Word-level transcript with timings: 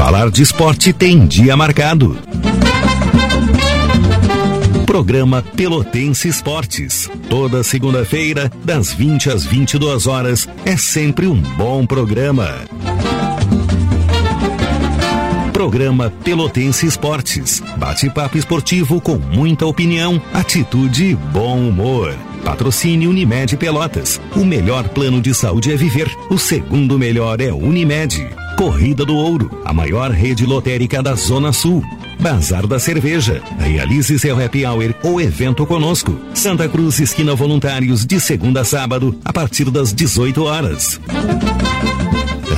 Falar 0.00 0.30
de 0.30 0.42
esporte 0.42 0.94
tem 0.94 1.26
dia 1.26 1.54
marcado. 1.54 2.16
Programa 4.86 5.42
Pelotense 5.42 6.26
Esportes. 6.26 7.10
Toda 7.28 7.62
segunda-feira, 7.62 8.50
das 8.64 8.94
20 8.94 9.28
às 9.28 9.44
22 9.44 10.06
horas, 10.06 10.48
é 10.64 10.74
sempre 10.74 11.26
um 11.26 11.38
bom 11.38 11.84
programa. 11.84 12.48
Programa 15.52 16.10
Pelotense 16.24 16.86
Esportes. 16.86 17.62
Bate-papo 17.76 18.38
esportivo 18.38 19.02
com 19.02 19.18
muita 19.18 19.66
opinião, 19.66 20.20
atitude 20.32 21.10
e 21.10 21.14
bom 21.14 21.58
humor. 21.58 22.16
Patrocínio 22.42 23.10
Unimed 23.10 23.54
Pelotas. 23.58 24.18
O 24.34 24.46
melhor 24.46 24.88
plano 24.88 25.20
de 25.20 25.34
saúde 25.34 25.70
é 25.70 25.76
viver. 25.76 26.10
O 26.30 26.38
segundo 26.38 26.98
melhor 26.98 27.38
é 27.42 27.52
Unimed. 27.52 28.39
Corrida 28.60 29.06
do 29.06 29.16
Ouro, 29.16 29.50
a 29.64 29.72
maior 29.72 30.10
rede 30.10 30.44
lotérica 30.44 31.02
da 31.02 31.14
Zona 31.14 31.50
Sul. 31.50 31.82
Bazar 32.20 32.66
da 32.66 32.78
Cerveja. 32.78 33.40
Realize 33.58 34.18
seu 34.18 34.38
happy 34.38 34.66
hour 34.66 34.94
ou 35.02 35.18
evento 35.18 35.64
conosco. 35.64 36.14
Santa 36.34 36.68
Cruz 36.68 37.00
Esquina 37.00 37.34
Voluntários, 37.34 38.04
de 38.04 38.20
segunda 38.20 38.60
a 38.60 38.64
sábado, 38.64 39.18
a 39.24 39.32
partir 39.32 39.70
das 39.70 39.94
18 39.94 40.42
horas. 40.42 41.00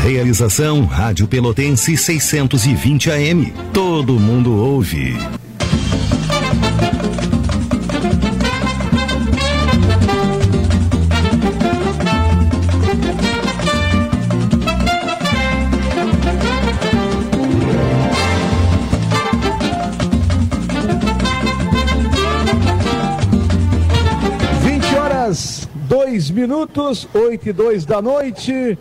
Realização 0.02 0.84
Rádio 0.86 1.28
Pelotense 1.28 1.96
620 1.96 3.08
AM. 3.08 3.52
Todo 3.72 4.14
mundo 4.14 4.56
ouve. 4.56 5.16
Minutos, 26.42 27.06
8 27.14 27.50
e 27.50 27.52
2 27.52 27.84
da 27.84 28.02
noite. 28.02 28.76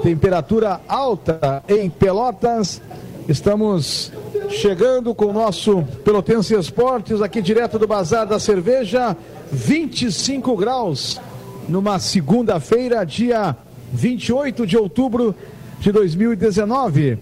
Temperatura 0.00 0.80
alta 0.86 1.60
em 1.68 1.90
Pelotas. 1.90 2.80
Estamos 3.28 4.12
chegando 4.48 5.12
com 5.12 5.24
o 5.24 5.32
nosso 5.32 5.82
Pelotense 6.04 6.54
Esportes 6.54 7.20
aqui 7.20 7.42
direto 7.42 7.80
do 7.80 7.88
Bazar 7.88 8.28
da 8.28 8.38
Cerveja. 8.38 9.16
25 9.50 10.56
graus 10.56 11.20
numa 11.68 11.98
segunda-feira, 11.98 13.04
dia 13.04 13.56
28 13.92 14.64
de 14.64 14.76
outubro 14.76 15.34
de 15.80 15.90
2019. 15.90 17.18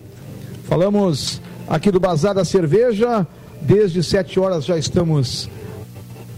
Falamos 0.64 1.40
aqui 1.66 1.90
do 1.90 1.98
Bazar 1.98 2.34
da 2.34 2.44
Cerveja. 2.44 3.26
Desde 3.62 4.02
7 4.02 4.38
horas 4.38 4.66
já 4.66 4.76
estamos 4.76 5.48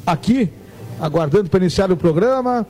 aqui, 0.07 0.49
aguardando 1.01 1.51
para 1.51 1.59
iniciar 1.59 1.91
o 1.91 1.97
programa. 1.97 2.65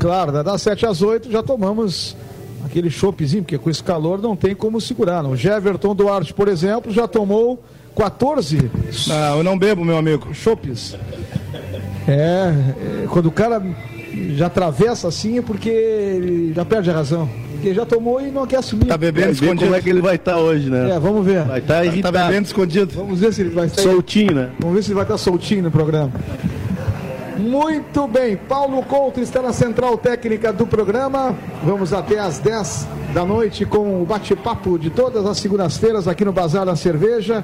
Claro, 0.00 0.32
das 0.42 0.62
7 0.62 0.86
às 0.86 1.02
8 1.02 1.30
já 1.30 1.42
tomamos 1.42 2.16
aquele 2.64 2.90
choppzinho, 2.90 3.42
porque 3.42 3.58
com 3.58 3.68
esse 3.68 3.82
calor 3.82 4.20
não 4.20 4.34
tem 4.34 4.54
como 4.54 4.80
segurar. 4.80 5.22
Não. 5.22 5.32
O 5.32 5.36
Jeverton 5.36 5.94
Duarte, 5.94 6.32
por 6.32 6.48
exemplo, 6.48 6.90
já 6.90 7.06
tomou 7.06 7.62
14. 7.96 8.70
Não, 9.06 9.38
eu 9.38 9.44
não 9.44 9.58
bebo, 9.58 9.84
meu 9.84 9.98
amigo. 9.98 10.32
Chopes. 10.32 10.96
É, 12.08 12.12
é, 12.12 13.06
quando 13.08 13.26
o 13.26 13.30
cara 13.30 13.62
já 14.34 14.46
atravessa 14.46 15.06
assim 15.06 15.38
é 15.38 15.42
porque 15.42 15.68
ele 15.68 16.52
já 16.54 16.64
perde 16.64 16.90
a 16.90 16.94
razão. 16.94 17.28
Porque 17.52 17.74
já 17.74 17.84
tomou 17.84 18.20
e 18.22 18.30
não 18.30 18.46
quer 18.46 18.56
assumir. 18.56 18.86
Tá 18.86 18.96
bebendo 18.96 19.32
escondido. 19.32 19.64
Como 19.64 19.74
é 19.74 19.82
que 19.82 19.90
ele 19.90 20.00
vai 20.00 20.16
estar 20.16 20.32
tá 20.32 20.38
hoje, 20.38 20.70
né? 20.70 20.92
É, 20.92 20.98
vamos 20.98 21.26
ver. 21.26 21.44
Vai 21.44 21.58
estar 21.58 21.74
tá 21.74 21.84
irritado. 21.84 22.16
Tá 22.16 22.26
bebendo 22.26 22.46
escondido. 22.46 22.92
Vamos 22.94 23.20
ver 23.20 23.34
se 23.34 23.42
ele 23.42 23.50
vai 23.50 23.66
estar 23.66 23.82
soltinho, 23.82 24.34
né? 24.34 24.50
Vamos 24.58 24.76
ver 24.76 24.82
se 24.82 24.88
ele 24.88 24.94
vai 24.94 25.04
estar 25.04 25.18
soltinho 25.18 25.62
no 25.64 25.70
programa. 25.70 26.10
Muito 27.40 28.06
bem, 28.06 28.36
Paulo 28.36 28.82
Couto 28.82 29.18
está 29.18 29.40
na 29.40 29.50
central 29.50 29.96
técnica 29.96 30.52
do 30.52 30.66
programa. 30.66 31.34
Vamos 31.64 31.90
até 31.90 32.18
às 32.18 32.38
10 32.38 32.86
da 33.14 33.24
noite 33.24 33.64
com 33.64 34.02
o 34.02 34.04
bate-papo 34.04 34.78
de 34.78 34.90
todas 34.90 35.24
as 35.24 35.38
segundas-feiras 35.38 36.06
aqui 36.06 36.22
no 36.22 36.34
Bazar 36.34 36.66
da 36.66 36.76
Cerveja. 36.76 37.42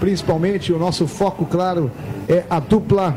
Principalmente 0.00 0.72
o 0.72 0.78
nosso 0.78 1.06
foco, 1.06 1.46
claro, 1.46 1.88
é 2.28 2.42
a 2.50 2.58
dupla 2.58 3.16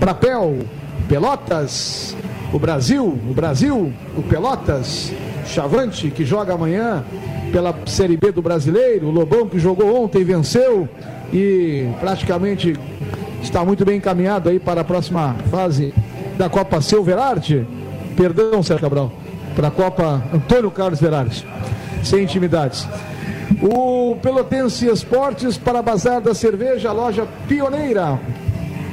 Brapel, 0.00 0.60
Pelotas, 1.06 2.16
o 2.50 2.58
Brasil, 2.58 3.04
o 3.04 3.34
Brasil, 3.34 3.92
o 4.16 4.22
Pelotas, 4.22 5.12
Chavante, 5.44 6.10
que 6.10 6.24
joga 6.24 6.54
amanhã 6.54 7.04
pela 7.52 7.78
Série 7.84 8.16
B 8.16 8.32
do 8.32 8.40
Brasileiro, 8.40 9.08
o 9.08 9.10
Lobão, 9.10 9.46
que 9.46 9.58
jogou 9.58 10.02
ontem, 10.02 10.24
venceu 10.24 10.88
e 11.30 11.90
praticamente 12.00 12.74
está 13.42 13.64
muito 13.64 13.84
bem 13.84 13.98
encaminhado 13.98 14.48
aí 14.48 14.58
para 14.58 14.80
a 14.80 14.84
próxima 14.84 15.36
fase 15.50 15.94
da 16.36 16.48
Copa 16.48 16.80
Seu 16.80 17.02
Verardi. 17.02 17.66
Perdão, 18.16 18.62
Sérgio 18.62 18.82
Cabral, 18.82 19.12
para 19.54 19.68
a 19.68 19.70
Copa 19.70 20.22
Antônio 20.32 20.70
Carlos 20.70 21.00
Verardi. 21.00 21.46
Sem 22.02 22.24
intimidades. 22.24 22.86
O 23.62 24.16
Pelotense 24.22 24.86
Esportes 24.86 25.56
para 25.56 25.82
Bazar 25.82 26.20
da 26.20 26.34
Cerveja, 26.34 26.92
loja 26.92 27.26
pioneira 27.48 28.20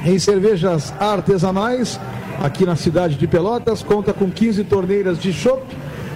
em 0.04 0.18
cervejas 0.18 0.94
artesanais, 1.00 1.98
aqui 2.40 2.64
na 2.64 2.76
cidade 2.76 3.16
de 3.16 3.26
Pelotas, 3.26 3.82
conta 3.82 4.12
com 4.12 4.30
15 4.30 4.64
torneiras 4.64 5.18
de 5.18 5.32
chopp, 5.32 5.62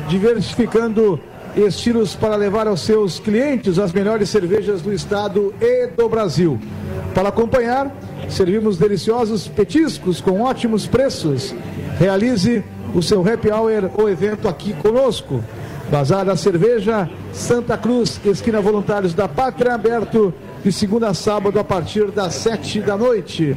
diversificando 0.09 1.19
estilos 1.57 2.15
para 2.15 2.37
levar 2.37 2.69
aos 2.69 2.83
seus 2.83 3.19
clientes 3.19 3.79
as 3.79 3.93
melhores 3.93 4.31
cervejas 4.31 4.81
do 4.81 4.93
estado 4.93 5.53
e 5.61 5.89
do 5.89 6.09
Brasil. 6.09 6.59
Para 7.15 7.29
acompanhar, 7.29 7.91
Servimos 8.31 8.79
deliciosos 8.79 9.49
petiscos 9.49 10.21
com 10.21 10.43
ótimos 10.43 10.87
preços. 10.87 11.53
Realize 11.99 12.63
o 12.95 13.03
seu 13.03 13.21
happy 13.21 13.51
hour 13.51 13.91
ou 13.99 14.09
evento 14.09 14.49
aqui 14.49 14.73
conosco. 14.75 15.43
Bazar 15.91 16.25
da 16.25 16.37
Cerveja, 16.37 17.11
Santa 17.33 17.77
Cruz, 17.77 18.21
esquina 18.25 18.61
Voluntários 18.61 19.13
da 19.13 19.27
Pátria, 19.27 19.75
aberto 19.75 20.33
de 20.63 20.71
segunda 20.71 21.09
a 21.09 21.15
sábado 21.15 21.59
a 21.59 21.65
partir 21.65 22.13
das 22.13 22.35
sete 22.35 22.81
da 22.81 22.97
noite. 22.97 23.57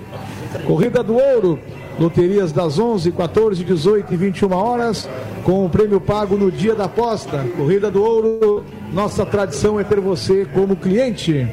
Corrida 0.65 1.03
do 1.03 1.15
Ouro, 1.15 1.59
loterias 1.99 2.51
das 2.51 2.79
11, 2.79 3.11
14, 3.11 3.63
18 3.63 4.11
e 4.11 4.17
21 4.17 4.51
horas, 4.51 5.07
com 5.43 5.63
o 5.63 5.69
prêmio 5.69 6.01
pago 6.01 6.35
no 6.35 6.51
dia 6.51 6.73
da 6.73 6.85
aposta. 6.85 7.45
Corrida 7.55 7.91
do 7.91 8.03
Ouro, 8.03 8.63
nossa 8.91 9.23
tradição 9.23 9.79
é 9.79 9.83
ter 9.83 9.99
você 9.99 10.47
como 10.51 10.75
cliente. 10.75 11.47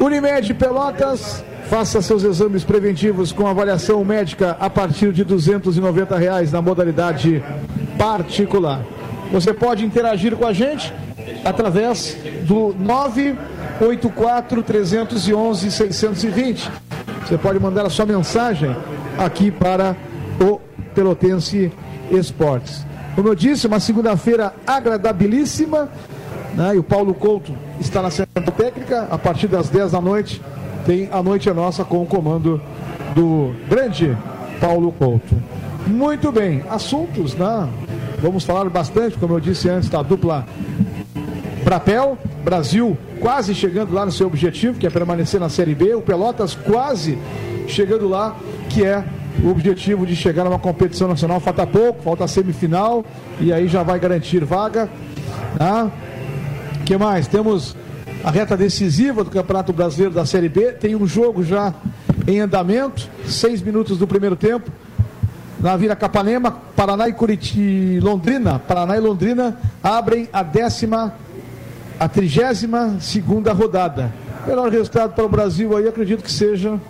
Unimed 0.00 0.54
Pelotas, 0.54 1.44
Faça 1.68 2.00
seus 2.00 2.24
exames 2.24 2.64
preventivos 2.64 3.30
com 3.30 3.46
avaliação 3.46 4.02
médica 4.02 4.56
a 4.58 4.70
partir 4.70 5.12
de 5.12 5.22
290 5.22 6.16
reais 6.16 6.50
na 6.50 6.62
modalidade 6.62 7.44
particular. 7.98 8.82
Você 9.30 9.52
pode 9.52 9.84
interagir 9.84 10.34
com 10.34 10.46
a 10.46 10.52
gente 10.54 10.94
através 11.44 12.16
do 12.44 12.74
984 12.78 14.62
311 14.62 15.70
620. 15.70 16.70
Você 17.26 17.36
pode 17.36 17.60
mandar 17.60 17.84
a 17.84 17.90
sua 17.90 18.06
mensagem 18.06 18.74
aqui 19.18 19.50
para 19.50 19.94
o 20.40 20.58
Pelotense 20.94 21.70
Esportes. 22.10 22.82
Como 23.14 23.28
eu 23.28 23.34
disse, 23.34 23.66
uma 23.66 23.78
segunda-feira 23.78 24.54
agradabilíssima. 24.66 25.90
Né? 26.54 26.76
E 26.76 26.78
o 26.78 26.82
Paulo 26.82 27.14
Couto 27.14 27.52
está 27.80 28.02
na 28.02 28.10
central 28.10 28.44
técnica 28.56 29.08
a 29.10 29.18
partir 29.18 29.48
das 29.48 29.68
10 29.68 29.92
da 29.92 30.00
noite 30.00 30.40
tem 30.88 31.06
A 31.12 31.22
Noite 31.22 31.50
é 31.50 31.52
Nossa 31.52 31.84
com 31.84 32.02
o 32.02 32.06
comando 32.06 32.58
do 33.14 33.54
grande 33.68 34.16
Paulo 34.58 34.90
Couto. 34.90 35.34
Muito 35.86 36.32
bem, 36.32 36.64
assuntos, 36.70 37.34
né? 37.34 37.68
Vamos 38.22 38.42
falar 38.42 38.66
bastante, 38.70 39.18
como 39.18 39.34
eu 39.34 39.40
disse 39.40 39.68
antes, 39.68 39.90
da 39.90 40.00
dupla 40.00 40.46
Brapel, 41.62 42.16
Brasil 42.42 42.96
quase 43.20 43.54
chegando 43.54 43.92
lá 43.92 44.06
no 44.06 44.12
seu 44.12 44.26
objetivo, 44.26 44.78
que 44.78 44.86
é 44.86 44.90
permanecer 44.90 45.38
na 45.38 45.50
Série 45.50 45.74
B, 45.74 45.94
o 45.94 46.00
Pelotas 46.00 46.54
quase 46.54 47.18
chegando 47.66 48.08
lá, 48.08 48.34
que 48.70 48.82
é 48.82 49.04
o 49.44 49.50
objetivo 49.50 50.06
de 50.06 50.16
chegar 50.16 50.44
numa 50.44 50.58
competição 50.58 51.06
nacional. 51.06 51.38
Falta 51.38 51.66
pouco, 51.66 52.02
falta 52.02 52.24
a 52.24 52.28
semifinal, 52.28 53.04
e 53.38 53.52
aí 53.52 53.68
já 53.68 53.82
vai 53.82 53.98
garantir 53.98 54.42
vaga. 54.42 54.88
Né? 55.60 55.92
Que 56.88 56.96
mais? 56.96 57.28
Temos 57.28 57.76
a 58.24 58.30
reta 58.30 58.56
decisiva 58.56 59.22
do 59.22 59.30
Campeonato 59.30 59.74
Brasileiro 59.74 60.14
da 60.14 60.24
Série 60.24 60.48
B. 60.48 60.72
Tem 60.72 60.96
um 60.96 61.06
jogo 61.06 61.44
já 61.44 61.74
em 62.26 62.40
andamento, 62.40 63.06
seis 63.26 63.60
minutos 63.60 63.98
do 63.98 64.06
primeiro 64.06 64.34
tempo. 64.34 64.72
Na 65.60 65.76
Vila 65.76 65.94
Capanema, 65.94 66.50
Paraná 66.74 67.06
e 67.06 67.12
Curitiba, 67.12 68.02
Londrina. 68.02 68.58
Paraná 68.58 68.96
e 68.96 69.00
Londrina 69.00 69.58
abrem 69.82 70.30
a 70.32 70.42
décima, 70.42 71.12
a 72.00 72.08
trigésima 72.08 72.96
segunda 73.00 73.52
rodada. 73.52 74.10
Melhor 74.46 74.70
resultado 74.70 75.12
para 75.12 75.26
o 75.26 75.28
Brasil 75.28 75.76
aí, 75.76 75.86
acredito 75.86 76.24
que 76.24 76.32
seja 76.32 76.80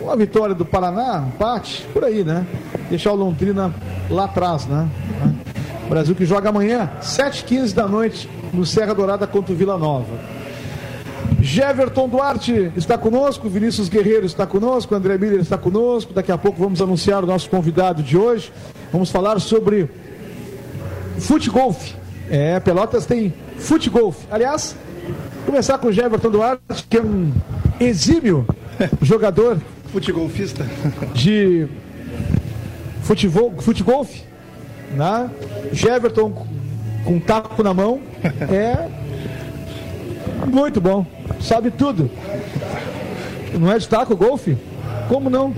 uma 0.00 0.14
vitória 0.14 0.54
do 0.54 0.64
Paraná, 0.64 1.24
empate, 1.26 1.84
por 1.92 2.04
aí, 2.04 2.22
né? 2.22 2.46
Deixar 2.88 3.10
o 3.10 3.16
Londrina 3.16 3.74
lá 4.08 4.26
atrás, 4.26 4.66
né? 4.66 4.88
Brasil 5.90 6.14
que 6.14 6.24
joga 6.24 6.48
amanhã, 6.48 6.88
7h15 7.02 7.74
da 7.74 7.88
noite, 7.88 8.30
no 8.54 8.64
Serra 8.64 8.94
Dourada 8.94 9.26
contra 9.26 9.52
o 9.52 9.56
Vila 9.56 9.76
Nova. 9.76 10.06
Jeverton 11.40 12.08
Duarte 12.08 12.70
está 12.76 12.96
conosco, 12.96 13.48
Vinícius 13.48 13.88
Guerreiro 13.88 14.24
está 14.24 14.46
conosco, 14.46 14.94
André 14.94 15.18
Miller 15.18 15.40
está 15.40 15.58
conosco. 15.58 16.12
Daqui 16.12 16.30
a 16.30 16.38
pouco 16.38 16.60
vamos 16.60 16.80
anunciar 16.80 17.24
o 17.24 17.26
nosso 17.26 17.50
convidado 17.50 18.02
de 18.02 18.16
hoje. 18.16 18.52
Vamos 18.92 19.10
falar 19.10 19.40
sobre 19.40 19.90
futegolf. 21.18 21.94
É, 22.30 22.60
Pelotas 22.60 23.04
tem 23.04 23.34
futegolf. 23.58 24.16
Aliás, 24.30 24.76
começar 25.44 25.76
com 25.78 25.88
o 25.88 25.92
Jeverton 25.92 26.30
Duarte, 26.30 26.86
que 26.88 26.98
é 26.98 27.02
um 27.02 27.32
exímio 27.80 28.46
jogador 29.02 29.58
Futegolfista. 29.92 30.64
de 31.14 31.66
futebol, 33.02 33.52
futegolf, 33.58 34.08
né? 34.90 35.30
Jeverton 35.72 36.30
com 37.04 37.14
um 37.14 37.20
taco 37.20 37.62
na 37.62 37.72
mão 37.72 38.00
é 38.50 38.88
muito 40.46 40.80
bom, 40.80 41.06
sabe 41.40 41.70
tudo. 41.70 42.10
Não 43.58 43.70
é 43.70 43.78
de 43.78 43.88
taco 43.88 44.16
golfe? 44.16 44.56
Como 45.08 45.28
não? 45.28 45.52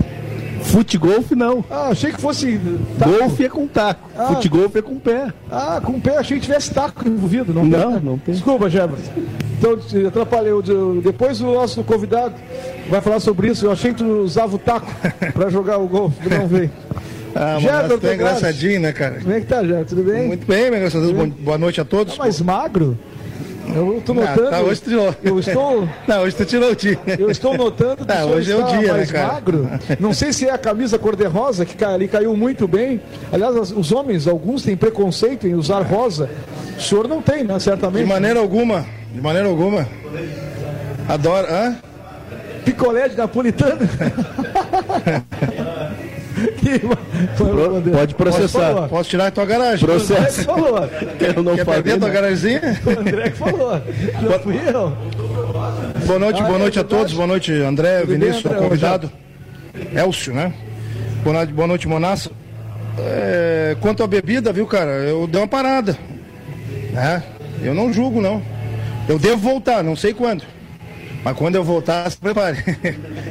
Futegolfe 0.63 1.35
não. 1.35 1.63
Ah, 1.69 1.89
achei 1.89 2.11
que 2.11 2.19
fosse 2.21 2.59
taco. 2.97 3.11
Golfe 3.11 3.45
é 3.45 3.49
com 3.49 3.67
taco. 3.67 4.09
Ah. 4.17 4.27
Futegolfe 4.27 4.79
é 4.79 4.81
com 4.81 4.97
pé. 4.97 5.33
Ah, 5.51 5.81
com 5.83 5.99
pé, 5.99 6.17
achei 6.17 6.37
que 6.37 6.43
tivesse 6.45 6.73
taco 6.73 7.07
envolvido. 7.07 7.53
Não, 7.53 7.65
Não, 7.65 7.91
tem, 7.91 8.01
não 8.01 8.17
tem. 8.17 8.33
Desculpa, 8.33 8.69
Jeverton. 8.69 9.11
Então, 9.57 9.77
atrapalhei. 10.07 10.53
Depois 11.03 11.39
o 11.41 11.53
nosso 11.53 11.83
convidado 11.83 12.33
vai 12.89 13.01
falar 13.01 13.19
sobre 13.19 13.49
isso. 13.49 13.65
Eu 13.65 13.71
achei 13.71 13.91
que 13.93 13.97
tu 14.03 14.05
usava 14.23 14.55
o 14.55 14.59
taco 14.59 14.87
para 15.33 15.49
jogar 15.49 15.77
o 15.77 15.87
golfe, 15.87 16.17
não 16.29 16.47
veio. 16.47 16.71
Ah, 17.35 17.57
é 17.57 17.87
Duarte. 17.87 18.07
engraçadinho, 18.13 18.79
né, 18.81 18.91
cara? 18.91 19.15
Como 19.21 19.33
é 19.33 19.39
que 19.39 19.45
tá, 19.47 19.61
Jeverton? 19.63 19.85
Tudo 19.95 20.03
bem? 20.03 20.27
Muito 20.27 20.45
bem, 20.47 20.69
meu 20.69 20.79
graças 20.79 21.03
a 21.03 21.05
Deus. 21.13 21.29
Boa 21.39 21.57
noite 21.57 21.81
a 21.81 21.85
todos. 21.85 22.15
Tá 22.15 22.23
mais 22.23 22.39
magro? 22.41 22.97
Eu 23.75 24.01
tô 24.05 24.11
Ah, 24.11 24.15
notando. 24.15 24.49
tá, 24.49 24.59
hoje 24.61 24.81
tirou. 24.81 25.15
Eu 25.23 25.39
estou, 25.39 25.87
Não, 26.05 26.21
hoje 26.21 26.35
tu 26.35 26.45
tirou 26.45 26.71
o 26.71 26.75
dia. 26.75 26.99
eu 27.17 27.31
estou 27.31 27.57
notando 27.57 28.05
que 28.05 28.11
Ah, 28.11 28.25
hoje 28.25 28.51
é 28.51 28.55
o 28.57 28.63
dia, 28.63 28.81
né, 28.81 28.91
mais 28.91 29.11
cara? 29.11 29.33
magro. 29.33 29.69
Não 29.99 30.13
sei 30.13 30.33
se 30.33 30.45
é 30.47 30.51
a 30.51 30.57
camisa 30.57 30.99
cor-de-rosa 30.99 31.65
que 31.65 31.81
ali 31.83 32.07
caiu 32.09 32.35
muito 32.35 32.67
bem. 32.67 32.99
Aliás, 33.31 33.71
os 33.71 33.91
homens, 33.93 34.27
alguns 34.27 34.63
têm 34.63 34.75
preconceito 34.75 35.47
em 35.47 35.53
usar 35.55 35.79
rosa. 35.81 36.29
O 36.77 36.81
senhor 36.81 37.07
não 37.07 37.21
tem, 37.21 37.43
né? 37.45 37.55
De 37.55 37.63
Certamente. 37.63 38.05
maneira 38.05 38.39
alguma, 38.39 38.85
de 39.13 39.21
maneira 39.21 39.47
alguma. 39.47 39.87
Adoro. 41.07 41.47
Hã? 41.49 41.77
Picolé 42.65 43.07
de 43.09 43.15
napolitano. 43.17 43.79
Pro- 47.37 47.81
pode 47.91 48.15
processar. 48.15 48.59
falar. 48.73 48.87
Posso 48.89 49.09
tirar 49.09 49.27
a 49.27 49.31
tua 49.31 49.45
garagem? 49.45 49.87
O 49.87 49.91
André 49.91 50.05
que 50.05 50.13
Processo. 50.15 50.43
falou. 50.43 50.89
Eu 51.35 51.43
não 51.43 51.55
Quer 51.55 51.65
perder 51.65 51.91
a 51.93 51.97
tua 51.99 52.09
garagemzinha? 52.09 52.61
O 52.85 52.99
André 52.99 53.29
que 53.29 53.37
falou. 53.37 53.81
Não 54.21 54.39
fui 54.39 54.55
eu. 54.67 54.97
Boa 56.05 56.19
noite, 56.19 56.41
Ah, 56.41 56.45
boa 56.45 56.55
é 56.55 56.59
noite 56.59 56.79
a 56.79 56.81
verdade? 56.81 56.87
todos. 56.87 57.13
Boa 57.13 57.27
noite, 57.27 57.51
André, 57.53 57.99
Tudo 58.01 58.07
bem, 58.09 58.19
Vinícius, 58.19 58.45
André? 58.45 58.57
o 58.59 58.63
convidado. 58.63 59.11
Elcio, 59.95 60.33
né? 60.33 60.53
Boa 61.23 61.35
noite, 61.37 61.53
boa 61.53 61.67
noite 61.67 61.87
Monassa. 61.87 62.29
É, 62.99 63.75
quanto 63.81 64.03
à 64.03 64.07
bebida, 64.07 64.51
viu, 64.53 64.67
cara, 64.67 64.91
eu 64.91 65.25
dei 65.27 65.41
uma 65.41 65.47
parada. 65.47 65.97
Né? 66.91 67.23
Eu 67.61 67.73
não 67.73 67.91
julgo, 67.91 68.21
não. 68.21 68.41
Eu 69.07 69.17
devo 69.17 69.37
voltar, 69.37 69.83
não 69.83 69.95
sei 69.95 70.13
quando. 70.13 70.43
Mas 71.23 71.37
quando 71.37 71.55
eu 71.55 71.63
voltar, 71.63 72.09
se 72.11 72.17
prepare. 72.17 72.57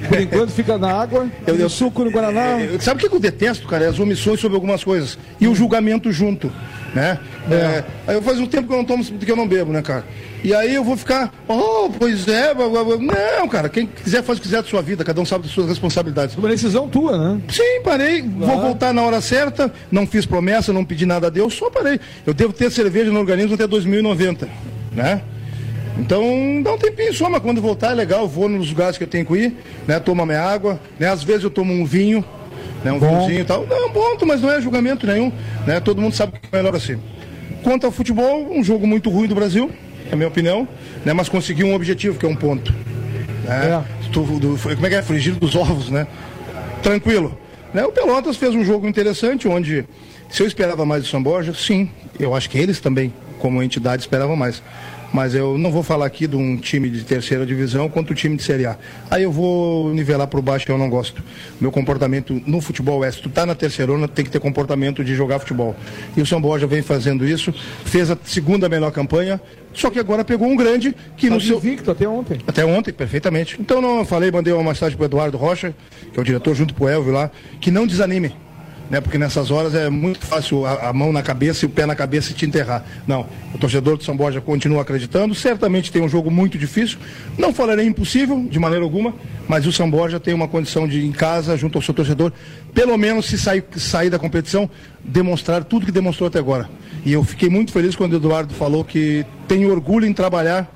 Por 0.08 0.18
enquanto 0.20 0.50
fica 0.50 0.78
na 0.78 0.92
água. 0.92 1.28
Eu- 1.46 1.54
Eu, 1.54 1.60
eu- 1.62 1.68
suco 1.68 2.04
no 2.04 2.10
Guaraná. 2.10 2.58
Eu- 2.60 2.80
Sabe 2.80 3.04
o 3.04 3.08
que 3.08 3.14
eu 3.14 3.20
detesto, 3.20 3.66
cara? 3.68 3.84
É 3.84 3.88
As 3.88 3.98
omissões 3.98 4.40
sobre 4.40 4.54
algumas 4.56 4.82
coisas. 4.82 5.18
E 5.40 5.46
o 5.46 5.54
julgamento 5.54 6.10
junto. 6.10 6.50
Né? 6.94 7.18
É, 7.50 7.84
aí 8.06 8.14
eu 8.16 8.20
faz 8.22 8.38
um 8.38 8.46
tempo 8.46 8.68
que 8.68 8.72
eu 8.74 8.76
não 8.76 8.84
tomo, 8.84 9.02
que 9.02 9.30
eu 9.30 9.36
não 9.36 9.48
bebo, 9.48 9.72
né, 9.72 9.80
cara? 9.80 10.04
E 10.44 10.54
aí 10.54 10.74
eu 10.74 10.84
vou 10.84 10.94
ficar, 10.94 11.32
oh, 11.48 11.88
pois 11.98 12.28
é, 12.28 12.52
blá, 12.54 12.68
blá, 12.68 12.84
blá. 12.84 12.96
não, 13.38 13.48
cara, 13.48 13.68
quem 13.70 13.86
quiser 13.86 14.22
faz 14.22 14.38
o 14.38 14.42
que 14.42 14.48
quiser 14.48 14.60
da 14.62 14.68
sua 14.68 14.82
vida, 14.82 15.02
cada 15.02 15.18
um 15.18 15.24
sabe 15.24 15.44
das 15.44 15.52
suas 15.52 15.68
responsabilidades. 15.68 16.36
Uma 16.36 16.48
decisão 16.50 16.86
tua, 16.88 17.16
né? 17.16 17.40
Sim, 17.48 17.80
parei, 17.82 18.20
vou 18.20 18.60
voltar 18.60 18.92
na 18.92 19.00
hora 19.02 19.22
certa, 19.22 19.72
não 19.90 20.06
fiz 20.06 20.26
promessa, 20.26 20.70
não 20.70 20.84
pedi 20.84 21.06
nada 21.06 21.28
a 21.28 21.30
Deus, 21.30 21.54
só 21.54 21.70
parei. 21.70 21.98
Eu 22.26 22.34
devo 22.34 22.52
ter 22.52 22.70
cerveja 22.70 23.10
no 23.10 23.20
organismo 23.20 23.54
até 23.54 23.66
2090, 23.66 24.46
né? 24.94 25.22
Então, 25.98 26.62
dá 26.62 26.72
um 26.72 26.78
tempinho 26.78 27.12
só, 27.12 27.28
mas 27.28 27.42
quando 27.42 27.60
voltar 27.60 27.90
é 27.92 27.94
legal, 27.94 28.22
eu 28.22 28.28
vou 28.28 28.48
nos 28.48 28.68
lugares 28.70 28.96
que 28.96 29.04
eu 29.04 29.08
tenho 29.08 29.26
que 29.26 29.34
ir, 29.34 29.56
né? 29.86 30.00
Tomo 30.00 30.24
minha 30.24 30.40
água, 30.42 30.80
né? 30.98 31.08
Às 31.08 31.22
vezes 31.22 31.44
eu 31.44 31.50
tomo 31.50 31.72
um 31.72 31.84
vinho, 31.84 32.24
né? 32.84 32.90
Um 32.92 32.98
Bom. 32.98 33.08
vinhozinho 33.08 33.40
e 33.40 33.44
tal. 33.44 33.66
Não, 33.66 33.90
ponto, 33.90 34.26
mas 34.26 34.40
não 34.40 34.50
é 34.50 34.60
julgamento 34.60 35.06
nenhum, 35.06 35.30
né? 35.66 35.80
Todo 35.80 36.00
mundo 36.00 36.14
sabe 36.14 36.32
que 36.32 36.48
é 36.50 36.56
melhor 36.56 36.74
assim. 36.74 36.98
Quanto 37.62 37.84
ao 37.86 37.92
futebol, 37.92 38.48
um 38.50 38.64
jogo 38.64 38.86
muito 38.86 39.10
ruim 39.10 39.28
do 39.28 39.34
Brasil, 39.34 39.70
é 40.10 40.14
a 40.14 40.16
minha 40.16 40.28
opinião, 40.28 40.66
né? 41.04 41.12
Mas 41.12 41.28
conseguiu 41.28 41.66
um 41.66 41.74
objetivo, 41.74 42.18
que 42.18 42.24
é 42.26 42.28
um 42.28 42.34
ponto. 42.36 42.72
Né? 43.44 43.84
Tu- 44.12 44.22
do- 44.22 44.58
como 44.58 44.86
é 44.86 44.88
que 44.88 44.94
é? 44.96 45.02
Frigir 45.02 45.34
dos 45.34 45.54
ovos, 45.54 45.90
né? 45.90 46.06
Tranquilo. 46.82 47.38
Né? 47.74 47.84
O 47.84 47.92
Pelotas 47.92 48.36
fez 48.36 48.54
um 48.54 48.64
jogo 48.64 48.86
interessante, 48.88 49.46
onde 49.46 49.84
se 50.30 50.42
eu 50.42 50.46
esperava 50.46 50.84
mais 50.84 51.02
do 51.02 51.08
São 51.08 51.22
Borja, 51.22 51.52
sim, 51.54 51.88
eu 52.18 52.34
acho 52.34 52.48
que 52.50 52.58
eles 52.58 52.80
também, 52.80 53.12
como 53.38 53.62
entidade, 53.62 54.02
esperavam 54.02 54.36
mais. 54.36 54.62
Mas 55.12 55.35
eu 55.35 55.59
não 55.59 55.70
vou 55.70 55.82
falar 55.82 56.06
aqui 56.06 56.26
de 56.26 56.37
um 56.37 56.56
time 56.56 56.88
de 56.88 57.05
terceira 57.05 57.44
divisão 57.44 57.88
contra 57.88 58.12
o 58.12 58.17
time 58.17 58.37
de 58.37 58.43
Série 58.43 58.67
A. 58.67 58.79
Aí 59.11 59.25
eu 59.25 59.31
vou 59.31 59.93
nivelar 59.93 60.26
por 60.26 60.41
baixo 60.41 60.64
que 60.64 60.73
eu 60.73 60.79
não 60.79 60.88
gosto. 60.88 61.23
Meu 61.61 61.70
comportamento 61.70 62.41
no 62.47 62.61
futebol 62.61 63.05
é, 63.05 63.11
se 63.11 63.20
tu 63.20 63.29
tá 63.29 63.44
na 63.44 63.55
terceirona, 63.55 64.09
tem 64.09 64.25
que 64.25 64.31
ter 64.31 64.41
comportamento 64.41 65.05
de 65.05 65.14
jogar 65.14 65.38
futebol. 65.38 65.76
E 66.17 66.23
o 66.23 66.26
São 66.26 66.41
Borja 66.41 66.67
vem 66.67 66.82
fazendo 66.82 67.26
isso, 67.26 67.53
fez 67.85 68.11
a 68.11 68.17
segunda 68.25 68.69
melhor 68.69 68.91
campanha, 68.91 69.41
só 69.75 69.91
que 69.91 69.99
agora 69.99 70.25
pegou 70.25 70.49
um 70.49 70.56
grande 70.56 70.94
que 71.17 71.29
no 71.29 71.37
Tava 71.37 71.47
seu... 71.47 71.56
invicto 71.56 71.91
até 71.91 72.09
ontem. 72.09 72.38
Até 72.47 72.64
ontem, 72.64 72.93
perfeitamente. 72.93 73.56
Então 73.61 73.81
não 73.81 73.99
eu 73.99 74.05
falei, 74.05 74.31
mandei 74.31 74.53
uma 74.53 74.62
mensagem 74.62 74.97
pro 74.97 75.06
Eduardo 75.06 75.37
Rocha, 75.37 75.75
que 76.12 76.19
é 76.19 76.23
o 76.23 76.25
diretor 76.25 76.55
junto 76.55 76.75
pro 76.75 76.88
Elvio 76.88 77.12
lá, 77.12 77.31
que 77.61 77.70
não 77.70 77.87
desanime. 77.87 78.35
Né, 78.90 79.00
porque 79.00 79.17
nessas 79.17 79.50
horas 79.50 79.75
é 79.75 79.88
muito 79.88 80.26
fácil 80.26 80.67
a, 80.67 80.90
a 80.90 80.93
mão 80.93 81.12
na 81.12 81.23
cabeça 81.23 81.64
e 81.64 81.67
o 81.67 81.70
pé 81.70 81.87
na 81.87 81.94
cabeça 81.94 82.31
e 82.31 82.34
te 82.34 82.44
enterrar. 82.44 82.84
Não, 83.06 83.26
o 83.55 83.58
torcedor 83.58 83.96
de 83.96 84.05
São 84.05 84.14
Borja 84.14 84.38
continua 84.38 84.82
acreditando. 84.82 85.34
Certamente 85.34 85.90
tem 85.90 86.02
um 86.02 86.08
jogo 86.08 86.31
muito 86.31 86.58
difícil. 86.58 86.99
Não 87.38 87.55
falarei 87.55 87.87
impossível, 87.87 88.46
de 88.50 88.58
maneira 88.58 88.84
alguma, 88.84 89.14
mas 89.49 89.67
o 89.67 89.73
São 89.73 89.90
Borja 89.90 90.20
tem 90.20 90.34
uma 90.34 90.46
condição 90.46 90.87
de, 90.87 91.06
em 91.06 91.12
casa, 91.12 91.56
junto 91.56 91.79
ao 91.79 91.82
seu 91.82 91.94
torcedor, 91.94 92.32
pelo 92.75 92.99
menos 92.99 93.26
se 93.26 93.38
sair, 93.38 93.64
sair 93.76 94.11
da 94.11 94.19
competição, 94.19 94.69
demonstrar 95.02 95.64
tudo 95.64 95.87
que 95.87 95.93
demonstrou 95.93 96.26
até 96.26 96.38
agora. 96.38 96.69
E 97.05 97.12
eu 97.12 97.25
fiquei 97.25 97.49
muito 97.49 97.73
feliz 97.73 97.96
quando 97.96 98.12
o 98.12 98.17
Eduardo 98.17 98.52
falou 98.52 98.85
que 98.85 99.25
tem 99.49 99.64
orgulho 99.64 100.06
em 100.06 100.12
trabalhar 100.12 100.70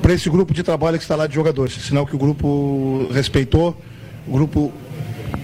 para 0.00 0.12
esse 0.12 0.28
grupo 0.28 0.52
de 0.52 0.62
trabalho 0.62 0.98
que 0.98 1.04
está 1.04 1.14
lá 1.14 1.26
de 1.26 1.34
jogadores. 1.34 1.74
Sinal 1.74 2.04
que 2.04 2.16
o 2.16 2.18
grupo 2.18 3.06
respeitou, 3.12 3.76
o 4.26 4.32
grupo 4.32 4.72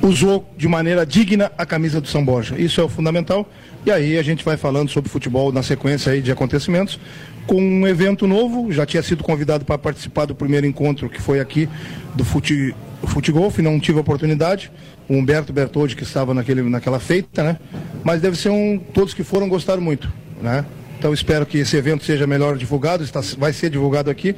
usou 0.02 0.48
de 0.56 0.68
maneira 0.68 1.04
digna 1.04 1.50
a 1.56 1.66
camisa 1.66 2.00
do 2.00 2.08
São 2.08 2.24
Borja. 2.24 2.56
Isso 2.58 2.80
é 2.80 2.84
o 2.84 2.88
fundamental. 2.88 3.48
E 3.84 3.90
aí 3.90 4.18
a 4.18 4.22
gente 4.22 4.44
vai 4.44 4.56
falando 4.56 4.90
sobre 4.90 5.10
futebol 5.10 5.52
na 5.52 5.62
sequência 5.62 6.12
aí 6.12 6.20
de 6.20 6.30
acontecimentos. 6.30 6.98
Com 7.46 7.60
um 7.60 7.86
evento 7.86 8.26
novo, 8.26 8.70
já 8.72 8.84
tinha 8.84 9.02
sido 9.02 9.24
convidado 9.24 9.64
para 9.64 9.78
participar 9.78 10.26
do 10.26 10.34
primeiro 10.34 10.66
encontro 10.66 11.08
que 11.08 11.20
foi 11.20 11.40
aqui 11.40 11.68
do 12.14 12.24
fute, 12.24 12.74
Futegolf, 13.04 13.58
não 13.58 13.80
tive 13.80 13.98
a 13.98 14.00
oportunidade. 14.00 14.70
O 15.08 15.14
Humberto 15.14 15.52
Bertoldi 15.52 15.96
que 15.96 16.02
estava 16.02 16.34
naquele, 16.34 16.62
naquela 16.62 17.00
feita, 17.00 17.42
né? 17.42 17.58
Mas 18.04 18.20
deve 18.20 18.36
ser 18.36 18.50
um. 18.50 18.78
Todos 18.92 19.14
que 19.14 19.24
foram 19.24 19.48
gostaram 19.48 19.80
muito, 19.80 20.12
né? 20.42 20.64
Então 20.98 21.14
espero 21.14 21.46
que 21.46 21.58
esse 21.58 21.76
evento 21.76 22.04
seja 22.04 22.26
melhor 22.26 22.58
divulgado, 22.58 23.04
está, 23.04 23.20
vai 23.38 23.52
ser 23.52 23.70
divulgado 23.70 24.10
aqui, 24.10 24.34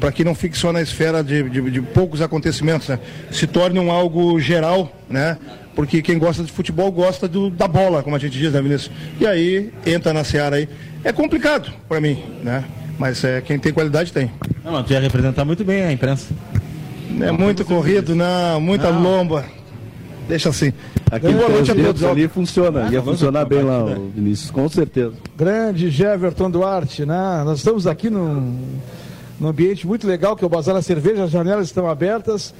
para 0.00 0.12
que 0.12 0.24
não 0.24 0.34
fique 0.34 0.56
só 0.56 0.72
na 0.72 0.82
esfera 0.82 1.22
de, 1.24 1.48
de- 1.48 1.70
de 1.70 1.80
poucos 1.80 2.20
acontecimentos, 2.20 2.88
né? 2.88 2.98
Se 3.30 3.46
torne 3.46 3.78
um 3.78 3.90
algo 3.90 4.38
geral, 4.40 4.92
né? 5.08 5.36
Porque 5.74 6.00
quem 6.02 6.18
gosta 6.18 6.42
de 6.42 6.50
futebol 6.52 6.90
gosta 6.92 7.26
do- 7.28 7.50
da 7.50 7.66
bola, 7.68 8.02
como 8.02 8.16
a 8.16 8.18
gente 8.18 8.38
diz, 8.38 8.52
né, 8.52 8.60
Vinícius? 8.62 8.90
E 9.20 9.26
aí 9.26 9.70
entra 9.84 10.12
na 10.12 10.24
seara 10.24 10.56
aí. 10.56 10.68
É 11.04 11.12
complicado 11.12 11.70
para 11.88 12.00
mim, 12.00 12.22
né? 12.42 12.64
Mas 12.98 13.22
é, 13.24 13.40
quem 13.42 13.58
tem 13.58 13.72
qualidade 13.72 14.12
tem. 14.12 14.30
Não, 14.64 14.72
mas 14.72 14.86
tu 14.86 14.92
ia 14.92 15.00
representar 15.00 15.44
muito 15.44 15.64
bem 15.64 15.82
a 15.84 15.92
imprensa. 15.92 16.26
É 17.20 17.30
muito 17.30 17.64
corrido, 17.64 18.14
não, 18.14 18.60
muita 18.60 18.88
lomba. 18.88 19.44
Deixa 20.28 20.48
assim. 20.48 20.72
Aquele 21.10 21.34
Boa 21.34 21.48
noite 21.48 21.70
a 21.70 21.74
todos. 21.74 22.02
ali 22.02 22.26
funciona. 22.26 22.88
Ia 22.90 23.00
funcionar 23.00 23.44
bem 23.44 23.62
lá, 23.62 23.84
né? 23.84 23.96
Vinícius, 24.14 24.50
com 24.50 24.68
certeza. 24.68 25.12
Grande 25.36 25.88
Jeverton 25.88 26.50
Duarte, 26.50 27.06
né? 27.06 27.42
Nós 27.44 27.58
estamos 27.58 27.86
aqui 27.86 28.10
num, 28.10 28.58
num 29.40 29.48
ambiente 29.48 29.86
muito 29.86 30.06
legal, 30.06 30.36
que 30.36 30.44
é 30.44 30.46
o 30.46 30.50
Bazar 30.50 30.74
da 30.74 30.82
Cerveja, 30.82 31.24
as 31.24 31.30
janelas 31.30 31.66
estão 31.66 31.88
abertas 31.88 32.54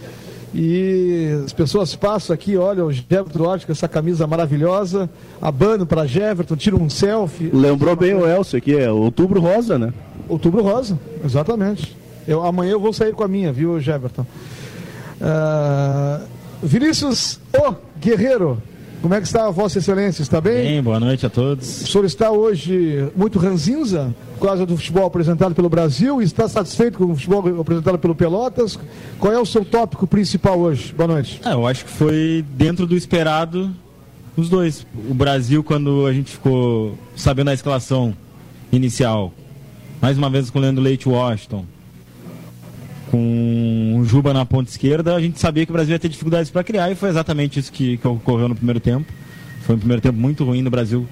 e 0.54 1.42
as 1.44 1.52
pessoas 1.52 1.94
passam 1.94 2.32
aqui, 2.32 2.56
olham 2.56 2.86
o 2.86 2.92
Jeverton 2.92 3.38
Duarte 3.38 3.66
com 3.66 3.72
essa 3.72 3.88
camisa 3.88 4.26
maravilhosa, 4.26 5.10
abando 5.40 5.86
para 5.86 6.06
Jeverton, 6.06 6.56
tiram 6.56 6.78
um 6.78 6.88
selfie. 6.88 7.50
Lembrou 7.52 7.96
bem 7.96 8.14
o 8.14 8.26
Elcio 8.26 8.58
aqui, 8.58 8.76
é 8.76 8.90
outubro 8.90 9.40
rosa, 9.40 9.78
né? 9.78 9.92
Outubro 10.28 10.62
Rosa, 10.62 10.98
exatamente. 11.24 11.96
Eu, 12.26 12.44
amanhã 12.44 12.72
eu 12.72 12.80
vou 12.80 12.92
sair 12.92 13.12
com 13.12 13.22
a 13.22 13.28
minha, 13.28 13.52
viu, 13.52 13.78
Jeverton? 13.78 14.26
Ah, 15.20 16.22
Vinícius, 16.62 17.38
o 17.54 17.74
Guerreiro, 18.00 18.60
Como 19.02 19.14
é 19.14 19.20
que 19.20 19.26
está 19.26 19.46
a 19.46 19.50
Vossa 19.50 19.78
Excelência? 19.78 20.22
Está 20.22 20.40
bem? 20.40 20.62
Bem, 20.62 20.82
boa 20.82 20.98
noite 20.98 21.24
a 21.24 21.30
todos. 21.30 21.82
O 21.82 21.86
senhor 21.86 22.04
está 22.04 22.30
hoje 22.30 23.08
muito 23.14 23.38
ranzinza 23.38 24.14
por 24.38 24.48
causa 24.48 24.66
do 24.66 24.76
futebol 24.76 25.06
apresentado 25.06 25.54
pelo 25.54 25.68
Brasil? 25.68 26.20
Está 26.20 26.48
satisfeito 26.48 26.98
com 26.98 27.04
o 27.04 27.14
futebol 27.14 27.60
apresentado 27.60 27.98
pelo 27.98 28.14
Pelotas? 28.14 28.78
Qual 29.18 29.32
é 29.32 29.38
o 29.38 29.46
seu 29.46 29.64
tópico 29.64 30.06
principal 30.06 30.58
hoje? 30.58 30.92
Boa 30.92 31.08
noite. 31.08 31.40
Ah, 31.44 31.52
eu 31.52 31.66
acho 31.66 31.84
que 31.84 31.90
foi 31.90 32.44
dentro 32.56 32.86
do 32.86 32.96
esperado 32.96 33.70
os 34.36 34.48
dois. 34.48 34.86
O 35.08 35.14
Brasil, 35.14 35.62
quando 35.62 36.06
a 36.06 36.12
gente 36.12 36.32
ficou 36.32 36.98
sabendo 37.14 37.50
a 37.50 37.54
escalação 37.54 38.14
inicial, 38.72 39.32
mais 40.00 40.18
uma 40.18 40.28
vez 40.28 40.50
com 40.50 40.58
o 40.58 40.62
Leandro 40.62 40.82
Leite 40.82 41.08
Washington, 41.08 41.64
com 43.16 43.98
o 43.98 44.04
Juba 44.04 44.34
na 44.34 44.44
ponta 44.44 44.70
esquerda, 44.70 45.14
a 45.14 45.20
gente 45.20 45.40
sabia 45.40 45.64
que 45.64 45.72
o 45.72 45.74
Brasil 45.74 45.92
ia 45.92 45.98
ter 45.98 46.08
dificuldades 46.08 46.50
para 46.50 46.62
criar 46.62 46.90
e 46.90 46.94
foi 46.94 47.08
exatamente 47.08 47.58
isso 47.58 47.72
que, 47.72 47.96
que, 47.96 48.06
ocorreu 48.06 48.48
no 48.48 48.54
primeiro 48.54 48.78
tempo. 48.78 49.10
Foi 49.62 49.74
um 49.74 49.78
primeiro 49.78 50.02
tempo 50.02 50.18
muito 50.18 50.44
ruim 50.44 50.60
no 50.60 50.70
Brasil 50.70 51.06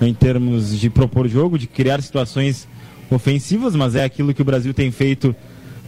em 0.00 0.14
termos 0.14 0.78
de 0.78 0.88
propor 0.88 1.28
jogo, 1.28 1.58
de 1.58 1.66
criar 1.66 2.00
situações 2.02 2.68
ofensivas, 3.10 3.74
mas 3.74 3.96
é 3.96 4.04
aquilo 4.04 4.32
que 4.32 4.40
o 4.40 4.44
Brasil 4.44 4.72
tem 4.72 4.92
feito 4.92 5.34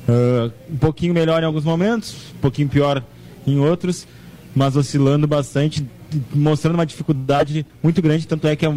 uh, 0.09 0.53
um 0.71 0.77
pouquinho 0.77 1.15
melhor 1.15 1.41
em 1.43 1.47
alguns 1.47 1.65
momentos, 1.65 2.15
um 2.37 2.41
pouquinho 2.41 2.69
pior 2.69 3.03
em 3.47 3.59
outros, 3.61 4.07
mas 4.55 4.77
oscilando 4.77 5.29
bastante, 5.29 5.87
mostrando 6.35 6.75
uma 6.75 6.85
dificuldade 6.85 7.65
muito 7.83 8.03
grande, 8.03 8.27
tanto 8.27 8.49
é 8.49 8.57
que 8.57 8.67
é 8.67 8.75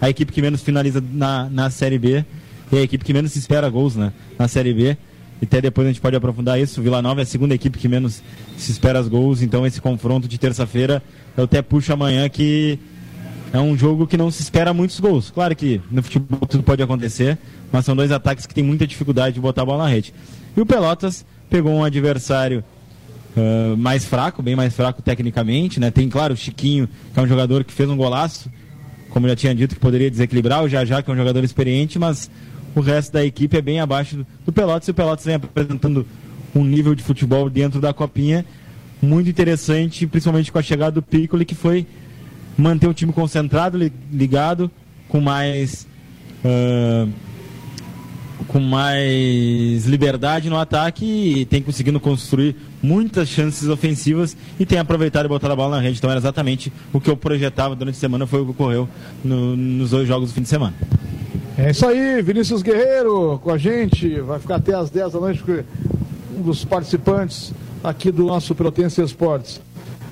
a 0.00 0.08
equipe 0.08 0.32
que 0.32 0.40
menos 0.40 0.62
finaliza 0.62 1.02
na, 1.12 1.50
na 1.50 1.70
Série 1.70 1.98
B 1.98 2.24
e 2.70 2.78
a 2.78 2.82
equipe 2.82 3.04
que 3.04 3.12
menos 3.12 3.34
espera 3.34 3.68
gols 3.68 3.96
né, 3.96 4.12
na 4.38 4.46
Série 4.46 4.72
B 4.72 4.96
e 5.40 5.44
até 5.44 5.60
depois 5.60 5.86
a 5.86 5.90
gente 5.90 6.00
pode 6.00 6.16
aprofundar 6.16 6.60
isso. 6.60 6.80
Vila 6.82 7.02
Nova 7.02 7.20
é 7.20 7.24
a 7.24 7.26
segunda 7.26 7.54
equipe 7.54 7.78
que 7.78 7.88
menos 7.88 8.22
se 8.56 8.72
espera 8.72 9.00
os 9.00 9.08
gols, 9.08 9.42
então 9.42 9.66
esse 9.66 9.80
confronto 9.80 10.28
de 10.28 10.38
terça-feira 10.38 11.02
eu 11.36 11.44
até 11.44 11.60
puxo 11.60 11.92
amanhã 11.92 12.28
que 12.28 12.78
é 13.52 13.60
um 13.60 13.76
jogo 13.76 14.06
que 14.06 14.16
não 14.16 14.30
se 14.30 14.42
espera 14.42 14.74
muitos 14.74 14.98
gols. 14.98 15.30
Claro 15.30 15.54
que 15.54 15.80
no 15.90 16.02
futebol 16.02 16.40
tudo 16.46 16.62
pode 16.62 16.82
acontecer, 16.82 17.38
mas 17.70 17.84
são 17.84 17.94
dois 17.94 18.10
ataques 18.10 18.46
que 18.46 18.54
tem 18.54 18.64
muita 18.64 18.86
dificuldade 18.86 19.34
de 19.34 19.40
botar 19.40 19.62
a 19.62 19.64
bola 19.64 19.84
na 19.84 19.90
rede. 19.90 20.12
E 20.56 20.60
o 20.60 20.66
Pelotas 20.66 21.24
pegou 21.48 21.72
um 21.72 21.84
adversário 21.84 22.64
uh, 23.36 23.76
mais 23.76 24.04
fraco, 24.04 24.42
bem 24.42 24.56
mais 24.56 24.74
fraco 24.74 25.02
tecnicamente, 25.02 25.78
né? 25.78 25.90
Tem, 25.90 26.08
claro, 26.08 26.34
o 26.34 26.36
Chiquinho, 26.36 26.88
que 27.12 27.20
é 27.20 27.22
um 27.22 27.28
jogador 27.28 27.62
que 27.64 27.72
fez 27.72 27.88
um 27.88 27.96
golaço, 27.96 28.50
como 29.10 29.28
já 29.28 29.36
tinha 29.36 29.54
dito, 29.54 29.76
que 29.76 29.80
poderia 29.80 30.10
desequilibrar, 30.10 30.64
o 30.64 30.68
Jajá, 30.68 31.02
que 31.02 31.10
é 31.10 31.14
um 31.14 31.16
jogador 31.16 31.44
experiente, 31.44 31.98
mas 31.98 32.28
o 32.74 32.80
resto 32.80 33.12
da 33.12 33.24
equipe 33.24 33.56
é 33.56 33.62
bem 33.62 33.80
abaixo 33.80 34.26
do, 34.44 34.52
Pelotas 34.52 34.88
e 34.88 34.90
o 34.90 34.94
Pelotas 34.94 35.24
vem 35.24 35.34
apresentando 35.36 36.06
um 36.54 36.64
nível 36.64 36.94
de 36.94 37.02
futebol 37.02 37.48
dentro 37.48 37.80
da 37.80 37.92
copinha 37.92 38.44
muito 39.00 39.28
interessante, 39.28 40.06
principalmente 40.06 40.50
com 40.50 40.58
a 40.58 40.62
chegada 40.62 40.92
do 40.92 41.02
Piccoli, 41.02 41.44
que 41.44 41.54
foi 41.54 41.86
manter 42.56 42.88
o 42.88 42.94
time 42.94 43.12
concentrado, 43.12 43.78
ligado, 44.10 44.70
com 45.08 45.20
mais 45.20 45.86
uh, 46.44 47.10
com 48.48 48.60
mais 48.60 49.86
liberdade 49.86 50.48
no 50.48 50.56
ataque 50.56 51.04
e 51.04 51.44
tem 51.44 51.62
conseguindo 51.62 51.98
construir 52.00 52.56
muitas 52.84 53.28
chances 53.28 53.68
ofensivas 53.68 54.36
e 54.60 54.66
tem 54.66 54.78
aproveitado 54.78 55.24
e 55.24 55.28
botado 55.28 55.52
a 55.54 55.56
bola 55.56 55.76
na 55.76 55.82
rede. 55.82 55.98
Então 55.98 56.10
era 56.10 56.20
exatamente 56.20 56.72
o 56.92 57.00
que 57.00 57.08
eu 57.10 57.16
projetava 57.16 57.74
durante 57.74 57.96
a 57.96 57.98
semana, 57.98 58.26
foi 58.26 58.42
o 58.42 58.44
que 58.44 58.50
ocorreu 58.50 58.88
no, 59.24 59.56
nos 59.56 59.90
dois 59.90 60.06
jogos 60.06 60.28
do 60.28 60.34
fim 60.34 60.42
de 60.42 60.48
semana. 60.48 60.74
É 61.56 61.70
isso 61.70 61.86
aí, 61.86 62.20
Vinícius 62.20 62.62
Guerreiro 62.62 63.40
com 63.42 63.50
a 63.50 63.56
gente, 63.56 64.20
vai 64.20 64.38
ficar 64.38 64.56
até 64.56 64.74
às 64.74 64.90
10 64.90 65.12
da 65.12 65.20
noite, 65.20 65.42
um 66.36 66.42
dos 66.42 66.64
participantes 66.64 67.52
aqui 67.82 68.10
do 68.10 68.24
nosso 68.24 68.54
Pelotense 68.54 69.00
Esportes. 69.00 69.60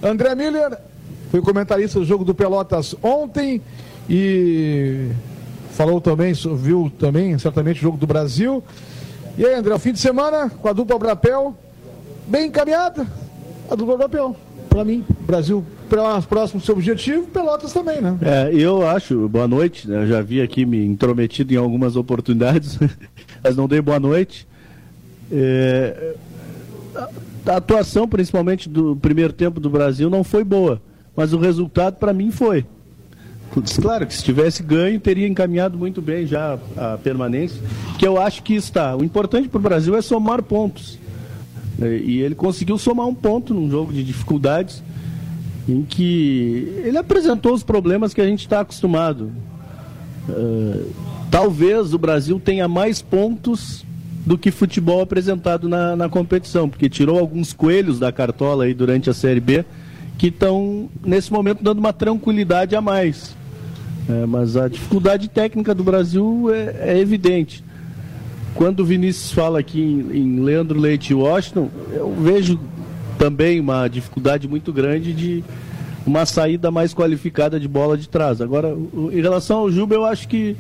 André 0.03 0.35
Miller 0.35 0.79
foi 1.31 1.43
comentarista 1.43 1.99
do 1.99 2.05
jogo 2.05 2.25
do 2.25 2.35
Pelotas 2.35 2.95
ontem 3.03 3.61
e 4.09 5.09
falou 5.73 6.01
também, 6.01 6.33
viu 6.57 6.91
também 6.99 7.37
certamente 7.39 7.79
o 7.79 7.83
jogo 7.83 7.99
do 7.99 8.07
Brasil. 8.07 8.63
E 9.37 9.45
aí, 9.45 9.55
André, 9.55 9.75
o 9.75 9.79
fim 9.79 9.93
de 9.93 9.99
semana 9.99 10.51
com 10.51 10.69
a 10.69 10.73
dupla 10.73 10.99
Brapel, 10.99 11.57
bem 12.27 12.47
encaminhada, 12.47 13.07
a 13.71 13.75
dupla 13.75 13.97
Brapel, 13.97 14.37
para 14.69 14.85
mim, 14.85 15.05
Brasil 15.21 15.65
próximo 16.29 16.59
do 16.61 16.65
seu 16.65 16.75
objetivo, 16.75 17.27
Pelotas 17.27 17.73
também, 17.73 18.01
né? 18.01 18.17
É, 18.23 18.51
eu 18.55 18.87
acho, 18.89 19.29
boa 19.29 19.47
noite, 19.47 19.87
né? 19.87 20.05
eu 20.05 20.07
já 20.07 20.23
vi 20.23 20.41
aqui 20.41 20.65
me 20.65 20.83
intrometido 20.85 21.53
em 21.53 21.57
algumas 21.57 21.97
oportunidades, 21.97 22.79
mas 23.45 23.57
não 23.57 23.69
dei 23.69 23.81
boa 23.83 24.01
noite. 24.01 24.47
É, 25.31 26.15
a 27.47 27.57
atuação, 27.57 28.09
principalmente 28.09 28.69
do 28.69 28.97
primeiro 28.97 29.33
tempo 29.33 29.61
do 29.61 29.69
Brasil, 29.69 30.09
não 30.09 30.25
foi 30.25 30.45
boa, 30.45 30.81
mas 31.15 31.35
o 31.35 31.39
resultado 31.39 31.97
para 31.97 32.13
mim 32.13 32.31
foi. 32.31 32.65
Claro 33.83 34.07
que 34.07 34.15
se 34.15 34.25
tivesse 34.25 34.63
ganho, 34.63 34.99
teria 34.99 35.29
encaminhado 35.29 35.77
muito 35.77 36.01
bem 36.01 36.27
já 36.27 36.59
a 36.75 36.97
permanência, 36.97 37.61
que 37.99 38.07
eu 38.07 38.19
acho 38.19 38.43
que 38.43 38.55
está. 38.55 38.97
O 38.97 39.05
importante 39.05 39.47
para 39.47 39.59
o 39.59 39.63
Brasil 39.63 39.95
é 39.95 40.01
somar 40.01 40.43
pontos. 40.43 40.99
E 41.81 42.21
ele 42.21 42.35
conseguiu 42.35 42.79
somar 42.79 43.07
um 43.07 43.15
ponto 43.15 43.55
num 43.55 43.71
jogo 43.71 43.93
de 43.93 44.05
dificuldades 44.05 44.83
em 45.69 45.83
que 45.83 46.81
ele 46.85 46.99
apresentou 46.99 47.55
os 47.55 47.63
problemas 47.63 48.13
que 48.13 48.21
a 48.21 48.27
gente 48.27 48.41
está 48.41 48.61
acostumado. 48.61 49.31
Uh, 50.29 50.91
talvez 51.31 51.95
o 51.95 51.99
Brasil 51.99 52.41
tenha 52.41 52.69
mais 52.69 53.01
pontos 53.01 53.85
do 54.25 54.39
que 54.39 54.51
futebol 54.51 55.01
apresentado 55.01 55.69
na, 55.69 55.97
na 55.97 56.09
competição, 56.09 56.69
porque 56.69 56.89
tirou 56.89 57.19
alguns 57.19 57.53
coelhos 57.53 57.99
da 57.99 58.13
cartola 58.13 58.65
aí 58.65 58.75
durante 58.75 59.11
a 59.11 59.15
Série 59.15 59.41
B 59.41 59.65
que 60.19 60.29
estão, 60.29 60.89
nesse 61.05 61.33
momento, 61.33 61.65
dando 61.65 61.79
uma 61.79 61.93
tranquilidade 61.93 62.77
a 62.77 62.81
mais. 62.81 63.35
É, 64.09 64.27
mas 64.27 64.57
a 64.57 64.69
dificuldade 64.69 65.29
técnica 65.29 65.75
do 65.75 65.83
Brasil 65.83 66.49
é, 66.53 66.95
é 66.95 66.99
evidente. 66.99 67.65
Quando 68.55 68.81
o 68.81 68.85
Vinícius 68.85 69.33
fala 69.33 69.59
aqui 69.59 69.81
em, 69.81 70.17
em 70.17 70.41
Leandro 70.41 70.79
Leite 70.79 71.13
e 71.13 71.15
Washington, 71.15 71.71
eu 71.93 72.15
vejo 72.15 72.59
também 73.19 73.61
uma 73.61 73.89
dificuldade 73.89 74.47
muito 74.47 74.73
grande 74.73 75.13
de 75.13 75.45
uma 76.07 76.27
saída 76.27 76.71
mais 76.71 76.93
qualificada 76.93 77.59
de 77.59 77.69
bola 77.69 77.97
de 77.97 78.09
trás. 78.09 78.41
Agora, 78.41 78.77
em 79.13 79.21
relação 79.21 79.59
ao 79.59 79.71
Juba, 79.71 79.95
eu 79.95 80.05
acho 80.05 80.29
que 80.29 80.57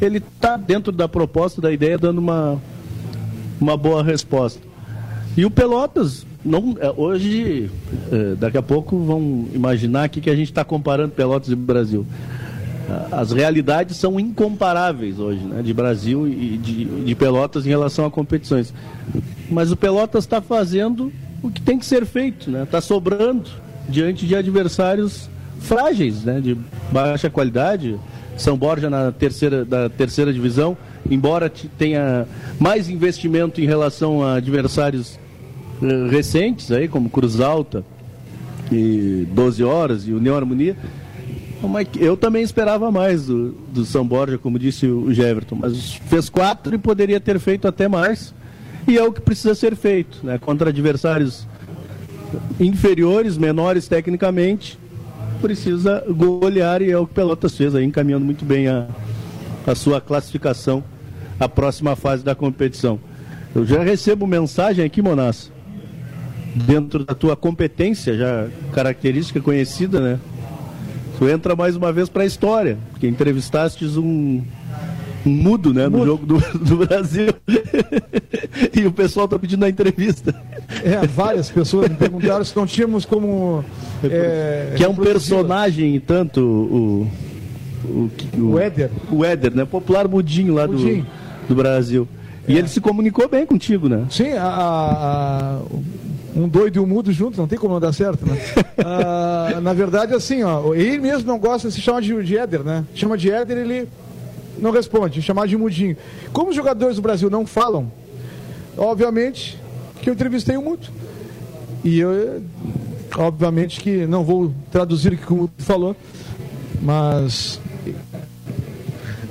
ele 0.00 0.18
está 0.18 0.56
dentro 0.56 0.92
da 0.92 1.08
proposta, 1.08 1.60
da 1.60 1.72
ideia, 1.72 1.98
dando 1.98 2.18
uma, 2.18 2.60
uma 3.60 3.76
boa 3.76 4.02
resposta. 4.02 4.60
E 5.36 5.44
o 5.44 5.50
Pelotas, 5.50 6.24
não, 6.44 6.76
é, 6.78 6.92
hoje, 6.96 7.70
é, 8.12 8.34
daqui 8.36 8.56
a 8.56 8.62
pouco 8.62 8.96
vão 8.98 9.46
imaginar 9.52 10.04
aqui 10.04 10.20
que 10.20 10.30
a 10.30 10.36
gente 10.36 10.50
está 10.50 10.64
comparando 10.64 11.12
Pelotas 11.12 11.50
e 11.50 11.56
Brasil. 11.56 12.06
As 13.10 13.32
realidades 13.32 13.96
são 13.96 14.20
incomparáveis 14.20 15.18
hoje, 15.18 15.40
né, 15.40 15.62
de 15.62 15.72
Brasil 15.72 16.28
e 16.28 16.58
de, 16.58 16.84
de 16.84 17.14
Pelotas 17.14 17.64
em 17.64 17.68
relação 17.68 18.04
a 18.04 18.10
competições. 18.10 18.74
Mas 19.50 19.72
o 19.72 19.76
Pelotas 19.76 20.24
está 20.24 20.40
fazendo 20.40 21.12
o 21.42 21.50
que 21.50 21.60
tem 21.60 21.78
que 21.78 21.86
ser 21.86 22.06
feito, 22.06 22.50
né? 22.50 22.62
Está 22.62 22.80
sobrando 22.80 23.50
diante 23.88 24.26
de 24.26 24.34
adversários 24.34 25.28
frágeis, 25.60 26.24
né? 26.24 26.40
De 26.40 26.56
baixa 26.90 27.28
qualidade. 27.28 27.98
São 28.36 28.56
Borja 28.56 28.90
na 28.90 29.12
terceira 29.12 29.64
da 29.64 29.88
terceira 29.88 30.32
divisão, 30.32 30.76
embora 31.08 31.52
tenha 31.78 32.26
mais 32.58 32.88
investimento 32.88 33.60
em 33.60 33.66
relação 33.66 34.24
a 34.24 34.34
adversários 34.34 35.20
uh, 35.80 36.08
recentes 36.10 36.72
aí, 36.72 36.88
como 36.88 37.08
Cruz 37.08 37.40
Alta 37.40 37.84
e 38.72 39.26
12 39.30 39.62
Horas 39.62 40.08
e 40.08 40.12
União 40.12 40.36
Harmonia. 40.36 40.76
Eu 41.98 42.16
também 42.16 42.42
esperava 42.42 42.90
mais 42.90 43.26
do, 43.26 43.52
do 43.72 43.84
São 43.84 44.06
Borja, 44.06 44.38
como 44.38 44.58
disse 44.58 44.86
o 44.86 45.12
Jeverton, 45.12 45.56
mas 45.60 45.94
fez 45.94 46.28
quatro 46.28 46.74
e 46.74 46.78
poderia 46.78 47.20
ter 47.20 47.38
feito 47.38 47.66
até 47.68 47.88
mais 47.88 48.34
e 48.86 48.98
é 48.98 49.02
o 49.02 49.12
que 49.12 49.20
precisa 49.20 49.54
ser 49.54 49.74
feito, 49.74 50.20
né? 50.22 50.38
Contra 50.38 50.70
adversários 50.70 51.46
inferiores, 52.60 53.38
menores 53.38 53.88
tecnicamente, 53.88 54.78
precisa 55.40 56.04
golear 56.08 56.82
e 56.82 56.90
é 56.90 56.98
o 56.98 57.06
que 57.06 57.14
Pelotas 57.14 57.56
fez 57.56 57.74
aí, 57.74 57.84
encaminhando 57.84 58.24
muito 58.24 58.44
bem 58.44 58.68
a, 58.68 58.86
a 59.66 59.74
sua 59.74 60.00
classificação 60.00 60.84
à 61.38 61.48
próxima 61.48 61.96
fase 61.96 62.22
da 62.22 62.34
competição. 62.34 63.00
Eu 63.54 63.64
já 63.64 63.82
recebo 63.82 64.26
mensagem 64.26 64.84
aqui, 64.84 65.00
Monas, 65.00 65.50
dentro 66.54 67.04
da 67.04 67.14
tua 67.14 67.36
competência, 67.36 68.16
já 68.16 68.48
característica 68.72 69.40
conhecida, 69.40 70.00
né? 70.00 70.18
Tu 71.18 71.28
entra 71.28 71.54
mais 71.54 71.76
uma 71.76 71.92
vez 71.92 72.08
para 72.08 72.22
a 72.22 72.26
história, 72.26 72.78
porque 72.90 73.06
entrevistaste 73.06 73.84
um 73.98 74.42
mudo, 75.24 75.72
né, 75.72 75.88
no 75.88 76.04
jogo 76.04 76.26
do, 76.26 76.38
do 76.58 76.76
Brasil. 76.86 77.32
e 78.74 78.86
o 78.86 78.92
pessoal 78.92 79.24
está 79.24 79.38
pedindo 79.38 79.64
a 79.64 79.68
entrevista. 79.68 80.34
É, 80.82 81.06
várias 81.06 81.50
pessoas 81.50 81.88
me 81.88 81.96
perguntaram 81.96 82.44
se 82.44 82.54
não 82.56 82.66
tínhamos 82.66 83.04
como. 83.04 83.64
É, 84.02 84.74
que 84.76 84.84
é 84.84 84.88
um 84.88 84.94
personagem, 84.94 85.98
tanto 86.00 86.40
o. 86.40 87.08
O, 87.84 88.10
o, 88.38 88.50
o 88.52 88.58
Éder. 88.58 88.90
O 89.10 89.24
Éder, 89.24 89.54
né? 89.54 89.64
Popular 89.66 90.08
mudinho 90.08 90.54
lá 90.54 90.66
mudinho. 90.66 91.06
Do, 91.42 91.48
do 91.48 91.54
Brasil. 91.54 92.08
E 92.48 92.54
é. 92.54 92.58
ele 92.58 92.68
se 92.68 92.80
comunicou 92.80 93.28
bem 93.28 93.44
contigo, 93.44 93.88
né? 93.88 94.06
Sim, 94.10 94.32
a, 94.32 94.46
a, 94.46 95.58
um 96.34 96.48
doido 96.48 96.76
e 96.76 96.80
um 96.80 96.86
mudo 96.86 97.12
junto, 97.12 97.38
não 97.38 97.46
tem 97.46 97.58
como 97.58 97.74
não 97.74 97.80
dar 97.80 97.92
certo, 97.92 98.26
né? 98.26 98.36
ah, 98.84 99.60
na 99.62 99.72
verdade, 99.72 100.14
assim, 100.14 100.42
ó, 100.42 100.74
ele 100.74 100.98
mesmo 100.98 101.26
não 101.26 101.38
gosta 101.38 101.68
de 101.68 101.74
se 101.74 101.80
chamar 101.80 102.00
de, 102.00 102.22
de 102.22 102.36
Éder, 102.36 102.62
né? 102.62 102.84
Chama 102.94 103.16
de 103.16 103.30
Éder, 103.30 103.58
ele 103.58 103.88
não 104.58 104.70
responde, 104.70 105.22
chamar 105.22 105.46
de 105.46 105.56
mudinho. 105.56 105.96
Como 106.32 106.50
os 106.50 106.56
jogadores 106.56 106.96
do 106.96 107.02
Brasil 107.02 107.30
não 107.30 107.46
falam, 107.46 107.90
obviamente 108.76 109.58
que 110.00 110.10
eu 110.10 110.14
entrevistei 110.14 110.56
o 110.56 110.62
Mudo. 110.62 110.88
E 111.82 111.98
eu, 111.98 112.42
obviamente 113.16 113.80
que 113.80 114.06
não 114.06 114.24
vou 114.24 114.52
traduzir 114.70 115.12
o 115.12 115.16
que 115.16 115.32
o 115.32 115.36
Mudo 115.36 115.52
falou, 115.58 115.96
mas 116.80 117.60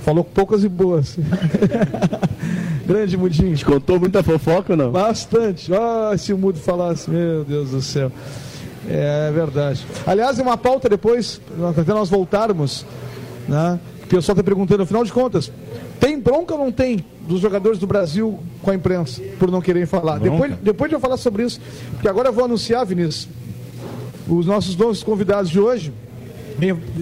falou 0.03 0.23
poucas 0.23 0.63
e 0.63 0.69
boas. 0.69 1.17
Grande 2.85 3.17
Mudinho. 3.17 3.55
Te 3.55 3.65
contou 3.65 3.99
muita 3.99 4.21
fofoca 4.21 4.73
ou 4.73 4.77
não? 4.77 4.91
Bastante. 4.91 5.73
Ah, 5.73 6.13
se 6.17 6.33
o 6.33 6.37
Mudo 6.37 6.59
falasse, 6.59 7.09
meu 7.09 7.43
Deus 7.43 7.71
do 7.71 7.81
céu. 7.81 8.11
É 8.87 9.31
verdade. 9.33 9.85
Aliás, 10.05 10.37
é 10.37 10.41
uma 10.41 10.57
pauta 10.57 10.89
depois, 10.89 11.39
até 11.77 11.93
nós 11.93 12.09
voltarmos, 12.09 12.85
né? 13.47 13.79
O 14.03 14.07
pessoal 14.07 14.33
está 14.33 14.43
perguntando, 14.43 14.83
afinal 14.83 15.05
de 15.05 15.11
contas, 15.11 15.49
tem 15.99 16.19
bronca 16.19 16.53
ou 16.53 16.59
não 16.59 16.71
tem 16.71 17.03
dos 17.25 17.39
jogadores 17.39 17.79
do 17.79 17.87
Brasil 17.87 18.37
com 18.61 18.71
a 18.71 18.75
imprensa, 18.75 19.21
por 19.39 19.49
não 19.49 19.61
quererem 19.61 19.85
falar? 19.85 20.19
Depois, 20.19 20.53
depois 20.61 20.89
de 20.89 20.95
eu 20.95 20.99
falar 20.99 21.15
sobre 21.15 21.43
isso, 21.43 21.61
porque 21.93 22.09
agora 22.09 22.27
eu 22.27 22.33
vou 22.33 22.43
anunciar, 22.43 22.85
Vinícius, 22.85 23.29
os 24.27 24.45
nossos 24.45 24.75
dois 24.75 25.01
convidados 25.01 25.49
de 25.49 25.59
hoje, 25.59 25.93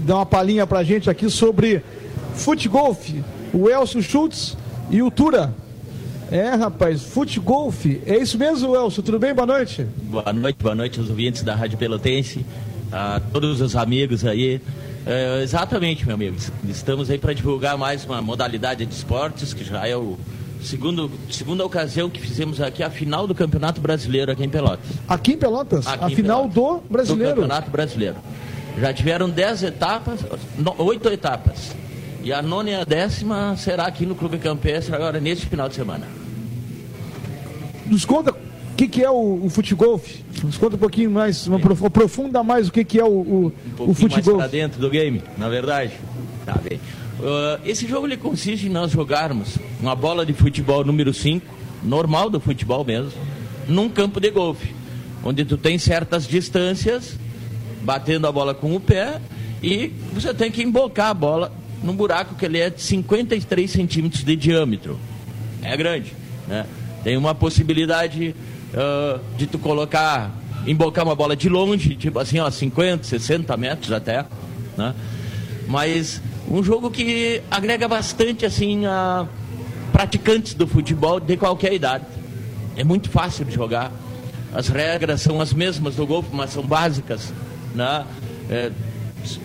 dar 0.06 0.18
uma 0.18 0.26
palhinha 0.26 0.68
pra 0.68 0.84
gente 0.84 1.10
aqui 1.10 1.30
sobre 1.30 1.84
futebol, 2.36 2.98
o 3.54 3.70
Elcio 3.70 4.02
Schultz 4.02 4.58
e 4.90 5.02
o 5.02 5.12
Tura. 5.12 5.54
É, 6.32 6.52
rapaz, 6.52 7.04
futebol, 7.04 7.74
é 8.06 8.18
isso 8.18 8.38
mesmo, 8.38 8.74
Elcio? 8.76 9.04
Tudo 9.04 9.20
bem? 9.20 9.34
Boa 9.34 9.46
noite. 9.46 9.86
Boa 10.04 10.32
noite, 10.32 10.58
boa 10.62 10.76
noite 10.76 11.00
aos 11.00 11.10
ouvintes 11.10 11.44
da 11.44 11.54
Rádio 11.56 11.78
Pelotense, 11.78 12.46
a 12.92 13.22
todos 13.34 13.60
os 13.60 13.76
amigos 13.76 14.26
aí. 14.26 14.62
É, 15.06 15.42
exatamente, 15.44 16.06
meu 16.06 16.16
amigo. 16.16 16.38
Estamos 16.70 17.10
aí 17.10 17.18
para 17.18 17.34
divulgar 17.34 17.78
mais 17.78 18.06
uma 18.06 18.22
modalidade 18.22 18.86
de 18.86 18.94
esportes, 18.94 19.54
que 19.54 19.64
já 19.64 19.86
é 19.86 19.98
o 19.98 20.18
segundo, 20.64 21.12
segunda 21.30 21.66
ocasião 21.66 22.10
que 22.10 22.22
fizemos 22.22 22.62
aqui 22.62 22.84
a 22.84 22.90
final 22.90 23.28
do 23.28 23.36
Campeonato 23.36 23.82
Brasileiro 23.82 24.32
aqui 24.32 24.44
em 24.44 24.50
Pelotas. 24.50 24.86
Aqui 25.08 25.34
em 25.34 25.38
Pelotas? 25.38 25.88
Aqui 25.88 26.06
a 26.06 26.10
em 26.12 26.16
final 26.16 26.48
Pelotas, 26.50 26.84
do 26.84 26.94
Brasileiro? 26.94 27.36
Do 27.36 27.42
Campeonato 27.42 27.72
Brasileiro. 27.72 28.16
Já 28.80 28.94
tiveram 28.94 29.30
dez 29.30 29.64
etapas, 29.64 30.22
oito 30.78 31.10
etapas. 31.10 31.76
E 32.24 32.32
a 32.32 32.42
nona 32.42 32.70
e 32.70 32.76
a 32.76 32.84
décima 32.84 33.56
será 33.58 33.86
aqui 33.86 34.06
no 34.06 34.14
Clube 34.14 34.38
Campestre 34.38 34.94
agora 34.94 35.20
neste 35.20 35.48
final 35.48 35.68
de 35.68 35.76
semana. 35.76 36.08
Nos 37.88 38.06
conta 38.06 38.32
o 38.32 38.76
que, 38.78 38.88
que 38.88 39.04
é 39.04 39.10
o, 39.10 39.46
o 39.46 39.50
futebol? 39.50 40.00
Nos 40.44 40.58
conta 40.58 40.76
um 40.76 40.80
pouquinho 40.80 41.10
mais, 41.10 41.48
uma, 41.48 41.58
aprofunda 41.86 42.44
mais 42.44 42.68
o 42.68 42.72
que, 42.72 42.84
que 42.84 43.00
é 43.00 43.04
o, 43.04 43.08
o, 43.08 43.54
um 43.80 43.90
o 43.90 43.94
futebol. 43.94 44.38
mais 44.38 44.52
para 44.52 44.60
dentro 44.60 44.80
do 44.80 44.90
game, 44.90 45.24
na 45.38 45.50
verdade. 45.50 45.94
Tá 46.46 46.54
bem. 46.54 46.80
Uh, 47.20 47.60
esse 47.66 47.88
jogo 47.88 48.06
ele 48.06 48.18
consiste 48.18 48.68
em 48.68 48.70
nós 48.70 48.92
jogarmos 48.92 49.58
uma 49.80 49.96
bola 49.96 50.26
de 50.26 50.34
futebol 50.34 50.84
número 50.84 51.14
5, 51.14 51.46
normal 51.84 52.30
do 52.30 52.40
futebol 52.40 52.86
mesmo, 52.86 53.12
num 53.68 53.90
campo 53.90 54.20
de 54.20 54.30
golfe, 54.30 54.74
onde 55.24 55.44
tu 55.44 55.58
tem 55.58 55.78
certas 55.78 56.28
distâncias, 56.28 57.18
batendo 57.82 58.28
a 58.28 58.32
bola 58.32 58.54
com 58.54 58.76
o 58.76 58.80
pé, 58.80 59.20
e 59.62 59.92
você 60.14 60.34
tem 60.34 60.52
que 60.52 60.64
embocar 60.64 61.10
a 61.10 61.14
bola 61.14 61.61
num 61.84 61.96
buraco 61.96 62.36
que 62.36 62.46
ele 62.46 62.60
é 62.60 62.70
de 62.70 62.82
53 62.82 63.70
centímetros 63.70 64.24
de 64.24 64.36
diâmetro. 64.36 65.00
É 65.62 65.76
grande, 65.76 66.14
né? 66.48 66.66
Tem 67.04 67.18
uma 67.18 67.34
possibilidade 67.34 68.36
uh, 68.74 69.20
de 69.38 69.48
tu 69.48 69.58
colocar, 69.58 70.32
embocar 70.68 71.04
uma 71.04 71.16
bola 71.16 71.36
de 71.36 71.50
longe, 71.50 71.96
tipo 71.96 72.20
assim, 72.20 72.40
ó, 72.40 72.50
50, 72.50 73.04
60 73.04 73.58
metros 73.58 73.92
até, 73.92 74.26
né? 74.78 74.94
Mas 75.68 76.22
um 76.50 76.64
jogo 76.64 76.92
que 76.92 77.42
agrega 77.50 77.88
bastante, 77.88 78.46
assim, 78.46 78.86
a 78.86 79.28
praticantes 79.92 80.54
do 80.54 80.66
futebol 80.66 81.20
de 81.20 81.38
qualquer 81.38 81.74
idade. 81.74 82.06
É 82.76 82.84
muito 82.84 83.10
fácil 83.10 83.46
de 83.46 83.54
jogar. 83.54 83.92
As 84.54 84.68
regras 84.68 85.22
são 85.22 85.40
as 85.40 85.54
mesmas 85.54 85.96
do 85.96 86.06
golfe, 86.06 86.30
mas 86.34 86.52
são 86.52 86.64
básicas, 86.64 87.34
né? 87.76 88.06
É, 88.50 88.72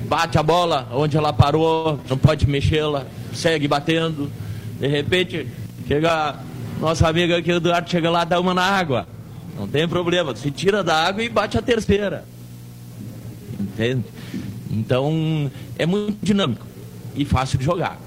bate 0.09 0.39
a 0.39 0.43
bola 0.43 0.89
onde 0.93 1.17
ela 1.17 1.33
parou, 1.33 1.99
não 2.09 2.17
pode 2.17 2.47
mexê-la, 2.47 3.07
segue 3.33 3.69
batendo. 3.69 4.31
De 4.79 4.87
repente, 4.87 5.47
chega 5.87 6.37
nossa 6.81 7.09
amiga 7.09 7.39
aqui, 7.39 7.51
o 7.51 7.57
Eduardo, 7.57 7.89
chega 7.89 8.11
lá, 8.11 8.25
dá 8.25 8.39
uma 8.41 8.53
na 8.53 8.62
água. 8.62 9.07
Não 9.59 9.67
tem 9.67 9.89
problema, 9.89 10.35
você 10.35 10.51
tira 10.51 10.85
da 10.85 10.95
água 10.95 11.23
e 11.23 11.29
bate 11.29 11.57
a 11.57 11.62
terceira. 11.62 12.25
Entende? 13.59 14.05
Então, 14.71 15.51
é 15.79 15.87
muito 15.87 16.19
dinâmico 16.23 16.67
e 17.15 17.25
fácil 17.25 17.59
de 17.59 17.65
jogar. 17.65 17.99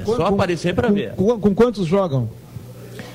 É 0.00 0.04
só 0.04 0.16
com, 0.16 0.34
aparecer 0.34 0.74
para 0.74 0.88
ver. 0.88 1.12
Com, 1.12 1.38
com, 1.38 1.54
quantos 1.54 1.86
jogam? 1.86 2.30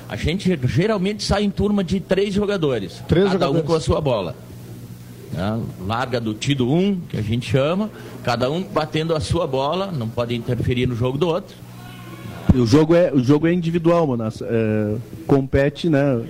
A 0.08 0.16
gente 0.16 0.58
geralmente 0.66 1.24
sai 1.24 1.42
em 1.42 1.50
turma 1.50 1.82
de 1.82 1.98
três 1.98 2.32
jogadores. 2.32 3.02
Três 3.08 3.24
cada 3.24 3.32
jogadores. 3.46 3.62
um 3.62 3.66
com 3.66 3.74
a 3.74 3.80
sua 3.80 4.00
bola. 4.00 4.36
Né? 5.34 5.60
Larga 5.86 6.20
do 6.20 6.32
tido 6.32 6.70
um, 6.70 6.98
que 7.08 7.16
a 7.16 7.22
gente 7.22 7.50
chama, 7.50 7.90
cada 8.22 8.50
um 8.50 8.62
batendo 8.62 9.14
a 9.14 9.20
sua 9.20 9.46
bola, 9.46 9.90
não 9.92 10.08
pode 10.08 10.34
interferir 10.34 10.86
no 10.86 10.94
jogo 10.94 11.18
do 11.18 11.28
outro. 11.28 11.56
O 12.54 12.66
jogo 12.66 12.94
é, 12.94 13.12
o 13.12 13.22
jogo 13.22 13.46
é 13.46 13.52
individual. 13.52 14.08
É, 14.42 14.96
compete, 15.26 15.88
né? 15.88 16.22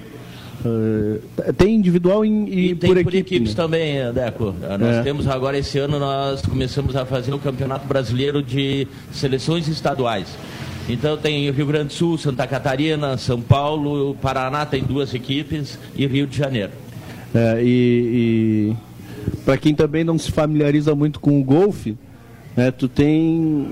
É, 1.44 1.52
tem 1.52 1.74
individual 1.74 2.24
e, 2.24 2.70
e 2.70 2.74
tem 2.74 2.94
por, 2.94 3.02
por 3.04 3.14
equipes 3.14 3.50
né? 3.50 3.54
também, 3.54 4.12
Deco. 4.12 4.54
Nós 4.80 4.96
é. 4.96 5.02
temos 5.02 5.28
agora 5.28 5.58
esse 5.58 5.78
ano, 5.78 5.98
nós 5.98 6.40
começamos 6.40 6.96
a 6.96 7.04
fazer 7.04 7.34
o 7.34 7.38
Campeonato 7.38 7.86
Brasileiro 7.86 8.42
de 8.42 8.88
Seleções 9.12 9.68
Estaduais. 9.68 10.28
Então 10.88 11.16
tem 11.16 11.50
Rio 11.50 11.66
Grande 11.66 11.88
do 11.88 11.92
Sul, 11.92 12.16
Santa 12.16 12.46
Catarina, 12.46 13.18
São 13.18 13.40
Paulo, 13.40 14.14
Paraná 14.20 14.64
tem 14.64 14.82
duas 14.82 15.12
equipes 15.12 15.78
e 15.94 16.06
Rio 16.06 16.26
de 16.26 16.36
Janeiro. 16.36 16.72
É, 17.34 17.60
e, 17.62 17.66
e 17.66 18.76
para 19.44 19.56
quem 19.56 19.74
também 19.74 20.04
não 20.04 20.18
se 20.18 20.30
familiariza 20.30 20.94
muito 20.94 21.20
com 21.20 21.40
o 21.40 21.44
golfe, 21.44 21.96
né, 22.56 22.70
tu 22.70 22.88
tem 22.88 23.20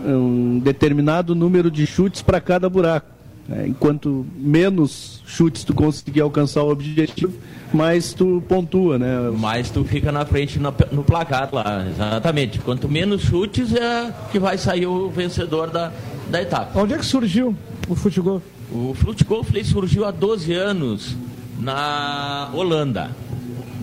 um 0.04 0.60
determinado 0.62 1.34
número 1.34 1.70
de 1.70 1.86
chutes 1.86 2.22
para 2.22 2.40
cada 2.40 2.68
buraco. 2.68 3.10
Né, 3.48 3.66
enquanto 3.68 4.24
menos 4.36 5.22
chutes 5.26 5.64
tu 5.64 5.74
conseguir 5.74 6.20
alcançar 6.20 6.62
o 6.62 6.70
objetivo, 6.70 7.32
mais 7.72 8.12
tu 8.12 8.42
pontua, 8.48 8.98
né? 8.98 9.30
Mais 9.36 9.70
tu 9.70 9.82
fica 9.84 10.12
na 10.12 10.24
frente 10.24 10.58
no, 10.58 10.72
no 10.92 11.02
placar 11.02 11.48
lá, 11.52 11.86
exatamente. 11.88 12.58
Quanto 12.58 12.88
menos 12.88 13.22
chutes 13.22 13.74
é 13.74 14.12
que 14.30 14.38
vai 14.38 14.58
sair 14.58 14.86
o 14.86 15.08
vencedor 15.10 15.70
da, 15.70 15.90
da 16.30 16.40
etapa. 16.40 16.78
Onde 16.78 16.94
é 16.94 16.98
que 16.98 17.06
surgiu 17.06 17.56
o 17.88 17.94
futebol? 17.94 18.42
O 18.70 18.94
futebol 18.94 19.44
surgiu 19.64 20.04
há 20.04 20.10
12 20.10 20.52
anos 20.52 21.16
na 21.58 22.48
Holanda. 22.54 23.10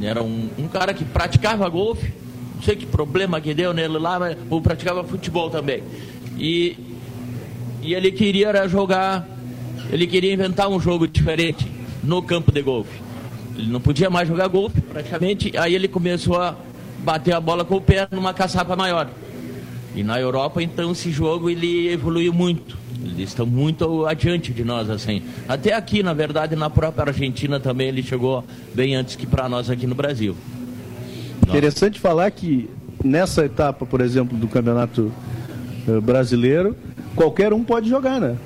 Era 0.02 0.24
um, 0.24 0.50
um 0.58 0.68
cara 0.68 0.94
que 0.94 1.04
praticava 1.04 1.68
golfe, 1.68 2.14
não 2.56 2.64
sei 2.64 2.76
que 2.76 2.86
problema 2.86 3.40
que 3.40 3.54
deu 3.54 3.74
nele 3.74 3.98
lá, 3.98 4.20
mas 4.20 4.38
praticava 4.62 5.04
futebol 5.04 5.50
também. 5.50 5.84
E, 6.38 6.78
e 7.82 7.94
ele 7.94 8.12
queria 8.12 8.68
jogar, 8.68 9.28
ele 9.92 10.08
queria 10.08 10.34
inventar 10.34 10.70
um 10.70 10.80
jogo 10.80 11.08
diferente 11.08 11.68
no 12.04 12.22
campo 12.22 12.52
de 12.52 12.62
golfe. 12.62 13.00
Ele 13.58 13.72
não 13.72 13.82
podia 13.82 14.10
mais 14.10 14.28
jogar 14.28 14.48
golfe, 14.48 14.80
praticamente, 14.80 15.58
aí 15.58 15.76
ele 15.76 15.88
começou 15.88 16.42
a 16.42 16.56
bater 17.00 17.34
a 17.34 17.42
bola 17.42 17.66
com 17.66 17.76
o 17.76 17.82
pé 17.82 18.08
numa 18.12 18.34
caçapa 18.34 18.76
maior. 18.76 19.10
E 19.96 20.04
na 20.04 20.20
Europa, 20.20 20.62
então, 20.62 20.92
esse 20.92 21.12
jogo 21.12 21.50
ele 21.50 21.90
evoluiu 21.90 22.34
muito. 22.34 22.78
Eles 23.04 23.30
estão 23.30 23.46
muito 23.46 24.06
adiante 24.06 24.54
de 24.54 24.64
nós, 24.64 24.90
assim. 24.90 25.22
Até 25.48 25.74
aqui, 25.74 26.04
na 26.04 26.14
verdade, 26.14 26.56
na 26.56 26.70
própria 26.70 27.06
Argentina 27.08 27.60
também 27.60 27.88
ele 27.88 28.04
chegou 28.04 28.44
bem 28.74 28.96
antes 28.96 29.16
que 29.16 29.26
para 29.26 29.48
nós 29.48 29.70
aqui 29.70 29.88
no 29.88 29.96
Brasil. 29.96 30.36
Interessante 31.48 32.00
falar 32.00 32.30
que 32.32 32.70
nessa 33.04 33.46
etapa, 33.46 33.86
por 33.86 34.02
exemplo, 34.02 34.38
do 34.38 34.48
Campeonato 34.48 35.12
eh, 35.88 36.00
Brasileiro, 36.00 36.76
qualquer 37.16 37.54
um 37.54 37.64
pode 37.64 37.90
jogar, 37.90 38.20
né? 38.20 38.38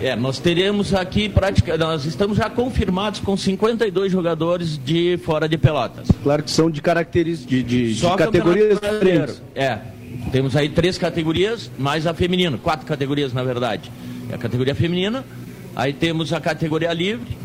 É, 0.00 0.16
nós 0.16 0.40
teremos 0.40 0.92
aqui 0.92 1.28
praticamente, 1.28 1.84
nós 1.84 2.04
estamos 2.04 2.36
já 2.36 2.50
confirmados 2.50 3.20
com 3.20 3.36
52 3.36 4.10
jogadores 4.10 4.76
de 4.76 5.16
fora 5.18 5.48
de 5.48 5.56
Pelotas. 5.56 6.08
Claro 6.24 6.42
que 6.42 6.50
são 6.50 6.68
de 6.68 6.82
características, 6.82 7.48
de, 7.48 7.62
de, 7.62 7.94
de 7.94 8.16
categorias 8.16 8.80
diferentes. 8.80 9.40
É, 9.54 9.78
temos 10.30 10.56
aí 10.56 10.68
três 10.68 10.98
categorias, 10.98 11.70
mais 11.78 12.06
a 12.06 12.14
feminina, 12.14 12.58
quatro 12.58 12.86
categorias 12.86 13.32
na 13.32 13.42
verdade. 13.42 13.90
É 14.30 14.34
a 14.34 14.38
categoria 14.38 14.74
feminina, 14.74 15.24
aí 15.74 15.92
temos 15.92 16.32
a 16.32 16.40
categoria 16.40 16.92
livre, 16.92 17.36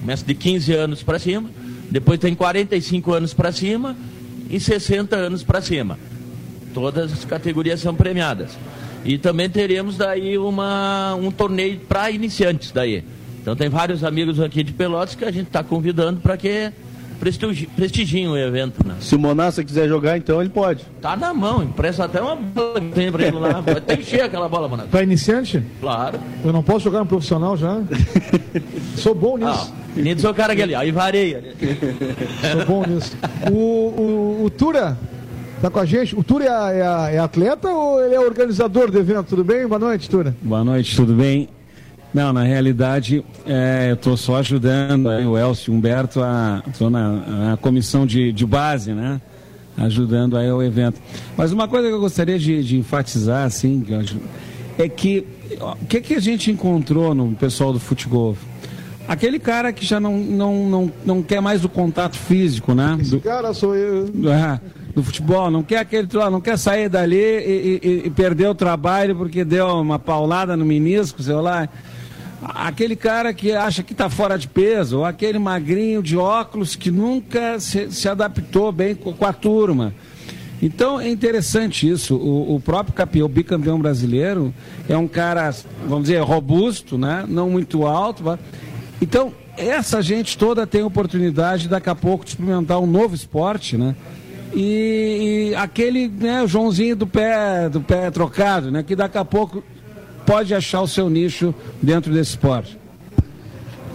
começa 0.00 0.24
de 0.24 0.34
15 0.34 0.72
anos 0.72 1.02
para 1.02 1.18
cima, 1.18 1.50
depois 1.90 2.18
tem 2.18 2.34
45 2.34 3.12
anos 3.12 3.34
para 3.34 3.52
cima, 3.52 3.96
e 4.48 4.60
60 4.60 5.16
anos 5.16 5.42
para 5.42 5.60
cima. 5.60 5.98
Todas 6.72 7.12
as 7.12 7.24
categorias 7.24 7.80
são 7.80 7.94
premiadas. 7.94 8.56
E 9.04 9.18
também 9.18 9.48
teremos 9.48 9.96
daí 9.96 10.36
uma, 10.36 11.14
um 11.14 11.30
torneio 11.30 11.78
para 11.80 12.10
iniciantes 12.10 12.72
daí. 12.72 13.04
Então 13.40 13.54
tem 13.54 13.68
vários 13.68 14.02
amigos 14.02 14.40
aqui 14.40 14.62
de 14.62 14.72
Pelotas 14.72 15.14
que 15.14 15.24
a 15.24 15.30
gente 15.30 15.46
está 15.46 15.62
convidando 15.62 16.20
para 16.20 16.36
que 16.36 16.72
prestigi, 17.18 17.66
prestigiem 17.66 18.28
o 18.28 18.36
evento, 18.36 18.86
né? 18.86 18.94
Se 19.00 19.14
o 19.14 19.18
Monassa 19.18 19.62
quiser 19.64 19.88
jogar, 19.88 20.16
então 20.16 20.40
ele 20.40 20.50
pode. 20.50 20.84
Tá 21.00 21.16
na 21.16 21.32
mão, 21.34 21.62
empresta 21.62 22.04
até 22.04 22.20
uma 22.20 22.36
bola 22.36 22.80
que 22.80 22.88
tem 22.92 23.10
pra 23.10 23.26
ele 23.26 23.38
lá. 23.38 23.60
Vai 23.64 23.80
ter 23.80 23.96
que 23.96 24.02
encher 24.02 24.22
aquela 24.22 24.48
bola, 24.48 24.68
mano. 24.68 24.84
Para 24.90 25.02
iniciante? 25.02 25.62
Claro. 25.80 26.18
Eu 26.44 26.52
não 26.52 26.62
posso 26.62 26.80
jogar 26.84 27.00
no 27.00 27.06
profissional 27.06 27.56
já? 27.56 27.80
Sou 28.96 29.14
bom 29.14 29.36
Ah, 29.42 29.50
nisso. 29.50 29.74
nem 29.96 30.18
sou 30.18 30.30
o 30.30 30.34
cara 30.34 30.52
aquele, 30.52 30.74
aí 30.74 30.90
vareia. 30.92 31.42
Sou 32.52 32.66
bom 32.66 32.84
nisso. 32.86 33.16
O, 33.50 33.54
o, 33.54 34.44
o 34.44 34.50
Tura 34.50 34.96
tá 35.60 35.70
com 35.70 35.78
a 35.78 35.84
gente. 35.84 36.14
O 36.18 36.22
Tura 36.22 36.44
é, 36.44 37.12
é- 37.12 37.16
é 37.16 37.18
atleta 37.18 37.68
ou 37.68 38.02
ele 38.04 38.14
é 38.14 38.20
organizador 38.20 38.90
do 38.90 38.98
evento? 38.98 39.28
Tudo 39.28 39.44
bem? 39.44 39.66
Boa 39.66 39.78
noite, 39.78 40.08
Tura. 40.08 40.34
Boa 40.42 40.62
noite, 40.64 40.94
tudo 40.96 41.14
bem? 41.14 41.48
Não, 42.16 42.32
na 42.32 42.42
realidade, 42.44 43.22
é, 43.44 43.88
eu 43.90 43.94
estou 43.94 44.16
só 44.16 44.36
ajudando 44.36 45.10
aí 45.10 45.26
o 45.26 45.36
Elcio 45.36 45.70
e 45.70 45.76
Humberto, 45.76 46.20
estou 46.66 46.88
na, 46.88 47.10
na 47.50 47.56
comissão 47.58 48.06
de, 48.06 48.32
de 48.32 48.46
base, 48.46 48.92
né? 48.92 49.20
Ajudando 49.76 50.34
aí 50.38 50.50
o 50.50 50.62
evento. 50.62 50.98
Mas 51.36 51.52
uma 51.52 51.68
coisa 51.68 51.88
que 51.88 51.92
eu 51.92 52.00
gostaria 52.00 52.38
de, 52.38 52.64
de 52.64 52.78
enfatizar, 52.78 53.44
assim, 53.44 53.80
que 53.82 53.92
eu 53.92 54.00
acho, 54.00 54.16
é 54.78 54.88
que 54.88 55.26
o 55.60 55.84
que, 55.84 56.00
que 56.00 56.14
a 56.14 56.18
gente 56.18 56.50
encontrou 56.50 57.14
no 57.14 57.32
pessoal 57.36 57.70
do 57.70 57.78
futebol? 57.78 58.34
Aquele 59.06 59.38
cara 59.38 59.70
que 59.70 59.84
já 59.84 60.00
não, 60.00 60.16
não, 60.16 60.54
não, 60.70 60.92
não 61.04 61.22
quer 61.22 61.42
mais 61.42 61.66
o 61.66 61.68
contato 61.68 62.16
físico, 62.16 62.72
né? 62.72 62.96
Esse 62.98 63.10
Do- 63.10 63.20
cara 63.20 63.52
sou 63.52 63.76
eu. 63.76 64.06
do, 64.08 64.32
ah, 64.32 64.58
do 64.94 65.02
futebol, 65.02 65.50
não 65.50 65.62
quer 65.62 65.80
aquele, 65.80 66.08
não 66.30 66.40
quer 66.40 66.56
sair 66.56 66.88
dali 66.88 67.14
e, 67.14 67.80
e- 67.84 68.02
e 68.06 68.10
perder 68.10 68.48
o 68.48 68.54
trabalho 68.54 69.14
porque 69.14 69.44
deu 69.44 69.66
uma 69.66 69.98
paulada 69.98 70.56
no 70.56 70.64
menisco, 70.64 71.22
sei 71.22 71.34
lá. 71.34 71.68
Aquele 72.54 72.96
cara 72.96 73.34
que 73.34 73.52
acha 73.52 73.82
que 73.82 73.92
está 73.92 74.08
fora 74.08 74.38
de 74.38 74.48
peso, 74.48 74.98
ou 74.98 75.04
aquele 75.04 75.38
magrinho 75.38 76.02
de 76.02 76.16
óculos 76.16 76.76
que 76.76 76.90
nunca 76.90 77.58
se, 77.58 77.90
se 77.90 78.08
adaptou 78.08 78.70
bem 78.70 78.94
com, 78.94 79.12
com 79.12 79.24
a 79.24 79.32
turma. 79.32 79.94
Então 80.60 81.00
é 81.00 81.08
interessante 81.08 81.88
isso. 81.88 82.16
O, 82.16 82.56
o 82.56 82.60
próprio 82.60 82.94
campeão, 82.94 83.28
bicampeão 83.28 83.78
brasileiro, 83.78 84.54
é 84.88 84.96
um 84.96 85.08
cara, 85.08 85.54
vamos 85.86 86.04
dizer, 86.04 86.20
robusto, 86.22 86.96
né? 86.96 87.24
não 87.28 87.50
muito 87.50 87.86
alto. 87.86 88.38
Então, 89.00 89.32
essa 89.56 90.00
gente 90.02 90.36
toda 90.36 90.66
tem 90.66 90.82
oportunidade 90.82 91.68
daqui 91.68 91.90
a 91.90 91.94
pouco 91.94 92.24
de 92.24 92.30
experimentar 92.30 92.78
um 92.80 92.86
novo 92.86 93.14
esporte, 93.14 93.76
né? 93.76 93.94
E, 94.54 95.50
e 95.50 95.54
aquele, 95.54 96.08
né, 96.08 96.46
Joãozinho 96.46 96.96
do 96.96 97.06
pé, 97.06 97.68
do 97.68 97.80
pé 97.80 98.10
trocado, 98.10 98.70
né? 98.70 98.82
Que 98.82 98.96
daqui 98.96 99.18
a 99.18 99.24
pouco 99.24 99.62
pode 100.26 100.54
achar 100.54 100.80
o 100.82 100.88
seu 100.88 101.08
nicho 101.08 101.54
dentro 101.82 102.12
desse 102.12 102.30
esporte. 102.30 102.76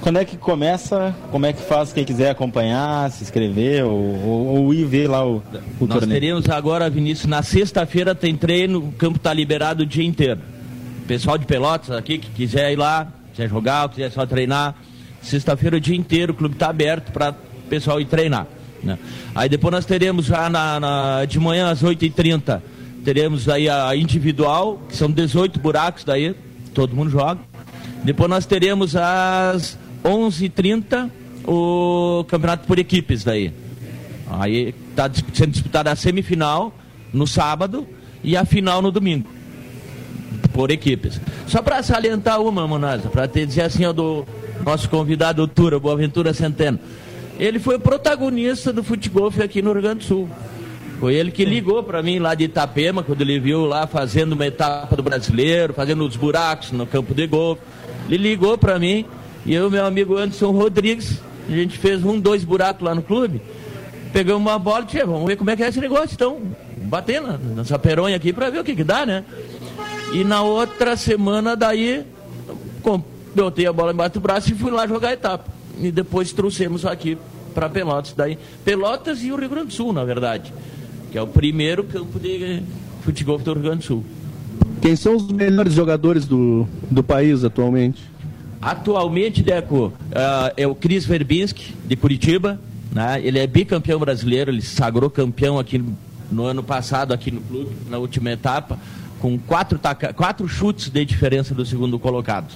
Quando 0.02 0.18
é 0.18 0.26
que 0.26 0.36
começa? 0.36 1.14
Como 1.30 1.46
é 1.46 1.54
que 1.54 1.62
faz 1.62 1.94
quem 1.94 2.04
quiser 2.04 2.32
acompanhar, 2.32 3.12
se 3.12 3.24
inscrever 3.24 3.86
ou, 3.86 3.92
ou- 3.94 4.48
ou 4.66 4.74
ir 4.74 4.84
ver 4.86 5.08
lá 5.08 5.24
o, 5.24 5.44
o 5.80 5.86
Nós 5.86 6.00
torneio? 6.00 6.20
teremos 6.20 6.50
agora, 6.50 6.90
Vinícius, 6.90 7.28
na 7.28 7.44
sexta-feira 7.44 8.16
tem 8.16 8.36
treino, 8.36 8.80
o 8.80 8.92
campo 8.94 9.18
está 9.18 9.32
liberado 9.32 9.84
o 9.84 9.86
dia 9.86 10.04
inteiro. 10.04 10.40
Pessoal 11.08 11.38
de 11.38 11.46
Pelotas 11.46 11.92
aqui 11.96 12.18
que 12.18 12.32
quiser 12.32 12.72
ir 12.72 12.78
lá, 12.78 13.08
quiser 13.32 13.48
jogar, 13.48 13.84
ou 13.84 13.90
quiser 13.90 14.10
só 14.12 14.26
treinar, 14.26 14.74
sexta-feira 15.22 15.78
o 15.78 15.80
dia 15.80 15.96
inteiro, 15.96 16.34
o 16.34 16.36
clube 16.36 16.56
está 16.56 16.70
aberto 16.70 17.12
para 17.12 17.30
o 17.32 17.70
pessoal 17.70 18.02
ir 18.02 18.06
treinar. 18.06 18.48
né? 18.84 18.98
Aí 19.36 19.48
depois 19.48 19.72
nós 19.72 19.86
teremos 19.86 20.26
já 20.26 20.50
na, 20.50 20.80
na- 20.80 21.26
de 21.26 21.40
manhã 21.40 21.70
às 21.70 21.84
8h30, 21.84 22.60
teremos 23.04 23.50
aí 23.50 23.70
a 23.70 23.96
individual, 23.96 24.82
que 24.90 24.96
são 24.96 25.10
18 25.12 25.60
buracos 25.60 26.04
daí, 26.04 26.36
todo 26.74 26.96
mundo 26.96 27.10
joga. 27.10 27.40
Depois 28.04 28.30
nós 28.30 28.46
teremos 28.46 28.96
às 28.96 29.78
11h30 30.04 31.10
o 31.46 32.24
campeonato 32.28 32.68
por 32.68 32.80
equipes 32.80 33.24
daí. 33.24 33.52
Aí 34.30 34.74
está 34.90 35.10
sendo 35.34 35.52
disputada 35.52 35.92
a 35.92 35.96
semifinal 35.96 36.74
no 37.14 37.28
sábado 37.28 37.88
e 38.24 38.38
a 38.38 38.46
final 38.46 38.82
no 38.82 38.92
domingo. 38.92 39.28
Por 40.54 40.72
equipes. 40.72 41.20
Só 41.48 41.62
para 41.62 41.82
salientar 41.84 42.42
uma, 42.42 42.68
Monasa, 42.68 43.10
para 43.10 43.26
dizer 43.26 43.62
assim, 43.62 43.84
do 43.94 44.26
nosso 44.66 44.90
convidado, 44.90 45.48
Tura, 45.48 45.80
Boaventura 45.80 46.34
Centeno. 46.34 46.80
Ele 47.40 47.60
foi 47.60 47.80
protagonista 47.80 48.72
do 48.72 48.84
futebol 48.84 49.32
aqui 49.44 49.62
no 49.62 49.74
Rio 49.74 49.82
Grande 49.82 50.00
do 50.00 50.06
Sul. 50.06 50.30
Foi 51.02 51.16
ele 51.16 51.32
que 51.32 51.44
ligou 51.44 51.82
para 51.82 52.04
mim 52.04 52.20
lá 52.20 52.36
de 52.36 52.44
Itapema, 52.44 53.02
quando 53.02 53.22
ele 53.22 53.40
viu 53.40 53.66
lá 53.66 53.88
fazendo 53.88 54.34
uma 54.34 54.46
etapa 54.46 54.96
do 54.96 55.02
brasileiro, 55.02 55.74
fazendo 55.74 56.06
os 56.06 56.16
buracos 56.16 56.72
no 56.72 56.86
campo 56.86 57.16
de 57.16 57.26
golfe. 57.26 57.60
Ele 58.08 58.30
ligou 58.30 58.56
para 58.56 58.78
mim 58.78 59.04
e 59.44 59.52
eu 59.52 59.68
meu 59.72 59.84
amigo 59.84 60.16
Anderson 60.16 60.52
Rodrigues, 60.52 61.20
a 61.50 61.52
gente 61.54 61.76
fez 61.80 62.06
um, 62.06 62.20
dois 62.20 62.44
buracos 62.44 62.84
lá 62.84 62.94
no 62.94 63.02
clube. 63.02 63.42
Pegamos 64.14 64.44
uma 64.44 64.60
bola 64.60 64.84
e 64.84 64.86
disse, 64.86 65.04
vamos 65.04 65.26
ver 65.26 65.38
como 65.38 65.50
é 65.50 65.56
que 65.56 65.64
é 65.64 65.70
esse 65.70 65.80
negócio, 65.80 66.14
então. 66.14 66.40
Bater 66.84 67.20
na, 67.20 67.36
nessa 67.36 67.80
peronha 67.80 68.16
aqui 68.16 68.32
para 68.32 68.52
ver 68.52 68.60
o 68.60 68.64
que, 68.64 68.76
que 68.76 68.84
dá, 68.84 69.04
né? 69.04 69.26
E 70.14 70.24
na 70.24 70.44
outra 70.44 70.96
semana 70.96 71.56
daí, 71.56 72.06
botei 73.36 73.66
a 73.66 73.74
bola 73.74 73.92
embaixo 73.92 74.14
do 74.14 74.20
braço 74.20 74.52
e 74.52 74.56
fui 74.56 74.70
lá 74.70 74.86
jogar 74.86 75.08
a 75.10 75.14
etapa. 75.14 75.46
E 75.80 75.92
depois 75.92 76.32
trouxemos 76.32 76.86
aqui 76.86 77.18
para 77.56 77.68
Pelotas. 77.68 78.14
Daí, 78.14 78.38
Pelotas 78.64 79.24
e 79.24 79.32
o 79.32 79.36
Rio 79.36 79.50
Grande 79.50 79.68
do 79.68 79.74
Sul, 79.74 79.92
na 79.92 80.04
verdade. 80.04 80.54
Que 81.12 81.18
é 81.18 81.22
o 81.22 81.28
primeiro 81.28 81.84
campo 81.84 82.20
de 82.20 82.64
futebol 83.02 83.38
do 83.38 83.54
Rio 83.54 83.64
Grande 83.64 83.80
do 83.80 83.84
Sul. 83.84 84.06
Quem 84.82 84.96
são 84.96 85.16
os 85.16 85.28
melhores 85.32 85.74
jogadores 85.74 86.26
do, 86.26 86.68
do 86.90 87.04
país 87.04 87.44
atualmente? 87.44 88.02
Atualmente, 88.62 89.44
Deco, 89.44 89.92
ah, 90.14 90.54
é 90.56 90.66
o 90.66 90.74
Cris 90.74 91.06
Verbinski, 91.06 91.74
de 91.86 91.96
Curitiba. 91.96 92.60
Né? 92.92 93.22
Ele 93.24 93.40
é 93.40 93.48
bicampeão 93.48 94.00
brasileiro, 94.00 94.52
ele 94.52 94.62
se 94.62 94.76
sagrou 94.76 95.10
campeão 95.10 95.60
aqui 95.60 95.78
no, 95.78 95.98
no 96.32 96.44
ano 96.46 96.64
passado, 96.64 97.14
aqui 97.14 97.32
no 97.32 97.42
clube, 97.42 97.72
na 97.90 97.98
última 97.98 98.32
etapa, 98.32 98.78
com 99.20 99.38
quatro, 99.38 99.80
taca- 99.80 100.14
quatro 100.14 100.48
chutes 100.48 100.90
de 100.90 101.04
diferença 101.06 101.54
do 101.54 101.66
segundo 101.66 101.98
colocado. 102.00 102.54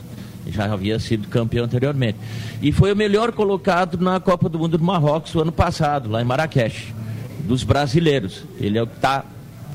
Já 0.48 0.72
havia 0.72 1.00
sido 1.00 1.28
campeão 1.28 1.66
anteriormente. 1.66 2.18
E 2.62 2.72
foi 2.72 2.94
o 2.94 2.96
melhor 2.96 3.32
colocado 3.32 3.98
na 3.98 4.20
Copa 4.20 4.48
do 4.48 4.60
Mundo 4.60 4.78
do 4.78 4.84
Marrocos 4.84 5.34
o 5.34 5.42
ano 5.42 5.52
passado, 5.52 6.10
lá 6.10 6.22
em 6.22 6.26
Marrakech, 6.26 6.94
dos 7.46 7.64
brasileiros. 7.64 8.44
Ele 8.60 8.78
é 8.78 8.84
o 8.84 8.88
que 8.88 8.96
está 8.96 9.24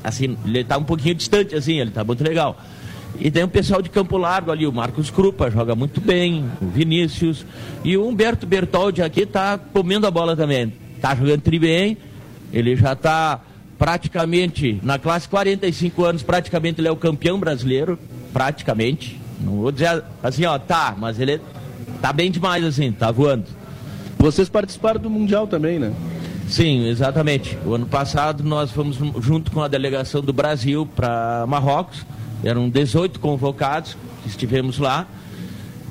assim, 0.03 0.37
ele 0.45 0.59
está 0.59 0.77
um 0.77 0.83
pouquinho 0.83 1.15
distante, 1.15 1.55
assim, 1.55 1.79
ele 1.79 1.89
está 1.89 2.03
muito 2.03 2.23
legal. 2.23 2.59
E 3.19 3.29
tem 3.29 3.43
o 3.43 3.47
pessoal 3.47 3.81
de 3.81 3.89
Campo 3.89 4.17
Largo 4.17 4.51
ali, 4.51 4.65
o 4.65 4.71
Marcos 4.71 5.09
Krupa 5.09 5.51
joga 5.51 5.75
muito 5.75 5.99
bem, 5.99 6.45
o 6.61 6.67
Vinícius. 6.67 7.45
E 7.83 7.97
o 7.97 8.07
Humberto 8.07 8.47
Bertoldi 8.47 9.01
aqui 9.01 9.21
está 9.21 9.57
comendo 9.57 10.07
a 10.07 10.11
bola 10.11 10.35
também. 10.35 10.73
Está 10.95 11.15
jogando 11.15 11.41
tri 11.41 11.59
bem, 11.59 11.97
ele 12.53 12.75
já 12.75 12.93
está 12.93 13.41
praticamente, 13.77 14.79
na 14.83 14.99
classe 14.99 15.27
45 15.27 16.05
anos, 16.05 16.23
praticamente 16.23 16.79
ele 16.79 16.87
é 16.87 16.91
o 16.91 16.95
campeão 16.95 17.39
brasileiro, 17.39 17.97
praticamente. 18.31 19.19
Não 19.39 19.53
vou 19.53 19.71
dizer 19.71 20.03
assim, 20.21 20.45
ó, 20.45 20.57
tá, 20.59 20.95
mas 20.97 21.19
ele 21.19 21.41
tá 22.01 22.13
bem 22.13 22.29
demais 22.29 22.63
assim, 22.63 22.91
tá 22.91 23.11
voando. 23.11 23.45
Vocês 24.17 24.47
participaram 24.47 25.01
do 25.01 25.09
Mundial 25.09 25.47
também, 25.47 25.79
né? 25.79 25.91
Sim, 26.51 26.85
exatamente. 26.85 27.57
O 27.65 27.73
ano 27.73 27.85
passado 27.85 28.43
nós 28.43 28.71
fomos 28.71 28.97
junto 29.23 29.51
com 29.51 29.61
a 29.61 29.69
delegação 29.69 30.21
do 30.21 30.33
Brasil 30.33 30.85
para 30.85 31.45
Marrocos. 31.47 32.05
Eram 32.43 32.69
18 32.69 33.21
convocados 33.21 33.95
que 34.21 34.27
estivemos 34.27 34.77
lá. 34.77 35.07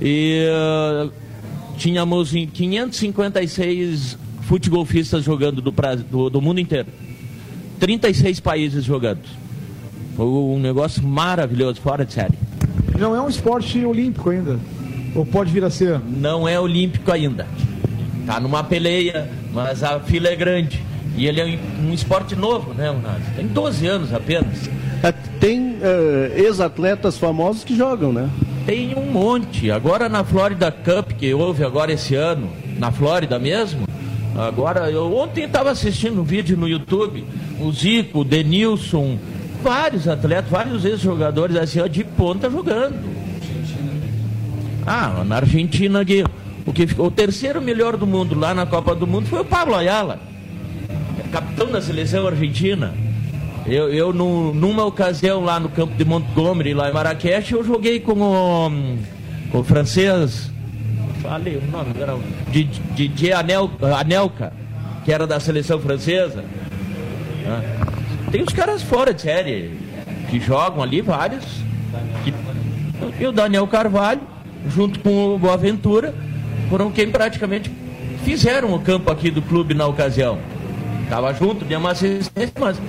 E 0.02 0.44
eh, 0.46 1.08
tínhamos 1.78 2.34
em 2.34 2.46
556 2.46 4.18
futebol-fistas 4.42 5.24
jogando 5.24 5.62
do, 5.62 5.72
do, 6.10 6.28
do 6.28 6.42
mundo 6.42 6.60
inteiro. 6.60 6.88
36 7.78 8.38
países 8.40 8.84
jogando. 8.84 9.22
Foi 10.14 10.26
um 10.26 10.58
negócio 10.58 11.02
maravilhoso, 11.02 11.80
fora 11.80 12.04
de 12.04 12.12
série. 12.12 12.38
Não 12.98 13.16
é 13.16 13.20
um 13.22 13.30
esporte 13.30 13.82
olímpico 13.82 14.28
ainda. 14.28 14.60
Ou 15.14 15.24
pode 15.24 15.50
vir 15.50 15.64
a 15.64 15.70
ser? 15.70 15.98
não 16.00 16.46
é 16.46 16.60
olímpico 16.60 17.10
ainda. 17.10 17.46
Tá 18.26 18.38
numa 18.38 18.62
peleia, 18.62 19.30
mas 19.52 19.82
a 19.82 20.00
fila 20.00 20.28
é 20.28 20.36
grande. 20.36 20.82
E 21.16 21.26
ele 21.26 21.40
é 21.40 21.58
um 21.82 21.92
esporte 21.92 22.34
novo, 22.36 22.72
né, 22.72 22.90
Unás? 22.90 23.22
Tem 23.36 23.46
12 23.46 23.86
anos 23.86 24.14
apenas. 24.14 24.70
É, 25.02 25.12
Tem 25.40 25.76
eh, 25.82 26.32
ex-atletas 26.36 27.18
famosos 27.18 27.64
que 27.64 27.76
jogam, 27.76 28.12
né? 28.12 28.30
Tem 28.64 28.94
um 28.94 29.10
monte. 29.10 29.70
Agora 29.70 30.08
na 30.08 30.22
Florida 30.22 30.70
Cup, 30.70 31.12
que 31.12 31.32
houve 31.34 31.64
agora 31.64 31.92
esse 31.92 32.14
ano, 32.14 32.50
na 32.78 32.92
Flórida 32.92 33.38
mesmo. 33.38 33.88
Agora, 34.36 34.90
eu 34.90 35.14
ontem 35.16 35.44
estava 35.44 35.70
assistindo 35.70 36.20
um 36.20 36.24
vídeo 36.24 36.56
no 36.56 36.68
YouTube, 36.68 37.24
o 37.60 37.72
Zico, 37.72 38.20
o 38.20 38.24
Denilson, 38.24 39.18
vários 39.62 40.06
atletas, 40.06 40.50
vários 40.50 40.84
ex-jogadores 40.84 41.56
assim, 41.56 41.80
ó, 41.80 41.86
de 41.86 42.04
ponta 42.04 42.48
jogando. 42.48 42.96
Ah, 44.86 45.22
na 45.26 45.36
Argentina 45.36 46.00
aqui, 46.00 46.24
o 46.70 46.72
que 46.72 46.86
ficou 46.86 47.06
o 47.06 47.10
terceiro 47.10 47.60
melhor 47.60 47.96
do 47.96 48.06
mundo 48.06 48.38
lá 48.38 48.54
na 48.54 48.64
Copa 48.64 48.94
do 48.94 49.06
Mundo 49.06 49.26
foi 49.28 49.40
o 49.40 49.44
Pablo 49.44 49.74
Ayala, 49.74 50.18
capitão 51.32 51.70
da 51.70 51.80
seleção 51.82 52.26
argentina. 52.26 52.94
Eu, 53.66 53.92
eu 53.92 54.12
nu- 54.12 54.54
numa 54.54 54.84
ocasião 54.84 55.44
lá 55.44 55.60
no 55.60 55.68
campo 55.68 55.94
de 55.94 56.04
Montgomery, 56.04 56.72
lá 56.74 56.88
em 56.88 56.92
Marrakech, 56.94 57.52
eu 57.52 57.62
joguei 57.62 58.00
com 58.00 58.12
o, 58.20 58.70
com 59.52 59.58
o 59.58 59.64
francês, 59.64 60.50
falei 61.20 61.56
o 61.56 61.70
nome, 61.70 61.92
era 62.00 62.16
Di- 62.50 62.64
Didier 62.94 63.38
Anel, 63.38 63.70
Anelka. 63.98 64.52
que 65.04 65.12
era 65.12 65.26
da 65.26 65.38
seleção 65.40 65.78
francesa. 65.80 66.44
Tem 68.30 68.42
os 68.42 68.52
caras 68.52 68.82
fora 68.82 69.12
de 69.12 69.22
série, 69.22 69.72
que 70.30 70.38
jogam 70.40 70.82
ali, 70.82 71.00
vários. 71.00 71.44
e 73.20 73.26
o 73.26 73.32
Daniel 73.32 73.66
Carvalho, 73.66 74.20
junto 74.68 75.00
com 75.00 75.34
o 75.34 75.38
Boaventura, 75.38 76.14
foram 76.70 76.90
quem 76.92 77.10
praticamente 77.10 77.70
fizeram 78.24 78.72
o 78.72 78.78
campo 78.78 79.10
aqui 79.10 79.30
do 79.30 79.42
clube 79.42 79.74
na 79.74 79.86
ocasião. 79.86 80.38
Tava 81.10 81.34
junto, 81.34 81.64
deu 81.64 81.80
uma 81.80 81.90
assistência, 81.90 82.52
mas 82.58 82.80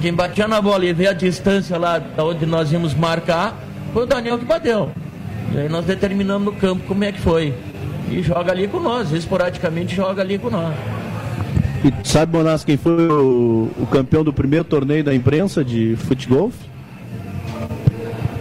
quem 0.00 0.14
batia 0.14 0.48
na 0.48 0.60
bola 0.62 0.86
e 0.86 0.94
veio 0.94 1.10
a 1.10 1.12
distância 1.12 1.76
lá 1.76 1.98
da 1.98 2.24
onde 2.24 2.46
nós 2.46 2.72
íamos 2.72 2.94
marcar, 2.94 3.54
foi 3.92 4.04
o 4.04 4.06
Daniel 4.06 4.38
que 4.38 4.46
bateu. 4.46 4.90
E 5.52 5.58
aí 5.58 5.68
nós 5.68 5.84
determinamos 5.84 6.46
no 6.46 6.58
campo 6.58 6.82
como 6.88 7.04
é 7.04 7.12
que 7.12 7.20
foi. 7.20 7.52
E 8.10 8.22
joga 8.22 8.50
ali 8.52 8.66
com 8.66 8.80
nós, 8.80 9.12
esporadicamente 9.12 9.94
joga 9.94 10.22
ali 10.22 10.38
com 10.38 10.48
nós. 10.48 10.74
E 11.84 12.08
sabe, 12.08 12.32
Bonas, 12.32 12.64
quem 12.64 12.78
foi 12.78 13.06
o, 13.06 13.70
o 13.78 13.86
campeão 13.86 14.24
do 14.24 14.32
primeiro 14.32 14.64
torneio 14.64 15.04
da 15.04 15.14
imprensa 15.14 15.62
de 15.62 15.96
futebol? 15.96 16.50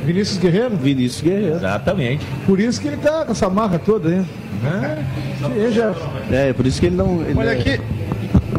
Vinícius 0.05 0.37
Guerreiro? 0.39 0.75
Vinícius 0.77 1.21
Guerreiro. 1.21 1.55
Exatamente. 1.55 2.25
Por 2.45 2.59
isso 2.59 2.79
que 2.79 2.87
ele 2.87 2.97
tá 2.97 3.25
com 3.25 3.33
essa 3.33 3.49
marca 3.49 3.77
toda 3.77 4.09
aí. 4.09 4.25
É, 4.63 5.71
já. 5.71 5.93
É, 6.31 6.53
por 6.53 6.65
isso 6.65 6.79
que 6.79 6.87
ele 6.87 6.95
não. 6.95 7.21
ele 7.23 7.37
Olha 7.37 7.49
é- 7.49 7.53
aqui. 7.59 7.79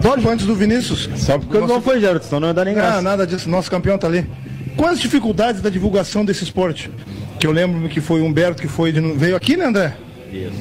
Pode 0.03 0.27
antes 0.27 0.47
do 0.47 0.55
Vinícius. 0.55 1.09
Só 1.17 1.39
porque 1.39 1.59
Nossa- 1.59 1.75
não 1.75 1.83
foi, 1.83 2.01
Gerard, 2.01 2.25
senão 2.25 2.41
não 2.41 2.49
ia 2.49 2.55
dar 2.55 2.65
nem 2.65 2.75
Ah, 2.75 2.77
graça. 2.81 3.03
nada 3.03 3.27
disso. 3.27 3.51
Nosso 3.51 3.71
campeão 3.71 3.99
tá 3.99 4.07
ali. 4.07 4.25
Quais 4.77 4.95
as 4.95 5.01
dificuldades 5.01 5.61
da 5.61 5.69
divulgação 5.69 6.25
desse 6.25 6.43
esporte? 6.45 6.91
Que 7.39 7.47
eu 7.47 7.53
lembro 7.53 7.89
que 7.89 8.01
foi 8.01 8.21
o 8.21 8.25
Humberto 8.25 8.63
que 8.63 8.69
foi 8.69 8.93
de- 8.93 9.01
veio 9.13 9.37
aqui, 9.37 9.57
né, 9.57 9.67
André? 9.67 9.95
Isso. 10.33 10.53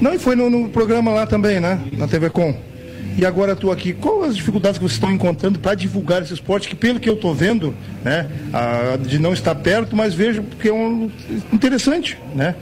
Não, 0.00 0.12
e 0.14 0.18
foi 0.18 0.36
no, 0.36 0.50
no 0.50 0.68
programa 0.68 1.10
lá 1.12 1.26
também, 1.26 1.60
né? 1.60 1.80
Na 1.92 2.06
TV 2.06 2.28
Com. 2.30 2.54
E 3.16 3.24
agora 3.26 3.56
tu 3.56 3.70
aqui. 3.72 3.92
Quais 3.94 4.30
as 4.30 4.36
dificuldades 4.36 4.78
que 4.78 4.84
vocês 4.84 4.92
estão 4.96 5.10
encontrando 5.10 5.58
para 5.58 5.74
divulgar 5.74 6.22
esse 6.22 6.34
esporte? 6.34 6.68
Que 6.68 6.76
pelo 6.76 7.00
que 7.00 7.08
eu 7.08 7.16
tô 7.16 7.32
vendo, 7.34 7.74
né? 8.04 8.28
a- 8.52 8.96
de 8.96 9.18
não 9.18 9.32
estar 9.32 9.54
perto, 9.54 9.96
mas 9.96 10.14
vejo 10.14 10.42
que 10.60 10.68
é 10.68 10.72
um 10.72 11.10
interessante, 11.52 12.18
né? 12.34 12.54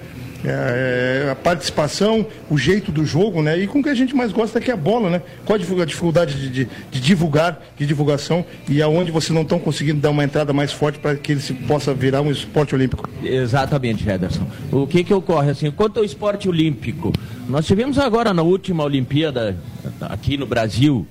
É, 0.44 1.29
a 1.31 1.35
participação, 1.35 2.27
o 2.51 2.57
jeito 2.59 2.92
do 2.92 3.05
jogo, 3.05 3.42
né? 3.42 3.59
E 3.59 3.66
com 3.66 3.81
o 3.81 3.83
que 3.83 3.88
a 3.88 3.94
gente 3.94 4.14
mais 4.14 4.31
gosta 4.33 4.61
que 4.61 4.70
é 4.70 4.75
a 4.75 4.77
bola, 4.77 5.11
né? 5.11 5.22
Qual 5.44 5.57
a 5.57 5.59
dificu- 5.59 5.81
a 5.81 5.85
dificuldade 5.85 6.35
de, 6.35 6.49
de- 6.51 6.68
de 6.90 7.01
divulgar, 7.01 7.61
de 7.77 7.87
divulgação 7.87 8.44
e 8.68 8.81
aonde 8.83 9.11
vocês 9.11 9.31
não 9.35 9.42
estão 9.42 9.59
conseguindo 9.59 10.01
dar 10.01 10.11
uma 10.11 10.22
entrada 10.22 10.53
mais 10.53 10.72
forte 10.72 10.99
para 10.99 11.16
que 11.16 11.33
ele 11.33 11.40
se 11.40 11.53
possa 11.55 11.92
virar 11.94 12.20
um 12.22 12.31
esporte 12.31 12.75
olímpico? 12.75 13.09
Exatamente, 13.22 14.09
Ederson. 14.09 14.46
O 14.70 14.87
que 14.87 15.03
que 15.03 15.12
ocorre 15.14 15.51
assim? 15.51 15.70
Quanto 15.70 15.99
ao 15.99 16.05
esporte 16.05 16.49
olímpico, 16.49 17.12
nós 17.49 17.66
tivemos 17.66 17.99
agora 17.99 18.33
na 18.35 18.42
última 18.42 18.85
Olimpíada 18.85 19.57
aqui 20.01 20.37
no 20.37 20.46
Brasil, 20.46 21.07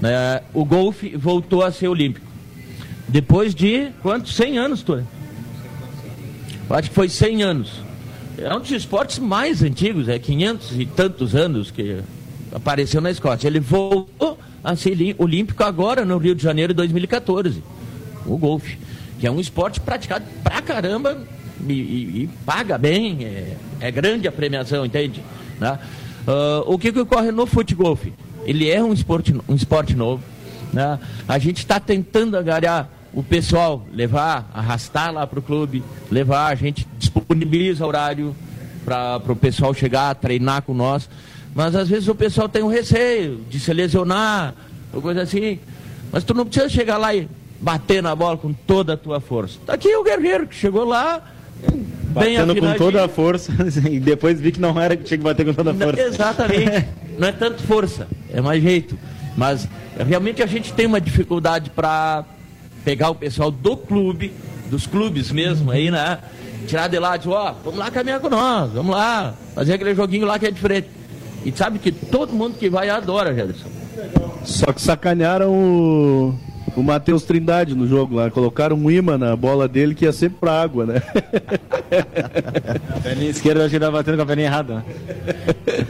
né, 0.00 0.40
o 0.52 0.64
golfe 0.64 1.16
voltou 1.16 1.62
a 1.64 1.70
ser 1.70 1.88
olímpico. 1.88 2.26
Depois 3.08 3.54
de 3.54 3.88
quantos? 4.02 4.34
100 4.34 4.58
anos, 4.58 4.82
tu? 4.82 5.02
Acho 6.68 6.88
que 6.88 6.94
foi 6.94 7.08
100 7.08 7.42
anos. 7.42 7.85
É 8.38 8.54
um 8.54 8.60
dos 8.60 8.70
esportes 8.70 9.18
mais 9.18 9.62
antigos, 9.62 10.08
é 10.08 10.18
500 10.18 10.78
e 10.78 10.86
tantos 10.86 11.34
anos 11.34 11.70
que 11.70 12.00
apareceu 12.52 13.00
na 13.00 13.10
Escócia. 13.10 13.46
Ele 13.48 13.60
voltou 13.60 14.38
a 14.62 14.76
ser 14.76 15.14
olímpico 15.18 15.62
agora 15.64 16.04
no 16.04 16.18
Rio 16.18 16.34
de 16.34 16.42
Janeiro 16.42 16.72
de 16.72 16.76
2014 16.78 17.62
o 18.26 18.36
golfe, 18.36 18.76
que 19.20 19.26
é 19.26 19.30
um 19.30 19.38
esporte 19.38 19.78
praticado 19.80 20.24
pra 20.42 20.60
caramba 20.60 21.16
e, 21.66 21.72
e- 21.72 22.22
e 22.24 22.30
paga 22.44 22.76
bem, 22.76 23.24
é, 23.24 23.56
é 23.80 23.90
grande 23.90 24.26
a 24.26 24.32
premiação, 24.32 24.84
entende? 24.84 25.22
Né? 25.60 25.78
Ah, 26.26 26.62
o 26.66 26.76
que, 26.76 26.92
que 26.92 26.98
ocorre 26.98 27.30
no 27.30 27.46
futebol? 27.46 27.96
Ele 28.44 28.68
é 28.68 28.82
um 28.82 28.92
esporte, 28.92 29.32
um 29.48 29.54
esporte 29.54 29.94
novo. 29.94 30.22
Né? 30.72 30.98
A 31.28 31.38
gente 31.38 31.58
está 31.58 31.78
tentando 31.78 32.36
agarrar 32.36 32.90
o 33.16 33.22
pessoal, 33.22 33.82
levar, 33.90 34.50
arrastar 34.52 35.10
lá 35.10 35.26
para 35.26 35.38
o 35.38 35.42
clube, 35.42 35.82
levar, 36.10 36.48
a 36.48 36.54
gente 36.54 36.86
disponibiliza 36.98 37.84
horário 37.86 38.36
para 38.84 39.32
o 39.32 39.34
pessoal 39.34 39.72
chegar, 39.72 40.14
treinar 40.16 40.60
com 40.60 40.74
nós. 40.74 41.08
Mas 41.54 41.74
às 41.74 41.88
vezes 41.88 42.08
o 42.08 42.14
pessoal 42.14 42.46
tem 42.46 42.62
um 42.62 42.68
receio 42.68 43.40
de 43.48 43.58
se 43.58 43.72
lesionar, 43.72 44.54
ou 44.92 45.00
coisa 45.00 45.22
assim. 45.22 45.58
Mas 46.12 46.24
tu 46.24 46.34
não 46.34 46.44
precisa 46.44 46.68
chegar 46.68 46.98
lá 46.98 47.14
e 47.14 47.26
bater 47.58 48.02
na 48.02 48.14
bola 48.14 48.36
com 48.36 48.52
toda 48.52 48.92
a 48.92 48.96
tua 48.98 49.18
força. 49.18 49.58
Tá 49.64 49.72
aqui 49.72 49.96
o 49.96 50.04
guerreiro 50.04 50.46
que 50.46 50.54
chegou 50.54 50.84
lá, 50.84 51.22
bem 51.62 52.36
Batendo 52.36 52.54
com 52.54 52.74
toda 52.74 53.02
a 53.02 53.08
força 53.08 53.50
e 53.90 53.98
depois 53.98 54.38
vi 54.38 54.52
que 54.52 54.60
não 54.60 54.78
era 54.78 54.94
que 54.94 55.04
tinha 55.04 55.16
que 55.16 55.24
bater 55.24 55.46
com 55.46 55.54
toda 55.54 55.70
a 55.70 55.72
Não, 55.72 55.86
força. 55.86 56.02
Exatamente. 56.02 56.86
Não 57.18 57.28
é 57.28 57.32
tanto 57.32 57.62
força, 57.62 58.06
é 58.30 58.42
mais 58.42 58.62
jeito. 58.62 58.98
Mas 59.34 59.66
realmente 60.06 60.42
a 60.42 60.46
gente 60.46 60.70
tem 60.74 60.84
uma 60.84 61.00
dificuldade 61.00 61.70
para 61.70 62.26
pegar 62.86 63.10
o 63.10 63.16
pessoal 63.16 63.50
do 63.50 63.76
clube, 63.76 64.32
dos 64.70 64.86
clubes 64.86 65.32
mesmo 65.32 65.72
aí, 65.72 65.90
né? 65.90 66.18
Tirar 66.68 66.86
de 66.86 67.00
lá 67.00 67.16
e 67.16 67.18
dizer, 67.18 67.30
ó, 67.30 67.52
vamos 67.64 67.80
lá 67.80 67.90
caminhar 67.90 68.20
com 68.20 68.30
nós, 68.30 68.70
vamos 68.70 68.94
lá, 68.94 69.34
fazer 69.56 69.74
aquele 69.74 69.92
joguinho 69.92 70.24
lá 70.24 70.38
que 70.38 70.46
é 70.46 70.52
diferente. 70.52 70.86
E 71.44 71.50
sabe 71.50 71.80
que 71.80 71.90
todo 71.90 72.32
mundo 72.32 72.56
que 72.56 72.70
vai 72.70 72.88
adora, 72.88 73.34
Gerson. 73.34 73.68
Só 74.44 74.72
que 74.72 74.80
sacanearam 74.80 75.52
o, 75.52 76.34
o 76.76 76.82
Matheus 76.82 77.24
Trindade 77.24 77.74
no 77.74 77.88
jogo 77.88 78.14
lá. 78.14 78.30
Colocaram 78.30 78.76
um 78.76 78.88
imã 78.88 79.18
na 79.18 79.34
bola 79.34 79.66
dele 79.66 79.92
que 79.92 80.04
ia 80.04 80.12
sempre 80.12 80.38
pra 80.38 80.62
água, 80.62 80.86
né? 80.86 81.02
A 82.94 83.00
perninha 83.00 83.30
esquerda 83.30 83.62
acho 83.62 83.70
que 83.70 83.80
tava 83.80 83.98
batendo 83.98 84.16
com 84.16 84.22
a 84.22 84.26
perninha 84.26 84.48
errada. 84.48 84.84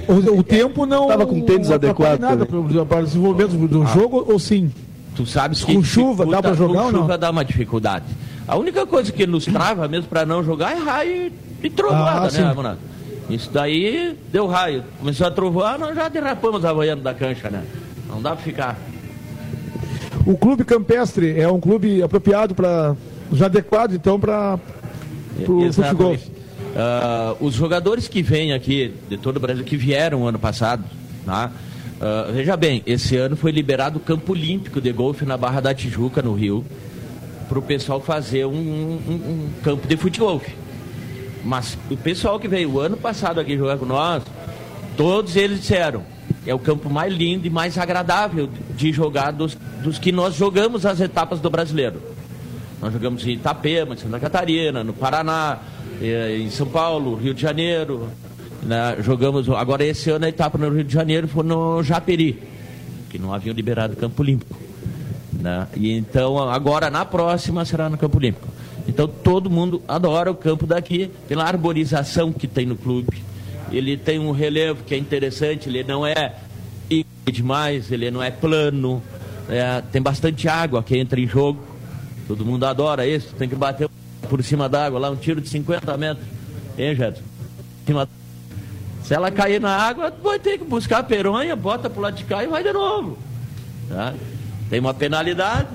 O, 0.08 0.38
o 0.38 0.42
tempo 0.42 0.86
não. 0.86 1.08
Tava 1.08 1.26
com 1.26 1.42
tênis 1.42 1.70
adequado 1.70 2.20
nada 2.20 2.46
para, 2.46 2.58
o 2.58 3.02
desenvolvimento 3.02 3.52
do, 3.52 3.68
do 3.68 3.86
jogo, 3.86 4.24
ou 4.26 4.38
sim? 4.38 4.70
Tu 5.16 5.24
sabes 5.26 5.64
Com 5.64 5.82
chuva, 5.82 6.26
dá 6.26 6.42
pra 6.42 6.52
jogar 6.52 6.80
com 6.80 6.86
ou 6.86 6.92
não? 6.92 7.00
chuva 7.00 7.16
dá 7.18 7.30
uma 7.30 7.44
dificuldade. 7.44 8.04
A 8.46 8.56
única 8.56 8.86
coisa 8.86 9.10
que 9.10 9.26
nos 9.26 9.44
trava 9.46 9.88
mesmo 9.88 10.08
para 10.08 10.24
não 10.26 10.44
jogar 10.44 10.72
é 10.72 10.78
raio 10.78 11.32
e, 11.62 11.70
trovoada, 11.70 12.28
Ah, 12.28 12.30
né, 12.42 12.54
Monato? 12.54 12.78
Isso 13.28 13.50
daí 13.50 14.16
deu 14.30 14.46
raio. 14.46 14.84
Começou 14.98 15.26
a 15.26 15.30
trovoar, 15.30 15.78
nós 15.78 15.96
já 15.96 16.08
derrapamos 16.08 16.64
a 16.64 16.70
Havaiana 16.70 17.02
da 17.02 17.12
cancha, 17.14 17.50
né? 17.50 17.64
Não 18.08 18.22
dá 18.22 18.30
pra 18.36 18.44
ficar. 18.44 18.78
O 20.24 20.36
clube 20.36 20.64
campestre 20.64 21.40
é 21.40 21.48
um 21.48 21.58
clube 21.58 22.02
apropriado 22.02 22.54
para. 22.54 22.94
já 23.32 23.46
adequado, 23.46 23.94
então, 23.94 24.20
para 24.20 24.58
o 25.48 25.72
futebol. 25.72 26.16
Ah, 26.76 27.34
os 27.40 27.54
jogadores 27.54 28.06
que 28.06 28.22
vêm 28.22 28.52
aqui 28.52 28.92
de 29.08 29.16
todo 29.16 29.38
o 29.38 29.40
Brasil, 29.40 29.64
que 29.64 29.76
vieram 29.76 30.26
ano 30.26 30.38
passado, 30.38 30.84
tá? 31.24 31.50
Ah, 32.08 32.30
veja 32.30 32.56
bem, 32.56 32.84
esse 32.86 33.16
ano 33.16 33.34
foi 33.34 33.50
liberado 33.50 33.96
o 33.98 34.00
campo 34.00 34.30
olímpico 34.30 34.80
de 34.80 34.92
golfe 34.92 35.24
na 35.24 35.36
Barra 35.36 35.60
da 35.60 35.74
Tijuca, 35.74 36.22
no 36.22 36.34
Rio, 36.34 36.64
para 37.48 37.58
o 37.58 37.62
pessoal 37.62 38.00
fazer 38.00 38.44
um, 38.46 38.50
um- 38.52 39.12
um 39.12 39.48
campo 39.64 39.88
de 39.88 39.96
futebol. 39.96 40.40
Mas 41.44 41.76
o 41.90 41.96
pessoal 41.96 42.38
que 42.38 42.46
veio 42.46 42.70
o 42.70 42.78
ano 42.78 42.96
passado 42.96 43.40
aqui 43.40 43.56
jogar 43.56 43.76
com 43.78 43.86
nós, 43.86 44.22
todos 44.96 45.34
eles 45.34 45.58
disseram, 45.60 46.04
é 46.46 46.54
o 46.54 46.60
campo 46.60 46.88
mais 46.88 47.12
lindo 47.12 47.44
e 47.44 47.50
mais 47.50 47.76
agradável 47.76 48.48
de 48.76 48.92
jogar 48.92 49.32
dos, 49.32 49.56
dos 49.82 49.98
que 49.98 50.12
nós 50.12 50.36
jogamos 50.36 50.86
as 50.86 51.00
etapas 51.00 51.40
do 51.40 51.50
brasileiro. 51.50 52.00
Nós 52.80 52.92
jogamos 52.92 53.26
em 53.26 53.30
Itapema, 53.32 53.94
em 53.94 53.98
Santa 53.98 54.20
Catarina, 54.20 54.84
no 54.84 54.92
Paraná, 54.92 55.58
eh, 56.00 56.38
em 56.40 56.50
São 56.50 56.68
Paulo, 56.68 57.16
Rio 57.16 57.34
de 57.34 57.42
Janeiro. 57.42 58.08
Né? 58.62 58.96
Jogamos, 59.00 59.48
agora 59.50 59.84
esse 59.84 60.10
ano 60.10 60.24
a 60.24 60.28
etapa 60.28 60.58
no 60.58 60.68
Rio 60.70 60.84
de 60.84 60.92
Janeiro 60.92 61.28
foi 61.28 61.44
no 61.44 61.82
Japeri, 61.82 62.42
que 63.10 63.18
não 63.18 63.32
haviam 63.32 63.54
liberado 63.54 63.94
o 63.94 63.96
Campo 63.96 64.22
Olímpico. 64.22 64.56
né? 65.32 65.66
E 65.76 65.92
então 65.92 66.38
agora 66.48 66.90
na 66.90 67.04
próxima 67.04 67.64
será 67.64 67.88
no 67.88 67.96
Campo 67.98 68.16
Olímpico. 68.18 68.48
Então 68.88 69.08
todo 69.08 69.50
mundo 69.50 69.82
adora 69.88 70.30
o 70.30 70.34
campo 70.34 70.66
daqui 70.66 71.10
pela 71.28 71.44
arborização 71.44 72.32
que 72.32 72.46
tem 72.46 72.64
no 72.66 72.76
clube. 72.76 73.22
Ele 73.72 73.96
tem 73.96 74.18
um 74.18 74.30
relevo 74.30 74.84
que 74.84 74.94
é 74.94 74.98
interessante, 74.98 75.68
ele 75.68 75.82
não 75.82 76.06
é 76.06 76.34
demais, 77.32 77.90
ele 77.90 78.08
não 78.12 78.22
é 78.22 78.30
plano, 78.30 79.02
é, 79.48 79.82
tem 79.90 80.00
bastante 80.00 80.48
água 80.48 80.82
que 80.84 80.96
entra 80.96 81.20
em 81.20 81.26
jogo. 81.26 81.58
Todo 82.28 82.44
mundo 82.44 82.64
adora 82.64 83.04
isso, 83.06 83.34
tem 83.34 83.48
que 83.48 83.56
bater 83.56 83.88
por 84.28 84.42
cima 84.44 84.68
d'água 84.68 85.00
lá, 85.00 85.10
um 85.10 85.16
tiro 85.16 85.40
de 85.40 85.48
50 85.48 85.96
metros. 85.96 86.24
Hein, 86.78 86.94
Gerson? 86.94 87.22
Em 87.82 87.86
cima- 87.86 88.08
Se 89.06 89.14
ela 89.14 89.30
cair 89.30 89.60
na 89.60 89.70
água, 89.70 90.12
vai 90.22 90.36
ter 90.38 90.58
que 90.58 90.64
buscar 90.64 90.98
a 90.98 91.02
peronha, 91.04 91.54
bota 91.54 91.88
pro 91.88 92.00
lado 92.02 92.16
de 92.16 92.24
cá 92.24 92.42
e 92.42 92.48
vai 92.48 92.64
de 92.64 92.72
novo. 92.72 93.16
Tá? 93.88 94.12
Tem 94.68 94.80
uma 94.80 94.92
penalidade. 94.92 95.68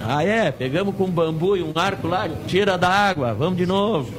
Ah, 0.00 0.22
é? 0.22 0.52
Pegamos 0.52 0.94
com 0.94 1.04
um 1.04 1.10
bambu 1.10 1.56
e 1.56 1.62
um 1.64 1.72
arco 1.74 2.06
lá, 2.06 2.28
tira 2.46 2.78
da 2.78 2.88
água, 2.88 3.34
vamos 3.34 3.56
de 3.58 3.66
novo. 3.66 4.12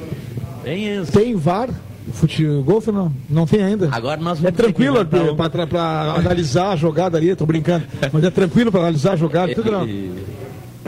Tem 0.62 0.86
isso. 0.98 1.12
Tem 1.12 1.34
VAR? 1.34 1.70
Futebol 2.12 2.82
não? 2.92 3.12
Não 3.28 3.46
tem 3.46 3.62
ainda. 3.62 3.88
Agora 3.90 4.20
nós 4.20 4.44
É 4.44 4.50
tranquilo 4.50 5.00
um- 5.00 5.36
para 5.36 6.12
analisar 6.14 6.72
a 6.72 6.76
jogada 6.76 7.16
ali, 7.16 7.34
tô 7.34 7.46
brincando. 7.46 7.84
Mas 8.12 8.22
é 8.22 8.30
tranquilo 8.30 8.70
para 8.70 8.80
analisar 8.82 9.12
a 9.12 9.16
jogada, 9.16 9.54
tudo 9.54 9.72
não. 9.72 9.86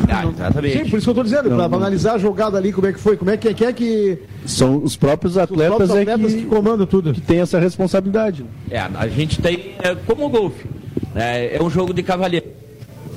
Ah, 0.08 0.26
exatamente. 0.26 0.78
Sim, 0.78 0.90
por 0.90 0.96
isso 0.96 1.04
que 1.06 1.10
eu 1.10 1.14
tô 1.14 1.22
dizendo, 1.22 1.50
para 1.50 1.64
analisar 1.76 2.14
a 2.14 2.18
jogada 2.18 2.56
ali, 2.56 2.72
como 2.72 2.86
é 2.86 2.92
que 2.92 2.98
foi, 2.98 3.16
como 3.16 3.30
é 3.30 3.36
que, 3.36 3.52
quem 3.52 3.68
é 3.68 3.72
que. 3.72 4.18
São 4.46 4.82
os 4.82 4.96
próprios 4.96 5.32
Os 5.32 5.38
atletas, 5.38 5.76
próprios 5.76 5.90
é 5.90 6.02
atletas 6.02 6.34
que, 6.34 6.40
que, 6.42 6.46
comandam 6.46 6.86
tudo. 6.86 7.12
que 7.12 7.20
têm 7.20 7.40
essa 7.40 7.58
responsabilidade. 7.58 8.44
É, 8.70 8.80
a 8.80 9.08
gente 9.08 9.40
tem 9.40 9.74
é, 9.80 9.94
como 9.94 10.26
o 10.26 10.28
golfe. 10.28 10.66
É, 11.14 11.56
é 11.56 11.62
um 11.62 11.68
jogo 11.68 11.92
de 11.92 12.02
cavalheiro. 12.02 12.46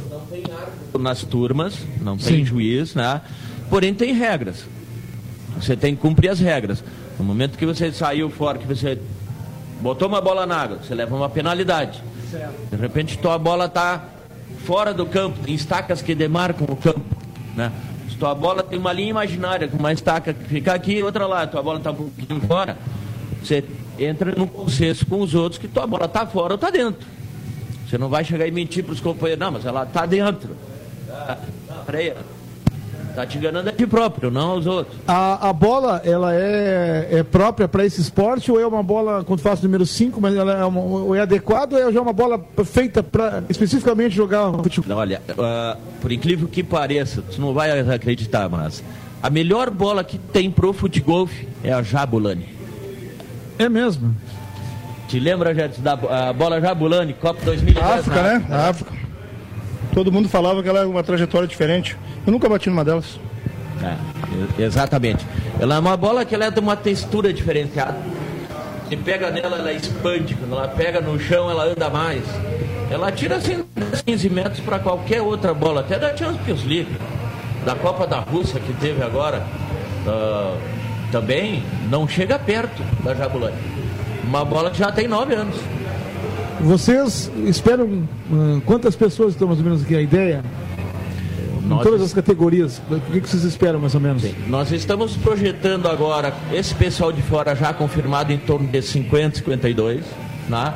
Não 0.10 0.20
tem 0.22 0.44
árbitro 0.44 1.02
nas 1.02 1.24
turmas, 1.24 1.78
não 2.02 2.18
tem 2.18 2.40
Sim. 2.40 2.46
juiz, 2.46 2.94
né? 2.94 3.22
Porém 3.70 3.94
tem 3.94 4.14
regras. 4.14 4.66
Você 5.60 5.76
tem 5.76 5.96
que 5.96 6.02
cumprir 6.02 6.30
as 6.30 6.40
regras. 6.40 6.84
No 7.18 7.24
momento 7.24 7.58
que 7.58 7.66
você 7.66 7.92
saiu 7.92 8.30
fora, 8.30 8.58
que 8.58 8.68
você 8.68 8.98
botou 9.80 10.08
uma 10.08 10.20
bola 10.20 10.46
na 10.46 10.58
água, 10.58 10.80
você 10.82 10.94
leva 10.94 11.16
uma 11.16 11.30
penalidade. 11.30 12.04
De 12.72 12.78
repente 12.78 13.18
tua 13.18 13.38
bola 13.38 13.66
está 13.66 14.06
fora 14.66 14.94
do 14.94 15.06
campo, 15.06 15.40
tem 15.44 15.54
estacas 15.54 16.02
que 16.02 16.16
demarcam 16.16 16.68
o 16.70 16.76
campo. 16.76 17.02
Né? 17.56 17.72
Se 18.10 18.16
tua 18.16 18.34
bola 18.34 18.64
tem 18.64 18.80
uma 18.80 18.94
linha 18.94 19.10
imaginária, 19.10 19.68
com 19.68 19.78
uma 19.78 19.92
estaca 19.92 20.34
que 20.34 20.44
fica 20.46 20.74
aqui 20.74 20.94
e 20.94 21.04
outra 21.04 21.26
lá, 21.28 21.46
tua 21.48 21.62
bola 21.62 21.78
está 21.78 21.92
um 21.92 21.96
pouquinho 21.96 22.42
fora, 22.42 22.78
você 23.44 23.64
entra 24.00 24.34
num 24.36 24.48
consenso 24.48 25.06
com 25.06 25.22
os 25.22 25.34
outros 25.34 25.60
que 25.60 25.68
tua 25.68 25.86
bola 25.86 26.06
está 26.06 26.26
fora 26.26 26.54
ou 26.54 26.56
está 26.56 26.70
dentro. 26.70 27.06
Você 27.88 27.98
não 27.98 28.10
vai 28.10 28.24
chegar 28.24 28.48
e 28.48 28.52
mentir 28.52 28.84
para 28.84 28.94
os 28.94 29.02
companheiros, 29.02 29.40
não, 29.44 29.52
mas 29.52 29.66
ela 29.66 29.84
está 29.84 30.06
dentro. 30.06 30.56
Tá, 31.08 31.38
tá, 31.68 31.84
tá 33.12 33.26
te 33.26 33.38
enganando 33.38 33.70
a 33.70 33.72
ti 33.72 33.86
próprio, 33.86 34.32
não 34.32 34.52
aos 34.52 34.66
outros. 34.66 34.98
A, 35.08 35.50
a 35.50 35.54
bola, 35.54 36.02
ela 36.04 36.34
é, 36.34 37.08
é 37.12 37.24
própria 37.24 37.68
para 37.68 37.86
esse 37.86 38.02
esporte 38.02 38.52
ou 38.52 38.60
é 38.60 38.66
uma 38.66 38.84
bola, 38.84 39.24
quando 39.24 39.42
faz 39.42 39.60
o 39.60 39.64
número 39.64 39.86
5, 39.86 40.20
mas 40.20 40.36
ela 40.36 40.54
é, 40.54 40.66
uma, 40.66 40.82
ou 40.82 41.16
é 41.16 41.22
adequada 41.22 41.76
ou 41.76 41.90
é 41.90 41.92
já 41.92 42.02
uma 42.02 42.14
bola 42.14 42.44
feita 42.66 43.04
para 43.04 43.44
especificamente 43.50 44.16
jogar 44.16 44.52
futebol? 44.52 44.98
Olha, 44.98 45.22
ah, 45.38 45.78
por 46.02 46.12
incrível 46.12 46.48
que 46.48 46.64
pareça, 46.64 47.22
tu 47.22 47.40
não 47.40 47.54
vai 47.54 47.80
acreditar, 47.80 48.50
mas 48.50 48.84
a 49.22 49.30
melhor 49.30 49.70
bola 49.70 50.04
que 50.04 50.18
tem 50.18 50.50
pro 50.50 50.74
futebol 50.74 51.30
é 51.64 51.72
a 51.72 51.82
Jabulani. 51.82 52.50
É 53.60 53.70
mesmo. 53.70 54.16
Te 55.08 55.20
lembra, 55.20 55.54
Jets, 55.54 55.80
da 55.80 55.94
a 55.94 56.34
bola 56.34 56.60
Jabulani, 56.62 57.14
Copa 57.14 57.42
2010? 57.44 57.86
África, 57.86 58.22
né? 58.24 58.46
A 58.50 58.70
África. 58.70 59.01
Todo 59.94 60.12
mundo 60.12 60.30
falava 60.30 60.64
que 60.64 60.70
ela 60.70 60.80
é 60.80 60.86
uma 60.86 61.04
trajetória 61.04 61.48
diferente. 61.48 61.98
Eu 62.26 62.32
nunca 62.32 62.48
bati 62.48 62.70
numa 62.70 62.84
delas. 62.86 63.20
É, 63.84 64.64
exatamente. 64.64 65.26
Ela 65.60 65.76
é 65.76 65.80
uma 65.80 65.98
bola 65.98 66.24
que 66.24 66.34
ela 66.34 66.46
é 66.46 66.52
de 66.52 66.60
uma 66.60 66.76
textura 66.76 67.34
diferenciada. 67.34 67.98
Você 68.88 68.96
pega 68.98 69.32
nela, 69.32 69.58
ela 69.58 69.74
expande. 69.74 70.36
Quando 70.36 70.54
ela 70.54 70.68
pega 70.68 71.02
no 71.02 71.20
chão, 71.20 71.50
ela 71.50 71.66
anda 71.66 71.90
mais. 71.90 72.24
Ela 72.90 73.12
tira 73.12 73.38
assim 73.38 73.64
10, 73.76 74.02
15 74.02 74.30
metros 74.30 74.60
para 74.60 74.80
qualquer 74.80 75.22
outra 75.22 75.54
bola, 75.54 75.82
até 75.82 75.98
da 75.98 76.16
Champions 76.16 76.64
League, 76.66 76.92
da 77.66 77.74
Copa 77.74 78.06
da 78.06 78.20
Rússia 78.20 78.60
que 78.60 78.74
teve 78.74 79.02
agora. 79.02 79.46
ah, 80.08 80.58
também 81.12 81.62
não 81.90 82.08
chega 82.08 82.40
perto 82.40 82.82
da 83.04 83.14
Jabulani. 83.14 83.58
Uma 84.24 84.46
bola 84.46 84.72
que 84.72 84.80
já 84.80 84.92
tem 84.92 85.08
9 85.08 85.34
anos. 85.36 85.56
Vocês 86.64 87.32
esperam 87.46 88.08
ah, 88.32 88.62
quantas 88.66 88.96
pessoas 88.96 89.34
estão 89.34 89.48
mais 89.48 89.60
ou 89.60 89.66
menos 89.66 89.84
aqui 89.84 89.96
a 89.96 90.02
ideia? 90.02 90.44
Em 91.64 91.68
Nós 91.68 91.84
todas 91.84 92.02
as 92.02 92.14
categorias. 92.14 92.82
O 92.90 93.00
que, 93.00 93.20
vocês 93.20 93.44
esperam 93.44 93.80
mais 93.80 93.96
ou 93.96 94.02
menos? 94.02 94.24
Nós 94.48 94.72
estamos 94.72 95.16
projetando 95.18 95.88
agora 95.88 96.34
esse 96.52 96.74
pessoal 96.76 97.12
de 97.12 97.22
fora 97.22 97.56
já 97.56 97.74
confirmado 97.74 98.32
em 98.32 98.38
torno 98.38 98.68
de 98.68 98.82
50, 98.82 99.40
52, 99.40 100.04
né? 100.50 100.74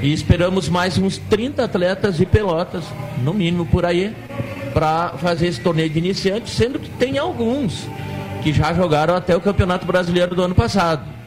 E 0.00 0.12
esperamos 0.12 0.68
mais 0.68 0.96
uns 0.96 1.18
30 1.18 1.64
atletas 1.64 2.16
de 2.16 2.24
pelotas, 2.24 2.84
no 3.22 3.34
mínimo 3.34 3.66
por 3.66 3.84
aí, 3.84 4.14
para 4.72 5.10
fazer 5.18 5.48
esse 5.48 5.60
torneio 5.60 5.90
de 5.90 5.98
iniciantes, 5.98 6.52
sendo 6.52 6.78
que 6.78 6.88
tem 6.90 7.18
alguns 7.18 7.86
que 8.42 8.52
já 8.52 8.72
jogaram 8.72 9.14
até 9.16 9.36
o 9.36 9.40
Campeonato 9.40 9.84
Brasileiro 9.86 10.36
do 10.36 10.42
ano 10.42 10.54
passado. 10.54 11.17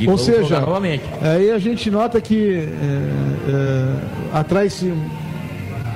E 0.00 0.08
Ou 0.08 0.16
seja, 0.16 0.60
novamente. 0.60 1.04
aí 1.20 1.50
a 1.50 1.58
gente 1.58 1.90
nota 1.90 2.20
que 2.20 2.54
é, 2.54 2.68
é, 3.48 3.86
atrai-se 4.32 4.86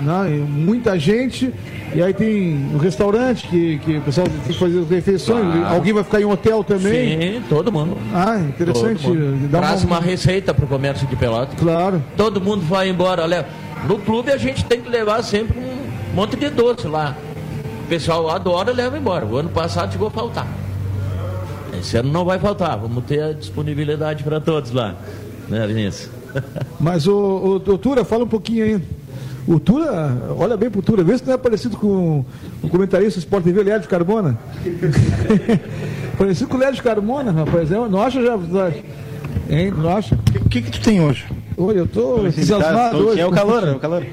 né, 0.03 0.45
muita 0.49 0.99
gente 0.99 1.53
e 1.95 2.03
aí 2.03 2.13
tem 2.13 2.69
um 2.75 2.77
restaurante 2.77 3.47
que, 3.47 3.79
que 3.79 3.97
o 3.99 4.01
pessoal 4.03 4.27
tem 4.29 4.53
que 4.53 4.59
fazer 4.59 4.81
as 4.81 4.91
refeições, 4.91 5.45
Claro. 5.55 5.75
alguém 5.75 5.93
vai 5.93 6.05
ficar 6.05 6.21
em 6.21 6.25
um 6.25 6.31
hotel 6.33 6.63
também. 6.65 7.19
Sim, 7.35 7.43
todo 7.49 7.71
mundo. 7.73 7.97
Ah, 8.13 8.39
interessante. 8.41 9.07
Mundo. 9.07 9.49
Traz 9.51 9.85
uma 9.85 10.01
receita 10.01 10.53
para 10.53 10.65
o 10.65 10.69
comércio 10.69 11.07
de 11.07 11.17
pelotas. 11.17 11.55
Claro. 11.59 12.03
todo 12.17 12.41
mundo 12.41 12.63
vai 12.63 12.89
embora. 12.91 13.23
Olha, 13.23 13.47
no 13.89 13.99
clube 13.99 14.31
a 14.33 14.37
gente 14.37 14.65
tem 14.65 14.81
que 14.81 14.89
levar 14.91 15.23
sempre 15.23 15.59
um 15.59 16.15
monte 16.17 16.37
de 16.37 16.51
doce 16.51 16.87
lá. 16.89 17.17
O 17.85 17.87
pessoal 17.89 18.29
adora 18.29 18.73
e 18.73 18.75
leva 18.75 18.99
embora. 18.99 19.25
O 19.25 19.37
ano 19.37 19.49
passado 19.51 19.93
chegou 19.93 20.09
a 20.09 20.11
faltar. 20.11 20.47
Esse 21.79 21.97
ano 21.97 22.13
não 22.13 22.25
vai 22.25 22.39
faltar. 22.39 22.79
Vamos 22.79 23.05
ter 23.05 23.23
a 23.23 23.33
disponibilidade 23.33 24.23
para 24.23 24.41
todos 24.41 24.71
lá. 24.71 24.95
Né, 25.49 25.67
Vinícius? 25.67 26.11
Mas 26.81 27.07
o, 27.07 27.15
o, 27.15 27.55
o 27.57 27.79
Tura, 27.79 28.05
fala 28.05 28.25
um 28.25 28.29
pouquinho 28.29 28.65
aí. 28.65 28.83
O 29.47 29.61
Tura, 29.61 30.17
olha 30.39 30.57
bem 30.57 30.71
pro 30.71 30.81
Tura, 30.81 31.05
vê 31.05 31.19
se 31.19 31.27
não 31.27 31.35
é 31.35 31.37
parecido 31.37 31.77
com 31.77 32.25
o 32.63 32.69
comentarista 32.69 33.21
do 33.21 33.25
Sport 33.25 33.45
TV, 33.45 33.63
Lédio 33.63 33.89
Carbona. 33.89 34.39
parecido 36.17 36.49
com 36.49 36.57
o 36.57 36.61
Lédio 36.61 36.83
Carbona, 36.83 37.31
rapaz. 37.31 37.71
É, 37.71 37.75
não 37.75 38.01
acha 38.01 38.23
já? 38.23 38.39
Hein? 39.51 39.71
Não 39.77 39.95
acha? 39.95 40.19
O 40.45 40.49
que, 40.49 40.63
que 40.63 40.71
tu 40.71 40.81
tem 40.81 41.01
hoje? 41.01 41.27
Olha, 41.59 41.79
eu 41.79 41.87
tô 41.87 42.27
entusiasmado 42.27 42.97
hoje. 43.09 43.21
É 43.21 43.27
o 43.27 43.31
calor, 43.31 43.69
é 43.69 43.73
o 43.73 43.79
calor. 43.79 44.05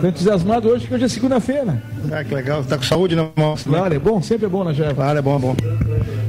Tô 0.00 0.06
entusiasmado 0.06 0.68
hoje 0.68 0.80
porque 0.80 0.94
hoje 0.94 1.04
é 1.04 1.08
segunda-feira. 1.08 1.82
Ah, 2.10 2.24
que 2.24 2.34
legal. 2.34 2.64
Tá 2.64 2.76
com 2.76 2.82
saúde, 2.82 3.14
né, 3.16 3.28
moço? 3.36 3.68
Claro, 3.68 3.94
é 3.94 3.98
bom, 3.98 4.20
sempre 4.22 4.46
é 4.46 4.48
bom 4.48 4.64
na 4.64 4.72
Jeva. 4.72 4.94
Claro, 4.94 5.18
é 5.18 5.22
bom, 5.22 5.36
é 5.36 5.38
bom. 5.38 5.56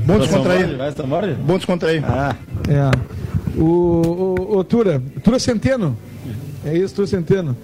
Bom 0.06 0.20
descontrair. 0.20 0.78
Vai, 0.78 0.92
São 0.92 1.08
Borja? 1.08 1.38
Bom 1.46 1.58
descontrair. 1.58 2.04
Ah, 2.06 2.36
É. 2.68 3.14
O, 3.60 3.64
o, 3.64 4.58
o 4.58 4.64
Tura, 4.64 5.02
Tura 5.24 5.38
Centeno. 5.40 5.96
É 6.66 6.76
isso, 6.76 6.96
Tura 6.96 7.08
Centeno. 7.08 7.56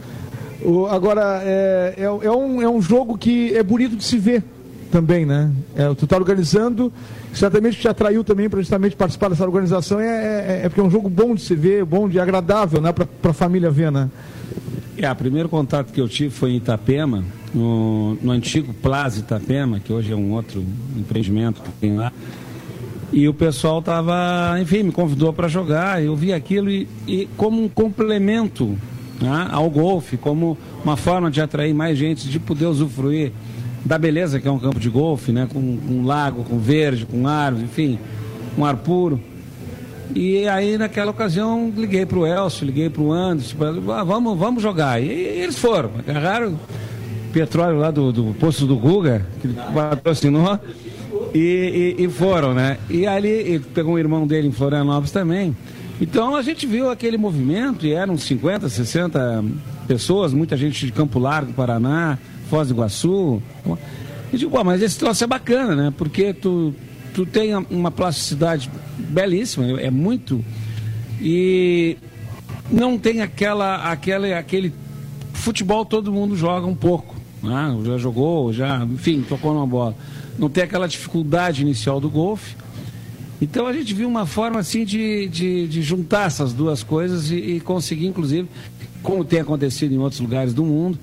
O, 0.61 0.85
agora, 0.87 1.41
é, 1.43 1.95
é, 1.97 2.03
é 2.03 2.31
um, 2.31 2.61
é 2.61 2.69
um 2.69 2.81
jogo 2.81 3.17
que 3.17 3.55
é 3.55 3.63
bonito 3.63 3.95
de 3.95 4.03
se 4.03 4.17
ver 4.17 4.43
também, 4.91 5.25
né? 5.25 5.51
É, 5.75 5.93
tu 5.93 6.05
tá 6.05 6.17
organizando, 6.17 6.91
certamente 7.33 7.79
te 7.79 7.87
atraiu 7.87 8.23
também 8.23 8.49
para 8.49 8.59
justamente 8.59 8.95
participar 8.95 9.29
dessa 9.29 9.45
organização, 9.45 9.99
é, 9.99 10.05
é, 10.05 10.61
é 10.65 10.69
porque 10.69 10.81
é 10.81 10.83
um 10.83 10.89
jogo 10.89 11.09
bom 11.09 11.33
de 11.35 11.41
se 11.41 11.55
ver, 11.55 11.85
bom 11.85 12.09
de 12.09 12.19
agradável, 12.19 12.81
né? 12.81 12.91
Para 12.91 13.31
a 13.31 13.33
família 13.33 13.69
ver, 13.69 13.91
né? 13.91 14.09
É, 15.01 15.09
o 15.09 15.15
primeiro 15.15 15.47
contato 15.47 15.93
que 15.93 16.01
eu 16.01 16.09
tive 16.09 16.29
foi 16.29 16.51
em 16.51 16.57
Itapema, 16.57 17.23
no, 17.53 18.15
no 18.15 18.31
antigo 18.33 18.73
Plaza 18.73 19.21
Itapema, 19.21 19.79
que 19.79 19.93
hoje 19.93 20.11
é 20.11 20.15
um 20.15 20.33
outro 20.33 20.61
empreendimento 20.97 21.61
que 21.61 21.71
tem 21.79 21.95
lá. 21.95 22.11
E 23.09 23.25
o 23.25 23.33
pessoal 23.33 23.79
estava, 23.79 24.57
enfim, 24.61 24.83
me 24.83 24.91
convidou 24.91 25.31
para 25.31 25.47
jogar. 25.47 26.03
Eu 26.03 26.17
vi 26.17 26.33
aquilo 26.33 26.69
e, 26.69 26.85
e 27.07 27.29
como 27.37 27.63
um 27.63 27.69
complemento 27.69 28.77
né, 29.21 29.47
ao 29.49 29.69
golfe, 29.69 30.17
como 30.17 30.57
uma 30.83 30.97
forma 30.97 31.31
de 31.31 31.39
atrair 31.39 31.73
mais 31.73 31.97
gente, 31.97 32.27
de 32.27 32.37
poder 32.37 32.65
usufruir 32.65 33.31
da 33.85 33.97
beleza 33.97 34.37
que 34.37 34.49
é 34.49 34.51
um 34.51 34.59
campo 34.59 34.81
de 34.81 34.89
golfe, 34.89 35.31
né, 35.31 35.47
com, 35.51 35.77
com 35.77 36.03
lago, 36.03 36.43
com 36.43 36.59
verde, 36.59 37.05
com 37.05 37.25
árvores, 37.25 37.63
enfim, 37.63 37.97
um 38.57 38.65
ar 38.65 38.75
puro. 38.75 39.17
E 40.15 40.47
aí, 40.47 40.77
naquela 40.77 41.11
ocasião, 41.11 41.71
liguei 41.75 42.05
para 42.05 42.17
o 42.17 42.25
Elcio, 42.25 42.65
liguei 42.65 42.89
para 42.89 43.01
o 43.01 43.11
Anderson, 43.11 43.55
ah, 43.93 44.03
vamos, 44.03 44.37
vamos 44.37 44.63
jogar. 44.63 45.01
E, 45.01 45.07
eles 45.07 45.57
foram, 45.57 45.91
agarraram 45.99 46.59
petróleo 47.31 47.77
lá 47.77 47.91
do, 47.91 48.11
do 48.11 48.33
posto 48.39 48.65
do 48.65 48.75
Guga, 48.75 49.25
que 49.41 49.47
patrocinou, 49.73 50.59
e, 51.33 51.95
e, 51.99 52.03
e 52.03 52.09
foram, 52.09 52.53
né? 52.53 52.77
E 52.89 53.05
ali 53.05 53.59
pegou 53.73 53.93
um 53.93 53.99
irmão 53.99 54.25
dele 54.25 54.47
em 54.47 54.51
Florianópolis 54.51 55.11
também. 55.11 55.55
Então 56.01 56.35
a 56.35 56.41
gente 56.41 56.65
viu 56.65 56.89
aquele 56.89 57.17
movimento, 57.17 57.85
e 57.85 57.93
eram 57.93 58.17
50, 58.17 58.67
60 58.67 59.43
pessoas, 59.87 60.33
muita 60.33 60.57
gente 60.57 60.85
de 60.85 60.91
Campo 60.91 61.19
Largo, 61.19 61.53
Paraná, 61.53 62.17
Foz 62.49 62.69
do 62.69 62.73
Iguaçu. 62.73 63.41
E 64.33 64.37
digo, 64.37 64.51
"Pô, 64.51 64.63
mas 64.63 64.81
esse 64.81 64.97
troço 64.97 65.23
é 65.23 65.27
bacana, 65.27 65.75
né? 65.75 65.93
Porque 65.95 66.33
tu, 66.33 66.73
tu 67.19 67.25
tem 67.25 67.53
uma 67.53 67.91
plasticidade 67.91 68.71
belíssima, 68.97 69.81
é 69.81 69.91
muito. 69.91 70.43
E 71.19 71.97
não 72.71 72.97
tem 72.97 73.19
aquela, 73.19 73.91
aquela, 73.91 74.39
aquele 74.39 74.73
futebol 75.33 75.83
todo 75.83 76.13
mundo 76.13 76.37
joga 76.37 76.65
um 76.65 76.75
pouco. 76.75 77.13
Né? 77.43 77.77
Já 77.83 77.97
jogou, 77.97 78.53
já, 78.53 78.85
enfim, 78.85 79.21
tocou 79.27 79.53
numa 79.53 79.67
bola. 79.67 79.97
Não 80.37 80.49
tem 80.49 80.63
aquela 80.63 80.87
dificuldade 80.87 81.61
inicial 81.61 81.99
do 81.99 82.09
golfe. 82.09 82.55
Então 83.41 83.67
a 83.67 83.73
gente 83.73 83.93
viu 83.93 84.07
uma 84.07 84.25
forma 84.25 84.61
assim 84.61 84.85
de, 84.85 85.27
de, 85.27 85.67
de 85.67 85.81
juntar 85.81 86.27
essas 86.27 86.53
duas 86.53 86.83
coisas 86.83 87.31
e, 87.31 87.35
e 87.35 87.59
conseguir, 87.59 88.07
inclusive, 88.07 88.47
como 89.03 89.25
tem 89.25 89.41
acontecido 89.41 89.93
em 89.93 89.97
outros 89.97 90.21
lugares 90.21 90.53
do 90.53 90.63
mundo, 90.63 90.97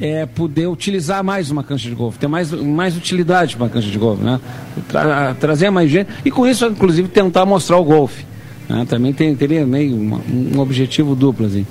é 0.00 0.26
poder 0.26 0.66
utilizar 0.68 1.24
mais 1.24 1.50
uma 1.50 1.62
cancha 1.64 1.88
de 1.88 1.94
golfe, 1.94 2.18
ter 2.18 2.28
mais, 2.28 2.52
mais 2.52 2.96
utilidade 2.96 3.56
para 3.56 3.64
uma 3.64 3.70
cancha 3.70 3.88
de 3.90 3.98
golfe, 3.98 4.22
né? 4.22 4.40
Tra- 4.88 5.34
trazer 5.40 5.70
mais 5.70 5.90
gente 5.90 6.08
e 6.24 6.30
com 6.30 6.46
isso, 6.46 6.64
inclusive, 6.66 7.08
tentar 7.08 7.44
mostrar 7.44 7.76
o 7.78 7.84
golfe. 7.84 8.24
né? 8.68 8.86
Também 8.88 9.12
tem, 9.12 9.34
teria 9.34 9.66
meio 9.66 9.96
uma- 9.96 10.20
um 10.30 10.58
objetivo 10.60 11.14
duplo 11.16 11.46
assim. 11.46 11.66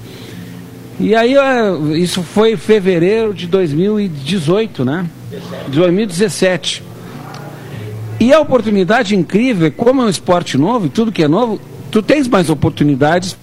E 1.00 1.14
aí, 1.16 1.36
eh, 1.36 1.98
isso 2.00 2.24
foi 2.24 2.54
em 2.54 2.58
fevereiro 2.58 3.34
de 3.34 3.46
2018, 3.48 4.84
né? 4.84 5.06
2017. 5.68 6.84
E 8.20 8.34
a 8.34 8.40
oportunidade 8.40 9.16
incrível, 9.16 9.68
é 9.68 9.70
como 9.70 10.02
é 10.02 10.06
um 10.06 10.10
esporte 10.10 10.58
novo 10.58 10.90
tudo 10.90 11.12
que 11.12 11.24
é 11.24 11.28
novo, 11.28 11.62
tu 11.92 12.02
tens 12.02 12.28
mais 12.28 12.50
oportunidades 12.50 13.38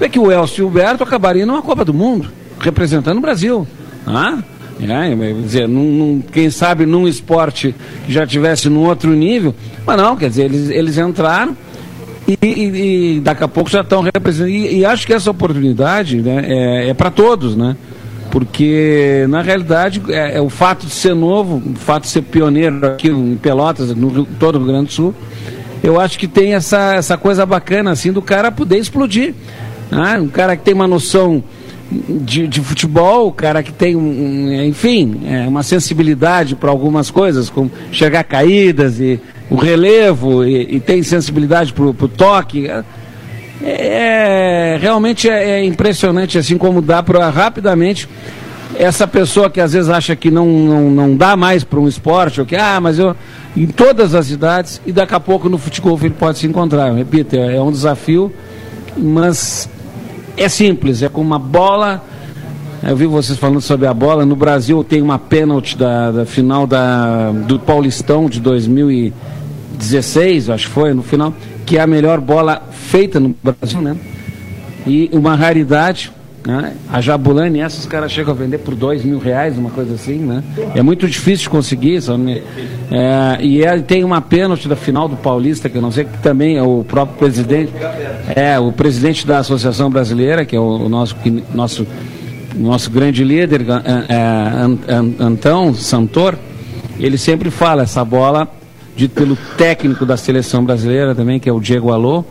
é 0.00 0.08
que 0.08 0.18
o 0.18 0.30
Elcio 0.30 0.64
e 0.64 0.66
o 0.66 0.70
Berto 0.70 1.02
acabariam 1.02 1.46
numa 1.46 1.62
Copa 1.62 1.84
do 1.84 1.94
Mundo, 1.94 2.28
representando 2.60 3.16
o 3.18 3.20
Brasil. 3.22 3.66
Ah? 4.06 4.38
É, 4.80 5.32
dizer, 5.34 5.68
num, 5.68 5.92
num, 5.92 6.20
quem 6.20 6.50
sabe 6.50 6.86
num 6.86 7.06
esporte 7.06 7.74
que 8.04 8.12
já 8.12 8.26
tivesse 8.26 8.68
num 8.68 8.84
outro 8.84 9.12
nível, 9.12 9.54
mas 9.86 9.96
não, 9.96 10.16
quer 10.16 10.28
dizer, 10.28 10.44
eles, 10.46 10.70
eles 10.70 10.98
entraram 10.98 11.56
e, 12.26 12.38
e, 12.42 13.16
e 13.16 13.20
daqui 13.20 13.44
a 13.44 13.48
pouco 13.48 13.70
já 13.70 13.82
estão 13.82 14.02
representando. 14.02 14.48
E, 14.48 14.78
e, 14.78 14.84
acho 14.84 15.06
que 15.06 15.12
essa 15.12 15.30
oportunidade 15.30 16.20
né, 16.20 16.44
é, 16.48 16.88
é 16.88 16.94
para 16.94 17.10
todos, 17.10 17.56
né? 17.56 17.76
Porque, 18.30 19.26
na 19.28 19.42
realidade, 19.42 20.00
é, 20.08 20.38
é, 20.38 20.40
o 20.40 20.48
fato 20.48 20.86
de 20.86 20.92
ser 20.92 21.14
novo, 21.14 21.62
o 21.64 21.74
fato 21.74 22.04
de 22.04 22.08
ser 22.08 22.22
pioneiro 22.22 22.84
aqui 22.86 23.08
em 23.08 23.36
Pelotas, 23.36 23.94
no 23.94 24.08
Rio, 24.08 24.28
todo 24.38 24.56
o 24.56 24.58
Rio 24.58 24.68
Grande 24.68 24.86
do 24.86 24.92
Sul, 24.92 25.14
eu 25.82 26.00
acho 26.00 26.18
que 26.18 26.26
tem 26.26 26.54
essa, 26.54 26.94
essa 26.94 27.18
coisa 27.18 27.44
bacana, 27.44 27.90
assim, 27.90 28.10
do 28.10 28.22
cara 28.22 28.50
poder 28.50 28.78
explodir. 28.78 29.34
Né? 29.90 30.18
Um 30.18 30.28
cara 30.28 30.56
que 30.56 30.62
tem 30.62 30.72
uma 30.72 30.88
noção 30.88 31.44
de, 32.08 32.46
de 32.46 32.60
futebol, 32.60 33.28
o 33.28 33.32
cara 33.32 33.62
que 33.62 33.72
tem, 33.72 33.94
um, 33.96 34.62
enfim, 34.64 35.20
é, 35.26 35.46
uma 35.46 35.62
sensibilidade 35.62 36.56
para 36.56 36.70
algumas 36.70 37.10
coisas, 37.10 37.50
como 37.50 37.70
chegar 37.90 38.24
caídas 38.24 38.98
e 38.98 39.20
o 39.50 39.56
relevo, 39.56 40.44
e, 40.44 40.76
e 40.76 40.80
tem 40.80 41.02
sensibilidade 41.02 41.72
para 41.72 41.84
o 41.84 42.08
toque. 42.08 42.68
É, 42.68 42.84
é, 43.64 44.78
realmente 44.80 45.28
é, 45.28 45.60
é, 45.60 45.64
impressionante, 45.64 46.38
assim 46.38 46.58
como 46.58 46.82
dá 46.82 47.02
para 47.02 47.28
rapidamente 47.30 48.08
essa 48.74 49.06
pessoa 49.06 49.50
que 49.50 49.60
às 49.60 49.72
vezes 49.72 49.90
acha 49.90 50.16
que 50.16 50.30
não, 50.30 50.46
não, 50.46 50.90
não 50.90 51.16
dá 51.16 51.36
mais 51.36 51.62
para 51.62 51.78
um 51.78 51.86
esporte, 51.86 52.40
ou 52.40 52.46
que, 52.46 52.56
ah, 52.56 52.80
mas 52.80 52.98
eu. 52.98 53.14
em 53.56 53.66
todas 53.66 54.14
as 54.14 54.30
idades, 54.30 54.80
e 54.86 54.92
daqui 54.92 55.14
a 55.14 55.20
pouco 55.20 55.48
no 55.48 55.58
futebol 55.58 55.98
ele 56.00 56.14
pode 56.18 56.38
se 56.38 56.46
encontrar. 56.46 56.88
Eu 56.88 56.94
repito, 56.94 57.36
é, 57.36 57.56
é 57.56 57.60
um 57.60 57.70
desafio, 57.70 58.32
mas 58.96 59.68
é 60.36 60.48
simples, 60.48 61.02
é 61.02 61.08
com 61.08 61.20
uma 61.20 61.38
bola. 61.38 62.04
Eu 62.82 62.96
vi 62.96 63.06
vocês 63.06 63.38
falando 63.38 63.60
sobre 63.60 63.86
a 63.86 63.94
bola. 63.94 64.26
No 64.26 64.34
Brasil 64.34 64.82
tem 64.82 65.00
uma 65.00 65.18
pênalti 65.18 65.76
da, 65.76 66.10
da 66.10 66.26
final 66.26 66.66
da, 66.66 67.30
do 67.30 67.58
Paulistão 67.58 68.28
de 68.28 68.40
2016, 68.40 70.50
acho 70.50 70.66
que 70.66 70.72
foi, 70.72 70.92
no 70.92 71.02
final, 71.02 71.32
que 71.64 71.78
é 71.78 71.80
a 71.80 71.86
melhor 71.86 72.20
bola 72.20 72.62
feita 72.70 73.20
no 73.20 73.34
Brasil, 73.42 73.80
né? 73.80 73.96
E 74.86 75.08
uma 75.12 75.36
raridade, 75.36 76.10
né? 76.46 76.74
A 76.90 77.00
Jabulani, 77.00 77.60
essa 77.60 77.78
os 77.78 77.86
caras 77.86 78.10
chegam 78.10 78.34
a 78.34 78.36
vender 78.36 78.58
por 78.58 78.74
dois 78.74 79.04
mil 79.04 79.18
reais, 79.18 79.56
uma 79.56 79.70
coisa 79.70 79.94
assim, 79.94 80.18
né? 80.18 80.42
É 80.74 80.82
muito 80.82 81.06
difícil 81.06 81.44
de 81.44 81.50
conseguir. 81.50 82.00
Né? 82.18 82.42
é, 82.90 83.44
e 83.44 83.62
é, 83.62 83.78
tem 83.78 84.02
uma 84.02 84.20
pênalti 84.20 84.68
da 84.68 84.74
final 84.74 85.08
do 85.08 85.16
Paulista, 85.16 85.68
que 85.68 85.76
eu 85.76 85.82
não 85.82 85.92
sei, 85.92 86.04
que 86.04 86.18
também 86.18 86.56
é 86.56 86.62
o 86.62 86.84
próprio 86.84 87.16
presidente, 87.16 87.72
é 88.34 88.58
o 88.58 88.72
presidente 88.72 89.26
da 89.26 89.38
Associação 89.38 89.88
Brasileira, 89.88 90.44
que 90.44 90.56
é 90.56 90.60
o, 90.60 90.86
o 90.86 90.88
nosso, 90.88 91.16
nosso, 91.54 91.86
nosso 92.56 92.90
grande 92.90 93.22
líder, 93.22 93.60
é, 93.62 94.14
é, 94.14 95.22
Antão 95.22 95.72
Santor, 95.74 96.36
ele 96.98 97.18
sempre 97.18 97.50
fala, 97.50 97.82
essa 97.82 98.04
bola, 98.04 98.48
dito 98.96 99.14
pelo 99.14 99.36
técnico 99.56 100.04
da 100.04 100.16
seleção 100.16 100.64
brasileira 100.64 101.14
também, 101.14 101.38
que 101.38 101.48
é 101.48 101.52
o 101.52 101.60
Diego 101.60 101.92
Alô, 101.92 102.24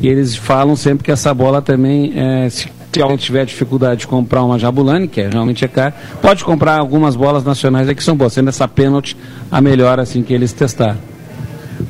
e 0.00 0.08
eles 0.08 0.36
falam 0.36 0.74
sempre 0.76 1.04
que 1.04 1.10
essa 1.10 1.32
bola 1.34 1.60
também, 1.60 2.12
é, 2.16 2.48
se 2.48 2.68
se 2.92 3.02
alguém 3.02 3.16
tiver 3.16 3.44
dificuldade 3.46 4.00
de 4.00 4.06
comprar 4.06 4.42
uma 4.44 4.58
Jabulani, 4.58 5.08
que 5.08 5.20
é, 5.20 5.28
realmente 5.28 5.64
é 5.64 5.68
caro, 5.68 5.94
pode 6.20 6.44
comprar 6.44 6.78
algumas 6.78 7.16
bolas 7.16 7.42
nacionais 7.44 7.88
aqui 7.88 7.96
que 7.96 8.04
são 8.04 8.16
boas, 8.16 8.32
sendo 8.32 8.48
essa 8.48 8.68
pênalti 8.68 9.16
a 9.50 9.60
melhor 9.60 9.98
assim 9.98 10.22
que 10.22 10.34
eles 10.34 10.52
testar. 10.52 10.96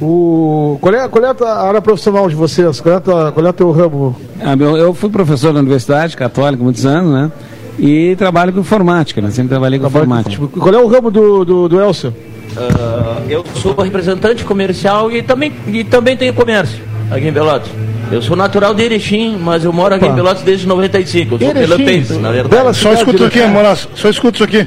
O... 0.01 0.79
Qual, 0.81 0.95
é, 0.95 1.09
qual 1.09 1.25
é 1.25 1.35
a 1.45 1.63
área 1.67 1.83
profissional 1.83 2.29
de 2.29 2.35
vocês? 2.35 2.81
Qual 2.81 2.95
é, 2.95 3.01
tua, 3.01 3.33
qual 3.33 3.45
é 3.45 3.51
o 3.51 3.53
teu 3.53 3.71
ramo? 3.71 4.17
Ah, 4.41 4.57
meu, 4.57 4.77
eu 4.77 4.95
fui 4.95 5.11
professor 5.11 5.53
da 5.53 5.61
Universidade 5.61 6.17
Católica 6.17 6.63
muitos 6.63 6.87
anos, 6.87 7.13
né? 7.13 7.33
E 7.79 8.15
trabalho 8.17 8.53
com 8.53 8.61
informática, 8.61 9.21
né? 9.21 9.31
Sempre 9.31 9.51
trabalhei 9.51 9.79
com 9.79 9.89
Trabalho 9.89 10.05
informática. 10.05 10.47
Com, 10.47 10.61
qual 10.61 10.75
é 10.75 10.79
o 10.79 10.87
ramo 10.87 11.11
do, 11.11 11.45
do, 11.45 11.69
do 11.69 11.81
Elcio? 11.81 12.11
Uh, 12.11 13.31
eu 13.31 13.45
sou 13.57 13.75
representante 13.75 14.45
comercial 14.45 15.11
e 15.11 15.23
também, 15.23 15.53
e 15.67 15.83
também 15.83 16.17
tenho 16.17 16.35
comércio 16.35 16.83
aqui 17.11 17.29
em 17.29 17.33
Pelotas. 17.33 17.71
Eu 18.13 18.21
sou 18.21 18.37
natural 18.37 18.75
de 18.75 18.83
Erechim, 18.83 19.39
mas 19.41 19.65
eu 19.65 19.73
moro 19.73 19.95
aqui 19.95 20.05
Opa. 20.05 20.13
em 20.13 20.17
Pelotas 20.17 20.43
desde 20.43 20.67
95. 20.67 21.35
Eu 21.35 21.39
sou 21.39 21.55
pelotense, 21.55 22.13
na 22.19 22.31
verdade. 22.31 22.55
Bela 22.55 22.73
só 22.75 22.93
escuta 22.93 23.27
aqui, 23.27 23.41
Moraes. 23.47 23.89
Só 23.95 24.11
escuta 24.11 24.37
isso 24.37 24.45
aqui. 24.45 24.65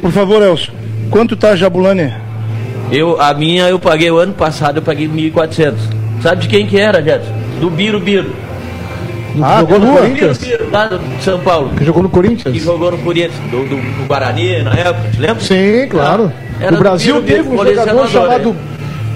Por 0.00 0.12
favor, 0.12 0.40
Elcio. 0.40 0.72
Quanto 1.10 1.36
tá 1.36 1.50
a 1.50 1.56
Jabulani? 1.56 2.12
Eu, 2.92 3.20
a 3.20 3.34
minha 3.34 3.68
eu 3.68 3.80
paguei 3.80 4.10
o 4.10 4.18
ano 4.18 4.32
passado, 4.32 4.78
eu 4.78 4.82
paguei 4.82 5.08
1.400. 5.08 5.74
Sabe 6.22 6.42
de 6.42 6.48
quem 6.48 6.66
que 6.66 6.78
era, 6.78 7.02
Jetson? 7.02 7.32
Do 7.60 7.68
Biro 7.68 7.98
Biro. 7.98 8.30
Ah, 9.42 9.58
jogou 9.60 9.80
no 9.80 9.92
Corinthians? 9.92 10.38
Biro, 10.38 10.70
lá 10.70 10.86
do 10.86 11.00
São 11.20 11.40
Paulo. 11.40 11.70
Que 11.76 11.84
jogou 11.84 12.02
no 12.02 12.08
Corinthians? 12.08 12.54
Que 12.54 12.60
jogou 12.60 12.92
no 12.92 12.98
Corinthians, 12.98 13.34
do, 13.50 13.68
do, 13.68 13.76
do 13.76 14.06
Guarani 14.06 14.62
na 14.62 14.72
época, 14.72 15.10
te 15.10 15.20
lembra? 15.20 15.40
Sim, 15.40 15.88
claro. 15.90 16.32
Era 16.60 16.76
o 16.76 16.78
Brasil 16.78 17.20
Biro, 17.20 17.42
teve 17.42 17.48
um 17.48 17.66
jogador 17.66 18.08
chamado 18.08 18.56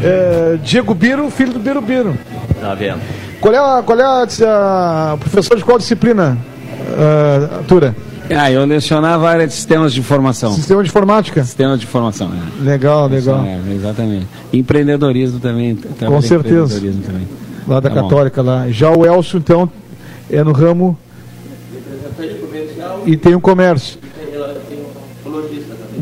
é, 0.03 0.59
Diego 0.65 0.93
Biro, 0.95 1.31
filho 1.31 1.53
do 1.53 1.61
Biro 1.61 1.81
Biro. 1.81 2.17
Tá 2.61 2.75
vendo? 2.75 3.01
Qual 3.41 3.55
é 3.55 3.59
a, 3.59 3.83
qual 3.83 3.99
é 3.99 4.03
a, 4.03 5.13
a 5.13 5.17
professor 5.17 5.57
de 5.57 5.65
qual 5.65 5.79
disciplina, 5.79 6.37
uh, 6.93 7.65
Tura? 7.65 7.95
Ah, 8.37 8.51
eu 8.51 8.65
lecionava 8.67 9.27
a 9.27 9.31
área 9.31 9.47
de 9.47 9.55
sistemas 9.55 9.93
de 9.93 10.01
informação. 10.01 10.53
Sistema 10.53 10.83
de 10.83 10.91
informática? 10.91 11.43
Sistemas 11.43 11.81
de 11.81 11.87
informação, 11.87 12.31
é. 12.35 12.63
Legal, 12.63 13.07
legal. 13.09 13.43
É, 13.43 13.59
exatamente. 13.73 14.27
Empreendedorismo 14.53 15.41
também. 15.41 15.77
Com 15.77 16.21
certeza. 16.21 16.79
Também. 16.79 17.27
Lá 17.67 17.81
da 17.81 17.89
tá 17.89 17.95
Católica, 17.95 18.43
bom. 18.43 18.51
lá. 18.51 18.69
Já 18.71 18.91
o 18.91 19.07
Elcio, 19.07 19.39
então, 19.39 19.71
é 20.31 20.43
no 20.45 20.53
ramo... 20.53 20.99
E 23.07 23.17
tem 23.17 23.35
um 23.35 23.41
comércio. 23.41 23.99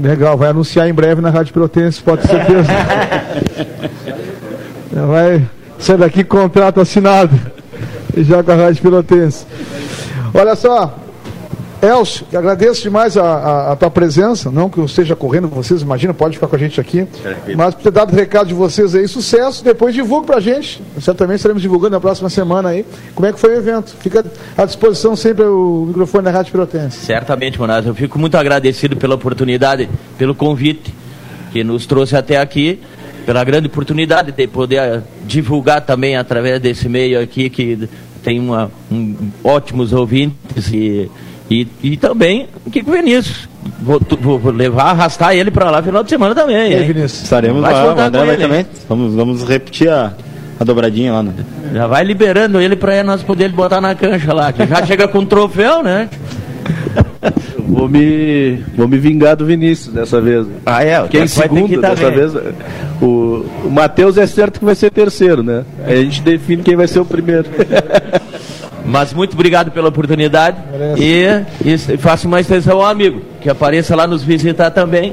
Legal, 0.03 0.37
vai 0.37 0.49
anunciar 0.49 0.89
em 0.89 0.93
breve 0.93 1.21
na 1.21 1.31
Rádio 1.31 1.53
Pelotense, 1.55 2.03
pode 2.03 2.23
ter 2.23 2.29
certeza. 2.29 2.69
vai 5.07 5.47
Sai 5.79 5.97
daqui, 5.97 6.25
contrato 6.25 6.81
assinado. 6.81 7.39
E 8.17 8.25
já 8.25 8.43
com 8.43 8.51
a 8.51 8.55
Rádio 8.55 8.83
Pilotense. 8.83 9.47
Olha 10.33 10.57
só, 10.57 10.95
Elcio, 11.83 12.27
agradeço 12.35 12.83
demais 12.83 13.17
a, 13.17 13.23
a, 13.23 13.73
a, 13.73 13.77
tua 13.77 13.91
presença, 13.91 14.51
não 14.51 14.69
que 14.69 14.79
eu 14.79 14.85
esteja 14.87 15.15
correndo 15.15 15.49
com 15.49 15.63
vocês, 15.63 15.83
imagina, 15.83 16.15
pode 16.15 16.35
ficar 16.35 16.47
com 16.47 16.57
a 16.57 16.59
gente 16.59 16.81
aqui, 16.81 17.07
mas 17.55 17.75
por 17.75 17.83
ter 17.83 17.91
dado 17.91 18.13
o 18.13 18.17
recado 18.17 18.49
de 18.49 18.55
vocês 18.55 18.95
aí, 18.95 19.07
sucesso, 19.07 19.63
depois 19.63 19.95
divulgue 19.95 20.27
pra 20.27 20.41
gente, 20.41 20.83
certamente 21.01 21.37
estaremos 21.37 21.63
divulgando 21.63 21.93
na 21.93 22.01
próxima 22.01 22.31
semana 22.31 22.71
aí, 22.71 22.85
como 23.15 23.27
é 23.27 23.33
que 23.33 23.39
foi 23.39 23.51
o 23.51 23.59
evento, 23.59 23.95
fica 24.01 24.25
à 24.57 24.65
disposição 24.65 25.15
sempre 25.15 25.45
o 25.45 25.85
microfone 25.89 26.25
da 26.25 26.31
Rádio 26.31 26.53
Pirotense. 26.53 27.05
Certamente, 27.05 27.59
Monato, 27.59 27.89
eu 27.89 27.95
fico 27.95 28.19
muito 28.19 28.37
agradecido 28.37 28.97
pela 28.97 29.15
oportunidade, 29.15 29.89
pelo 30.17 30.35
convite 30.35 30.95
que 31.53 31.63
nos 31.63 31.87
trouxe 31.87 32.17
até 32.17 32.39
aqui, 32.39 32.81
pela 33.27 33.43
grande 33.43 33.67
oportunidade 33.67 34.31
de 34.31 34.47
poder 34.47 34.77
eh, 34.77 35.03
divulgar 35.27 35.81
também 35.81 36.17
através 36.17 36.61
desse 36.61 36.89
meio 36.89 37.21
aqui 37.21 37.51
que 37.51 37.89
tem 38.23 38.39
uma, 38.39 38.71
um, 38.91 39.15
ótimos 39.43 39.93
ouvintes 39.93 40.73
e, 40.73 41.11
e, 41.51 41.67
e 41.83 41.97
também 41.97 42.49
o 42.65 42.71
Kiko 42.71 42.93
Vinícius. 42.93 43.49
Vou, 43.81 44.01
vou, 44.21 44.53
levar, 44.53 44.91
arrastar 44.91 45.35
ele 45.35 45.51
para 45.51 45.71
lá 45.71 45.83
final 45.83 46.05
de 46.05 46.09
semana 46.11 46.35
também. 46.35 46.73
E 46.73 46.85
Vinícius? 46.85 47.25
Estaremos 47.25 47.61
vai 47.61 47.73
lá, 47.73 48.07
André 48.07 48.25
vai 48.25 48.37
também. 48.37 48.67
Vamos, 48.89 49.15
vamos 49.15 49.43
repetir 49.45 49.89
a, 49.91 50.15
a 50.59 50.65
dobradinha 50.65 51.13
lá. 51.13 51.23
Né? 51.25 51.33
Já 51.75 51.87
vai 51.89 52.05
liberando 52.05 52.61
ele 52.61 52.77
para 52.77 53.03
nós 53.03 53.25
poder 53.25 53.51
botar 53.51 53.81
na 53.81 53.95
cancha 53.95 54.33
lá, 54.33 54.53
que 54.53 54.65
já 54.67 54.87
chega 54.87 55.09
com 55.09 55.25
troféu, 55.25 55.83
né? 55.83 56.09
Vou 57.59 57.89
me, 57.89 58.63
vou 58.77 58.89
me 58.89 58.99
vingar 58.99 59.37
do 59.37 59.45
Vinícius 59.45 59.95
dessa 59.95 60.21
vez. 60.21 60.47
Ah, 60.65 60.85
é? 60.85 61.07
Quem 61.09 61.27
segundo 61.27 61.81
dessa 61.81 62.11
vez. 62.11 62.33
O, 63.01 63.45
o 63.65 63.71
Matheus 63.71 64.17
é 64.17 64.27
certo 64.27 64.59
que 64.59 64.65
vai 64.65 64.75
ser 64.75 64.91
terceiro, 64.91 65.43
né? 65.43 65.65
Aí 65.85 66.01
a 66.01 66.03
gente 66.03 66.23
define 66.23 66.63
quem 66.63 66.77
vai 66.77 66.89
ser 66.89 67.01
o 67.01 67.05
primeiro. 67.05 67.47
Mas 68.87 69.13
muito 69.13 69.35
obrigado 69.35 69.73
pela 69.73 69.89
oportunidade 69.89 70.59
e, 70.97 71.27
e, 71.65 71.77
faço 71.99 72.29
uma 72.29 72.41
extensão 72.41 72.79
ao 72.81 72.87
amigo, 72.87 73.21
que 73.41 73.51
apareça 73.51 73.97
lá 73.97 74.07
nos 74.07 74.23
visitar 74.23 74.71
também 74.71 75.13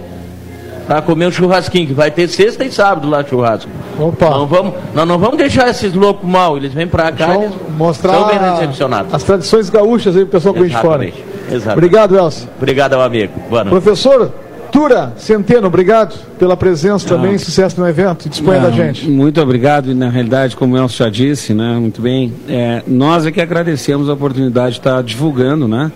para 0.87 1.01
comer 1.01 1.27
um 1.27 1.31
churrasquinho, 1.31 1.87
que 1.87 1.93
vai 1.93 2.11
ter 2.11 2.27
sexta 2.27 2.63
e 2.63 2.71
sábado 2.71 3.09
lá 3.09 3.23
churrasco. 3.23 3.71
Opa. 3.97 4.29
Não 4.29 4.45
vamos, 4.45 4.73
nós 4.93 5.07
não 5.07 5.17
vamos 5.17 5.37
deixar 5.37 5.69
esses 5.69 5.93
loucos 5.93 6.29
mal, 6.29 6.57
eles 6.57 6.73
vêm 6.73 6.87
para 6.87 7.11
cá 7.11 7.35
e 7.35 7.71
mostrar 7.71 8.13
são 8.13 8.27
bem 8.27 8.37
recepcionados. 8.37 9.13
As 9.13 9.23
tradições 9.23 9.69
gaúchas 9.69 10.15
aí, 10.15 10.23
o 10.23 10.27
pessoal 10.27 10.53
que 10.53 10.59
vem 10.61 10.69
de 10.69 10.77
fora. 10.77 11.11
Exatamente. 11.49 11.77
Obrigado, 11.77 12.17
Elcio. 12.17 12.49
Obrigado 12.57 12.93
ao 12.93 13.01
amigo. 13.01 13.33
Boa 13.49 13.63
noite. 13.63 13.81
Professor 13.81 14.31
Tura 14.73 15.13
Centeno, 15.17 15.67
obrigado 15.67 16.17
pela 16.39 16.57
presença 16.57 17.07
também, 17.07 17.37
sucesso 17.37 17.79
no 17.79 17.87
evento. 17.87 18.27
Disponha 18.27 18.59
da 18.59 18.71
gente. 18.71 19.07
Muito 19.07 19.39
obrigado, 19.39 19.91
e 19.91 19.93
na 19.93 20.09
realidade, 20.09 20.55
como 20.55 20.73
o 20.73 20.77
Elcio 20.79 21.05
já 21.05 21.11
disse, 21.11 21.53
né, 21.53 21.77
muito 21.79 22.01
bem, 22.01 22.33
é, 22.49 22.81
nós 22.87 23.23
é 23.23 23.31
que 23.31 23.39
agradecemos 23.39 24.09
a 24.09 24.13
oportunidade 24.13 24.71
de 24.71 24.79
estar 24.79 25.03
divulgando, 25.03 25.67
né? 25.67 25.91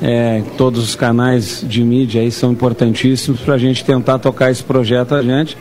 É, 0.00 0.42
todos 0.56 0.82
os 0.82 0.94
canais 0.94 1.62
de 1.68 1.84
mídia 1.84 2.22
aí 2.22 2.30
são 2.30 2.52
importantíssimos 2.52 3.38
para 3.40 3.56
a 3.56 3.58
gente 3.58 3.84
tentar 3.84 4.18
tocar 4.18 4.50
esse 4.50 4.64
projeto 4.64 5.14
adiante, 5.14 5.54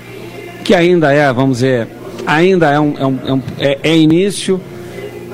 que 0.64 0.74
ainda 0.74 1.12
é, 1.12 1.34
vamos 1.34 1.58
dizer, 1.58 1.90
ainda 2.26 2.72
é 2.72 2.80
um, 2.80 2.94
é, 2.98 3.06
um, 3.06 3.20
é, 3.26 3.34
um, 3.34 3.42
é, 3.60 3.80
é 3.84 3.98
início, 3.98 4.62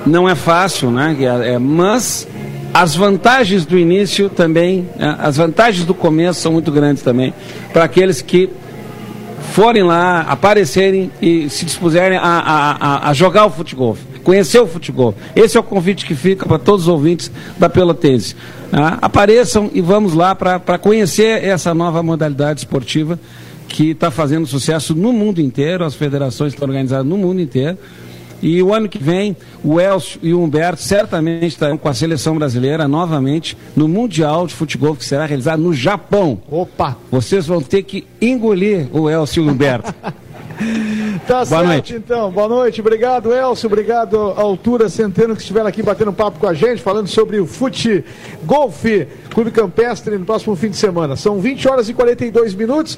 não 0.04 0.28
é 0.28 0.34
fácil, 0.34 0.90
né? 0.90 1.16
É, 1.20 1.52
é, 1.52 1.58
mas 1.60 2.26
as 2.76 2.94
vantagens 2.94 3.64
do 3.64 3.78
início 3.78 4.28
também, 4.28 4.86
né? 4.98 5.16
as 5.18 5.38
vantagens 5.38 5.86
do 5.86 5.94
começo 5.94 6.42
são 6.42 6.52
muito 6.52 6.70
grandes 6.70 7.02
também, 7.02 7.32
para 7.72 7.84
aqueles 7.84 8.20
que 8.20 8.50
forem 9.52 9.82
lá, 9.82 10.20
aparecerem 10.20 11.10
e 11.22 11.48
se 11.48 11.64
dispuserem 11.64 12.18
a, 12.18 12.22
a, 12.22 12.72
a, 12.72 13.08
a 13.08 13.14
jogar 13.14 13.46
o 13.46 13.50
futebol, 13.50 13.96
conhecer 14.22 14.60
o 14.60 14.66
futebol. 14.66 15.14
Esse 15.34 15.56
é 15.56 15.60
o 15.60 15.62
convite 15.62 16.04
que 16.04 16.14
fica 16.14 16.44
para 16.44 16.58
todos 16.58 16.82
os 16.82 16.88
ouvintes 16.88 17.32
da 17.58 17.70
Pelotense. 17.70 18.36
Né? 18.70 18.98
Apareçam 19.00 19.70
e 19.72 19.80
vamos 19.80 20.12
lá 20.12 20.34
para 20.34 20.76
conhecer 20.76 21.42
essa 21.42 21.72
nova 21.72 22.02
modalidade 22.02 22.60
esportiva 22.60 23.18
que 23.68 23.92
está 23.92 24.10
fazendo 24.10 24.46
sucesso 24.46 24.94
no 24.94 25.14
mundo 25.14 25.40
inteiro, 25.40 25.82
as 25.82 25.94
federações 25.94 26.52
estão 26.52 26.68
organizadas 26.68 27.06
no 27.06 27.16
mundo 27.16 27.40
inteiro. 27.40 27.78
E 28.42 28.62
o 28.62 28.72
ano 28.72 28.88
que 28.88 28.98
vem, 28.98 29.36
o 29.64 29.80
Elcio 29.80 30.20
e 30.22 30.32
o 30.34 30.42
Humberto 30.42 30.82
certamente 30.82 31.46
estarão 31.46 31.78
com 31.78 31.88
a 31.88 31.94
seleção 31.94 32.36
brasileira 32.36 32.86
novamente 32.86 33.56
no 33.74 33.88
Mundial 33.88 34.46
de 34.46 34.54
Futebol 34.54 34.94
que 34.94 35.04
será 35.04 35.24
realizado 35.26 35.60
no 35.60 35.72
Japão. 35.72 36.40
Opa! 36.50 36.96
Vocês 37.10 37.46
vão 37.46 37.60
ter 37.62 37.82
que 37.82 38.06
engolir 38.20 38.88
o 38.92 39.08
Elcio 39.08 39.42
e 39.42 39.46
o 39.46 39.50
Humberto. 39.50 39.94
Tá 41.26 41.44
Boa 41.44 41.46
certo, 41.46 41.66
noite. 41.66 41.94
então. 41.94 42.30
Boa 42.30 42.48
noite. 42.48 42.80
Obrigado, 42.80 43.34
Elcio. 43.34 43.66
Obrigado, 43.66 44.16
Altura 44.16 44.88
Centeno, 44.88 45.34
que 45.34 45.42
estiveram 45.42 45.66
aqui 45.66 45.82
batendo 45.82 46.12
papo 46.12 46.38
com 46.38 46.46
a 46.46 46.54
gente, 46.54 46.80
falando 46.80 47.08
sobre 47.08 47.38
o 47.38 47.46
Fute 47.46 48.04
Golfe 48.44 49.06
Clube 49.34 49.50
Campestre 49.50 50.16
no 50.16 50.24
próximo 50.24 50.56
fim 50.56 50.70
de 50.70 50.76
semana. 50.76 51.14
São 51.16 51.40
20 51.40 51.68
horas 51.68 51.88
e 51.88 51.94
42 51.94 52.54
minutos. 52.54 52.96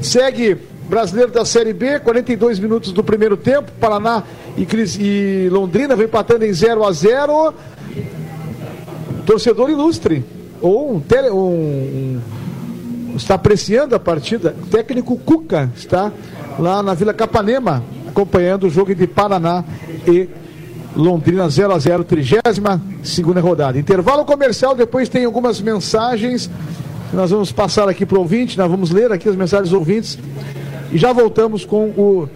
Segue 0.00 0.56
Brasileiro 0.92 1.32
da 1.32 1.42
Série 1.42 1.72
B, 1.72 1.98
42 2.00 2.58
minutos 2.58 2.92
do 2.92 3.02
primeiro 3.02 3.34
tempo. 3.34 3.72
Paraná 3.80 4.24
e, 4.58 4.66
Cris- 4.66 4.98
e 5.00 5.48
Londrina 5.50 5.96
vem 5.96 6.04
empatando 6.04 6.44
em 6.44 6.52
0 6.52 6.84
a 6.84 6.92
0 6.92 7.54
Torcedor 9.24 9.70
ilustre. 9.70 10.22
Ou 10.60 10.94
um, 10.96 11.00
tele, 11.00 11.30
um, 11.30 12.20
um 13.08 13.16
está 13.16 13.36
apreciando 13.36 13.94
a 13.94 13.98
partida. 13.98 14.54
O 14.64 14.66
técnico 14.66 15.16
Cuca 15.16 15.70
está 15.74 16.12
lá 16.58 16.82
na 16.82 16.92
Vila 16.92 17.14
Capanema, 17.14 17.82
acompanhando 18.06 18.66
o 18.66 18.70
jogo 18.70 18.94
de 18.94 19.06
Paraná 19.06 19.64
e 20.06 20.28
Londrina 20.94 21.48
0 21.48 21.72
a 21.72 21.78
0 21.78 22.04
trigésima 22.04 22.78
segunda 23.02 23.40
rodada. 23.40 23.78
Intervalo 23.78 24.26
comercial, 24.26 24.74
depois 24.74 25.08
tem 25.08 25.24
algumas 25.24 25.58
mensagens. 25.58 26.50
Nós 27.14 27.30
vamos 27.30 27.50
passar 27.50 27.88
aqui 27.88 28.04
para 28.04 28.18
o 28.18 28.20
ouvinte, 28.20 28.58
nós 28.58 28.70
vamos 28.70 28.90
ler 28.90 29.10
aqui 29.10 29.26
as 29.26 29.36
mensagens 29.36 29.72
ouvintes 29.72 30.18
e 30.92 30.98
já 30.98 31.12
voltamos 31.12 31.64
com 31.64 31.86
o 31.90 32.28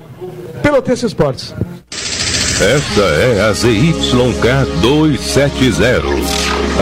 Pelotense 0.62 1.07
Esportes. 1.07 1.54
Esta 1.90 3.02
é 3.02 3.48
a 3.48 3.52
ZYK 3.52 4.80
270, 4.80 5.92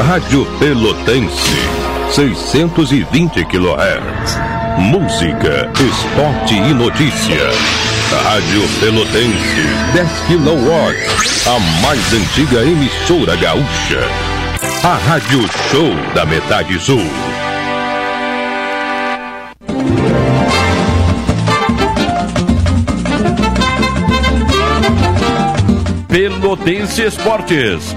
Rádio 0.06 0.46
Pelotense, 0.60 1.58
620 2.12 3.44
kHz. 3.44 4.38
Música, 4.78 5.70
esporte 5.74 6.54
e 6.54 6.74
notícia. 6.74 7.50
Rádio 8.22 8.62
Pelotense, 8.78 9.62
10 9.94 10.10
kW, 10.28 10.70
a 11.46 11.82
mais 11.82 12.12
antiga 12.12 12.62
emissora 12.62 13.34
gaúcha. 13.36 14.00
A 14.84 14.94
Rádio 14.94 15.40
Show 15.70 15.90
da 16.14 16.24
Metade 16.24 16.78
Sul. 16.78 17.33
Pelotense 26.14 27.02
Esportes. 27.02 27.92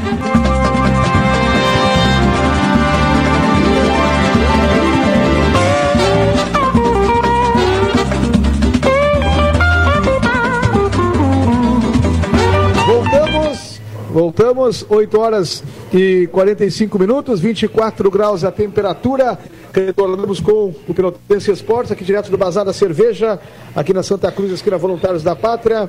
Voltamos, 12.88 13.82
voltamos, 14.10 14.86
8 14.90 15.20
horas 15.20 15.64
e 15.94 16.28
45 16.32 16.98
minutos, 16.98 17.40
24 17.40 18.10
graus 18.10 18.44
a 18.44 18.52
temperatura. 18.52 19.38
Retornamos 19.72 20.40
com 20.40 20.74
o 20.88 20.94
Pelotense 20.96 21.52
Esportes, 21.52 21.92
aqui 21.92 22.04
direto 22.04 22.32
do 22.32 22.38
Bazar 22.40 22.66
da 22.66 22.74
Cerveja, 22.74 23.40
aqui 23.76 23.94
na 23.94 24.02
Santa 24.02 24.32
Cruz, 24.32 24.52
esquina 24.52 24.76
Voluntários 24.76 25.22
da 25.22 25.36
Pátria, 25.36 25.88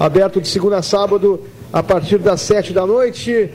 aberto 0.00 0.40
de 0.40 0.48
segunda 0.48 0.78
a 0.78 0.82
sábado, 0.82 1.40
a 1.72 1.82
partir 1.82 2.18
das 2.18 2.40
7 2.42 2.72
da 2.72 2.86
noite. 2.86 3.50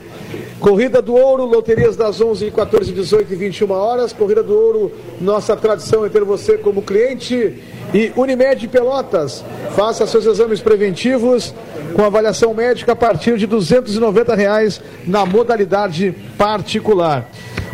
Corrida 0.59 1.01
do 1.01 1.14
Ouro, 1.14 1.45
loterias 1.45 1.97
das 1.97 2.22
11, 2.22 2.49
14, 2.51 2.93
18 2.93 3.34
e 3.34 3.36
21 3.36 3.72
horas. 3.72 4.14
Corrida 4.14 4.41
do 4.41 4.53
Ouro, 4.53 4.91
nossa 5.20 5.55
tradição 5.55 6.05
é 6.05 6.09
ter 6.09 6.24
você 6.24 6.57
como 6.57 6.82
cliente. 6.82 7.61
E 7.93 8.11
Unimed 8.16 8.68
Pelotas, 8.70 9.43
faça 9.76 10.07
seus 10.07 10.26
exames 10.26 10.61
preventivos 10.61 11.53
com 11.93 12.03
avaliação 12.03 12.53
médica 12.53 12.93
a 12.93 12.95
partir 12.95 13.38
de 13.38 13.45
290 13.45 14.34
reais 14.36 14.82
na 15.05 15.26
modalidade 15.26 16.16
particular. 16.38 17.30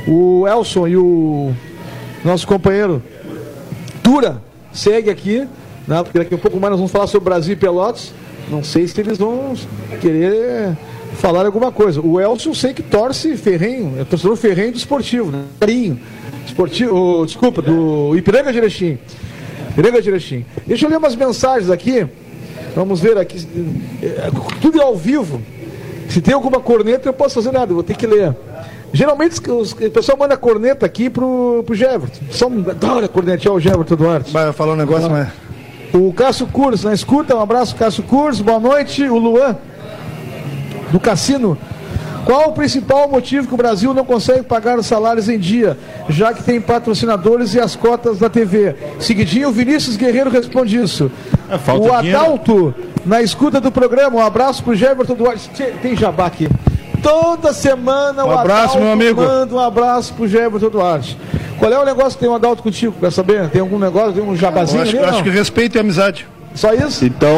O 0.07 0.47
Elson 0.47 0.87
e 0.87 0.97
o 0.97 1.53
nosso 2.25 2.47
companheiro 2.47 3.01
Tura 4.03 4.41
segue 4.73 5.09
aqui, 5.09 5.47
né, 5.87 6.03
daqui 6.13 6.33
a 6.33 6.37
pouco 6.37 6.59
mais 6.59 6.71
nós 6.71 6.79
vamos 6.79 6.91
falar 6.91 7.07
sobre 7.07 7.29
Brasil 7.29 7.53
e 7.53 7.55
Pelotas. 7.55 8.13
Não 8.49 8.63
sei 8.63 8.87
se 8.87 8.99
eles 8.99 9.17
vão 9.17 9.53
querer 10.01 10.75
falar 11.15 11.45
alguma 11.45 11.71
coisa. 11.71 12.01
O 12.01 12.19
Elcio 12.19 12.51
eu 12.51 12.55
sei 12.55 12.73
que 12.73 12.81
torce 12.81 13.35
ferrenho, 13.37 13.95
é 13.99 14.03
torcedor 14.03 14.35
ferrenho 14.35 14.71
do 14.71 14.77
esportivo, 14.77 15.31
né? 15.31 15.43
Carinho. 15.59 15.99
Esportivo, 16.45 17.25
desculpa, 17.25 17.61
do 17.61 18.15
Ipiranga 18.17 18.51
de 18.51 18.57
Erechim. 18.57 18.97
Ipiranga 19.71 20.01
de 20.01 20.09
Erechim. 20.09 20.45
Deixa 20.65 20.85
eu 20.85 20.89
ler 20.89 20.97
umas 20.97 21.15
mensagens 21.15 21.69
aqui. 21.69 22.07
Vamos 22.75 22.99
ver 22.99 23.17
aqui. 23.17 23.47
É, 24.01 24.29
Tudo 24.61 24.79
é 24.79 24.83
ao 24.83 24.95
vivo. 24.95 25.41
Se 26.09 26.21
tem 26.21 26.33
alguma 26.33 26.59
corneta, 26.59 27.07
eu 27.07 27.13
posso 27.13 27.35
fazer 27.35 27.51
nada, 27.51 27.71
vou 27.73 27.83
ter 27.83 27.95
que 27.95 28.07
ler. 28.07 28.35
Geralmente 28.91 29.33
os- 29.33 29.41
os- 29.47 29.71
o 29.73 29.91
pessoal 29.91 30.17
manda 30.17 30.35
corneta 30.35 30.83
aqui 30.85 31.07
pro, 31.09 31.63
pro 31.63 31.75
Jeverton. 31.75 32.19
Só 32.31 32.47
adora 32.47 33.07
cornetear 33.07 33.53
o 33.53 33.59
Jeverton 33.59 33.95
Duarte. 33.95 34.33
Vai 34.33 34.51
falar 34.51 34.73
um 34.73 34.77
negócio, 34.77 35.09
mas. 35.09 35.27
O 35.93 36.13
Cássio 36.13 36.45
Curso, 36.47 36.87
na 36.87 36.93
escuta, 36.93 37.35
um 37.35 37.41
abraço, 37.41 37.75
Cássio 37.75 38.03
Curso, 38.03 38.43
boa 38.43 38.59
noite. 38.59 39.03
O 39.03 39.17
Luan, 39.17 39.57
do 40.91 40.99
Cassino. 40.99 41.57
Qual 42.25 42.49
o 42.49 42.53
principal 42.53 43.09
motivo 43.09 43.47
que 43.47 43.53
o 43.53 43.57
Brasil 43.57 43.91
não 43.91 44.05
consegue 44.05 44.43
pagar 44.43 44.77
os 44.77 44.85
salários 44.85 45.27
em 45.27 45.39
dia, 45.39 45.75
já 46.09 46.31
que 46.31 46.43
tem 46.43 46.61
patrocinadores 46.61 47.55
e 47.55 47.59
as 47.59 47.75
cotas 47.75 48.19
da 48.19 48.29
TV? 48.29 48.75
Seguidinho, 48.99 49.49
o 49.49 49.51
Vinícius 49.51 49.97
Guerreiro 49.97 50.29
responde 50.29 50.77
isso. 50.77 51.09
falta 51.65 51.91
o 51.91 51.97
dinheiro. 52.01 52.19
Adalto, 52.19 52.75
na 53.03 53.21
escuta 53.23 53.59
do 53.59 53.71
programa, 53.71 54.17
um 54.17 54.21
abraço 54.21 54.63
pro 54.63 54.75
Jeverton 54.75 55.15
Duarte. 55.15 55.49
Tem 55.81 55.95
jabá 55.95 56.27
aqui. 56.27 56.47
Toda 57.01 57.53
semana 57.53 58.25
Um 58.25 58.27
o 58.27 58.31
abraço, 58.31 58.77
Adalto 58.77 58.79
meu 58.81 58.91
amigo. 58.91 59.21
manda 59.21 59.55
um 59.55 59.59
abraço 59.59 60.13
pro 60.13 60.27
Jeverton 60.27 60.69
Duarte. 60.69 61.17
Qual 61.57 61.71
é 61.71 61.77
o 61.79 61.85
negócio 61.85 62.11
que 62.13 62.19
tem 62.19 62.29
o 62.29 62.33
Adalto 62.35 62.63
contigo? 62.63 62.95
Quer 62.99 63.11
saber? 63.11 63.49
Tem 63.49 63.61
algum 63.61 63.77
negócio? 63.79 64.13
Tem 64.13 64.23
um 64.23 64.29
Eu 64.31 64.35
jabazinho 64.35 64.81
acho, 64.81 64.97
ali? 64.97 65.05
acho 65.05 65.23
que 65.23 65.29
respeito 65.29 65.75
e 65.77 65.79
amizade. 65.79 66.27
Só 66.55 66.73
isso? 66.73 67.05
Então, 67.05 67.29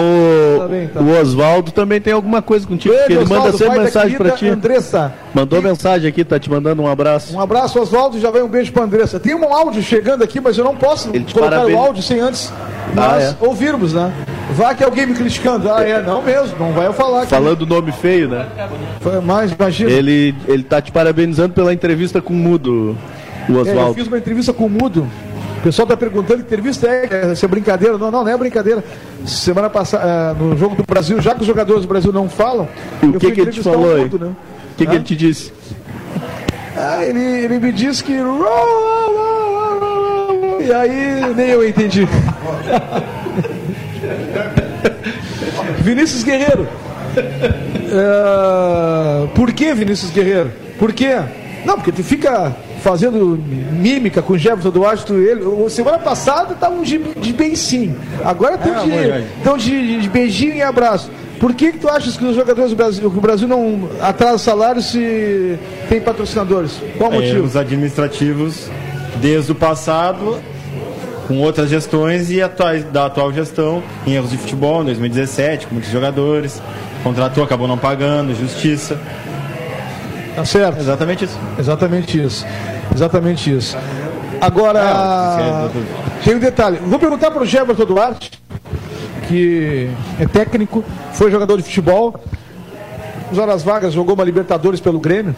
Tá 0.60 0.68
bem, 0.68 0.88
tá 0.88 1.00
o 1.00 1.20
Oswaldo 1.20 1.72
também 1.72 2.00
tem 2.02 2.14
alguma 2.14 2.42
coisa 2.42 2.66
contigo, 2.66 2.94
porque 2.96 3.14
ele 3.14 3.20
manda 3.26 3.36
Oswaldo, 3.50 3.58
sempre 3.58 3.80
mensagem 3.80 4.18
querida 4.18 4.36
ti. 4.36 4.48
Andressa. 4.48 5.14
Mandou 5.34 5.62
mensagem 5.62 6.08
aqui, 6.10 6.24
tá 6.24 6.40
te 6.40 6.50
mandando 6.50 6.82
um 6.82 6.88
abraço. 6.88 7.36
Um 7.36 7.40
abraço, 7.40 7.80
Oswaldo, 7.80 8.20
já 8.20 8.32
vai 8.32 8.42
um 8.42 8.48
beijo 8.48 8.72
pra 8.72 8.84
Andressa. 8.84 9.20
Tem 9.20 9.36
um 9.36 9.54
áudio 9.54 9.84
chegando 9.84 10.24
aqui, 10.24 10.40
mas 10.40 10.58
eu 10.58 10.64
não 10.64 10.76
posso 10.76 11.10
Ele 11.14 11.26
colocar 11.32 11.52
parabéns- 11.58 11.78
o 11.78 11.82
áudio 11.82 12.02
sem 12.04 12.20
antes 12.20 12.52
nós 12.96 13.14
Ah, 13.14 13.22
é? 13.42 13.46
ouvirmos, 13.46 13.94
né? 13.94 14.12
Vá 14.54 14.74
que 14.74 14.84
alguém 14.84 15.06
me 15.06 15.14
criticando. 15.14 15.70
Ah, 15.72 15.82
é, 15.84 16.02
não 16.02 16.22
mesmo, 16.22 16.56
não 16.60 16.72
vai 16.74 16.88
eu 16.88 16.94
falar. 16.94 17.20
aqui. 17.22 17.30
Falando 17.30 17.62
o 17.62 17.66
nome 17.66 17.92
feio, 17.92 18.28
né? 18.30 18.46
Foi 19.02 19.20
mais, 19.22 19.52
imagina. 19.52 19.92
Ele, 19.92 20.34
ele 20.48 20.64
tá 20.64 20.82
te 20.82 20.92
parabenizando 20.92 21.54
pela 21.54 21.74
entrevista 21.74 22.22
com 22.22 22.34
o 22.34 22.38
Mudo, 22.38 22.98
o 23.48 23.52
É, 23.52 23.56
eu 23.56 23.60
Oswaldo. 23.62 23.94
fiz 23.94 24.08
uma 24.08 24.18
entrevista 24.18 24.52
com 24.52 24.66
o 24.66 24.70
Mudo. 24.70 25.08
O 25.62 25.64
pessoal 25.64 25.88
tá 25.88 25.96
perguntando 25.96 26.40
que 26.40 26.46
entrevista 26.48 26.88
é, 26.88 27.36
se 27.36 27.46
é 27.46 27.48
brincadeira. 27.48 27.96
Não, 27.96 28.10
não, 28.10 28.24
não 28.24 28.32
é 28.32 28.36
brincadeira. 28.36 28.84
Semana 29.28 29.70
passada, 29.70 30.04
eh, 30.04 30.34
no 30.44 30.58
jogo 30.58 30.76
do 30.76 30.84
Brasil, 30.84 31.22
já 31.22 31.36
que 31.36 31.42
os 31.42 31.46
jogadores 31.46 31.84
do 31.84 31.88
Brasil 31.88 32.12
não 32.12 32.28
falam, 32.28 32.68
E 33.04 33.06
o 33.06 33.20
que 33.20 33.32
que 33.32 33.42
ele 33.42 33.52
te 33.52 33.62
falou 33.62 33.94
o 33.94 33.98
né? 33.98 34.10
O 34.10 34.36
que, 34.76 34.88
que 34.88 34.92
Hã? 34.92 34.96
ele 34.96 35.04
te 35.04 35.16
disse? 35.16 35.54
Ah, 36.76 37.06
ele, 37.06 37.20
ele 37.20 37.60
me 37.60 37.72
disse 37.72 38.04
que. 38.04 38.14
E 40.62 40.74
aí 40.74 41.32
nem 41.36 41.50
eu 41.50 41.70
entendi. 41.70 42.08
Vinícius 45.82 46.24
Guerreiro. 46.24 46.68
É, 47.16 47.22
por 49.36 49.54
que 49.54 49.76
Vinícius 49.76 50.12
Guerreiro? 50.12 50.52
Por 50.80 50.92
quê? 50.92 51.20
Não, 51.64 51.76
porque 51.76 51.92
tu 51.92 52.04
fica 52.04 52.52
fazendo 52.82 53.40
mímica 53.72 54.22
com 54.22 54.34
o 54.34 54.38
Jefferson 54.38 54.72
Duarte, 54.72 55.14
ele. 55.14 55.70
Semana 55.70 56.00
passada 56.00 56.54
estavam 56.54 56.84
de, 56.84 56.98
de 56.98 57.34
beicinho. 57.34 57.96
Agora 58.24 58.56
estão 58.56 58.86
de, 58.86 59.26
tão 59.44 59.58
de, 59.58 60.02
de 60.02 60.10
beijinho 60.10 60.56
e 60.56 60.62
abraço. 60.62 61.10
Por 61.40 61.56
que, 61.56 61.72
que 61.72 61.80
tu 61.80 61.90
achas 61.90 62.16
que 62.18 62.24
os 62.24 62.36
jogadores 62.36 62.70
do 62.70 62.76
Brasil, 62.76 63.08
o 63.08 63.22
Brasil 63.22 63.48
não 63.48 63.90
atrasa 64.00 64.38
salários 64.38 64.92
se 64.92 65.58
tem 65.90 66.00
patrocinadores? 66.00 66.80
Qual 66.98 67.10
o 67.10 67.14
motivo? 67.16 67.38
Erros 67.38 67.56
administrativos 67.56 68.70
desde 69.20 69.52
o 69.52 69.56
passado, 69.56 70.40
com 71.28 71.40
outras 71.40 71.70
gestões 71.70 72.30
e 72.30 72.42
atuais, 72.42 72.84
da 72.84 73.08
atual 73.08 73.34
gestão, 73.34 73.82
em 74.06 74.14
erros 74.14 74.30
de 74.30 74.38
futebol, 74.38 74.82
em 74.82 74.86
2017, 74.86 75.68
com 75.68 75.76
muitos 75.76 75.92
jogadores, 75.92 76.62
contratou, 77.04 77.44
acabou 77.44 77.68
não 77.68 77.78
pagando, 77.78 78.36
justiça. 78.36 79.00
Tá 80.36 80.46
certo. 80.46 80.80
Exatamente 80.80 81.26
isso. 81.26 81.40
Exatamente 81.58 82.24
isso. 82.24 82.46
Exatamente 82.94 83.56
isso. 83.56 83.78
Agora, 84.40 85.70
tem 86.24 86.36
um 86.36 86.40
detalhe. 86.40 86.78
Vou 86.86 86.98
perguntar 86.98 87.30
para 87.30 87.44
o 87.44 87.46
Jefferson 87.46 87.86
Duarte, 87.86 88.32
que 89.28 89.90
é 90.20 90.26
técnico, 90.26 90.84
foi 91.14 91.30
jogador 91.30 91.58
de 91.58 91.64
futebol, 91.64 92.16
nas 93.30 93.38
horas 93.38 93.64
vagas 93.64 93.94
jogou 93.94 94.16
uma 94.16 94.24
Libertadores 94.24 94.80
pelo 94.80 95.00
Grêmio. 95.00 95.36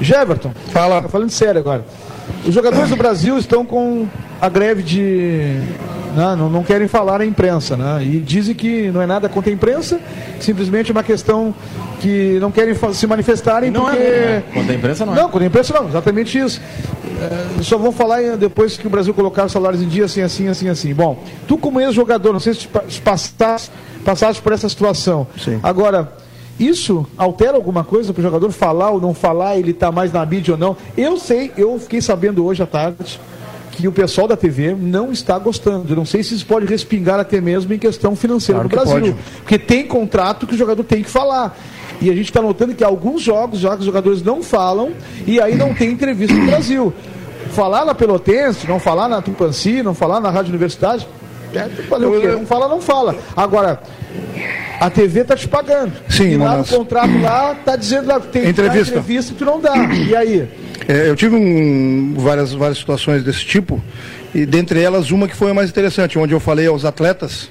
Jefferson, 0.00 0.52
fala. 0.72 1.02
Falando 1.02 1.30
sério 1.30 1.60
agora. 1.60 1.84
Os 2.46 2.54
jogadores 2.54 2.88
do 2.88 2.96
Brasil 2.96 3.38
estão 3.38 3.64
com 3.64 4.08
a 4.40 4.48
greve 4.48 4.82
de. 4.82 5.60
Né, 6.16 6.34
não, 6.36 6.48
não 6.50 6.64
querem 6.64 6.88
falar 6.88 7.18
na 7.18 7.24
imprensa, 7.24 7.76
né? 7.76 8.02
E 8.02 8.18
dizem 8.18 8.54
que 8.54 8.90
não 8.90 9.00
é 9.00 9.06
nada 9.06 9.28
contra 9.28 9.50
a 9.50 9.54
imprensa, 9.54 10.00
simplesmente 10.40 10.90
é 10.90 10.92
uma 10.92 11.04
questão 11.04 11.54
que 12.00 12.38
não 12.40 12.50
querem 12.50 12.74
se 12.94 13.06
manifestarem 13.06 13.70
Não 13.70 13.82
porque. 13.84 13.98
é, 13.98 14.42
contra 14.52 14.72
a 14.72 14.76
imprensa 14.76 15.06
não 15.06 15.12
é. 15.12 15.16
Não, 15.16 15.24
contra 15.24 15.44
a 15.44 15.46
imprensa 15.46 15.74
não, 15.74 15.88
exatamente 15.88 16.38
isso. 16.38 16.60
É, 17.58 17.62
só 17.62 17.76
vão 17.78 17.92
falar 17.92 18.22
em- 18.22 18.36
depois 18.36 18.76
que 18.76 18.86
o 18.86 18.90
Brasil 18.90 19.12
colocar 19.14 19.44
os 19.44 19.52
salários 19.52 19.82
em 19.82 19.86
dia, 19.88 20.06
assim, 20.06 20.22
assim, 20.22 20.48
assim, 20.48 20.68
assim. 20.68 20.94
Bom, 20.94 21.22
tu 21.46 21.58
como 21.58 21.80
ex-jogador, 21.80 22.32
não 22.32 22.40
sei 22.40 22.54
se 22.54 22.66
passaste, 23.04 23.70
passaste 24.04 24.40
por 24.42 24.52
essa 24.52 24.68
situação. 24.68 25.26
Sim. 25.38 25.60
Agora, 25.62 26.12
isso 26.58 27.06
altera 27.16 27.56
alguma 27.56 27.84
coisa 27.84 28.12
para 28.12 28.20
o 28.20 28.22
jogador 28.22 28.50
falar 28.50 28.90
ou 28.90 29.00
não 29.00 29.12
falar, 29.14 29.56
ele 29.56 29.70
está 29.72 29.92
mais 29.92 30.12
na 30.12 30.24
mídia 30.24 30.54
ou 30.54 30.58
não? 30.58 30.76
Eu 30.96 31.18
sei, 31.18 31.52
eu 31.56 31.78
fiquei 31.78 32.00
sabendo 32.00 32.44
hoje 32.44 32.62
à 32.62 32.66
tarde 32.66 33.20
que 33.72 33.86
o 33.88 33.92
pessoal 33.92 34.26
da 34.28 34.36
TV 34.36 34.74
não 34.78 35.10
está 35.12 35.38
gostando. 35.38 35.86
Eu 35.92 35.96
não 35.96 36.04
sei 36.04 36.22
se 36.22 36.34
isso 36.34 36.44
pode 36.44 36.66
respingar 36.66 37.18
até 37.20 37.40
mesmo 37.40 37.72
em 37.72 37.78
questão 37.78 38.14
financeira 38.16 38.60
Claro 38.60 38.68
do 38.68 38.76
Brasil. 38.76 39.14
pode. 39.14 39.16
Porque 39.42 39.58
tem 39.58 39.86
contrato 39.86 40.46
que 40.46 40.54
o 40.54 40.58
jogador 40.58 40.82
tem 40.84 41.02
que 41.02 41.08
falar. 41.08 41.56
E 42.00 42.08
a 42.10 42.14
gente 42.14 42.26
está 42.30 42.40
notando 42.40 42.74
que 42.74 42.82
alguns 42.82 43.20
jogos, 43.22 43.58
já 43.60 43.70
que 43.74 43.80
os 43.80 43.84
jogadores 43.84 44.22
não 44.22 44.42
falam, 44.42 44.92
e 45.26 45.40
aí 45.40 45.54
não 45.54 45.74
tem 45.74 45.90
entrevista 45.90 46.34
no 46.34 46.46
Brasil. 46.46 46.92
Falar 47.52 47.84
na 47.84 47.94
Pelotense, 47.94 48.66
não 48.66 48.78
falar 48.78 49.08
na 49.08 49.20
Tupanci, 49.20 49.82
não 49.82 49.92
falar 49.94 50.20
na 50.20 50.30
Rádio 50.30 50.50
Universidade, 50.50 51.06
é, 51.54 51.68
fazer 51.88 52.06
o 52.06 52.20
quê? 52.20 52.28
Não 52.28 52.46
fala, 52.46 52.68
não 52.68 52.80
fala. 52.80 53.16
Agora, 53.36 53.80
a 54.80 54.88
TV 54.88 55.24
tá 55.24 55.36
te 55.36 55.48
pagando. 55.48 55.92
Sim, 56.08 56.28
e 56.30 56.36
lá 56.36 56.58
mas- 56.58 56.70
no 56.70 56.78
contrato 56.78 57.20
lá 57.20 57.54
tá 57.56 57.76
dizendo 57.76 58.06
lá 58.08 58.20
que 58.20 58.28
tem 58.28 58.48
Entrevista. 58.48 58.94
entrevista 58.98 59.32
e 59.32 59.36
tu 59.36 59.44
não 59.44 59.60
dá. 59.60 59.74
E 59.92 60.14
aí? 60.16 60.48
É, 60.88 61.08
eu 61.10 61.16
tive 61.16 61.34
um- 61.36 62.14
várias, 62.16 62.52
várias 62.52 62.78
situações 62.78 63.22
desse 63.24 63.44
tipo, 63.44 63.82
e 64.34 64.46
dentre 64.46 64.80
elas 64.80 65.10
uma 65.10 65.26
que 65.28 65.34
foi 65.36 65.50
a 65.50 65.54
mais 65.54 65.68
interessante, 65.70 66.18
onde 66.18 66.32
eu 66.32 66.40
falei 66.40 66.66
aos 66.66 66.84
atletas 66.84 67.50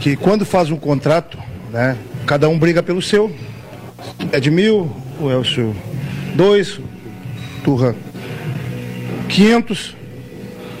que 0.00 0.14
quando 0.16 0.44
faz 0.44 0.70
um 0.70 0.76
contrato, 0.76 1.38
né, 1.72 1.96
cada 2.26 2.48
um 2.48 2.58
briga 2.58 2.82
pelo 2.82 3.00
seu. 3.00 3.32
É 4.32 4.38
de 4.40 4.50
mil, 4.50 4.90
o 5.20 5.30
Elcio 5.30 5.74
dois, 6.34 6.78
Turra 7.64 7.94
500. 9.28 9.96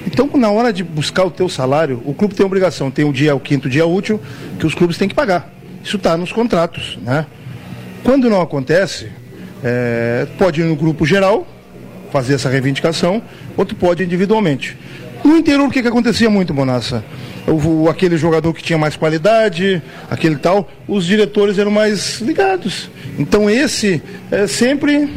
Então, 0.06 0.28
na 0.36 0.50
hora 0.50 0.72
de 0.72 0.82
buscar 0.82 1.24
o 1.24 1.30
teu 1.30 1.48
salário, 1.48 2.00
o 2.04 2.14
clube 2.14 2.34
tem 2.34 2.44
obrigação, 2.46 2.90
tem 2.90 3.04
o 3.04 3.12
dia, 3.12 3.34
o 3.34 3.40
quinto 3.40 3.68
dia 3.68 3.86
útil, 3.86 4.20
que 4.58 4.66
os 4.66 4.74
clubes 4.74 4.96
têm 4.96 5.08
que 5.08 5.14
pagar. 5.14 5.52
Isso 5.84 5.96
está 5.96 6.16
nos 6.16 6.32
contratos, 6.32 6.98
né? 7.02 7.26
Quando 8.02 8.30
não 8.30 8.40
acontece, 8.40 9.08
é, 9.62 10.26
pode 10.38 10.60
ir 10.60 10.64
no 10.64 10.76
grupo 10.76 11.04
geral, 11.04 11.46
fazer 12.10 12.34
essa 12.34 12.48
reivindicação, 12.48 13.22
outro 13.56 13.76
pode 13.76 14.02
individualmente. 14.02 14.78
No 15.24 15.36
interior, 15.36 15.66
o 15.66 15.70
que, 15.70 15.82
que 15.82 15.88
acontecia 15.88 16.30
muito, 16.30 16.54
Bonassa? 16.54 17.04
O- 17.46 17.88
aquele 17.88 18.16
jogador 18.16 18.54
que 18.54 18.62
tinha 18.62 18.78
mais 18.78 18.96
qualidade, 18.96 19.82
aquele 20.10 20.36
tal, 20.36 20.70
os 20.86 21.04
diretores 21.04 21.58
eram 21.58 21.70
mais 21.70 22.20
ligados. 22.20 22.88
Então 23.18 23.50
esse 23.50 24.02
é, 24.30 24.46
sempre 24.46 25.08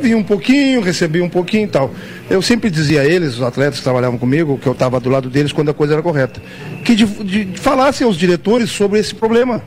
vinha 0.00 0.16
um 0.16 0.22
pouquinho, 0.22 0.80
recebia 0.80 1.24
um 1.24 1.28
pouquinho 1.28 1.64
e 1.64 1.68
tal. 1.68 1.92
Eu 2.30 2.40
sempre 2.40 2.70
dizia 2.70 3.00
a 3.00 3.04
eles, 3.04 3.36
os 3.36 3.42
atletas 3.42 3.78
que 3.78 3.82
trabalhavam 3.82 4.18
comigo, 4.18 4.58
que 4.58 4.66
eu 4.66 4.72
estava 4.72 5.00
do 5.00 5.08
lado 5.08 5.28
deles 5.28 5.52
quando 5.52 5.70
a 5.70 5.74
coisa 5.74 5.94
era 5.94 6.02
correta, 6.02 6.40
que 6.84 6.94
de, 6.94 7.06
de, 7.06 7.44
de 7.46 7.60
falassem 7.60 8.06
aos 8.06 8.16
diretores 8.16 8.70
sobre 8.70 9.00
esse 9.00 9.14
problema. 9.14 9.62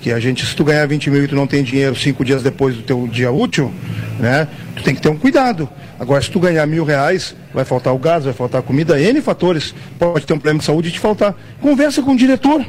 Que 0.00 0.12
a 0.12 0.20
gente, 0.20 0.44
se 0.44 0.54
tu 0.54 0.64
ganhar 0.64 0.86
20 0.86 1.10
mil 1.10 1.24
e 1.24 1.28
tu 1.28 1.34
não 1.34 1.46
tem 1.46 1.64
dinheiro 1.64 1.96
cinco 1.96 2.24
dias 2.24 2.42
depois 2.42 2.76
do 2.76 2.82
teu 2.82 3.08
dia 3.08 3.32
útil, 3.32 3.72
né? 4.20 4.46
Tu 4.76 4.82
tem 4.82 4.94
que 4.94 5.00
ter 5.00 5.08
um 5.08 5.16
cuidado. 5.16 5.68
Agora, 5.98 6.20
se 6.20 6.30
tu 6.30 6.38
ganhar 6.38 6.66
mil 6.66 6.84
reais, 6.84 7.34
vai 7.54 7.64
faltar 7.64 7.94
o 7.94 7.98
gás, 7.98 8.24
vai 8.24 8.34
faltar 8.34 8.60
comida, 8.60 9.00
N 9.00 9.22
fatores. 9.22 9.74
Pode 9.98 10.26
ter 10.26 10.34
um 10.34 10.38
problema 10.38 10.58
de 10.58 10.64
saúde 10.66 10.90
e 10.90 10.92
te 10.92 11.00
faltar. 11.00 11.34
Conversa 11.60 12.02
com 12.02 12.12
o 12.12 12.16
diretor 12.16 12.64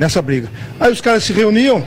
nessa 0.00 0.20
briga. 0.20 0.48
Aí 0.80 0.90
os 0.90 1.00
caras 1.00 1.22
se 1.22 1.32
reuniam, 1.32 1.86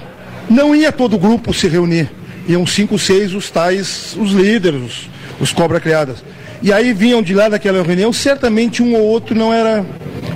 não 0.50 0.76
ia 0.76 0.92
todo 0.92 1.16
o 1.16 1.20
grupo 1.20 1.54
se 1.54 1.68
reunir. 1.68 2.10
Iam 2.48 2.66
cinco, 2.66 2.98
seis, 2.98 3.34
os 3.34 3.50
tais, 3.50 4.16
os 4.20 4.32
líderes, 4.32 4.82
os, 4.82 5.10
os 5.40 5.52
cobra 5.52 5.80
criadas. 5.80 6.24
E 6.62 6.74
aí 6.74 6.94
vinham 6.94 7.22
de 7.22 7.34
lá 7.34 7.50
daquela 7.50 7.84
reunião, 7.84 8.12
certamente 8.12 8.82
um 8.82 8.96
ou 8.96 9.02
outro 9.02 9.36
não 9.36 9.54
era, 9.54 9.86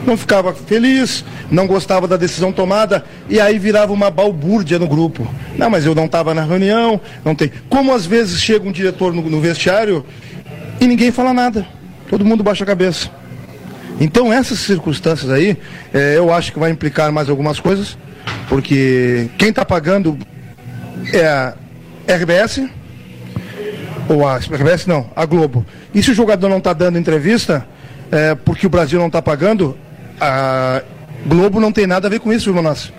não 0.05 0.15
ficava 0.15 0.53
feliz, 0.53 1.25
não 1.49 1.65
gostava 1.65 2.07
da 2.07 2.15
decisão 2.15 2.51
tomada, 2.51 3.03
e 3.27 3.39
aí 3.39 3.57
virava 3.57 3.91
uma 3.91 4.11
balbúrdia 4.11 4.77
no 4.77 4.87
grupo. 4.87 5.27
Não, 5.57 5.69
mas 5.69 5.85
eu 5.85 5.95
não 5.95 6.05
estava 6.05 6.33
na 6.33 6.43
reunião, 6.43 7.01
não 7.25 7.33
tem. 7.33 7.51
Como 7.69 7.93
às 7.93 8.05
vezes 8.05 8.39
chega 8.41 8.67
um 8.67 8.71
diretor 8.71 9.13
no, 9.13 9.21
no 9.29 9.41
vestiário 9.41 10.05
e 10.79 10.87
ninguém 10.87 11.11
fala 11.11 11.33
nada. 11.33 11.65
Todo 12.09 12.25
mundo 12.25 12.43
baixa 12.43 12.63
a 12.63 12.67
cabeça. 12.67 13.09
Então 13.99 14.31
essas 14.31 14.59
circunstâncias 14.59 15.31
aí, 15.31 15.57
eh, 15.93 16.15
eu 16.17 16.33
acho 16.33 16.51
que 16.51 16.59
vai 16.59 16.71
implicar 16.71 17.11
mais 17.11 17.29
algumas 17.29 17.59
coisas, 17.59 17.97
porque 18.47 19.29
quem 19.37 19.49
está 19.49 19.63
pagando 19.63 20.17
é 21.13 21.25
a 21.25 21.53
RBS, 22.07 22.67
ou 24.09 24.27
a 24.27 24.37
RBS 24.37 24.85
não, 24.85 25.09
a 25.15 25.25
Globo. 25.25 25.65
E 25.93 26.03
se 26.03 26.11
o 26.11 26.13
jogador 26.13 26.49
não 26.49 26.57
está 26.57 26.73
dando 26.73 26.97
entrevista, 26.97 27.65
é, 28.11 28.35
porque 28.35 28.67
o 28.67 28.69
Brasil 28.69 28.99
não 28.99 29.07
está 29.07 29.21
pagando, 29.21 29.77
a 30.19 30.81
Globo 31.25 31.59
não 31.59 31.71
tem 31.71 31.87
nada 31.87 32.07
a 32.07 32.09
ver 32.09 32.19
com 32.19 32.31
isso, 32.33 32.45
viu, 32.45 32.61
Manasseh? 32.61 32.91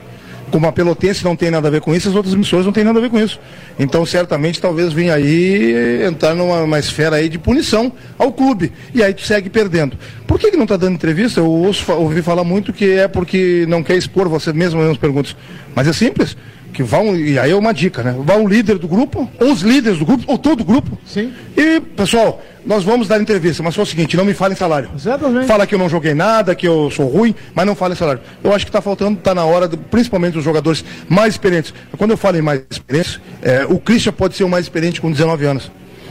Como 0.53 0.67
a 0.67 0.73
Pelotense 0.73 1.25
não 1.25 1.35
tem 1.35 1.51
nada 1.51 1.67
a 1.67 1.71
ver 1.71 1.81
com 1.81 1.95
isso, 1.95 2.11
as 2.11 2.15
outras 2.15 2.35
emissoras 2.35 2.67
não 2.67 2.73
têm 2.73 2.85
nada 2.85 2.99
a 2.99 3.03
ver 3.03 3.09
com 3.09 3.19
isso. 3.19 3.41
Então, 3.79 4.05
certamente, 4.05 4.61
talvez 4.61 4.93
venha 4.93 5.15
aí 5.15 6.05
entrar 6.07 6.35
numa 6.35 6.61
uma 6.61 6.79
esfera 6.79 7.17
aí 7.17 7.29
de 7.29 7.39
punição 7.39 7.91
ao 8.19 8.31
clube. 8.31 8.71
E 8.95 9.03
aí 9.03 9.15
tu 9.15 9.23
segue 9.23 9.49
perdendo. 9.49 9.97
Por 10.27 10.39
que, 10.39 10.51
que 10.51 10.57
não 10.57 10.65
está 10.65 10.77
dando 10.77 10.95
entrevista? 10.95 11.41
Eu 11.41 11.47
ouço, 11.47 11.91
ouvi 11.93 12.21
falar 12.21 12.45
muito 12.45 12.71
que 12.71 12.93
é 12.93 13.09
porque 13.09 13.65
não 13.67 13.83
quer 13.83 13.97
expor 13.97 14.29
você 14.29 14.53
mesmo 14.53 14.83
nas 14.85 14.99
perguntas. 14.99 15.35
Mas 15.75 15.89
é 15.89 15.93
simples. 15.95 16.37
Que 16.73 16.83
vão, 16.83 17.14
e 17.14 17.39
aí 17.39 17.51
é 17.51 17.55
uma 17.55 17.73
dica, 17.75 18.03
né? 18.03 18.14
Vá 18.20 18.35
o 18.37 18.49
líder 18.49 18.79
do 18.79 18.89
grupo, 18.89 19.31
ou 19.39 19.53
os 19.53 19.61
líderes 19.61 19.99
do 19.99 20.07
grupo, 20.07 20.25
ou 20.27 20.39
todo 20.39 20.62
o 20.62 20.64
grupo. 20.64 20.97
Sim. 21.05 21.31
E, 21.57 21.81
pessoal, 21.81 22.41
nós 22.64 22.83
vamos 22.83 23.07
dar 23.09 23.20
entrevista, 23.20 23.62
mas 23.62 23.75
só 23.75 23.83
o 23.83 23.87
seguinte, 23.87 24.16
não 24.16 24.25
me 24.25 24.33
falem 24.33 24.57
salário. 24.57 24.89
Exatamente. 24.97 25.47
Fala 25.47 25.66
que 25.66 25.75
eu 25.75 25.79
não 25.79 25.89
joguei 25.89 26.14
nada, 26.14 26.55
que 26.55 26.66
eu 26.66 26.91
sou 26.91 27.07
ruim, 27.09 27.35
mas 27.55 27.66
não 27.66 27.75
falem 27.75 27.95
salário. 27.97 28.23
Eu 28.43 28.55
acho 28.55 28.64
que 28.64 28.70
está 28.70 28.81
faltando, 28.81 29.18
está 29.18 29.35
na 29.35 29.45
hora, 29.45 29.68
de- 29.68 29.77
principalmente 29.77 30.33
dos 30.35 30.45
jogadores 30.45 30.83
mais 31.09 31.35
experientes. 31.35 31.75
Quando 31.99 32.12
eu 32.12 32.16
falo 32.16 32.39
em 32.39 32.43
mais 32.43 32.62
experientes, 32.70 33.20
é, 33.43 33.66
o 33.68 33.79
Christian 33.79 34.12
pode 34.12 34.35
ser 34.35 34.45
o 34.45 34.49
mais 34.49 34.64
experiente 34.64 34.99
com 35.01 35.11
19 35.12 35.45
anos. 35.45 35.70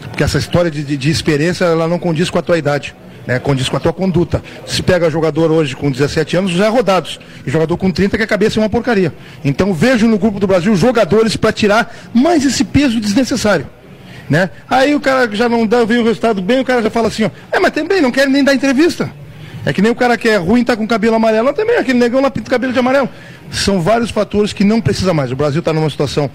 Porque 0.09 0.24
essa 0.24 0.38
história 0.38 0.70
de, 0.70 0.84
de- 0.84 0.97
de 0.97 1.09
experiência, 1.09 1.66
ela 1.66 1.88
não 1.88 1.97
condiz 1.97 2.30
com 2.30 2.38
a 2.38 2.41
tua 2.43 2.57
idade. 2.57 2.93
Né, 3.28 3.38
condiz 3.38 3.69
com 3.69 3.78
a 3.78 3.80
tua 3.80 3.93
conduta. 3.93 4.41
Se 4.65 4.82
pega 4.82 5.09
jogador 5.09 5.51
hoje 5.51 5.76
com 5.76 5.91
17 5.91 6.38
anos, 6.38 6.51
já 6.51 6.65
é 6.65 6.69
rodados. 6.69 7.19
E 7.45 7.51
jogador 7.51 7.78
com 7.78 7.91
30 7.91 8.17
que 8.17 8.24
a 8.24 8.28
cabeça 8.28 8.59
é 8.59 8.63
uma 8.63 8.69
porcaria. 8.69 9.13
Então 9.45 9.74
vejo 9.74 10.07
no 10.07 10.17
grupo 10.17 10.39
do 10.39 10.47
Brasil 10.47 10.76
jogadores 10.76 11.38
para 11.38 11.51
tirar 11.51 11.95
mais 12.13 12.43
esse 12.43 12.63
peso 12.63 12.99
desnecessário. 12.99 13.67
Né? 14.28 14.49
Aí 14.69 14.95
o 14.95 14.99
cara 14.99 15.30
já 15.36 15.47
não 15.47 15.67
dá, 15.67 15.84
vem 15.84 15.99
o 15.99 16.03
resultado 16.03 16.41
bem, 16.41 16.61
o 16.61 16.65
cara 16.65 16.82
já 16.82 16.89
fala 16.89 17.09
assim, 17.09 17.26
ó, 17.26 17.30
é, 17.51 17.59
mas 17.59 17.72
também 17.72 18.01
não 18.01 18.11
quer 18.11 18.28
nem 18.28 18.43
dar 18.43 18.55
entrevista. 18.55 19.11
É 19.65 19.72
que 19.72 19.82
nem 19.82 19.91
o 19.91 19.95
cara 19.95 20.17
que 20.17 20.28
é 20.28 20.38
ruim 20.38 20.63
tá 20.63 20.76
com 20.76 20.88
cabelo 20.88 21.15
amarelo, 21.15 21.53
também 21.53 21.78
aquele 21.78 21.99
negão 21.99 22.22
lá 22.22 22.32
pinta 22.32 22.47
o 22.47 22.49
cabelo 22.49 22.74
de 22.74 22.80
amarelo. 22.80 23.07
São 23.51 23.82
vários 23.82 24.09
fatores 24.09 24.53
que 24.53 24.63
não 24.63 24.82
precisa 24.82 25.13
mais. 25.13 25.32
O 25.32 25.36
Brasil 25.36 25.59
está 25.59 25.72
numa 25.72 25.89
situação 25.89 26.30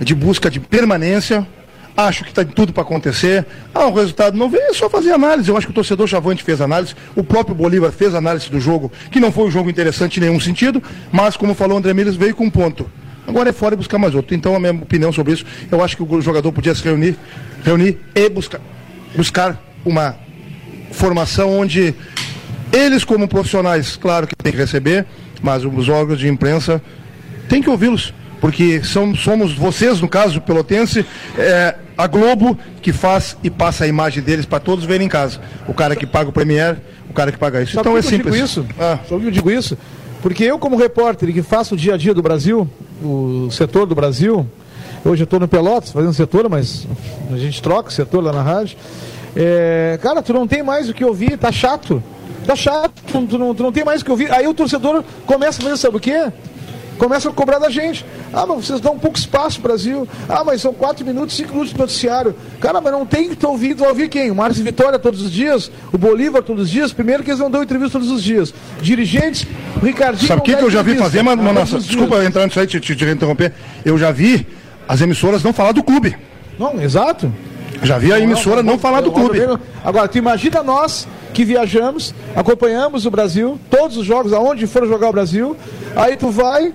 de 0.00 0.14
busca 0.14 0.50
de 0.50 0.58
permanência. 0.58 1.46
Acho 1.96 2.24
que 2.24 2.30
está 2.30 2.44
tudo 2.44 2.72
para 2.72 2.82
acontecer. 2.82 3.46
Ah, 3.74 3.86
o 3.86 3.94
resultado 3.94 4.36
não 4.36 4.48
veio, 4.48 4.70
é 4.70 4.74
só 4.74 4.88
fazer 4.88 5.12
análise. 5.12 5.48
Eu 5.48 5.56
acho 5.56 5.66
que 5.66 5.72
o 5.72 5.74
torcedor 5.74 6.06
Chavante 6.06 6.42
fez 6.42 6.60
análise, 6.60 6.94
o 7.14 7.22
próprio 7.22 7.54
Bolívar 7.54 7.92
fez 7.92 8.14
análise 8.14 8.50
do 8.50 8.58
jogo, 8.58 8.90
que 9.10 9.20
não 9.20 9.30
foi 9.30 9.44
um 9.44 9.50
jogo 9.50 9.68
interessante 9.68 10.16
em 10.16 10.20
nenhum 10.20 10.40
sentido, 10.40 10.82
mas 11.10 11.36
como 11.36 11.54
falou 11.54 11.76
o 11.76 11.78
André 11.78 11.92
Miles, 11.92 12.16
veio 12.16 12.34
com 12.34 12.44
um 12.44 12.50
ponto. 12.50 12.90
Agora 13.26 13.50
é 13.50 13.52
fora 13.52 13.74
e 13.74 13.76
buscar 13.76 13.98
mais 13.98 14.14
outro. 14.14 14.34
Então 14.34 14.54
a 14.56 14.58
minha 14.58 14.72
opinião 14.72 15.12
sobre 15.12 15.34
isso, 15.34 15.44
eu 15.70 15.82
acho 15.84 15.96
que 15.96 16.02
o 16.02 16.20
jogador 16.20 16.50
podia 16.50 16.74
se 16.74 16.82
reunir, 16.82 17.16
reunir 17.64 17.98
e 18.14 18.28
buscar, 18.28 18.60
buscar 19.14 19.62
uma 19.84 20.16
formação 20.92 21.58
onde 21.58 21.94
eles 22.72 23.04
como 23.04 23.28
profissionais, 23.28 23.96
claro 23.96 24.26
que 24.26 24.34
tem 24.34 24.50
que 24.50 24.58
receber, 24.58 25.04
mas 25.42 25.64
os 25.64 25.88
órgãos 25.88 26.18
de 26.18 26.28
imprensa 26.28 26.80
tem 27.48 27.62
que 27.62 27.68
ouvi-los. 27.68 28.14
Porque 28.42 28.82
são, 28.82 29.14
somos 29.14 29.54
vocês, 29.54 30.00
no 30.00 30.08
caso 30.08 30.40
Pelotense, 30.40 31.06
é, 31.38 31.76
a 31.96 32.08
Globo 32.08 32.58
que 32.82 32.92
faz 32.92 33.36
e 33.40 33.48
passa 33.48 33.84
a 33.84 33.86
imagem 33.86 34.20
deles 34.20 34.44
para 34.44 34.58
todos 34.58 34.84
verem 34.84 35.06
em 35.06 35.08
casa. 35.08 35.40
O 35.68 35.72
cara 35.72 35.94
que 35.94 36.04
paga 36.04 36.28
o 36.28 36.32
Premier, 36.32 36.76
o 37.08 37.12
cara 37.12 37.30
que 37.30 37.38
paga 37.38 37.62
isso. 37.62 37.74
Sabe 37.74 37.82
então 37.82 37.96
é 37.96 38.00
que 38.00 38.06
eu 38.06 38.10
simples. 38.10 38.34
digo 38.34 38.44
isso? 38.44 38.66
Ah. 38.80 38.98
Sabe 39.08 39.26
eu 39.26 39.30
digo 39.30 39.48
isso? 39.48 39.78
Porque 40.20 40.42
eu, 40.42 40.58
como 40.58 40.76
repórter 40.76 41.32
que 41.32 41.40
faço 41.40 41.74
o 41.74 41.78
dia 41.78 41.94
a 41.94 41.96
dia 41.96 42.12
do 42.12 42.20
Brasil, 42.20 42.68
o 43.00 43.48
setor 43.52 43.86
do 43.86 43.94
Brasil, 43.94 44.44
hoje 45.04 45.22
eu 45.22 45.24
estou 45.24 45.38
no 45.38 45.46
Pelotas 45.46 45.92
fazendo 45.92 46.12
setor, 46.12 46.48
mas 46.48 46.84
a 47.32 47.36
gente 47.36 47.62
troca 47.62 47.90
o 47.90 47.92
setor 47.92 48.24
lá 48.24 48.32
na 48.32 48.42
rádio. 48.42 48.76
É, 49.36 50.00
cara, 50.02 50.20
tu 50.20 50.32
não 50.32 50.48
tem 50.48 50.64
mais 50.64 50.88
o 50.88 50.94
que 50.94 51.04
ouvir, 51.04 51.38
tá 51.38 51.52
chato. 51.52 52.02
Tá 52.44 52.56
chato, 52.56 52.92
tu 53.06 53.38
não, 53.38 53.54
tu 53.54 53.62
não 53.62 53.70
tem 53.70 53.84
mais 53.84 54.02
o 54.02 54.04
que 54.04 54.10
ouvir. 54.10 54.32
Aí 54.32 54.48
o 54.48 54.54
torcedor 54.54 55.04
começa 55.26 55.60
a 55.60 55.64
fazer, 55.64 55.76
sabe 55.76 55.96
o 55.96 56.00
quê? 56.00 56.32
Começa 57.02 57.28
a 57.28 57.32
cobrar 57.32 57.58
da 57.58 57.68
gente. 57.68 58.06
Ah, 58.32 58.46
mas 58.46 58.64
vocês 58.64 58.80
dão 58.80 58.92
um 58.92 58.98
pouco 58.98 59.18
espaço, 59.18 59.60
Brasil. 59.60 60.06
Ah, 60.28 60.44
mas 60.44 60.60
são 60.62 60.72
quatro 60.72 61.04
minutos, 61.04 61.34
cinco 61.34 61.50
minutos 61.50 61.72
de 61.72 61.78
noticiário. 61.80 62.32
Cara, 62.60 62.80
mas 62.80 62.92
não 62.92 63.04
tem 63.04 63.28
que 63.28 63.34
tu 63.34 63.58
vai 63.76 63.88
ouvir 63.88 64.08
quem? 64.08 64.30
O 64.30 64.36
Márcio 64.36 64.62
Vitória 64.62 65.00
todos 65.00 65.20
os 65.20 65.32
dias, 65.32 65.68
o 65.92 65.98
Bolívar 65.98 66.44
todos 66.44 66.62
os 66.62 66.70
dias. 66.70 66.92
Primeiro 66.92 67.24
que 67.24 67.30
eles 67.30 67.40
não 67.40 67.50
dão 67.50 67.60
entrevista 67.60 67.98
todos 67.98 68.08
os 68.08 68.22
dias. 68.22 68.54
Dirigentes, 68.80 69.44
o 69.74 69.84
Ricardinho. 69.84 70.28
Sabe 70.28 70.42
o 70.42 70.44
que, 70.44 70.52
não 70.52 70.58
que 70.60 70.64
eu 70.66 70.70
já 70.70 70.80
vi 70.80 70.96
fazer, 70.96 71.22
mas, 71.22 71.36
Não, 71.36 71.52
nossa, 71.52 71.80
desculpa 71.80 72.24
entrar 72.24 72.46
nisso 72.46 72.60
aí, 72.60 72.68
te, 72.68 72.78
te, 72.78 72.94
te 72.94 73.04
interromper. 73.04 73.52
Eu 73.84 73.98
já 73.98 74.12
vi 74.12 74.46
as 74.86 75.00
emissoras 75.00 75.42
não 75.42 75.52
falar 75.52 75.72
do 75.72 75.82
clube. 75.82 76.16
Não, 76.56 76.80
exato. 76.80 77.32
Já 77.82 77.98
vi 77.98 78.12
a 78.12 78.20
emissora 78.20 78.62
não 78.62 78.78
falar 78.78 79.00
do 79.00 79.10
clube. 79.10 79.40
Agora, 79.84 80.06
tu 80.06 80.18
imagina 80.18 80.62
nós 80.62 81.08
que 81.34 81.44
viajamos, 81.44 82.14
acompanhamos 82.36 83.06
o 83.06 83.10
Brasil, 83.10 83.58
todos 83.68 83.96
os 83.96 84.06
jogos, 84.06 84.32
aonde 84.32 84.68
for 84.68 84.86
jogar 84.86 85.08
o 85.08 85.12
Brasil, 85.12 85.56
aí 85.96 86.16
tu 86.16 86.30
vai 86.30 86.72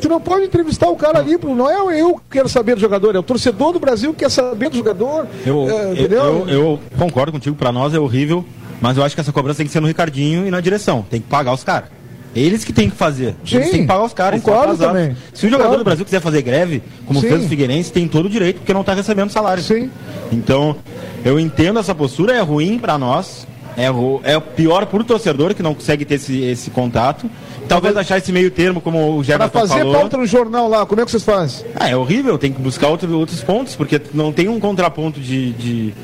tu 0.00 0.08
não 0.08 0.20
pode 0.20 0.46
entrevistar 0.46 0.88
o 0.88 0.96
cara 0.96 1.18
ali, 1.18 1.38
não 1.42 1.90
é 1.90 2.00
eu 2.00 2.14
que 2.14 2.22
quero 2.30 2.48
saber 2.48 2.74
do 2.74 2.80
jogador, 2.80 3.14
é 3.14 3.18
o 3.18 3.22
torcedor 3.22 3.72
do 3.72 3.80
Brasil 3.80 4.12
que 4.12 4.20
quer 4.20 4.30
saber 4.30 4.68
do 4.68 4.76
jogador. 4.76 5.26
Eu, 5.44 5.68
é, 5.68 5.84
eu, 5.84 5.92
entendeu? 5.92 6.22
eu, 6.24 6.48
eu 6.48 6.80
concordo 6.98 7.32
contigo, 7.32 7.56
pra 7.56 7.72
nós 7.72 7.94
é 7.94 7.98
horrível, 7.98 8.44
mas 8.80 8.96
eu 8.96 9.04
acho 9.04 9.14
que 9.14 9.20
essa 9.20 9.32
cobrança 9.32 9.58
tem 9.58 9.66
que 9.66 9.72
ser 9.72 9.80
no 9.80 9.86
Ricardinho 9.86 10.46
e 10.46 10.50
na 10.50 10.60
direção. 10.60 11.04
Tem 11.08 11.20
que 11.20 11.28
pagar 11.28 11.52
os 11.52 11.64
caras. 11.64 11.96
Eles 12.34 12.64
que 12.64 12.72
tem 12.72 12.90
que 12.90 12.96
fazer. 12.96 13.34
Sim, 13.46 13.56
Eles 13.56 13.70
têm 13.70 13.80
que 13.80 13.86
pagar 13.86 14.04
os 14.04 14.12
caras. 14.12 14.42
concordo 14.42 14.76
também. 14.76 15.16
Se 15.32 15.46
o 15.46 15.48
jogador 15.48 15.70
Concordo. 15.70 15.78
do 15.78 15.84
Brasil 15.84 16.04
quiser 16.04 16.20
fazer 16.20 16.42
greve, 16.42 16.82
como 17.06 17.20
Sim. 17.22 17.28
fez 17.28 17.46
o 17.46 17.48
Figueirense, 17.48 17.90
tem 17.90 18.06
todo 18.06 18.26
o 18.26 18.28
direito, 18.28 18.56
porque 18.58 18.74
não 18.74 18.82
está 18.82 18.92
recebendo 18.92 19.30
salário. 19.30 19.62
Sim. 19.62 19.90
Então, 20.30 20.76
eu 21.24 21.40
entendo 21.40 21.78
essa 21.78 21.94
postura, 21.94 22.34
é 22.34 22.40
ruim 22.40 22.78
para 22.78 22.98
nós. 22.98 23.46
É, 23.74 23.86
é 24.32 24.38
pior 24.38 24.84
pro 24.86 25.02
torcedor 25.02 25.54
que 25.54 25.62
não 25.62 25.74
consegue 25.74 26.04
ter 26.04 26.16
esse, 26.16 26.42
esse 26.42 26.70
contato. 26.70 27.30
Talvez 27.68 27.96
achar 27.96 28.18
esse 28.18 28.32
meio 28.32 28.50
termo, 28.50 28.80
como 28.80 29.16
o 29.18 29.24
Jefferson 29.24 29.50
fazer 29.58 29.78
falou. 29.78 29.94
pauta 29.94 30.16
no 30.16 30.26
jornal 30.26 30.68
lá, 30.68 30.86
como 30.86 31.00
é 31.00 31.04
que 31.04 31.10
vocês 31.10 31.24
fazem? 31.24 31.66
Ah, 31.74 31.88
é 31.90 31.96
horrível, 31.96 32.38
tem 32.38 32.52
que 32.52 32.60
buscar 32.60 32.88
outro, 32.88 33.12
outros 33.18 33.42
pontos, 33.42 33.74
porque 33.74 34.00
não 34.14 34.32
tem 34.32 34.48
um 34.48 34.60
contraponto 34.60 35.18
de, 35.20 35.52
de- 35.52 35.94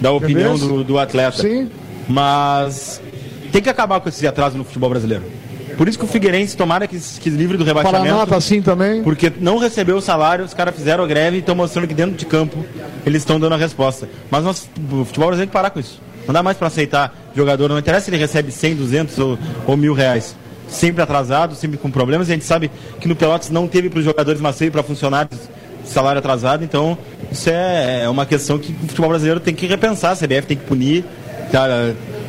da 0.00 0.10
opinião 0.12 0.52
mesmo? 0.52 0.68
do, 0.78 0.84
do 0.84 0.98
atleta. 0.98 1.42
Sim. 1.42 1.68
Mas 2.08 3.00
tem 3.52 3.60
que 3.62 3.68
acabar 3.68 4.00
com 4.00 4.08
esse 4.08 4.26
atraso 4.26 4.56
no 4.58 4.64
futebol 4.64 4.90
brasileiro. 4.90 5.24
Por 5.76 5.88
isso 5.88 5.98
que 5.98 6.04
o 6.04 6.08
Figueirense, 6.08 6.56
tomara 6.56 6.86
que, 6.86 6.98
que 6.98 7.30
livre 7.30 7.56
do 7.56 7.64
Paraná 7.64 7.88
rebaixamento. 7.90 8.26
tá 8.30 8.36
assim 8.36 8.60
também. 8.60 9.02
Porque 9.02 9.32
não 9.40 9.56
recebeu 9.56 9.96
o 9.96 10.00
salário, 10.00 10.44
os 10.44 10.52
caras 10.52 10.74
fizeram 10.74 11.04
a 11.04 11.06
greve 11.06 11.36
e 11.36 11.40
estão 11.40 11.54
mostrando 11.54 11.88
que 11.88 11.94
dentro 11.94 12.16
de 12.16 12.26
campo 12.26 12.64
eles 13.06 13.22
estão 13.22 13.40
dando 13.40 13.54
a 13.54 13.56
resposta. 13.56 14.06
Mas 14.30 14.44
nós, 14.44 14.68
o 14.92 15.04
futebol 15.06 15.28
brasileiro 15.28 15.38
tem 15.38 15.46
que 15.46 15.52
parar 15.52 15.70
com 15.70 15.80
isso. 15.80 16.00
Não 16.26 16.34
dá 16.34 16.42
mais 16.42 16.56
para 16.58 16.66
aceitar 16.66 17.14
jogador, 17.34 17.68
não 17.68 17.78
interessa 17.78 18.04
se 18.06 18.10
ele 18.10 18.18
recebe 18.18 18.52
100, 18.52 18.76
200 18.76 19.18
ou, 19.20 19.38
ou 19.66 19.76
mil 19.76 19.94
reais. 19.94 20.36
Sempre 20.70 21.02
atrasado, 21.02 21.54
sempre 21.54 21.76
com 21.76 21.90
problemas. 21.90 22.28
E 22.28 22.32
a 22.32 22.34
gente 22.34 22.44
sabe 22.44 22.70
que 23.00 23.08
no 23.08 23.16
Pelotas 23.16 23.50
não 23.50 23.66
teve 23.66 23.90
para 23.90 23.98
os 23.98 24.04
jogadores, 24.04 24.40
mas 24.40 24.56
teve 24.56 24.70
para 24.70 24.82
funcionários 24.82 25.38
salário 25.84 26.20
atrasado. 26.20 26.62
Então, 26.62 26.96
isso 27.30 27.50
é, 27.50 28.02
é 28.04 28.08
uma 28.08 28.24
questão 28.24 28.58
que 28.58 28.70
o 28.72 28.86
futebol 28.86 29.08
brasileiro 29.10 29.40
tem 29.40 29.54
que 29.54 29.66
repensar. 29.66 30.12
A 30.12 30.16
CBF 30.16 30.42
tem 30.46 30.56
que 30.56 30.64
punir. 30.64 31.04
tá? 31.50 31.66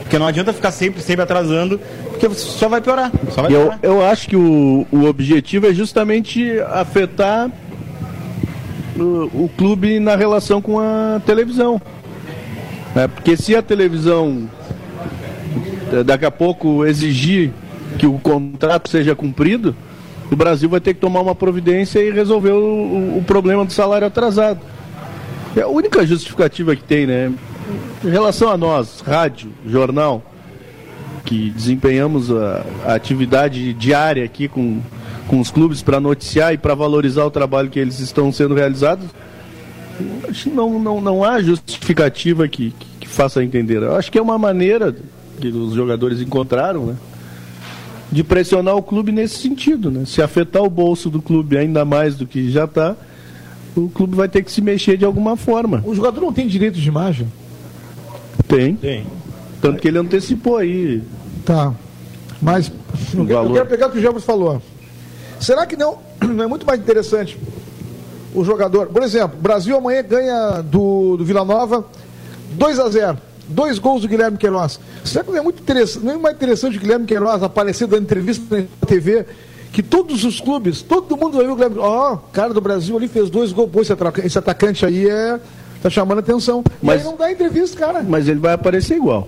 Porque 0.02 0.18
não 0.18 0.26
adianta 0.28 0.52
ficar 0.52 0.72
sempre, 0.72 1.02
sempre 1.02 1.22
atrasando, 1.24 1.80
porque 2.10 2.30
só 2.32 2.68
vai 2.68 2.82
piorar. 2.82 3.12
Só 3.30 3.44
vai 3.44 3.52
Eu, 3.54 3.60
piorar. 3.62 3.80
eu 3.84 4.04
acho 4.06 4.28
que 4.28 4.36
o, 4.36 4.86
o 4.92 5.06
objetivo 5.06 5.68
é 5.68 5.74
justamente 5.74 6.60
afetar 6.72 7.50
o, 8.98 9.44
o 9.46 9.50
clube 9.56 10.00
na 10.00 10.16
relação 10.16 10.62
com 10.62 10.80
a 10.80 11.22
televisão. 11.26 11.80
né? 12.96 13.08
Porque 13.08 13.38
se 13.38 13.56
a 13.56 13.62
televisão 13.62 14.50
eh, 15.94 16.04
daqui 16.04 16.26
a 16.26 16.32
pouco 16.32 16.86
exigir 16.86 17.52
que 17.98 18.08
o 18.08 18.18
contrato 18.20 18.89
seja 18.89 19.16
cumprido, 19.16 19.76
o 20.32 20.36
Brasil 20.36 20.70
vai 20.70 20.80
ter 20.80 20.94
que 20.94 21.00
tomar 21.00 21.22
uma 21.22 21.36
providência 21.36 22.00
e 22.00 22.12
resolver 22.12 22.52
o, 22.52 22.56
o- 22.64 23.18
o 23.20 23.24
problema 23.24 23.66
do 23.66 23.74
salário 23.74 24.08
atrasado. 24.08 24.60
É 25.56 25.62
a 25.62 25.68
única 25.68 26.06
justificativa 26.06 26.76
que 26.76 26.84
tem, 26.84 27.06
né? 27.06 27.32
Em 28.04 28.10
relação 28.10 28.50
a 28.50 28.58
nós, 28.58 29.02
rádio, 29.02 29.52
jornal, 29.68 30.24
que 31.26 31.50
desempenhamos 31.50 32.32
a, 32.32 32.66
a 32.86 32.94
atividade 32.96 33.74
diária 33.74 34.24
aqui 34.24 34.48
com, 34.48 34.80
com 35.28 35.39
os 35.39 35.52
clubes 35.52 35.82
para 35.82 36.00
noticiar 36.00 36.54
e 36.54 36.58
para 36.58 36.74
valorizar 36.74 37.26
o 37.26 37.32
trabalho 37.32 37.70
que 37.70 37.80
eles 37.80 38.00
estão 38.00 38.32
sendo 38.32 38.56
realizados, 38.56 39.06
não, 40.48 40.80
não, 40.80 41.02
não 41.02 41.24
há 41.24 41.42
justificativa 41.42 42.48
que, 42.48 42.72
que, 42.72 42.88
que 43.02 43.08
faça 43.08 43.44
entender. 43.44 43.84
Eu 43.84 43.96
acho 43.96 44.12
que 44.12 44.18
é 44.18 44.22
uma 44.22 44.38
maneira 44.38 44.96
que 45.39 45.48
os 45.50 45.74
jogadores 45.74 46.22
encontraram, 46.22 46.86
né? 46.88 46.96
De 48.12 48.24
pressionar 48.24 48.76
o 48.76 48.84
clube 48.84 49.12
nesse 49.12 49.36
sentido, 49.36 49.89
né? 49.89 50.03
Se 50.05 50.22
afetar 50.22 50.62
o 50.64 50.70
bolso 50.70 51.09
do 51.09 51.22
clube 51.22 51.57
ainda 51.57 51.86
mais 51.86 52.16
do 52.16 52.28
que 52.28 52.51
já 52.51 52.66
está, 52.66 52.95
o 53.76 53.88
clube 53.89 54.16
vai 54.16 54.28
ter 54.28 54.43
que 54.43 54.51
se 54.51 54.62
mexer 54.62 54.97
de 54.97 55.05
alguma 55.05 55.38
forma. 55.38 55.82
O 55.86 55.95
jogador 55.95 56.20
não 56.20 56.34
tem 56.34 56.45
direito 56.47 56.78
de 56.78 56.88
imagem? 56.88 57.32
Tem. 58.47 58.76
Tem. 58.76 59.05
Tanto 59.62 59.80
que 59.80 59.88
ele 59.88 59.97
antecipou 59.97 60.57
aí. 60.57 61.01
Tá. 61.45 61.74
Mas 62.41 62.68
eu, 63.14 63.26
quero- 63.26 63.32
eu 63.32 63.36
valor. 63.43 63.53
quero 63.53 63.66
pegar 63.68 63.88
o 63.88 63.91
que 63.91 63.97
o 63.99 64.01
Jefferson 64.01 64.26
falou. 64.26 64.62
Será 65.39 65.66
que 65.66 65.78
não, 65.78 65.97
não 66.22 66.43
é 66.43 66.47
muito 66.47 66.66
mais 66.66 66.80
interessante 66.82 67.38
o 68.36 68.43
jogador? 68.43 68.88
Por 68.88 69.03
exemplo, 69.03 69.38
o 69.39 69.41
Brasil 69.41 69.78
amanhã 69.78 70.03
ganha 70.03 70.62
do, 70.62 71.16
do 71.16 71.24
Vila 71.24 71.45
Nova 71.45 71.86
2 72.55 72.78
a 72.80 72.89
0 72.89 73.18
Dois 73.52 73.78
gols 73.80 74.02
do 74.02 74.08
Guilherme 74.08 74.38
Queiroz. 74.38 74.80
Será 75.04 75.24
que 75.24 75.32
não 75.32 75.38
é 75.38 75.41
muito 75.41 75.62
interessante, 75.62 76.06
não 76.06 76.14
é 76.14 76.18
mais 76.18 76.36
interessante 76.36 76.78
o 76.78 76.80
Guilherme 76.80 77.06
Queiroz 77.06 77.43
aparecer 77.43 77.88
dando 77.88 78.04
entrevista 78.04 78.43
na 78.56 78.88
TV? 78.88 79.26
Que 79.72 79.82
todos 79.82 80.26
os 80.26 80.41
clubes, 80.41 80.82
todo 80.82 81.16
mundo 81.16 81.38
vai 81.38 81.45
ver 81.45 81.52
o 81.52 81.56
Guilherme. 81.56 81.78
Ó, 81.80 82.18
cara 82.34 82.54
do 82.54 82.60
Brasil 82.62 82.97
ali 82.97 83.08
fez 83.08 83.30
dois 83.30 83.52
gols. 83.54 83.70
Pô, 83.72 83.82
esse 83.82 84.38
atacante, 84.38 84.86
aí 84.86 85.08
é. 85.10 85.39
tá 85.82 85.89
chamando 85.89 86.20
atenção. 86.20 86.64
Mas- 86.82 86.97
Mas 86.97 87.06
não 87.06 87.16
dá 87.18 87.32
entrevista, 87.32 87.78
cara. 87.78 88.04
Mas 88.08 88.28
ele 88.28 88.39
vai 88.39 88.54
aparecer 88.54 88.95
igual. 88.97 89.28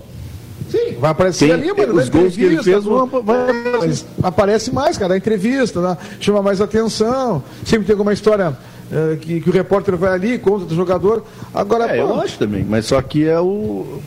Sim, 0.70 0.96
vai 1.00 1.10
aparecer 1.10 1.46
Tem- 1.46 1.54
ali, 1.54 1.72
mano. 1.72 1.98
os 2.00 2.08
na 2.08 2.18
gols 2.20 2.34
que 2.36 2.42
ele 2.42 2.62
fez 2.62 2.84
no- 2.84 3.06
vai 3.06 3.52
Mas 3.80 4.06
aparece 4.22 4.72
mais, 4.72 4.96
cara, 4.98 5.14
a 5.14 5.16
entrevista, 5.16 5.80
né? 5.80 5.96
chama 6.20 6.42
mais 6.42 6.60
atenção. 6.60 7.42
Sempre 7.64 7.86
tem 7.86 7.92
alguma 7.94 8.12
história 8.12 8.56
eh, 8.92 9.16
que, 9.20 9.40
que 9.40 9.48
o 9.50 9.52
repórter 9.52 9.96
vai 9.96 10.12
ali, 10.12 10.38
conta 10.38 10.64
do 10.66 10.74
jogador. 10.74 11.24
Agora, 11.52 11.84
É, 11.86 12.02
pô, 12.02 12.08
eu 12.10 12.20
acho 12.20 12.38
também, 12.38 12.64
mas 12.68 12.86
só 12.86 13.00
que 13.02 13.26
é 13.28 13.38
o. 13.40 14.00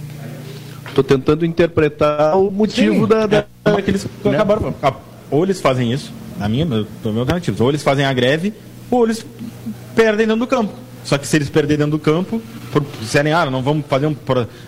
Tô 0.95 1.03
tentando 1.03 1.45
interpretar 1.45 2.37
o 2.37 2.49
motivo 2.49 3.01
Sim. 3.01 3.07
da. 3.07 3.25
da- 3.27 3.45
É 3.65 3.81
que 3.81 3.91
eles 3.91 4.07
acabaram. 4.25 4.73
ah, 4.81 4.93
Ou 5.29 5.43
eles 5.43 5.59
fazem 5.61 5.91
isso, 5.91 6.11
na 6.39 6.47
minha, 6.49 6.65
no 6.65 6.85
meu 7.05 7.19
alternativo, 7.19 7.63
ou 7.63 7.69
eles 7.69 7.83
fazem 7.83 8.05
a 8.05 8.13
greve, 8.13 8.53
ou 8.89 9.03
eles 9.05 9.25
perdem 9.95 10.25
dentro 10.25 10.39
do 10.41 10.47
campo. 10.47 10.73
Só 11.03 11.17
que 11.17 11.25
se 11.27 11.35
eles 11.37 11.49
perderem 11.49 11.85
dentro 11.85 11.91
do 11.97 12.03
campo, 12.03 12.41
por, 12.71 12.83
disserem, 12.99 13.31
ah, 13.31 13.45
não 13.49 13.61
vamos 13.61 13.85
fazer 13.87 14.07
um. 14.07 14.15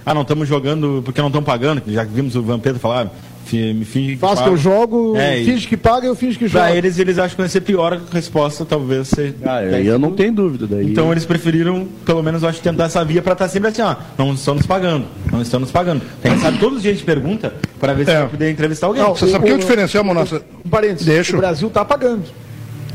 Ah, 0.05 0.14
não 0.14 0.22
estamos 0.22 0.47
jogando 0.47 1.01
porque 1.03 1.20
não 1.20 1.28
estão 1.28 1.43
pagando, 1.43 1.82
já 1.88 2.03
vimos 2.03 2.36
o 2.36 2.41
Vampeta 2.43 2.80
falar, 2.80 3.12
me 3.58 3.86
finge 3.86 4.14
que 4.14 4.18
faz 4.18 4.39
que 4.41 4.47
eu 4.50 4.58
jogo, 4.58 5.16
É, 5.18 5.43
finge 5.43 5.68
que 5.68 5.76
paga, 5.78 6.06
eu 6.08 6.16
finge 6.16 6.38
que 6.38 6.47
jogo. 6.47 6.66
Pra 6.66 6.76
eles, 6.76 6.97
eles 7.00 7.18
acham 7.18 7.36
que 7.36 7.41
vai 7.41 7.50
ser 7.50 7.62
pior 7.62 7.93
a 7.93 8.00
resposta, 8.14 8.66
talvez 8.66 9.08
seja. 9.08 9.36
Ah, 9.43 9.58
aí 9.58 9.88
eu 9.88 9.97
não 10.00 10.12
tenho 10.12 10.32
dúvida 10.34 10.68
daí. 10.68 10.86
Então 10.91 11.12
eles 11.12 11.26
preferiram, 11.26 11.88
pelo 12.06 12.22
menos, 12.24 12.43
eu 12.43 12.50
acho, 12.50 12.62
tentar 12.62 12.86
essa 12.86 13.04
via 13.06 13.22
para 13.22 13.34
estar 13.34 13.47
sempre 13.47 13.70
assim, 13.70 13.82
ó, 13.82 13.95
não 14.18 14.34
estão 14.34 14.56
nos 14.56 14.66
pagando, 14.66 15.06
não 15.32 15.41
estão 15.41 15.60
nos 15.60 15.72
pagando. 15.72 16.02
Tem 16.22 16.34
que 16.34 16.39
saber, 16.41 16.60
todos 16.60 16.78
os 16.78 16.82
dias 16.84 16.93
a 16.93 16.97
gente 16.97 17.06
pergunta 17.06 17.54
para 17.80 17.93
ver 17.93 18.06
se 18.06 18.12
É. 18.12 18.20
vai 18.20 18.30
poder 18.30 18.52
entrevistar 18.52 18.88
alguém. 18.88 19.02
Não, 19.04 19.16
Você 19.16 19.28
sabe 19.28 19.43
o 19.43 19.45
que 19.45 19.52
é 19.52 19.54
o 19.54 19.58
o- 19.58 19.60
diferencial, 19.60 20.04
Monassa? 20.04 20.41
Um 20.66 20.70
parênteses, 20.70 21.06
Deixa. 21.06 21.36
o 21.36 21.39
Brasil 21.39 21.70
tá 21.70 21.84
pagando. 21.86 22.24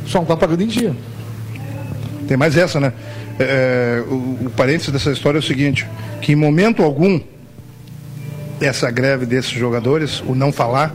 Só 0.06 0.18
não 0.18 0.26
tá 0.26 0.36
pagando 0.36 0.62
em 0.62 0.66
dia. 0.66 0.92
Tem 2.28 2.36
mais 2.36 2.56
essa, 2.56 2.80
né? 2.80 2.92
É, 3.38 4.02
o, 4.08 4.14
o 4.46 4.52
parênteses 4.56 4.90
dessa 4.92 5.10
história 5.10 5.38
é 5.38 5.40
o 5.40 5.42
seguinte, 5.42 5.86
que 6.22 6.32
em 6.32 6.36
momento 6.36 6.82
algum 6.82 7.18
essa 8.64 8.90
greve 8.90 9.26
desses 9.26 9.52
jogadores, 9.52 10.22
o 10.26 10.34
não 10.34 10.52
falar, 10.52 10.94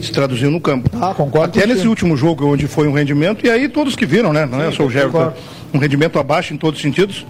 se 0.00 0.10
traduziu 0.10 0.50
no 0.50 0.60
campo. 0.60 0.90
Ah, 1.00 1.14
concordo 1.14 1.58
Até 1.58 1.66
nesse 1.66 1.86
último 1.86 2.16
jogo, 2.16 2.46
onde 2.46 2.66
foi 2.66 2.88
um 2.88 2.92
rendimento, 2.92 3.46
e 3.46 3.50
aí 3.50 3.68
todos 3.68 3.94
que 3.94 4.04
viram, 4.04 4.32
né? 4.32 4.46
Não 4.46 4.60
é 4.60 4.72
só 4.72 4.84
o 4.84 4.90
Gerson, 4.90 5.32
um 5.72 5.78
rendimento 5.78 6.18
abaixo 6.18 6.52
em 6.52 6.56
todos 6.56 6.78
os 6.78 6.82
sentidos. 6.82 7.26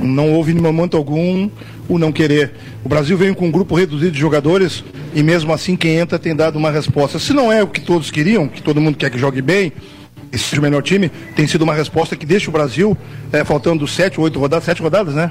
Não 0.00 0.32
houve 0.32 0.52
em 0.52 0.60
momento 0.60 0.96
algum 0.96 1.48
o 1.88 1.98
não 1.98 2.12
querer. 2.12 2.52
O 2.84 2.88
Brasil 2.88 3.16
veio 3.16 3.34
com 3.34 3.46
um 3.46 3.50
grupo 3.50 3.74
reduzido 3.74 4.10
de 4.10 4.18
jogadores 4.18 4.84
e 5.14 5.22
mesmo 5.22 5.52
assim 5.52 5.74
quem 5.74 5.96
entra 5.96 6.18
tem 6.18 6.36
dado 6.36 6.56
uma 6.56 6.70
resposta. 6.70 7.18
Se 7.18 7.32
não 7.32 7.50
é 7.50 7.62
o 7.62 7.66
que 7.66 7.80
todos 7.80 8.10
queriam, 8.10 8.46
que 8.46 8.60
todo 8.60 8.80
mundo 8.80 8.98
quer 8.98 9.10
que 9.10 9.18
jogue 9.18 9.40
bem, 9.40 9.72
seja 10.32 10.60
o 10.60 10.62
melhor 10.62 10.82
time, 10.82 11.10
tem 11.34 11.46
sido 11.46 11.62
uma 11.62 11.72
resposta 11.72 12.14
que 12.14 12.26
deixa 12.26 12.50
o 12.50 12.52
Brasil, 12.52 12.96
é, 13.32 13.42
faltando 13.42 13.86
sete, 13.86 14.20
oito 14.20 14.38
rodadas, 14.38 14.64
sete 14.64 14.82
rodadas, 14.82 15.14
né? 15.14 15.30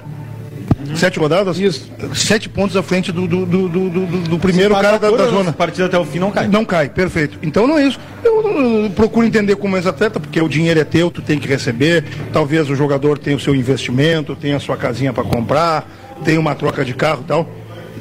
Sete 0.95 1.17
rodadas? 1.19 1.57
Isso. 1.59 1.89
Sete 2.13 2.47
pontos 2.49 2.75
à 2.77 2.83
frente 2.83 3.11
do, 3.11 3.27
do, 3.27 3.45
do, 3.45 3.69
do, 3.69 3.89
do- 4.29 4.39
primeiro 4.39 4.73
cara 4.75 4.97
da, 4.99 5.09
da 5.09 5.25
zona. 5.27 5.51
partidas 5.53 5.87
até 5.87 5.97
o 5.97 6.05
fim 6.05 6.19
não 6.19 6.31
cai. 6.31 6.47
Não 6.47 6.63
cai, 6.65 6.89
perfeito. 6.89 7.39
Então 7.41 7.65
não 7.67 7.77
é 7.77 7.87
isso. 7.87 7.99
Eu, 8.23 8.83
eu 8.83 8.89
procuro 8.91 9.25
entender 9.25 9.55
como 9.55 9.75
é 9.75 9.79
esse 9.79 9.87
atleta, 9.87 10.19
porque 10.19 10.39
o 10.41 10.47
dinheiro 10.47 10.79
é 10.79 10.83
teu, 10.83 11.09
tu 11.09 11.21
tem 11.21 11.39
que 11.39 11.47
receber. 11.47 12.03
Talvez 12.31 12.69
o 12.69 12.75
jogador 12.75 13.17
tenha 13.17 13.35
o 13.35 13.39
seu 13.39 13.55
investimento, 13.55 14.35
tenha 14.35 14.57
a 14.57 14.59
sua 14.59 14.77
casinha 14.77 15.11
para 15.13 15.23
comprar, 15.23 15.89
tenha 16.23 16.39
uma 16.39 16.53
troca 16.55 16.83
de 16.85 16.93
carro 16.93 17.21
e 17.23 17.27
tal. 17.27 17.49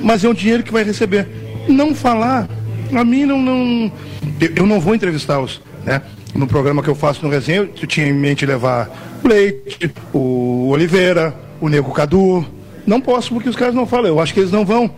Mas 0.00 0.24
é 0.24 0.28
um 0.28 0.34
dinheiro 0.34 0.62
que 0.62 0.72
vai 0.72 0.82
receber. 0.84 1.26
Não 1.68 1.94
falar, 1.94 2.48
a 2.92 3.04
mim 3.04 3.24
não. 3.24 3.40
não 3.40 3.92
eu, 4.40 4.50
eu 4.56 4.66
não 4.66 4.80
vou 4.80 4.94
entrevistá-los, 4.94 5.62
né? 5.84 6.02
No 6.34 6.46
programa 6.48 6.82
que 6.82 6.88
eu 6.88 6.94
faço 6.96 7.24
no 7.24 7.30
resenha, 7.30 7.68
eu 7.80 7.86
tinha 7.86 8.06
em 8.08 8.12
mente 8.12 8.44
levar 8.44 8.90
o 9.22 9.28
Leite, 9.28 9.90
o 10.12 10.68
Oliveira, 10.70 11.32
o 11.60 11.68
Nego 11.68 11.92
Cadu. 11.92 12.44
Não 12.86 13.00
posso 13.00 13.32
porque 13.32 13.48
os 13.48 13.56
caras 13.56 13.74
não 13.74 13.86
falam. 13.86 14.06
Eu 14.06 14.20
acho 14.20 14.34
que 14.34 14.40
eles 14.40 14.52
não 14.52 14.64
vão, 14.64 14.90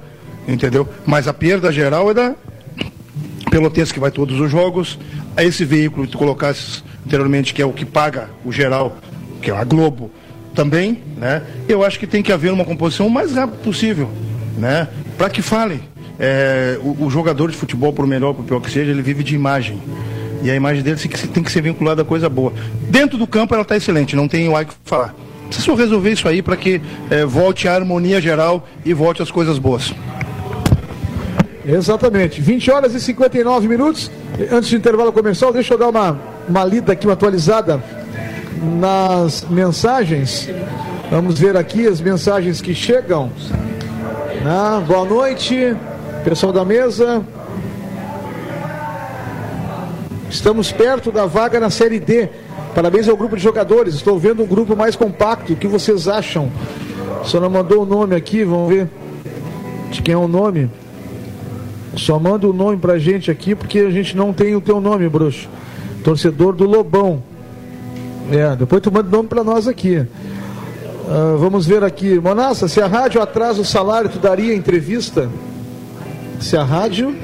entendeu? 0.47 0.89
Mas 1.05 1.29
a 1.29 1.35
perda 1.35 1.73
geral 1.73 2.11
é 2.11 2.15
da, 2.15 2.35
Pelotense 3.51 3.95
que 3.95 4.01
vai 4.01 4.11
todos 4.11 4.39
os 4.39 4.51
jogos, 4.51 4.99
a 5.37 5.43
esse 5.43 5.65
veículo 5.65 6.05
que 6.05 6.13
tu 6.13 6.19
colocasse 6.19 6.83
anteriormente, 7.07 7.55
que 7.55 7.63
é 7.63 7.65
o 7.65 7.73
que 7.73 7.87
paga 7.87 8.29
o 8.45 8.53
geral, 8.53 8.99
que 9.41 9.51
é 9.51 9.57
a 9.57 9.65
Globo, 9.65 10.11
também, 10.55 10.99
né? 11.17 11.43
Eu 11.69 11.85
acho 11.85 11.99
que 11.99 12.07
tem 12.07 12.23
que 12.23 12.33
haver 12.33 12.53
uma 12.53 12.65
composição 12.65 13.07
o 13.07 13.11
mais 13.11 13.35
rápido 13.35 13.63
possível, 13.63 14.11
né? 14.59 14.89
Para 15.17 15.31
que 15.31 15.41
falem. 15.41 15.81
É, 16.19 16.79
o, 16.83 17.05
o 17.05 17.11
jogador 17.11 17.51
de 17.51 17.57
futebol, 17.57 17.93
por 17.93 18.07
melhor, 18.07 18.35
por 18.35 18.45
pior 18.45 18.61
que 18.61 18.71
seja, 18.71 18.91
ele 18.91 19.03
vive 19.03 19.23
de 19.23 19.35
imagem. 19.35 19.81
E 20.43 20.51
a 20.51 20.55
imagem 20.55 20.83
dele 20.83 20.99
tem 21.33 21.43
que 21.43 21.53
ser 21.53 21.63
vinculada 21.63 22.03
a 22.03 22.05
coisa 22.05 22.29
boa. 22.29 22.53
Dentro 22.91 23.17
do 23.17 23.27
campo 23.27 23.55
ela 23.55 23.63
está 23.63 23.77
excelente, 23.77 24.17
não 24.17 24.29
tem 24.29 24.49
o 24.49 24.65
que 24.65 24.75
falar. 24.85 25.15
Precisa 25.47 25.65
só 25.65 25.75
resolver 25.75 26.13
isso 26.13 26.29
aí 26.29 26.43
para 26.43 26.57
que 26.57 26.81
é, 27.11 27.25
volte 27.25 27.69
a 27.69 27.75
harmonia 27.75 28.21
geral 28.21 28.67
e 28.85 28.93
volte 28.93 29.23
as 29.23 29.31
coisas 29.31 29.59
boas. 29.59 29.93
Exatamente. 31.65 32.41
20 32.41 32.71
horas 32.71 32.95
e 32.95 33.01
59 33.01 33.67
minutos. 33.67 34.11
Antes 34.53 34.71
do 34.71 34.77
intervalo 34.77 35.13
comercial, 35.13 35.53
deixa 35.53 35.75
eu 35.75 35.79
dar 35.79 35.89
uma, 35.89 36.19
uma 36.49 36.65
lida 36.65 36.93
aqui, 36.93 37.07
uma 37.07 37.15
atualizada 37.15 37.83
nas 38.79 39.45
mensagens. 39.49 40.49
Vamos 41.11 41.39
ver 41.39 41.57
aqui 41.57 41.87
as 41.87 42.01
mensagens 42.01 42.61
que 42.61 42.75
chegam. 42.75 43.31
Ah, 44.45 44.81
boa 44.87 45.05
noite, 45.05 45.77
pessoal 46.25 46.53
da 46.53 46.65
mesa. 46.65 47.25
Estamos 50.31 50.71
perto 50.71 51.11
da 51.11 51.27
vaga 51.27 51.59
na 51.59 51.71
Série 51.71 51.99
D. 51.99 52.29
Parabéns 52.77 53.09
ao 53.09 53.17
grupo 53.17 53.39
de 53.39 53.43
jogadores. 53.43 53.95
Estou 53.95 54.19
vendo 54.19 54.43
um 54.43 54.47
grupo 54.47 54.77
mais 54.77 54.95
compacto. 54.95 55.55
O 55.55 55.57
que 55.57 55.67
vocês 55.67 56.07
acham? 56.07 56.53
Só 57.25 57.41
não 57.41 57.49
mandou 57.49 57.85
o 57.85 57.87
nome 57.87 58.15
aqui, 58.15 58.45
vamos 58.45 58.69
ver 58.69 58.87
de 59.91 60.03
quem 60.03 60.13
é 60.13 60.19
o 60.19 60.29
nome. 60.29 60.71
Só 61.97 62.19
manda 62.19 62.47
o 62.47 62.53
nome 62.53 62.77
pra 62.77 62.99
gente 62.99 63.31
aqui, 63.31 63.55
porque 63.55 63.79
a 63.79 63.91
gente 63.91 64.15
não 64.15 64.31
tem 64.31 64.55
o 64.55 64.61
teu 64.61 64.79
nome, 64.79 65.09
bruxo. 65.09 65.49
Torcedor 66.05 66.55
do 66.55 66.67
Lobão. 66.67 67.23
É, 68.31 68.55
depois 68.55 68.83
tu 68.83 68.93
manda 68.93 69.09
o 69.09 69.11
nome 69.11 69.27
pra 69.31 69.43
nós 69.43 69.67
aqui. 69.67 70.07
Ah, 71.09 71.35
vamos 71.39 71.67
ver 71.67 71.83
aqui. 71.83 72.21
Monassa, 72.21 72.69
se 72.69 72.79
a 72.83 72.87
rádio 72.87 73.23
atrasa 73.23 73.59
o 73.59 73.65
salário, 73.65 74.11
tu 74.11 74.19
daria 74.19 74.55
entrevista? 74.55 75.31
Se 76.39 76.59
a 76.59 76.63
rádio 76.63 77.17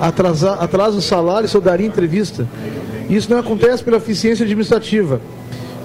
atrasa, 0.00 0.54
atrasa 0.54 0.96
o 0.96 1.02
salário, 1.02 1.46
eu 1.52 1.60
daria 1.60 1.86
entrevista. 1.86 2.48
Isso 3.08 3.30
não 3.30 3.38
acontece 3.38 3.82
pela 3.82 3.98
eficiência 3.98 4.44
administrativa. 4.44 5.20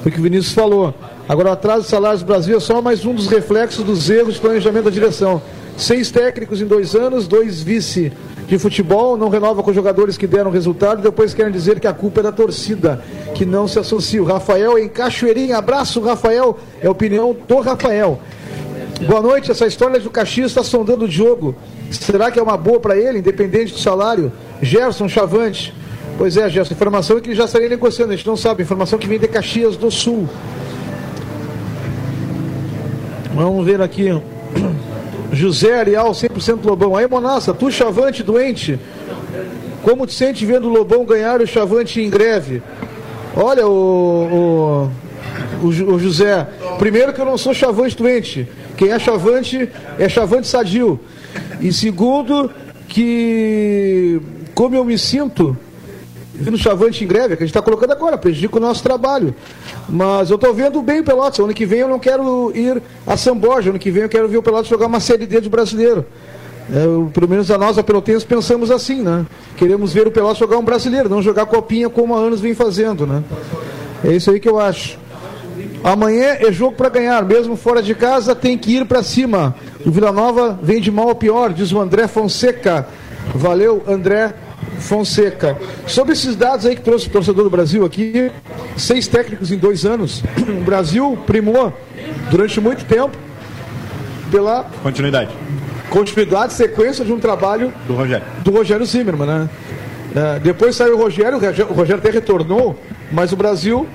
Foi 0.02 0.12
o 0.12 0.14
que 0.14 0.20
o 0.20 0.24
Vinícius 0.24 0.54
falou. 0.54 0.94
Agora, 1.28 1.50
o 1.50 1.52
atraso 1.52 1.82
dos 1.82 1.90
salários 1.90 2.22
do 2.22 2.26
Brasil 2.26 2.58
é 2.58 2.60
só 2.60 2.82
mais 2.82 3.06
um 3.06 3.14
dos 3.14 3.28
reflexos 3.28 3.84
dos 3.84 4.10
erros 4.10 4.36
de 4.36 4.40
planejamento 4.40 4.86
da 4.86 4.90
direção. 4.90 5.42
Seis 5.78 6.10
técnicos 6.10 6.62
em 6.62 6.66
dois 6.66 6.96
anos, 6.96 7.28
dois 7.28 7.62
vice 7.62 8.12
de 8.48 8.58
futebol, 8.58 9.16
não 9.16 9.30
renova 9.30 9.62
com 9.62 9.72
jogadores 9.72 10.18
que 10.18 10.26
deram 10.26 10.50
resultado 10.50 11.00
e 11.00 11.04
depois 11.04 11.34
querem 11.34 11.52
dizer 11.52 11.80
que 11.80 11.88
a 11.88 11.94
culpa 11.94 12.22
é 12.22 12.24
da 12.24 12.32
torcida, 12.32 13.04
que 13.36 13.46
não 13.46 13.68
se 13.68 13.78
associa. 13.78 14.22
O 14.22 14.26
Rafael 14.26 14.78
em 14.80 14.90
Cachoeirinha, 14.90 15.58
abraço, 15.58 16.02
Rafael, 16.02 16.58
é 16.82 16.88
a 16.88 16.92
opinião 16.92 17.36
do 17.48 17.60
Rafael. 17.60 18.20
Boa 19.08 19.22
noite, 19.22 19.52
essa 19.52 19.68
história 19.68 20.00
do 20.00 20.10
Caxias 20.10 20.52
está 20.52 20.64
sondando 20.64 21.06
o 21.06 21.08
Diogo. 21.08 21.56
Será 21.92 22.32
que 22.32 22.40
é 22.40 22.44
uma 22.44 22.58
boa 22.58 22.80
para 22.80 22.98
ele, 22.98 23.20
independente 23.20 23.72
do 23.72 23.80
salário? 23.80 24.32
Gerson 24.62 25.08
Chavante. 25.08 25.74
Pois 26.20 26.36
é, 26.36 26.50
Gerson, 26.50 26.74
informação 26.74 27.18
é 27.18 27.22
que 27.22 27.30
ele 27.30 27.36
já 27.38 27.46
estaria 27.46 27.70
negociando, 27.70 28.12
a 28.12 28.16
gente 28.18 28.28
não 28.28 28.36
sabe, 28.36 28.62
informação 28.62 29.00
que 29.00 29.08
vem 29.08 29.18
de 29.18 29.26
Caxias 29.26 29.78
do 29.78 29.90
Sul. 29.90 30.28
Vamos 33.34 33.66
ver 33.66 33.80
aqui. 33.82 34.10
José 35.32 35.80
Arial, 35.80 36.12
100% 36.12 36.66
Lobão. 36.66 36.94
Aí, 36.98 37.08
Monassa, 37.08 37.54
tu 37.54 37.72
Chavante 37.72 38.22
doente, 38.22 38.78
como 39.82 40.06
te 40.06 40.14
sente 40.14 40.46
vendo 40.46 40.68
o 40.68 40.70
Lobão 40.70 41.06
ganhar 41.06 41.40
o 41.40 41.48
Chavante 41.48 42.02
em 42.02 42.10
greve? 42.10 42.62
Olha, 43.34 43.66
o, 43.66 44.90
o, 45.64 45.68
o 45.68 46.00
José, 46.00 46.46
primeiro 46.78 47.14
que 47.14 47.22
eu 47.22 47.26
não 47.26 47.38
sou 47.38 47.54
Chavante 47.54 47.96
doente. 47.96 48.46
Quem 48.76 48.92
é 48.92 49.00
Chavante 49.00 49.70
é 49.98 50.10
Chavante 50.10 50.50
sadio. 50.50 51.00
E 51.62 51.72
segundo, 51.72 52.52
que 52.90 54.20
como 54.54 54.76
eu 54.76 54.84
me 54.84 54.98
sinto 54.98 55.56
vendo 56.40 56.56
o 56.56 56.58
Chavante 56.58 57.04
em 57.04 57.08
greve, 57.08 57.36
que 57.36 57.44
a 57.44 57.46
gente 57.46 57.50
está 57.50 57.62
colocando 57.62 57.92
agora, 57.92 58.18
prejudica 58.18 58.58
o 58.58 58.60
nosso 58.60 58.82
trabalho. 58.82 59.36
Mas 59.88 60.30
eu 60.30 60.36
estou 60.36 60.54
vendo 60.54 60.82
bem 60.82 61.02
o 61.02 61.04
Pelotas. 61.04 61.40
Ano 61.40 61.54
que 61.54 61.66
vem 61.66 61.80
eu 61.80 61.88
não 61.88 62.00
quero 62.00 62.52
ir 62.56 62.82
a 63.06 63.18
São 63.18 63.38
Borja, 63.38 63.70
ano 63.70 63.80
que 63.80 63.92
vem 63.92 64.04
eu 64.04 64.10
quero 64.10 64.28
ver 64.28 64.38
o 64.38 64.44
Pelotas 64.44 64.68
jogar 64.68 64.88
uma 64.88 65.00
Série 65.00 65.26
D 65.26 65.42
de 65.42 65.50
brasileiro. 65.50 66.06
É, 66.72 67.12
pelo 67.12 67.28
menos 67.28 67.50
a 67.50 67.58
nós, 67.58 67.78
a 67.78 67.84
Pelotense, 67.84 68.26
pensamos 68.26 68.70
assim, 68.70 69.02
né? 69.02 69.26
Queremos 69.58 69.92
ver 69.92 70.08
o 70.08 70.12
Pelotas 70.12 70.38
jogar 70.38 70.58
um 70.58 70.64
brasileiro, 70.64 71.10
não 71.10 71.22
jogar 71.22 71.46
copinha 71.46 71.90
como 71.90 72.16
há 72.16 72.20
anos 72.20 72.40
vem 72.40 72.54
fazendo, 72.54 73.06
né? 73.06 73.24
É 74.04 74.14
isso 74.14 74.32
aí 74.32 74.40
que 74.40 74.48
eu 74.48 74.60
acho. 74.60 74.98
Amanhã 75.84 76.38
é 76.40 76.52
jogo 76.52 76.76
para 76.76 76.90
ganhar, 76.90 77.24
mesmo 77.26 77.56
fora 77.56 77.82
de 77.82 77.96
casa 77.96 78.36
tem 78.36 78.58
que 78.58 78.78
ir 78.78 78.86
para 78.86 79.02
cima. 79.02 79.56
O 79.86 79.92
Vila 79.92 80.12
Nova 80.12 80.60
vem 80.62 80.80
de 80.80 80.92
mal 80.92 81.10
a 81.10 81.16
pior, 81.16 81.54
diz 81.54 81.72
o 81.72 81.80
André 81.80 82.08
Fonseca. 82.08 82.88
Valeu, 83.34 83.84
André 83.88 84.34
Fonseca. 84.80 85.58
Sobre 85.86 86.14
esses 86.14 86.36
dados 86.36 86.66
aí 86.66 86.76
que 86.76 86.82
trouxe 86.82 87.08
o 87.08 87.10
torcedor 87.10 87.44
do 87.44 87.50
Brasil 87.50 87.86
aqui, 87.86 88.32
seis 88.78 89.08
técnicos 89.08 89.52
em 89.52 89.58
dois 89.58 89.86
anos. 89.86 90.24
O 90.48 90.62
Brasil 90.66 91.18
primou 91.28 91.72
durante 92.32 92.60
muito 92.60 92.86
tempo 92.86 93.16
pela 94.32 94.66
Continuidade 94.84 95.30
continuidade, 95.90 96.54
sequência 96.54 97.04
de 97.04 97.12
um 97.12 97.20
trabalho 97.20 97.74
do 97.88 97.96
Rogério. 97.96 98.24
do 98.44 98.52
Rogério 98.52 98.86
Zimmermann, 98.86 99.28
né? 99.28 99.50
É, 100.16 100.40
depois 100.40 100.76
saiu 100.76 100.94
o 100.96 101.02
Rogério, 101.02 101.40
o 101.40 101.42
Rogério- 101.42 101.96
o 101.96 101.96
até 101.98 102.12
retornou, 102.12 102.80
mas 103.12 103.32
o 103.32 103.36
Brasil 103.36 103.88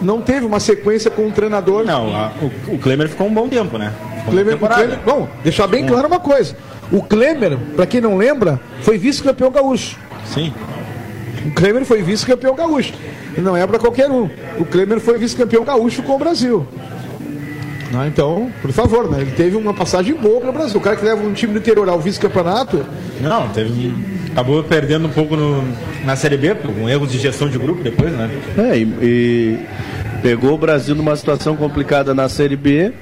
não 0.00 0.20
teve 0.20 0.46
uma 0.46 0.60
sequência 0.60 1.10
com 1.10 1.26
um 1.26 1.32
treinador. 1.32 1.84
Não, 1.84 2.14
a- 2.14 2.30
o, 2.40 2.74
o 2.74 2.78
Klemer 2.78 3.08
ficou 3.08 3.26
um 3.26 3.34
bom 3.34 3.48
tempo, 3.48 3.76
né? 3.76 3.92
Klemer, 4.30 4.54
o. 4.54 4.58
Klemer- 4.68 4.98
bom, 5.04 5.28
deixar 5.42 5.66
bem 5.66 5.84
claro 5.84 6.06
uma 6.06 6.20
coisa. 6.20 6.54
O 6.92 7.02
Klemer, 7.02 7.58
para 7.74 7.86
quem 7.86 8.00
não 8.00 8.16
lembra, 8.16 8.60
foi 8.82 8.96
vice-campeão 8.96 9.50
gaúcho. 9.50 9.98
Sim. 10.26 10.52
O 11.46 11.50
Klemer 11.52 11.84
foi 11.84 12.02
vice-campeão 12.02 12.54
gaúcho. 12.54 12.92
E 13.36 13.40
não 13.40 13.56
é 13.56 13.66
para 13.66 13.78
qualquer 13.78 14.10
um. 14.10 14.28
O 14.58 14.64
Klemer 14.64 15.00
foi 15.00 15.18
vice-campeão 15.18 15.64
gaúcho 15.64 16.02
com 16.02 16.14
o 16.14 16.18
Brasil. 16.18 16.66
Ah, 17.94 18.06
então, 18.06 18.50
por 18.62 18.72
favor, 18.72 19.10
né? 19.10 19.20
Ele 19.20 19.32
teve 19.32 19.54
uma 19.56 19.74
passagem 19.74 20.14
boa 20.14 20.40
para 20.40 20.50
o 20.50 20.52
Brasil. 20.52 20.78
O 20.78 20.82
cara 20.82 20.96
que 20.96 21.04
leva 21.04 21.22
um 21.22 21.32
time 21.32 21.52
do 21.52 21.58
interior 21.58 21.88
ao 21.88 22.00
vice-campeonato, 22.00 22.84
Não, 23.20 23.48
teve 23.50 23.94
acabou 24.32 24.64
perdendo 24.64 25.06
um 25.08 25.10
pouco 25.10 25.36
no- 25.36 25.62
na 26.06 26.16
Série 26.16 26.38
B, 26.38 26.54
com 26.54 26.88
erros 26.88 27.12
de 27.12 27.18
gestão 27.18 27.48
de 27.50 27.58
grupo 27.58 27.82
depois, 27.82 28.10
né? 28.12 28.30
É, 28.56 28.78
e, 28.78 28.82
e 29.02 29.58
pegou 30.22 30.54
o 30.54 30.58
Brasil 30.58 30.94
numa 30.94 31.14
situação 31.16 31.54
complicada 31.54 32.14
na 32.14 32.30
Série 32.30 32.56
B, 32.56 32.92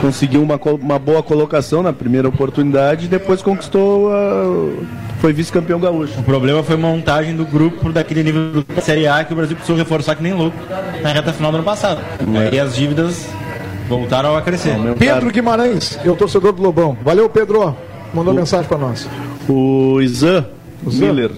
conseguiu 0.00 0.42
uma, 0.42 0.58
uma 0.80 0.98
boa 0.98 1.22
colocação 1.22 1.82
na 1.82 1.92
primeira 1.92 2.26
oportunidade 2.28 3.04
e 3.04 3.08
depois 3.08 3.42
conquistou, 3.42 4.10
a, 4.10 4.68
foi 5.22 5.32
vice-campeão 5.32 5.78
gaúcho. 5.78 6.18
O 6.18 6.22
problema 6.24 6.64
foi 6.64 6.74
a 6.74 6.78
montagem 6.78 7.36
do 7.36 7.46
grupo 7.46 7.92
daquele 7.92 8.24
nível 8.24 8.64
da 8.74 8.82
Série 8.82 9.06
A 9.06 9.22
que 9.22 9.32
o 9.32 9.36
Brasil 9.36 9.54
precisou 9.54 9.76
reforçar 9.76 10.16
que 10.16 10.22
nem 10.22 10.32
louco 10.32 10.56
na 11.00 11.12
reta 11.12 11.32
final 11.32 11.52
do 11.52 11.58
ano 11.58 11.64
passado. 11.64 12.00
Aí 12.36 12.58
as 12.58 12.74
dívidas 12.74 13.28
voltaram 13.88 14.36
a 14.36 14.42
crescer. 14.42 14.74
Pedro 14.98 15.30
Guimarães, 15.30 15.96
eu 16.04 16.16
torcedor 16.16 16.52
do 16.52 16.60
Lobão. 16.60 16.98
Valeu, 17.04 17.30
Pedro. 17.30 17.76
Mandou 18.12 18.34
mensagem 18.34 18.66
para 18.66 18.78
nós. 18.78 19.08
O 19.48 20.00
Izan 20.00 20.44
Zan. 20.90 21.06
Miller 21.06 21.30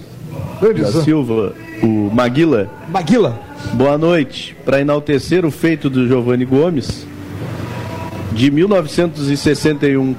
Grande 0.59 0.81
da. 0.81 1.03
Silva, 1.03 1.53
o 1.83 2.09
Maguila. 2.11 2.67
Maguila. 2.89 3.39
Boa 3.73 3.99
noite. 3.99 4.57
Para 4.65 4.81
enaltecer 4.81 5.45
o 5.45 5.51
feito 5.51 5.91
do 5.91 6.07
Giovanni 6.07 6.43
Gomes, 6.43 7.05
de 8.31 8.49
1961 8.49 10.15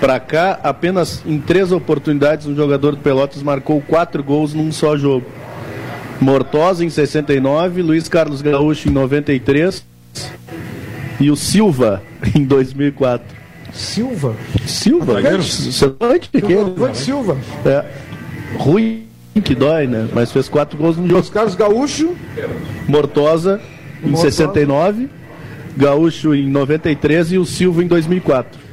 para 0.00 0.20
cá, 0.20 0.60
apenas 0.62 1.22
em 1.26 1.38
três 1.38 1.72
oportunidades 1.72 2.46
um 2.46 2.54
jogador 2.54 2.96
do 2.96 2.98
Pelotas 2.98 3.42
marcou 3.42 3.80
quatro 3.80 4.22
gols 4.22 4.52
num 4.52 4.70
só 4.70 4.96
jogo. 4.96 5.26
Mortosa 6.20 6.84
em 6.84 6.90
69, 6.90 7.82
Luiz 7.82 8.08
Carlos 8.08 8.40
Gaúcho 8.40 8.88
em 8.88 8.92
93 8.92 9.84
e 11.20 11.30
o 11.30 11.36
Silva 11.36 12.02
em 12.34 12.44
2004. 12.44 13.36
Silva? 13.72 14.34
Silva? 14.66 15.18
Atacante? 15.18 15.72
Centroavante 15.72 16.28
pequeno. 16.30 16.74
Giovanni 16.74 16.94
Silva. 16.94 17.36
É. 17.64 17.84
Ruim 18.56 19.06
que 19.44 19.54
dói, 19.54 19.86
né? 19.86 20.08
Mas 20.14 20.32
fez 20.32 20.48
quatro 20.48 20.78
gols 20.78 20.96
no 20.96 21.06
jogo. 21.06 21.20
Os 21.20 21.30
Carlos 21.30 21.54
Gaúcho. 21.54 22.16
Mortosa 22.88 23.60
em 24.02 24.08
Mortosa. 24.08 24.30
69, 24.30 25.10
Gaúcho 25.76 26.34
em 26.34 26.48
93 26.48 27.32
e 27.32 27.38
o 27.38 27.44
Silva 27.44 27.84
em 27.84 27.86
2004. 27.86 28.65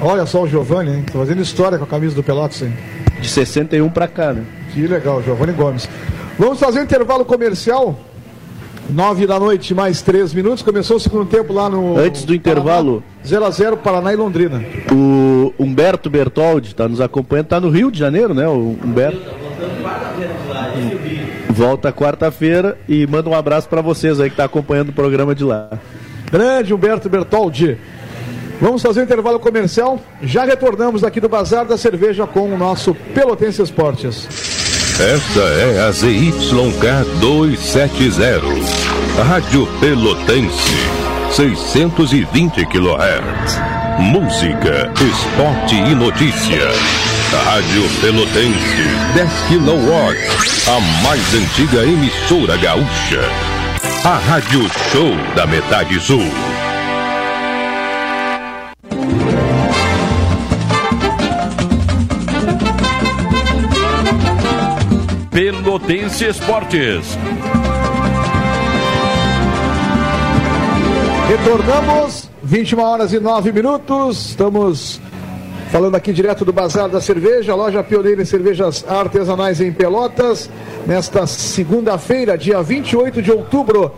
Olha 0.00 0.26
só 0.26 0.42
o 0.42 0.48
Giovanni, 0.48 0.90
hein? 0.90 1.02
Tá 1.02 1.18
fazendo 1.18 1.40
história 1.40 1.78
com 1.78 1.84
a 1.84 1.86
camisa 1.86 2.14
do 2.14 2.22
Pelotas, 2.22 2.62
hein? 2.62 2.72
De 3.20 3.28
61 3.28 3.88
pra 3.88 4.06
cá, 4.06 4.32
né? 4.32 4.44
Que 4.72 4.86
legal, 4.86 5.22
Giovanni 5.22 5.52
Gomes. 5.52 5.88
Vamos 6.38 6.60
fazer 6.60 6.80
um 6.80 6.82
intervalo 6.82 7.24
comercial. 7.24 7.98
Nove 8.90 9.26
da 9.26 9.40
noite, 9.40 9.74
mais 9.74 10.00
três 10.02 10.32
minutos. 10.32 10.62
Começou 10.62 10.96
o 10.96 11.00
segundo 11.00 11.26
tempo 11.26 11.52
lá 11.52 11.68
no. 11.68 11.98
Antes 11.98 12.24
do 12.24 12.34
intervalo. 12.34 13.02
0x0 13.24 13.78
Paraná 13.78 14.12
e 14.12 14.16
Londrina. 14.16 14.62
O 14.92 15.52
Humberto 15.58 16.08
Bertoldi 16.08 16.68
está 16.68 16.86
nos 16.86 17.00
acompanhando, 17.00 17.46
está 17.46 17.58
no 17.60 17.68
Rio 17.70 17.90
de 17.90 17.98
Janeiro, 17.98 18.32
né? 18.32 18.46
O 18.46 18.76
Humberto. 18.84 19.20
Volta 21.50 21.90
quarta-feira 21.90 22.78
e 22.88 23.06
manda 23.06 23.28
um 23.28 23.34
abraço 23.34 23.68
para 23.68 23.80
vocês 23.80 24.20
aí 24.20 24.28
que 24.28 24.34
está 24.34 24.44
acompanhando 24.44 24.90
o 24.90 24.92
programa 24.92 25.34
de 25.34 25.42
lá. 25.42 25.70
Grande 26.30 26.72
Humberto 26.72 27.08
Bertoldi. 27.08 27.78
Vamos 28.60 28.82
fazer 28.82 29.00
um 29.00 29.04
intervalo 29.04 29.38
comercial. 29.38 30.00
Já 30.22 30.44
retornamos 30.44 31.04
aqui 31.04 31.20
do 31.20 31.28
Bazar 31.28 31.66
da 31.66 31.76
Cerveja 31.76 32.26
com 32.26 32.52
o 32.52 32.58
nosso 32.58 32.94
Pelotense 33.14 33.62
Esportes. 33.62 34.26
Esta 34.98 35.40
é 35.40 35.86
a 35.86 35.90
ZYK 35.92 37.04
270, 37.20 38.40
Rádio 39.22 39.68
Pelotense, 39.78 40.74
620 41.32 42.64
kHz. 42.64 43.60
Música, 43.98 44.90
esporte 44.94 45.74
e 45.74 45.94
notícia. 45.94 46.70
Rádio 47.44 47.82
Pelotense, 48.00 48.84
10 49.14 49.30
kW, 49.48 49.90
a 50.70 51.02
mais 51.02 51.34
antiga 51.34 51.82
emissora 51.82 52.56
gaúcha. 52.56 53.20
A 54.02 54.16
Rádio 54.16 54.62
Show 54.90 55.14
da 55.34 55.46
Metade 55.46 56.00
Sul. 56.00 56.55
Pelotense 65.36 66.24
Esportes. 66.24 67.14
Retornamos, 71.28 72.30
21 72.42 72.80
horas 72.80 73.12
e 73.12 73.20
9 73.20 73.52
minutos. 73.52 74.30
Estamos 74.30 74.98
falando 75.70 75.94
aqui 75.94 76.14
direto 76.14 76.42
do 76.42 76.54
Bazar 76.54 76.88
da 76.88 77.02
Cerveja, 77.02 77.54
loja 77.54 77.82
pioneira 77.82 78.22
em 78.22 78.24
cervejas 78.24 78.82
artesanais 78.88 79.60
em 79.60 79.70
Pelotas. 79.70 80.48
Nesta 80.86 81.26
segunda-feira, 81.26 82.38
dia 82.38 82.62
28 82.62 83.20
de 83.20 83.30
outubro 83.30 83.92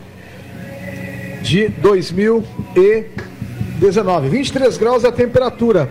de 1.41 1.69
2019. 1.69 4.29
23 4.29 4.77
graus 4.77 5.05
a 5.05 5.13
temperatura. 5.13 5.89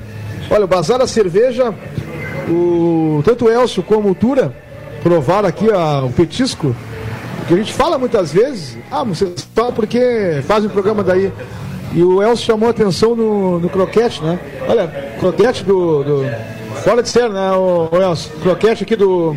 Olha, 0.51 0.65
o 0.65 0.67
Bazar 0.67 0.99
da 0.99 1.07
Cerveja, 1.07 1.73
o, 2.49 3.21
tanto 3.23 3.45
o 3.45 3.49
Elcio 3.49 3.81
como 3.81 4.09
o 4.09 4.15
Tura 4.15 4.66
provaram 5.03 5.47
aqui 5.47 5.67
o 5.67 6.09
petisco 6.11 6.75
que 7.47 7.53
a 7.53 7.57
gente 7.57 7.71
fala 7.73 7.97
muitas 7.97 8.33
vezes, 8.33 8.77
ah, 8.91 9.03
você 9.05 9.33
só 9.55 9.71
porque 9.71 10.41
fazem 10.45 10.69
um 10.69 10.73
programa 10.73 11.01
daí. 11.03 11.31
E 11.93 12.03
o 12.03 12.21
Elcio 12.21 12.45
chamou 12.45 12.67
a 12.67 12.71
atenção 12.71 13.15
no, 13.15 13.57
no 13.59 13.69
croquete, 13.69 14.21
né? 14.21 14.37
Olha, 14.67 14.87
croquete 15.19 15.63
do. 15.63 16.03
do 16.03 16.25
fora 16.83 17.01
de 17.01 17.07
sério, 17.09 17.31
né, 17.31 17.51
o, 17.53 17.87
o 17.89 18.01
Elcio? 18.01 18.29
Croquete 18.41 18.83
aqui 18.83 18.95
do. 18.97 19.33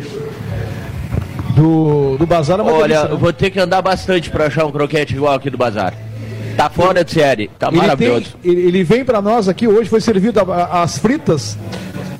Do, 1.55 2.17
do 2.17 2.25
Bazar 2.25 2.59
é 2.59 2.63
uma 2.63 2.71
Olha, 2.71 2.81
delícia, 2.87 3.07
né? 3.09 3.13
eu 3.13 3.17
vou 3.17 3.33
ter 3.33 3.49
que 3.49 3.59
andar 3.59 3.81
bastante 3.81 4.29
pra 4.29 4.45
achar 4.47 4.65
um 4.65 4.71
croquete 4.71 5.15
igual 5.15 5.33
aqui 5.33 5.49
do 5.49 5.57
bazar. 5.57 5.93
Tá 6.55 6.69
fora 6.69 7.03
de 7.03 7.11
série, 7.11 7.49
tá 7.59 7.67
Ele, 7.67 7.77
maravilhoso. 7.77 8.35
tem- 8.41 8.51
ele, 8.51 8.61
ele 8.67 8.83
vem 8.83 9.03
para 9.03 9.21
nós 9.21 9.47
aqui 9.49 9.67
hoje, 9.67 9.89
foi 9.89 9.99
servido 10.01 10.39
a- 10.39 10.43
a- 10.43 10.81
as 10.83 10.97
fritas 10.97 11.57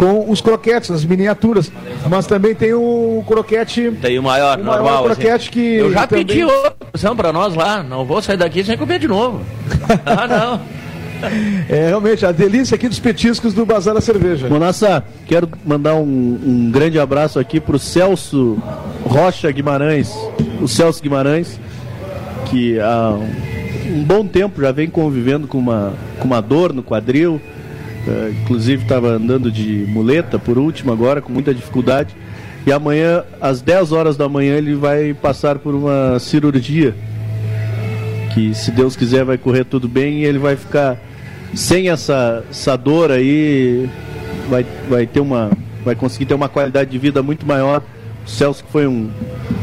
com 0.02 0.32
os 0.32 0.42
croquetes, 0.42 0.90
as 0.90 1.06
miniaturas. 1.06 1.72
Mas 2.10 2.26
também 2.26 2.56
tem 2.56 2.74
o 2.74 3.24
croquete. 3.28 3.92
Tem 4.02 4.18
o 4.18 4.24
maior, 4.24 4.60
o 4.60 4.64
maior 4.64 4.78
normal. 4.82 5.06
assim. 5.06 5.14
croquete 5.22 5.52
que 5.52 5.76
Eu 5.76 5.94
já 5.94 6.08
também- 6.08 6.26
pedi 6.26 6.44
outra 6.44 6.74
opção 6.90 7.16
pra 7.16 7.32
nós 7.32 7.54
lá. 7.54 7.84
Não 7.84 8.04
vou 8.04 8.20
sair 8.20 8.36
daqui 8.38 8.64
sem 8.64 8.76
comer 8.76 8.98
de 8.98 9.08
novo. 9.08 9.42
ah, 10.04 10.28
não. 10.28 10.62
É 11.70 11.90
realmente 11.90 12.26
a 12.26 12.32
delícia 12.32 12.74
aqui 12.74 12.90
dos 12.90 12.98
petiscos 12.98 13.54
do 13.54 13.64
Bazar 13.64 13.94
da 13.94 14.02
Cerveja. 14.02 14.50
Monassa, 14.50 15.04
quero 15.28 15.48
mandar 15.64 15.94
um, 15.94 16.02
um 16.44 16.72
grande 16.72 17.00
abraço 17.00 17.38
aqui 17.38 17.60
pro 17.60 17.78
Celso 17.78 18.58
Rocha 19.06 19.52
Guimarães, 19.52 20.12
o 20.60 20.68
Celso 20.68 21.00
Guimarães, 21.04 21.60
que 22.50 22.80
há 22.80 23.16
um 23.86 24.04
bom 24.04 24.26
tempo 24.26 24.60
já 24.62 24.72
vem 24.72 24.90
convivendo 24.90 25.48
com 25.48 25.60
uma, 25.60 25.94
com 26.18 26.26
uma 26.26 26.42
dor 26.42 26.74
no 26.74 26.82
quadril, 26.82 27.40
eh, 28.08 28.34
inclusive 28.42 28.84
estava 28.84 29.10
andando 29.10 29.52
de 29.52 29.86
muleta 29.88 30.40
por 30.40 30.58
último 30.58 30.92
agora, 30.92 31.22
com 31.22 31.32
muita 31.32 31.54
dificuldade, 31.54 32.16
e 32.66 32.72
amanhã, 32.72 33.24
às 33.40 33.62
10 33.62 33.92
horas 33.92 34.16
da 34.16 34.30
manhã, 34.30 34.56
ele 34.56 34.76
vai 34.76 35.14
passar 35.14 35.58
por 35.58 35.74
uma 35.74 36.20
cirurgia, 36.20 36.94
que 38.34 38.54
se 38.54 38.72
Deus 38.72 38.96
quiser 38.96 39.26
vai 39.26 39.38
correr 39.38 39.64
tudo 39.66 39.88
bem 39.88 40.20
e 40.20 40.26
ele 40.26 40.38
vai 40.38 40.56
ficar 40.56 40.98
sem 41.54 41.90
essa, 41.90 42.44
essa 42.50 42.78
dor 42.78 43.12
aí, 43.12 43.90
vai, 44.50 44.66
vai 44.90 45.06
ter 45.06 45.20
uma. 45.20 45.52
Vai 45.84 45.96
conseguir 45.96 46.26
ter 46.26 46.34
uma 46.36 46.48
qualidade 46.48 46.92
de 46.92 46.98
vida 46.98 47.24
muito 47.24 47.46
maior. 47.46 47.82
O 48.26 48.30
Celso 48.30 48.64
que 48.64 48.72
foi 48.72 48.86
um 48.86 49.10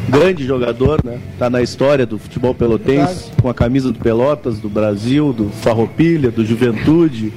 grande 0.09 0.45
jogador, 0.45 1.01
né? 1.05 1.21
Tá 1.39 1.49
na 1.49 1.63
história 1.63 2.05
do 2.05 2.19
futebol 2.19 2.53
pelotense, 2.55 3.15
Verdade. 3.15 3.43
com 3.43 3.49
a 3.49 3.55
camisa 3.55 3.93
do 3.93 3.99
Pelotas, 4.01 4.59
do 4.59 4.69
Brasil, 4.69 5.33
do 5.33 5.49
Farroupilha, 5.49 6.31
do 6.31 6.45
Juventude. 6.45 7.33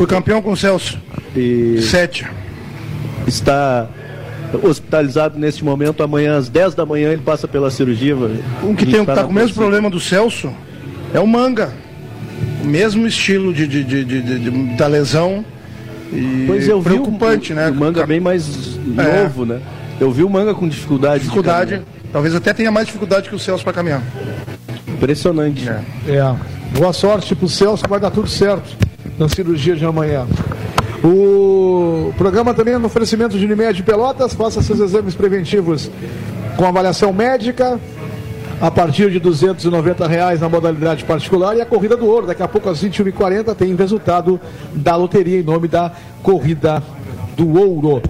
Fui 0.00 0.06
campeão 0.06 0.40
com 0.40 0.52
o 0.52 0.56
Celso. 0.56 0.98
E 1.36 1.78
Sete. 1.82 2.26
está 3.26 3.86
hospitalizado 4.62 5.38
neste 5.38 5.62
momento. 5.62 6.02
Amanhã, 6.02 6.38
às 6.38 6.48
10 6.48 6.74
da 6.74 6.86
manhã, 6.86 7.10
ele 7.12 7.20
passa 7.20 7.46
pela 7.46 7.70
cirurgia. 7.70 8.16
Um 8.64 8.74
que, 8.74 8.86
tem, 8.86 9.04
que 9.04 9.12
tá 9.12 9.24
com 9.24 9.30
o 9.30 9.34
mesmo 9.34 9.54
problema 9.54 9.90
do 9.90 10.00
Celso 10.00 10.50
é 11.12 11.20
o 11.20 11.26
Manga. 11.26 11.70
O 12.64 12.66
mesmo 12.66 13.06
estilo 13.06 13.52
de, 13.52 13.66
de, 13.66 13.84
de, 13.84 14.02
de- 14.02 14.22
de- 14.22 14.38
de- 14.38 14.50
da 14.74 14.86
lesão. 14.86 15.44
E 16.10 16.44
Pois 16.46 16.66
eu 16.66 16.80
vi 16.80 16.88
o- 16.88 16.92
preocupante, 17.02 17.52
o, 17.52 17.56
né? 17.56 17.68
o 17.68 17.74
Manga 17.74 18.06
bem 18.06 18.20
mais 18.20 18.78
novo, 18.86 19.44
né? 19.44 19.60
Eu 20.00 20.10
vi 20.10 20.24
o 20.24 20.30
Manga 20.30 20.54
com 20.54 20.66
dificuldade. 20.66 21.16
de 21.18 21.20
Dificuldade. 21.24 21.82
Talvez 22.10 22.34
até 22.34 22.54
tenha 22.54 22.70
mais 22.72 22.86
dificuldade 22.86 23.28
que 23.28 23.34
o 23.34 23.38
Celso 23.38 23.62
para 23.62 23.74
caminhar. 23.74 24.02
Impressionante. 24.88 25.68
É. 25.68 25.82
É. 26.08 26.34
Boa 26.78 26.94
sorte 26.94 27.34
pro 27.34 27.50
Celso, 27.50 27.84
que 27.84 27.90
vai 27.90 28.00
dar 28.00 28.10
tudo 28.10 28.26
certo 28.30 28.88
na 29.20 29.28
cirurgia 29.28 29.76
de 29.76 29.84
amanhã. 29.84 30.26
O 31.04 32.12
programa 32.16 32.54
também 32.54 32.74
é 32.74 32.78
no 32.78 32.86
oferecimento 32.86 33.38
de 33.38 33.44
Unimed 33.44 33.82
Pelotas. 33.82 34.32
Faça 34.32 34.62
seus 34.62 34.80
exames 34.80 35.14
preventivos 35.14 35.90
com 36.56 36.64
avaliação 36.64 37.12
médica 37.12 37.78
a 38.60 38.70
partir 38.70 39.10
de 39.10 39.20
290 39.20 40.06
reais 40.06 40.40
na 40.40 40.48
modalidade 40.48 41.04
particular 41.04 41.56
e 41.56 41.60
a 41.60 41.66
Corrida 41.66 41.96
do 41.96 42.06
Ouro. 42.06 42.26
Daqui 42.26 42.42
a 42.42 42.48
pouco 42.48 42.68
às 42.68 42.82
21h40 42.82 43.54
tem 43.54 43.74
resultado 43.74 44.40
da 44.74 44.96
loteria 44.96 45.38
em 45.38 45.42
nome 45.42 45.68
da 45.68 45.92
Corrida 46.22 46.82
do 47.36 47.58
Ouro. 47.58 48.02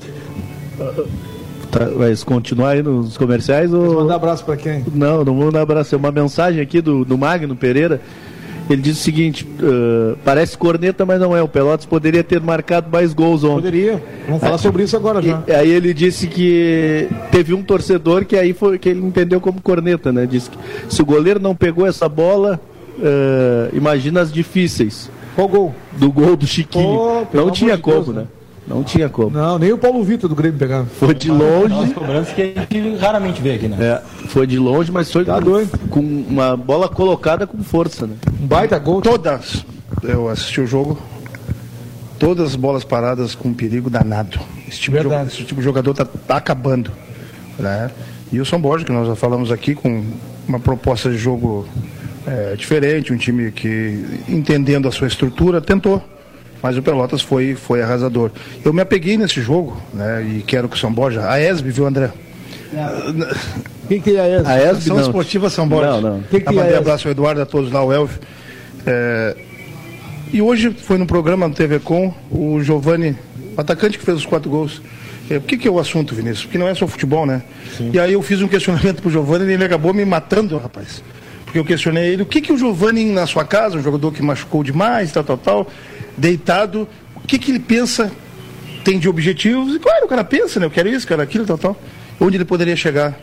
Tá, 1.71 1.85
vai 1.97 2.15
continuar 2.25 2.71
aí 2.71 2.83
nos 2.83 3.17
comerciais 3.17 3.73
ou. 3.73 3.95
Mandar 4.03 4.17
abraço 4.17 4.45
para 4.45 4.57
quem? 4.57 4.85
Não, 4.93 5.25
não 5.25 5.37
vou 5.37 5.47
mandar 5.47 5.63
abraço. 5.63 5.95
É 5.95 5.99
uma 5.99 6.11
mensagem 6.11 6.61
aqui 6.61 6.81
do, 6.81 7.05
do 7.05 7.19
Magno 7.19 7.55
Pereira. 7.55 8.01
Ele 8.71 8.83
diz 8.83 8.99
o 8.99 9.03
seguinte: 9.03 9.47
ah, 9.63 10.17
parece 10.25 10.57
corneta, 10.57 11.05
mas 11.05 11.21
não 11.21 11.37
é. 11.37 11.43
O 11.43 11.49
Pelotas 11.49 11.87
poderia 11.87 12.23
ter 12.23 12.41
marcado 12.41 12.89
mais 12.91 13.13
gols 13.13 13.43
ontem. 13.43 13.57
Poderia. 13.57 14.03
Vamos 14.27 14.41
falar 14.41 14.59
sobre 14.59 14.85
isso 14.85 14.97
agora 14.97 15.21
já. 15.21 15.43
E, 15.47 15.53
aí 15.53 15.71
ele 15.71 15.93
disse 15.93 16.27
que 16.27 17.09
teve 17.31 17.53
um 17.53 17.63
torcedor 17.63 18.25
que 18.25 18.37
aí 18.37 18.53
foi 18.53 18.79
que 18.79 18.89
ele 18.89 19.01
entendeu 19.01 19.41
como 19.41 19.61
corneta, 19.61 20.13
né? 20.13 20.27
Disse 20.27 20.51
que 20.51 20.59
se 20.89 21.03
o 21.03 21.05
goleiro 21.05 21.41
não 21.41 21.55
pegou 21.55 21.87
essa 21.87 22.09
bola, 22.09 22.61
ah, 23.03 23.69
imagina 23.73 24.21
as 24.21 24.33
difíceis. 24.33 25.11
Qual 25.35 25.49
gol? 25.49 25.75
Do 25.93 26.13
gol 26.13 26.37
do 26.37 26.47
Chiquinho. 26.47 26.99
Oh, 26.99 27.27
não 27.33 27.51
tinha 27.51 27.79
como, 27.79 28.03
Deus, 28.03 28.17
né? 28.17 28.27
Não 28.71 28.85
tinha 28.85 29.09
como. 29.09 29.31
Não, 29.31 29.59
nem 29.59 29.73
o 29.73 29.79
Paulo 29.79 30.01
Vitor 30.05 30.29
do 30.29 30.37
Grêmio 30.37 30.57
pegava. 30.57 30.87
Foi 30.87 31.13
de 31.13 31.29
longe. 31.29 31.93
cobranças 31.93 32.33
que 32.33 32.55
a 32.57 32.61
gente 32.61 32.97
raramente 32.99 33.43
vê 33.43 33.55
aqui, 33.55 33.67
né? 33.67 33.77
É, 33.85 34.03
foi 34.29 34.47
de 34.47 34.61
longe, 34.61 34.93
mas 34.93 35.11
foi 35.11 35.25
Tá 35.25 35.35
com, 35.35 35.41
doido. 35.41 35.77
com 35.91 35.99
uma 36.01 36.57
bola 36.57 36.89
colocada 36.89 37.49
com 37.49 37.59
força, 37.65 38.07
né? 38.07 38.15
Um 38.41 38.47
baita 38.47 38.79
gol. 38.79 39.03
Todas. 39.03 39.67
Eu 40.05 40.29
assisti 40.29 40.61
o 40.61 40.69
jogo. 40.69 40.97
Todas 42.17 42.51
as 42.51 42.55
bolas 42.57 42.85
paradas 42.85 43.35
com 43.35 43.53
perigo 43.53 43.91
danado. 43.91 44.39
Esse 44.69 44.79
tipo, 44.79 44.97
de, 44.97 45.03
Verdade. 45.03 45.29
esse 45.31 45.43
tipo 45.43 45.57
de 45.61 45.65
jogador 45.65 45.93
tá, 45.93 46.05
tá 46.05 46.37
acabando. 46.37 46.93
Né? 47.59 47.91
E 48.31 48.41
o 48.41 48.47
São 48.47 48.61
Borja, 48.61 48.85
que 48.85 48.93
nós 48.93 49.09
já 49.09 49.17
falamos 49.17 49.51
aqui, 49.51 49.75
com 49.75 50.05
uma 50.47 50.61
proposta 50.61 51.11
de 51.11 51.19
jogo 51.19 51.67
é, 52.25 52.55
diferente, 52.55 53.13
um 53.13 53.17
time 53.17 53.51
que, 53.51 54.05
entendendo 54.29 54.87
a 54.87 54.93
sua 54.93 55.09
estrutura, 55.09 55.61
tentou. 55.61 56.01
Mas 56.63 56.77
o 56.77 56.83
Pelotas 56.83 57.23
foi, 57.23 57.55
foi 57.55 57.83
arrasador. 57.83 58.31
Eu 58.65 58.73
me 58.73 58.81
apeguei 58.83 59.17
nesse 59.17 59.41
jogo, 59.41 59.81
né? 59.95 60.23
E 60.23 60.43
quero 60.43 60.69
que 60.69 60.77
o 60.77 60.79
São 60.79 60.93
Borja. 60.93 61.29
A 61.29 61.41
ESB, 61.41 61.71
viu, 61.71 61.87
André? 61.87 62.11
Quem 63.89 64.01
que 64.01 64.17
é 64.17 64.37
essa? 64.37 64.49
A 64.51 64.57
ESB 64.59 64.71
Ação 64.79 64.97
não. 64.97 65.03
Esportiva 65.03 65.51
São 65.51 65.69
Borja. 65.69 65.91
Não, 65.93 66.01
não. 66.01 66.21
Que 66.23 66.37
Ah, 66.37 66.43
é 66.47 66.53
mandei 66.53 66.71
essa? 66.71 66.79
abraço 66.79 67.09
ao 67.09 67.13
Eduardo, 67.13 67.41
a 67.43 67.47
todos 67.47 67.73
lá, 67.73 67.83
o 67.85 67.93
Elvio. 67.93 68.19
É, 68.87 69.37
E 70.33 70.41
hoje 70.41 70.71
foi 70.71 70.97
no 70.97 71.07
programa 71.07 71.49
do 71.49 71.55
TV 71.55 71.81
Com, 71.81 72.15
o 72.31 72.63
Giovanni, 72.63 73.17
o 73.57 73.61
atacante 73.61 73.99
que 73.99 74.05
fez 74.05 74.19
os 74.19 74.27
quatro 74.27 74.49
gols. 74.49 74.81
É, 75.29 75.37
o 75.39 75.41
que, 75.41 75.57
que 75.57 75.67
é 75.67 75.71
o 75.71 75.79
assunto, 75.79 76.15
Vinícius? 76.15 76.45
Porque 76.45 76.59
não 76.59 76.69
é 76.69 76.75
só 76.75 76.87
futebol, 76.87 77.25
né? 77.27 77.43
E 77.93 77.99
aí 77.99 78.13
eu 78.13 78.23
fiz 78.23 78.41
um 78.43 78.49
questionamento 78.49 79.01
pro 79.03 79.11
Giovanni 79.11 79.45
e 79.51 79.55
ele 79.55 79.65
acabou 79.65 79.93
me 79.95 80.05
matando, 80.05 80.57
rapaz. 80.59 81.03
Porque 81.45 81.59
eu 81.59 81.65
questionei 81.65 82.13
ele, 82.13 82.23
o 82.23 82.27
que, 82.27 82.41
que 82.41 82.53
o 82.53 82.57
Giovanni 82.59 83.07
na 83.07 83.27
sua 83.27 83.45
casa, 83.45 83.77
um 83.77 83.83
jogador 83.83 84.13
que 84.13 84.23
machucou 84.23 84.63
demais, 84.63 85.11
tal, 85.11 85.25
tal, 85.25 85.37
tal, 85.39 85.67
deitado, 86.17 86.89
o 87.17 87.21
que, 87.21 87.39
que 87.39 87.51
ele 87.51 87.61
pensa, 87.61 88.11
tem 88.85 88.99
de 88.99 89.09
objetivos? 89.09 89.75
E 89.75 89.79
claro, 89.79 90.07
o 90.07 90.09
cara 90.09 90.25
pensa, 90.25 90.59
né? 90.61 90.67
Eu 90.67 90.71
quero 90.71 90.89
isso, 90.89 91.07
quero 91.07 91.23
aquilo, 91.23 91.45
tal, 91.47 91.59
tal. 91.59 91.77
Onde 92.21 92.37
ele 92.37 92.45
poderia 92.45 92.77
chegar? 92.77 93.19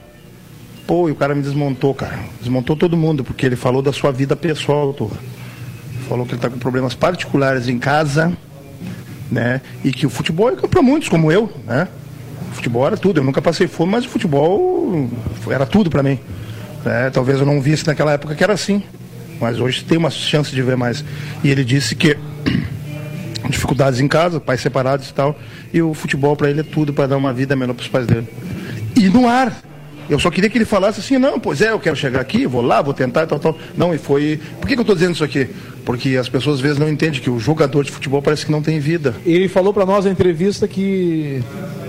Pô, 0.85 1.09
e 1.09 1.11
o 1.11 1.15
cara 1.15 1.35
me 1.35 1.41
desmontou, 1.41 1.93
cara. 1.93 2.17
Desmontou 2.39 2.75
todo 2.75 2.95
mundo, 2.95 3.23
porque 3.23 3.45
ele 3.45 3.55
falou 3.55 3.81
da 3.81 3.91
sua 3.91 4.11
vida 4.11 4.35
pessoal, 4.35 4.93
Torra. 4.93 5.17
Falou 6.07 6.25
que 6.25 6.31
ele 6.31 6.37
está 6.37 6.49
com 6.49 6.57
problemas 6.57 6.93
particulares 6.93 7.67
em 7.67 7.77
casa, 7.77 8.31
né? 9.29 9.59
E 9.83 9.91
que 9.91 10.05
o 10.05 10.09
futebol 10.09 10.49
é 10.49 10.55
para 10.55 10.81
muitos, 10.81 11.09
como 11.09 11.31
eu, 11.31 11.51
né? 11.65 11.89
O 12.51 12.55
futebol 12.55 12.87
era 12.87 12.95
tudo. 12.95 13.19
Eu 13.19 13.23
nunca 13.25 13.41
passei 13.41 13.67
fome, 13.67 13.91
mas 13.91 14.05
o 14.05 14.09
futebol 14.09 15.09
era 15.49 15.65
tudo 15.65 15.89
para 15.89 16.01
mim. 16.01 16.17
né? 16.85 17.09
Talvez 17.11 17.39
eu 17.39 17.45
não 17.45 17.59
visse 17.59 17.85
naquela 17.85 18.13
época 18.13 18.33
que 18.33 18.43
era 18.43 18.53
assim, 18.53 18.81
mas 19.41 19.59
hoje 19.59 19.83
tem 19.83 19.97
uma 19.97 20.09
chance 20.09 20.55
de 20.55 20.61
ver 20.61 20.77
mais. 20.77 21.03
E 21.43 21.49
ele 21.49 21.65
disse 21.65 21.93
que 21.93 22.17
dificuldades 23.49 23.99
em 23.99 24.07
casa, 24.07 24.39
pais 24.39 24.61
separados 24.61 25.09
e 25.09 25.13
tal, 25.13 25.37
e 25.73 25.81
o 25.81 25.93
futebol 25.93 26.35
para 26.35 26.49
ele 26.49 26.61
é 26.61 26.63
tudo 26.63 26.93
para 26.93 27.07
dar 27.07 27.17
uma 27.17 27.33
vida 27.33 27.55
melhor 27.55 27.73
para 27.73 27.83
os 27.83 27.87
pais 27.87 28.07
dele. 28.07 28.27
E 28.95 29.09
no 29.09 29.27
ar. 29.27 29.63
Eu 30.09 30.17
só 30.17 30.31
queria 30.31 30.49
que 30.49 30.57
ele 30.57 30.63
falasse 30.63 31.01
assim, 31.01 31.17
não, 31.17 31.37
pois 31.37 31.61
é, 31.61 31.71
eu 31.71 31.79
quero 31.79 31.95
chegar 31.97 32.21
aqui, 32.21 32.47
vou 32.47 32.61
lá, 32.61 32.81
vou 32.81 32.93
tentar 32.93 33.23
e 33.23 33.27
tal, 33.27 33.37
tal. 33.39 33.57
Não, 33.75 33.93
e 33.93 33.97
foi. 33.97 34.39
Por 34.57 34.65
que, 34.65 34.73
que 34.73 34.79
eu 34.79 34.83
estou 34.83 34.95
dizendo 34.95 35.15
isso 35.15 35.23
aqui? 35.23 35.49
Porque 35.83 36.15
as 36.15 36.29
pessoas 36.29 36.55
às 36.55 36.61
vezes 36.61 36.77
não 36.77 36.87
entendem 36.87 37.19
que 37.19 37.29
o 37.29 37.37
jogador 37.37 37.83
de 37.83 37.91
futebol 37.91 38.21
parece 38.21 38.45
que 38.45 38.51
não 38.51 38.61
tem 38.61 38.79
vida. 38.79 39.13
Ele 39.25 39.49
falou 39.49 39.73
pra 39.73 39.85
nós 39.85 40.05
na 40.05 40.11
entrevista 40.11 40.65
que 40.65 41.43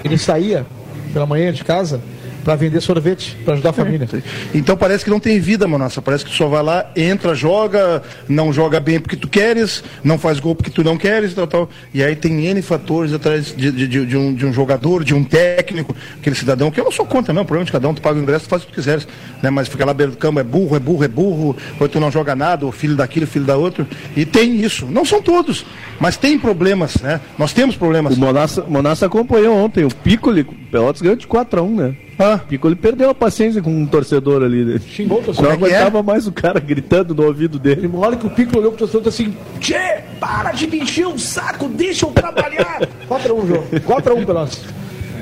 ele 0.05 0.19
saía 0.19 0.67
pela 1.13 1.27
manhã 1.27 1.53
de 1.53 1.63
casa 1.63 2.01
pra 2.49 2.57
vender 2.57 2.81
sorvete, 2.81 3.37
pra 3.45 3.53
ajudar 3.53 3.69
a 3.69 3.73
família. 3.75 4.09
Então 4.55 4.75
parece 4.75 5.05
que 5.05 5.11
não 5.11 5.21
tem 5.21 5.39
vida, 5.39 5.69
Manossa. 5.69 6.01
Parece 6.01 6.25
que 6.25 6.31
tu 6.31 6.37
só 6.39 6.49
vai 6.49 6.63
lá, 6.63 6.91
entra, 6.97 7.35
joga, 7.35 8.03
não 8.27 8.51
joga 8.55 8.81
bem 8.81 8.99
porque 8.99 9.17
tu 9.17 9.29
queres, 9.29 9.85
não 10.03 10.17
faz 10.19 10.41
gol 10.41 10.55
porque 10.55 10.71
tu 10.71 10.83
não 10.83 10.97
queres, 10.97 11.35
tal, 11.35 11.47
tal. 11.47 11.69
E 11.93 12.03
aí 12.03 12.17
tem 12.17 12.47
N 12.47 12.63
fatores 12.63 13.13
atrás 13.13 13.55
de, 13.55 13.71
de- 13.71 13.87
de- 13.87 14.07
de 14.07 14.17
um, 14.17 14.33
de 14.33 14.47
um 14.47 14.53
jogador, 14.55 15.05
de 15.05 15.13
um 15.15 15.23
técnico, 15.23 15.95
aquele 16.19 16.35
cidadão, 16.35 16.71
que 16.71 16.81
eu 16.81 16.85
não 16.85 16.91
sou 16.91 17.05
contra, 17.05 17.35
não. 17.35 17.43
O 17.43 17.45
problema 17.45 17.65
é 17.65 17.67
de 17.67 17.73
cada 17.73 17.87
um, 17.87 17.93
tu 17.93 18.01
paga 18.01 18.19
o 18.19 18.23
ingresso, 18.23 18.47
tu 18.47 18.49
faz 18.49 18.63
o 18.63 18.65
que 18.67 18.73
tu 18.73 18.77
quiseres. 18.77 19.07
Né? 19.43 19.51
Mas 19.51 19.69
fica 19.69 19.85
lá 19.85 19.93
beira 19.93 20.13
do 20.13 20.17
campo, 20.17 20.41
é 20.41 20.43
burro, 20.43 20.75
é 20.75 20.79
burro, 20.81 21.05
é 21.05 21.09
burro, 21.09 21.55
ou 21.79 21.87
tu 21.87 22.01
não 22.01 22.11
joga 22.11 22.35
nada, 22.35 22.65
ou 22.65 22.73
filho 22.73 22.97
daquilo, 22.97 23.27
filho 23.27 23.45
da 23.45 23.59
outra. 23.59 23.87
E 24.17 24.25
tem 24.25 24.57
isso. 24.65 24.87
Não 24.87 25.05
são 25.05 25.21
todos, 25.21 25.67
mas 26.01 26.17
tem 26.17 26.39
problemas, 26.39 26.97
né? 27.03 27.21
Nós 27.39 27.53
temos 27.53 27.77
problemas. 27.77 28.17
O 28.17 28.21
Monassa, 28.21 28.65
Monassa 28.67 29.05
acompanhou 29.05 29.55
ontem. 29.55 29.85
O 29.85 29.91
Piccoli, 29.95 30.41
o 30.41 30.55
Pelotas 30.71 31.03
ganhou 31.03 31.15
de 31.17 31.27
4x1, 31.27 31.75
né? 31.77 31.95
Ah. 32.19 32.41
O 32.43 32.49
Piccoli 32.49 32.75
perdeu 32.75 33.11
a 33.11 33.15
paciência 33.15 33.63
com 33.63 33.71
um 33.71 33.87
torcedor 33.87 34.43
ali. 34.43 34.81
Xingou 34.81 35.21
o 35.21 35.23
torcedor. 35.23 35.57
Não 35.57 35.67
é 35.67 35.71
é? 35.71 35.77
aguentava 35.77 36.03
mais 36.03 36.27
o 36.27 36.33
cara 36.33 36.59
gritando 36.59 37.15
no 37.15 37.25
ouvido 37.25 37.59
dele. 37.59 37.87
Ele 37.87 37.97
olha 37.97 38.17
que 38.17 38.27
o 38.27 38.31
Pico 38.31 38.59
olhou 38.59 38.73
pro 38.73 38.81
torcedor 38.81 39.03
e 39.03 39.05
disse 39.05 39.23
assim: 39.23 39.37
Tchê, 39.61 40.03
para 40.19 40.51
de 40.51 40.67
me 40.67 40.81
encher 40.81 41.07
o 41.07 41.19
saco, 41.19 41.69
deixa 41.69 42.07
eu 42.07 42.11
trabalhar. 42.11 42.81
4x1 43.09 43.47
jogo. 43.47 43.67
4x1 43.87 44.27
Pelotas. 44.27 44.61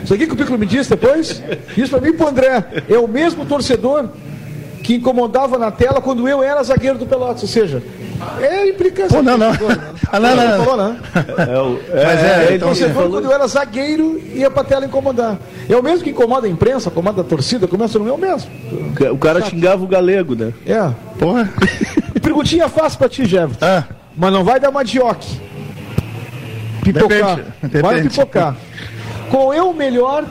Isso 0.03 0.15
aqui 0.15 0.27
que 0.27 0.33
o 0.33 0.37
Pico 0.37 0.57
me 0.57 0.67
disse 0.67 0.89
depois, 0.89 1.43
isso 1.77 1.91
pra 1.91 2.01
mim 2.01 2.11
e 2.11 2.13
pro 2.13 2.29
André. 2.29 2.85
É 2.89 2.97
o 2.97 3.09
mesmo 3.09 3.45
torcedor 3.45 4.09
que 4.83 4.95
incomodava 4.95 5.59
na 5.59 5.71
tela 5.71 6.01
quando 6.01 6.29
eu 6.29 6.43
era 6.43 6.63
zagueiro 6.63 6.97
do 6.97 7.07
Pelotas. 7.07 7.43
Ou 7.43 7.49
seja, 7.49 7.83
é 8.41 8.69
implicância. 8.69 9.17
Pô, 9.17 9.23
não, 9.23 9.37
não. 9.39 9.51
né? 9.53 9.59
Ah, 10.13 10.21
não, 10.21 10.37
não, 10.37 10.59
não. 10.59 10.65
Falou, 10.65 10.89
né? 10.89 10.97
É, 11.15 11.59
o- 11.59 11.81
Mas 11.93 12.25
é, 12.25 12.45
ele 12.47 12.55
então, 12.57 12.69
torcedor, 12.69 12.95
falou- 12.95 13.11
quando 13.11 13.25
eu 13.25 13.33
era 13.33 13.47
zagueiro, 13.49 14.21
ia 14.33 14.49
pra 14.51 14.63
tela 14.63 14.87
incomodar. 14.87 15.37
É 15.69 15.75
o 15.77 15.83
mesmo 15.83 16.05
que 16.05 16.11
incomoda 16.11 16.47
a 16.47 16.51
imprensa, 16.51 16.89
incomoda 16.91 17.23
a 17.23 17.25
torcida, 17.25 17.67
começa 17.67 17.99
no 17.99 18.05
meu 18.05 18.17
mesmo. 18.17 18.49
o 19.13 19.19
cara 19.19 19.41
xingava 19.45 19.83
o 19.83 19.87
galego, 19.89 20.37
né? 20.37 20.53
É. 20.65 20.89
Porra. 21.19 21.51
Perguntinha 22.23 22.69
fácil 22.69 22.99
pra 23.01 23.09
ti, 23.09 23.25
Jefferson. 23.25 23.59
Ah. 23.65 23.85
Mas 24.17 24.33
não 24.33 24.45
vai 24.45 24.61
dar 24.61 24.71
uma 24.71 24.85
dioque. 24.85 25.41
Pipocar. 26.85 27.37
Depende, 27.63 27.83
Vai 27.83 27.95
depende. 27.97 28.09
pipocar. 28.11 28.57
Qual 29.29 29.53
é 29.53 29.61
o 29.61 29.73
melhor 29.75 30.25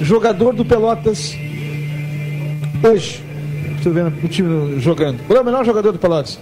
jogador 0.00 0.54
do 0.54 0.64
Pelotas 0.64 1.34
hoje? 2.82 3.24
Estou 3.86 3.92
vendo 3.92 4.12
o 4.24 4.28
time 4.28 4.80
jogando. 4.80 5.20
Qual 5.28 5.38
é 5.38 5.42
o 5.42 5.44
melhor 5.44 5.64
jogador 5.64 5.92
do 5.92 5.98
Pelotas? 5.98 6.40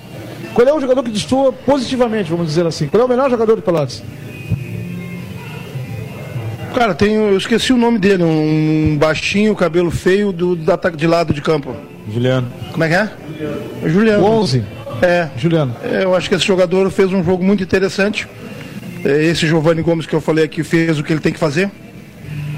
Qual 0.54 0.66
é 0.66 0.72
o 0.72 0.80
jogador 0.80 1.02
que 1.02 1.10
destoa 1.10 1.52
positivamente, 1.52 2.30
vamos 2.30 2.46
dizer 2.46 2.64
assim? 2.66 2.88
Qual 2.88 3.02
é 3.02 3.04
o 3.04 3.08
melhor 3.08 3.28
jogador 3.28 3.54
do 3.56 3.60
Pelotas? 3.60 4.02
Cara, 6.74 6.94
tem, 6.94 7.12
eu 7.12 7.36
esqueci 7.36 7.70
o 7.70 7.76
nome 7.76 7.98
dele, 7.98 8.24
um 8.24 8.96
baixinho, 8.98 9.54
cabelo 9.54 9.90
feio 9.90 10.32
do, 10.32 10.56
do 10.56 10.72
ataque 10.72 10.96
de 10.96 11.06
lado 11.06 11.34
de 11.34 11.42
campo. 11.42 11.76
Juliano. 12.10 12.50
Como 12.72 12.82
é 12.82 12.88
que 12.88 12.94
é? 12.94 13.10
É 13.84 13.88
Juliano. 13.90 14.24
O 14.24 14.26
11. 14.40 14.64
É, 15.02 15.28
Juliano. 15.36 15.76
é, 15.84 16.04
eu 16.04 16.16
acho 16.16 16.30
que 16.30 16.34
esse 16.34 16.46
jogador 16.46 16.90
fez 16.90 17.12
um 17.12 17.22
jogo 17.22 17.44
muito 17.44 17.62
interessante. 17.62 18.26
É, 19.04 19.22
Esse 19.22 19.46
Giovanni 19.46 19.82
Gomes 19.82 20.06
que 20.06 20.14
eu 20.14 20.20
falei 20.22 20.46
aqui 20.46 20.64
fez 20.64 20.98
o 20.98 21.04
que 21.04 21.12
ele 21.12 21.20
tem 21.20 21.32
que 21.32 21.38
fazer. 21.38 21.70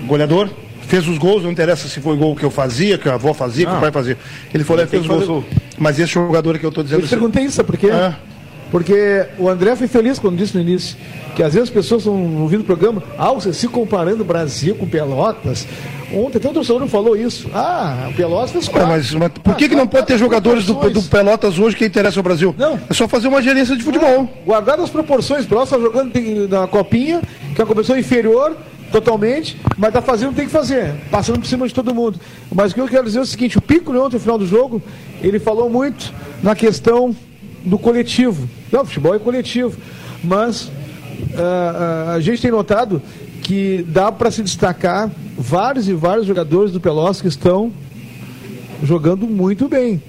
Goleador. 0.07 0.49
Fez 0.87 1.09
os 1.09 1.19
gols, 1.19 1.43
não 1.43 1.51
interessa 1.51 1.89
se 1.89 2.01
foi 2.01 2.17
gol 2.17 2.37
que 2.37 2.45
eu 2.45 2.51
fazia, 2.51 2.97
que 2.97 3.09
a 3.09 3.15
avó 3.15 3.35
fazia, 3.35 3.67
que 3.67 3.73
o 3.73 3.81
pai 3.81 3.91
fazia. 3.91 4.17
Ele 4.55 4.65
falou 4.65 4.85
e 4.85 4.87
fez 4.87 5.03
os 5.03 5.09
gols. 5.09 5.27
fazer 5.27 5.45
Mas 5.79 5.99
esse 5.99 6.13
jogador 6.13 6.59
que 6.59 6.65
eu 6.65 6.69
estou 6.69 6.85
dizendo. 6.85 7.01
Eu 7.01 7.07
te 7.07 7.11
perguntei 7.11 7.45
isso, 7.45 7.57
sabe 7.57 7.67
por 7.67 7.77
quê? 7.77 7.91
Ah. 7.91 8.15
Porque 8.71 9.27
o 9.39 9.49
André 9.49 9.77
foi 9.77 9.87
feliz 9.87 10.19
quando 10.19 10.37
disse 10.37 10.55
no 10.55 10.61
início 10.61 10.97
que 11.37 11.43
às 11.43 11.53
vezes 11.53 11.69
as 11.69 11.75
pessoas 11.75 12.01
estão 12.01 12.41
ouvindo 12.41 12.63
o 12.63 12.65
programa, 12.65 13.03
ah, 13.19 13.31
você 13.31 13.53
se 13.53 13.69
comparando 13.69 14.23
o 14.23 14.25
Brasil 14.25 14.75
com 14.75 14.89
Pelotas. 14.89 15.69
Ontem 16.11 16.39
até 16.39 16.49
um 16.49 16.53
torcedor 16.55 16.81
não 16.81 16.89
falou 16.89 17.15
isso. 17.15 17.51
Ah, 17.53 18.09
o 18.11 18.15
Pelotas 18.15 18.53
fez 18.53 18.69
É, 18.69 18.87
mas, 18.87 19.13
mas 19.13 19.31
por 19.33 19.55
que, 19.55 19.69
que 19.69 19.75
não 19.75 19.87
pode 19.87 20.07
ter 20.07 20.17
jogadores 20.17 20.65
do, 20.65 20.73
do 20.89 21.03
Pelotas 21.03 21.59
hoje 21.59 21.77
que 21.77 21.85
interessam 21.85 22.21
ao 22.21 22.25
Brasil? 22.25 22.55
Não. 22.57 22.81
É 22.89 22.95
só 22.95 23.07
fazer 23.07 23.29
uma 23.29 23.43
gerência 23.43 23.77
de 23.77 23.83
futebol. 23.83 24.27
Guardado 24.47 24.83
as 24.83 24.89
proporções, 24.89 25.45
o 25.45 25.49
Pelotas 25.49 25.73
está 25.73 25.79
jogando 25.79 26.49
na 26.49 26.67
copinha, 26.67 27.21
que 27.55 27.61
é 27.61 27.65
uma 27.65 27.69
competição 27.69 27.99
inferior 27.99 28.57
totalmente, 29.01 29.61
mas 29.77 29.89
está 29.89 30.01
fazendo 30.01 30.29
o 30.29 30.31
que 30.31 30.37
tem 30.37 30.47
que 30.47 30.53
fazer, 30.53 30.95
passando 31.11 31.39
por 31.39 31.47
cima 31.47 31.69
de 31.69 31.75
todo 31.75 31.95
mundo. 31.95 32.19
Mas 32.53 32.73
o 32.73 32.75
que 32.75 32.81
eu 32.81 32.89
quero 32.89 33.05
dizer 33.05 33.19
é 33.19 33.23
o 33.23 33.27
seguinte, 33.27 33.59
o 33.59 33.61
Piccolo 33.61 34.03
ontem, 34.03 34.17
no 34.17 34.21
final 34.21 34.39
do 34.39 34.47
jogo, 34.47 34.83
ele 35.21 35.39
falou 35.39 35.69
muito 35.69 36.13
na 36.43 36.55
questão 36.55 37.15
do 37.65 37.79
coletivo. 37.79 38.49
Não, 38.73 38.83
o 38.83 38.87
futebol 38.87 39.15
é 39.15 39.19
coletivo, 39.19 39.77
mas 40.25 40.71
ah, 41.37 42.07
ah, 42.09 42.13
a 42.15 42.21
gente 42.21 42.41
tem 42.41 42.51
notado 42.51 43.03
que 43.43 43.85
dá 43.89 44.11
para 44.11 44.31
se 44.31 44.43
destacar 44.43 45.11
vários 45.37 45.89
e 45.89 45.93
vários 45.93 46.27
jogadores 46.27 46.73
do 46.73 46.81
Pelotas 46.81 47.21
que 47.21 47.29
estão 47.29 47.71
jogando 48.83 49.27
muito 49.27 49.69
bem. 49.69 50.03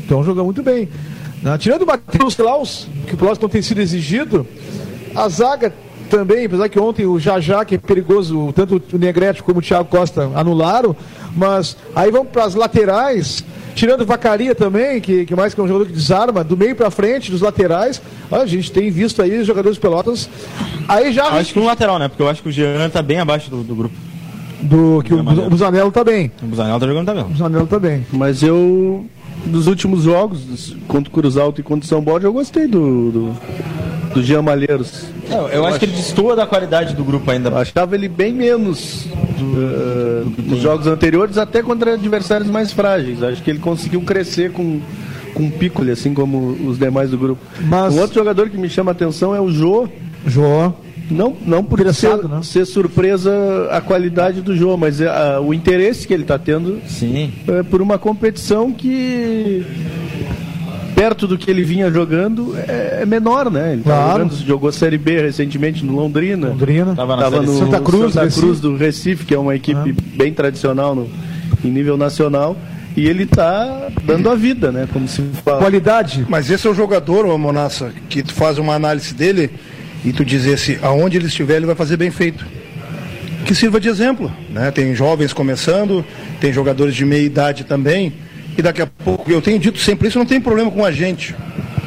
Estão 0.00 0.24
jogando 0.24 0.44
muito 0.44 0.62
bem. 0.62 0.88
Né? 1.40 1.56
Tirando 1.56 1.82
o 1.82 1.86
Matheus 1.86 2.34
Klaus, 2.34 2.88
que 3.06 3.14
o 3.14 3.16
Pelotas 3.16 3.38
não 3.38 3.48
tem 3.48 3.62
sido 3.62 3.80
exigido, 3.80 4.46
a 5.14 5.28
zaga 5.28 5.72
também, 6.16 6.46
apesar 6.46 6.68
que 6.68 6.78
ontem 6.78 7.04
o 7.06 7.18
Jajá, 7.18 7.64
que 7.64 7.74
é 7.74 7.78
perigoso, 7.78 8.52
tanto 8.54 8.80
o 8.92 8.96
Negrete 8.96 9.42
como 9.42 9.58
o 9.58 9.62
Thiago 9.62 9.88
Costa 9.88 10.30
anularam, 10.36 10.94
mas 11.36 11.76
aí 11.94 12.08
vamos 12.08 12.28
para 12.28 12.44
as 12.44 12.54
laterais, 12.54 13.44
tirando 13.74 14.02
o 14.02 14.06
Vacaria 14.06 14.54
também, 14.54 15.00
que, 15.00 15.26
que 15.26 15.34
mais 15.34 15.52
que 15.52 15.60
é 15.60 15.64
um 15.64 15.66
jogador 15.66 15.86
que 15.86 15.92
desarma, 15.92 16.44
do 16.44 16.56
meio 16.56 16.76
para 16.76 16.88
frente, 16.88 17.32
dos 17.32 17.40
laterais, 17.40 18.00
a 18.30 18.46
gente 18.46 18.70
tem 18.70 18.92
visto 18.92 19.20
aí 19.20 19.40
os 19.40 19.46
jogadores 19.46 19.76
pelotas, 19.76 20.30
aí 20.88 21.12
já 21.12 21.26
Acho 21.30 21.52
que 21.52 21.58
um 21.58 21.66
lateral, 21.66 21.98
né? 21.98 22.06
Porque 22.06 22.22
eu 22.22 22.28
acho 22.28 22.40
que 22.42 22.48
o 22.48 22.52
Jean 22.52 22.88
tá 22.90 23.02
bem 23.02 23.18
abaixo 23.18 23.50
do, 23.50 23.64
do 23.64 23.74
grupo. 23.74 23.94
do 24.62 25.02
que 25.02 25.12
o, 25.12 25.18
o 25.18 25.50
Busanello 25.50 25.90
tá 25.90 26.04
bem, 26.04 26.30
O 26.40 26.46
Busanel 26.46 26.78
tá 26.78 26.86
jogando 26.86 27.06
tabela. 27.06 27.26
o 27.26 27.30
Busanello 27.30 27.66
tá 27.66 27.78
bem. 27.80 28.06
Mas 28.12 28.40
eu, 28.40 29.04
nos 29.46 29.66
últimos 29.66 30.04
jogos, 30.04 30.76
contra 30.86 31.10
o 31.10 31.12
Cruz 31.12 31.36
Alto 31.36 31.60
e 31.60 31.64
contra 31.64 31.84
o 31.84 31.88
São 31.88 32.00
Borja, 32.00 32.28
eu 32.28 32.32
gostei 32.32 32.68
do, 32.68 33.10
do, 33.10 33.36
do 34.14 34.22
Jean 34.22 34.42
Malheiros. 34.42 35.04
Eu, 35.30 35.48
eu 35.48 35.66
acho 35.66 35.78
que 35.78 35.84
ele 35.84 35.92
destoa 35.96 36.36
da 36.36 36.46
qualidade 36.46 36.94
do 36.94 37.02
grupo 37.04 37.30
ainda. 37.30 37.48
Eu 37.50 37.58
achava 37.58 37.94
ele 37.94 38.08
bem 38.08 38.32
menos 38.32 39.06
uh, 39.06 40.32
nos 40.46 40.60
jogos 40.60 40.86
anteriores, 40.86 41.36
até 41.38 41.62
contra 41.62 41.94
adversários 41.94 42.48
mais 42.48 42.72
frágeis. 42.72 43.22
Acho 43.22 43.42
que 43.42 43.50
ele 43.50 43.58
conseguiu 43.58 44.00
crescer 44.02 44.52
com, 44.52 44.80
com 45.34 45.46
o 45.46 45.50
Piccoli, 45.50 45.90
assim 45.90 46.14
como 46.14 46.56
os 46.68 46.78
demais 46.78 47.10
do 47.10 47.18
grupo. 47.18 47.42
Mas- 47.62 47.94
Um 47.94 48.00
outro 48.00 48.14
jogador 48.14 48.48
que 48.48 48.56
me 48.56 48.68
chama 48.68 48.90
a 48.90 48.92
atenção 48.92 49.34
é 49.34 49.40
o 49.40 49.50
Jô. 49.50 49.88
Jô, 50.26 50.72
Não, 51.10 51.36
não 51.44 51.62
por 51.62 51.78
ser, 51.92 52.16
né? 52.26 52.40
ser 52.42 52.64
surpresa 52.64 53.30
a 53.70 53.80
qualidade 53.82 54.40
do 54.40 54.56
jogo, 54.56 54.78
mas 54.78 55.00
é, 55.02 55.06
a- 55.08 55.38
o 55.40 55.52
interesse 55.52 56.06
que 56.06 56.14
ele 56.14 56.22
está 56.22 56.38
tendo 56.38 56.80
Sim. 56.88 57.30
é 57.46 57.62
por 57.62 57.82
uma 57.82 57.98
competição 57.98 58.72
que 58.72 59.66
perto 60.94 61.26
do 61.26 61.36
que 61.36 61.50
ele 61.50 61.62
vinha 61.62 61.90
jogando 61.90 62.54
é, 62.56 63.00
é 63.02 63.06
menor, 63.06 63.50
né? 63.50 63.72
Ele 63.72 63.82
Claro. 63.82 64.24
jogando, 64.24 64.46
jogou 64.46 64.72
Série 64.72 64.98
B 64.98 65.20
recentemente 65.20 65.84
no 65.84 65.94
Londrina. 65.94 66.48
Londrina. 66.48 66.94
Tava 66.94 67.16
na 67.16 67.22
Tava 67.22 67.42
no. 67.42 67.58
Santa 67.58 67.80
Cruz, 67.80 68.12
Santa 68.12 68.24
Recife. 68.24 68.40
Cruz 68.40 68.60
do 68.60 68.76
Recife, 68.76 69.24
que 69.24 69.34
é 69.34 69.38
uma 69.38 69.54
equipe 69.54 69.92
bem 69.92 70.32
tradicional 70.32 70.94
no, 70.94 71.08
em 71.64 71.70
nível 71.70 71.96
nacional. 71.96 72.56
E 72.96 73.06
ele 73.08 73.24
está 73.24 73.88
dando 74.04 74.30
a 74.30 74.36
vida, 74.36 74.70
né? 74.70 74.88
Como 74.92 75.08
se 75.08 75.20
fala. 75.44 75.58
Qualidade. 75.58 76.24
Mas 76.28 76.48
esse 76.48 76.66
é 76.66 76.70
o 76.70 76.74
jogador, 76.74 77.26
ô 77.26 77.36
Monassa, 77.36 77.92
que 78.08 78.22
tu 78.22 78.32
faz 78.32 78.56
uma 78.56 78.74
análise 78.74 79.12
dele 79.12 79.50
e 80.04 80.12
tu 80.12 80.24
diz 80.24 80.46
esse, 80.46 80.78
aonde 80.80 81.16
ele 81.16 81.26
estiver, 81.26 81.56
ele 81.56 81.66
vai 81.66 81.74
fazer 81.74 81.96
bem 81.96 82.10
feito. 82.10 82.46
Que 83.44 83.54
sirva 83.54 83.80
de 83.80 83.88
exemplo, 83.88 84.32
né? 84.50 84.70
Tem 84.70 84.94
jovens 84.94 85.32
começando, 85.32 86.04
tem 86.40 86.52
jogadores 86.52 86.94
de 86.94 87.04
meia 87.04 87.22
idade 87.22 87.64
também, 87.64 88.12
e 88.56 88.62
daqui 88.62 88.82
a 88.82 88.86
pouco, 88.86 89.30
eu 89.30 89.42
tenho 89.42 89.58
dito 89.58 89.78
sempre 89.78 90.08
isso, 90.08 90.18
não 90.18 90.26
tenho 90.26 90.40
problema 90.40 90.70
com 90.70 90.84
a 90.84 90.92
gente, 90.92 91.34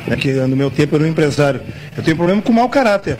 né? 0.06 0.16
que 0.16 0.32
no 0.32 0.56
meu 0.56 0.70
tempo 0.70 0.96
eu 0.96 1.00
era 1.00 1.08
um 1.08 1.12
empresário. 1.12 1.62
Eu 1.96 2.04
tenho 2.04 2.16
problema 2.18 2.42
com 2.42 2.52
o 2.52 2.56
mau 2.56 2.70
caráter. 2.70 3.18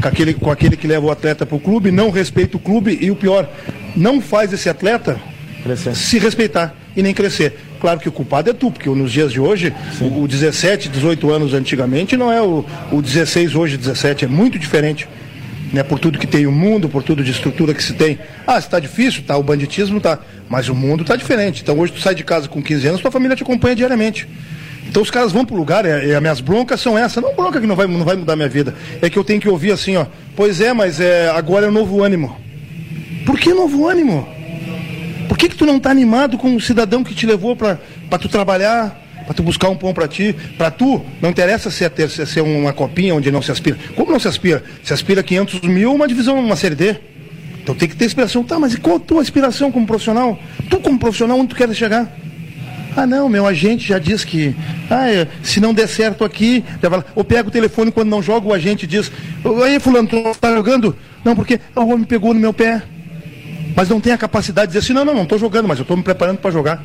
Com 0.00 0.08
aquele, 0.08 0.34
com 0.34 0.50
aquele 0.50 0.76
que 0.76 0.86
leva 0.86 1.06
o 1.06 1.10
atleta 1.10 1.46
para 1.46 1.56
o 1.56 1.60
clube, 1.60 1.90
não 1.90 2.10
respeita 2.10 2.56
o 2.56 2.60
clube 2.60 2.98
e 3.00 3.10
o 3.10 3.16
pior, 3.16 3.48
não 3.96 4.20
faz 4.20 4.52
esse 4.52 4.68
atleta 4.68 5.18
se 5.94 6.18
respeitar 6.18 6.74
e 6.94 7.02
nem 7.02 7.14
crescer. 7.14 7.58
Claro 7.80 7.98
que 7.98 8.08
o 8.08 8.12
culpado 8.12 8.50
é 8.50 8.52
tu, 8.52 8.70
porque 8.70 8.88
nos 8.88 9.10
dias 9.10 9.32
de 9.32 9.40
hoje, 9.40 9.72
o, 10.00 10.22
o 10.22 10.28
17, 10.28 10.88
18 10.88 11.30
anos 11.30 11.54
antigamente 11.54 12.16
não 12.16 12.30
é 12.30 12.42
o, 12.42 12.64
o 12.92 13.02
16 13.02 13.54
hoje, 13.54 13.76
17, 13.76 14.24
é 14.24 14.28
muito 14.28 14.58
diferente. 14.58 15.08
Né, 15.72 15.82
por 15.82 15.98
tudo 15.98 16.18
que 16.18 16.28
tem 16.28 16.46
o 16.46 16.52
mundo, 16.52 16.88
por 16.88 17.02
tudo 17.02 17.24
de 17.24 17.32
estrutura 17.32 17.74
que 17.74 17.82
se 17.82 17.94
tem. 17.94 18.18
Ah, 18.46 18.60
se 18.60 18.70
tá 18.70 18.78
difícil, 18.78 19.24
tá, 19.26 19.36
o 19.36 19.42
banditismo 19.42 20.00
tá, 20.00 20.20
mas 20.48 20.68
o 20.68 20.74
mundo 20.74 21.04
tá 21.04 21.16
diferente. 21.16 21.62
Então 21.62 21.76
hoje 21.78 21.92
tu 21.92 22.00
sai 22.00 22.14
de 22.14 22.22
casa 22.22 22.48
com 22.48 22.62
15 22.62 22.86
anos, 22.86 23.00
tua 23.00 23.10
família 23.10 23.36
te 23.36 23.42
acompanha 23.42 23.74
diariamente. 23.74 24.28
Então 24.88 25.02
os 25.02 25.10
caras 25.10 25.32
vão 25.32 25.44
pro 25.44 25.56
lugar, 25.56 25.84
e 25.84 26.14
as 26.14 26.20
minhas 26.20 26.40
broncas 26.40 26.80
são 26.80 26.96
essas, 26.96 27.22
não 27.22 27.34
bronca 27.34 27.60
que 27.60 27.66
não 27.66 27.74
vai, 27.74 27.86
não 27.86 28.04
vai 28.04 28.16
mudar 28.16 28.36
minha 28.36 28.48
vida. 28.48 28.74
É 29.02 29.10
que 29.10 29.18
eu 29.18 29.24
tenho 29.24 29.40
que 29.40 29.48
ouvir 29.48 29.72
assim, 29.72 29.96
ó, 29.96 30.06
pois 30.36 30.60
é, 30.60 30.72
mas 30.72 31.00
é, 31.00 31.28
agora 31.30 31.66
é 31.66 31.70
novo 31.70 32.02
ânimo. 32.02 32.36
Por 33.24 33.38
que 33.38 33.52
novo 33.52 33.88
ânimo? 33.88 34.26
Por 35.28 35.36
que, 35.36 35.48
que 35.48 35.56
tu 35.56 35.66
não 35.66 35.80
tá 35.80 35.90
animado 35.90 36.38
com 36.38 36.54
o 36.54 36.60
cidadão 36.60 37.02
que 37.02 37.14
te 37.14 37.26
levou 37.26 37.56
para 37.56 37.78
tu 38.20 38.28
trabalhar, 38.28 38.96
para 39.26 39.34
tu 39.34 39.42
buscar 39.42 39.68
um 39.68 39.76
pão 39.76 39.92
para 39.92 40.08
ti? 40.08 40.34
Para 40.56 40.70
tu, 40.70 41.04
não 41.20 41.30
interessa 41.30 41.70
se 41.70 41.84
é, 41.84 41.88
ter, 41.88 42.08
se 42.08 42.22
é 42.22 42.26
ser 42.26 42.40
uma 42.40 42.72
copinha 42.72 43.14
onde 43.14 43.30
não 43.30 43.42
se 43.42 43.50
aspira. 43.50 43.76
Como 43.94 44.10
não 44.10 44.20
se 44.20 44.28
aspira? 44.28 44.64
Se 44.82 44.92
aspira 44.92 45.22
500 45.22 45.60
mil, 45.62 45.92
uma 45.92 46.08
divisão, 46.08 46.38
uma 46.38 46.56
série 46.56 46.74
D. 46.74 46.96
Então 47.62 47.74
tem 47.74 47.88
que 47.88 47.96
ter 47.96 48.04
inspiração. 48.04 48.44
Tá, 48.44 48.58
mas 48.58 48.74
e 48.74 48.78
qual 48.78 48.96
a 48.96 49.00
tua 49.00 49.20
aspiração 49.20 49.70
como 49.70 49.86
profissional? 49.86 50.38
Tu 50.70 50.78
como 50.78 50.98
profissional, 50.98 51.38
onde 51.38 51.48
tu 51.48 51.56
queres 51.56 51.76
chegar? 51.76 52.10
Ah, 52.96 53.06
não, 53.06 53.28
meu 53.28 53.46
agente 53.46 53.86
já 53.86 53.98
diz 53.98 54.24
que 54.24 54.56
ah, 54.88 55.10
é, 55.10 55.28
se 55.42 55.60
não 55.60 55.74
der 55.74 55.86
certo 55.86 56.24
aqui, 56.24 56.64
já 56.82 56.88
vai 56.88 57.00
lá. 57.00 57.04
ou 57.14 57.22
pega 57.22 57.48
o 57.48 57.52
telefone 57.52 57.90
quando 57.90 58.08
não 58.08 58.22
joga, 58.22 58.48
o 58.48 58.54
agente 58.54 58.86
diz, 58.86 59.12
aí 59.62 59.78
fulano, 59.78 60.08
tu 60.08 60.22
tá 60.40 60.54
jogando? 60.54 60.96
Não, 61.22 61.36
porque 61.36 61.60
o 61.74 61.80
homem 61.80 62.04
pegou 62.04 62.32
no 62.32 62.40
meu 62.40 62.54
pé 62.54 62.82
mas 63.76 63.90
não 63.90 64.00
tem 64.00 64.14
a 64.14 64.16
capacidade 64.16 64.68
de 64.68 64.72
dizer 64.72 64.78
assim, 64.78 64.94
não, 64.94 65.04
não, 65.04 65.14
não 65.14 65.24
estou 65.24 65.38
jogando, 65.38 65.68
mas 65.68 65.78
eu 65.78 65.82
estou 65.82 65.98
me 65.98 66.02
preparando 66.02 66.38
para 66.38 66.50
jogar. 66.50 66.82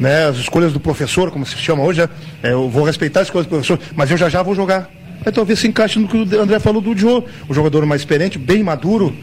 Né, 0.00 0.24
as 0.24 0.38
escolhas 0.38 0.72
do 0.72 0.80
professor, 0.80 1.30
como 1.30 1.44
se 1.44 1.56
chama 1.58 1.82
hoje, 1.82 2.00
é, 2.42 2.52
eu 2.52 2.70
vou 2.70 2.84
respeitar 2.84 3.20
as 3.20 3.26
escolhas 3.26 3.46
do 3.46 3.50
professor, 3.50 3.78
mas 3.94 4.10
eu 4.10 4.16
já 4.16 4.30
já 4.30 4.42
vou 4.42 4.54
jogar. 4.54 4.90
Aí 5.24 5.30
talvez 5.30 5.58
se 5.58 5.68
encaixe 5.68 5.98
no 5.98 6.08
que 6.08 6.16
o 6.16 6.40
André 6.40 6.58
falou 6.58 6.80
do 6.80 6.96
Joe, 6.96 7.22
o 7.46 7.52
jogador 7.52 7.84
mais 7.84 8.00
experiente, 8.00 8.38
bem 8.38 8.62
maduro, 8.62 9.14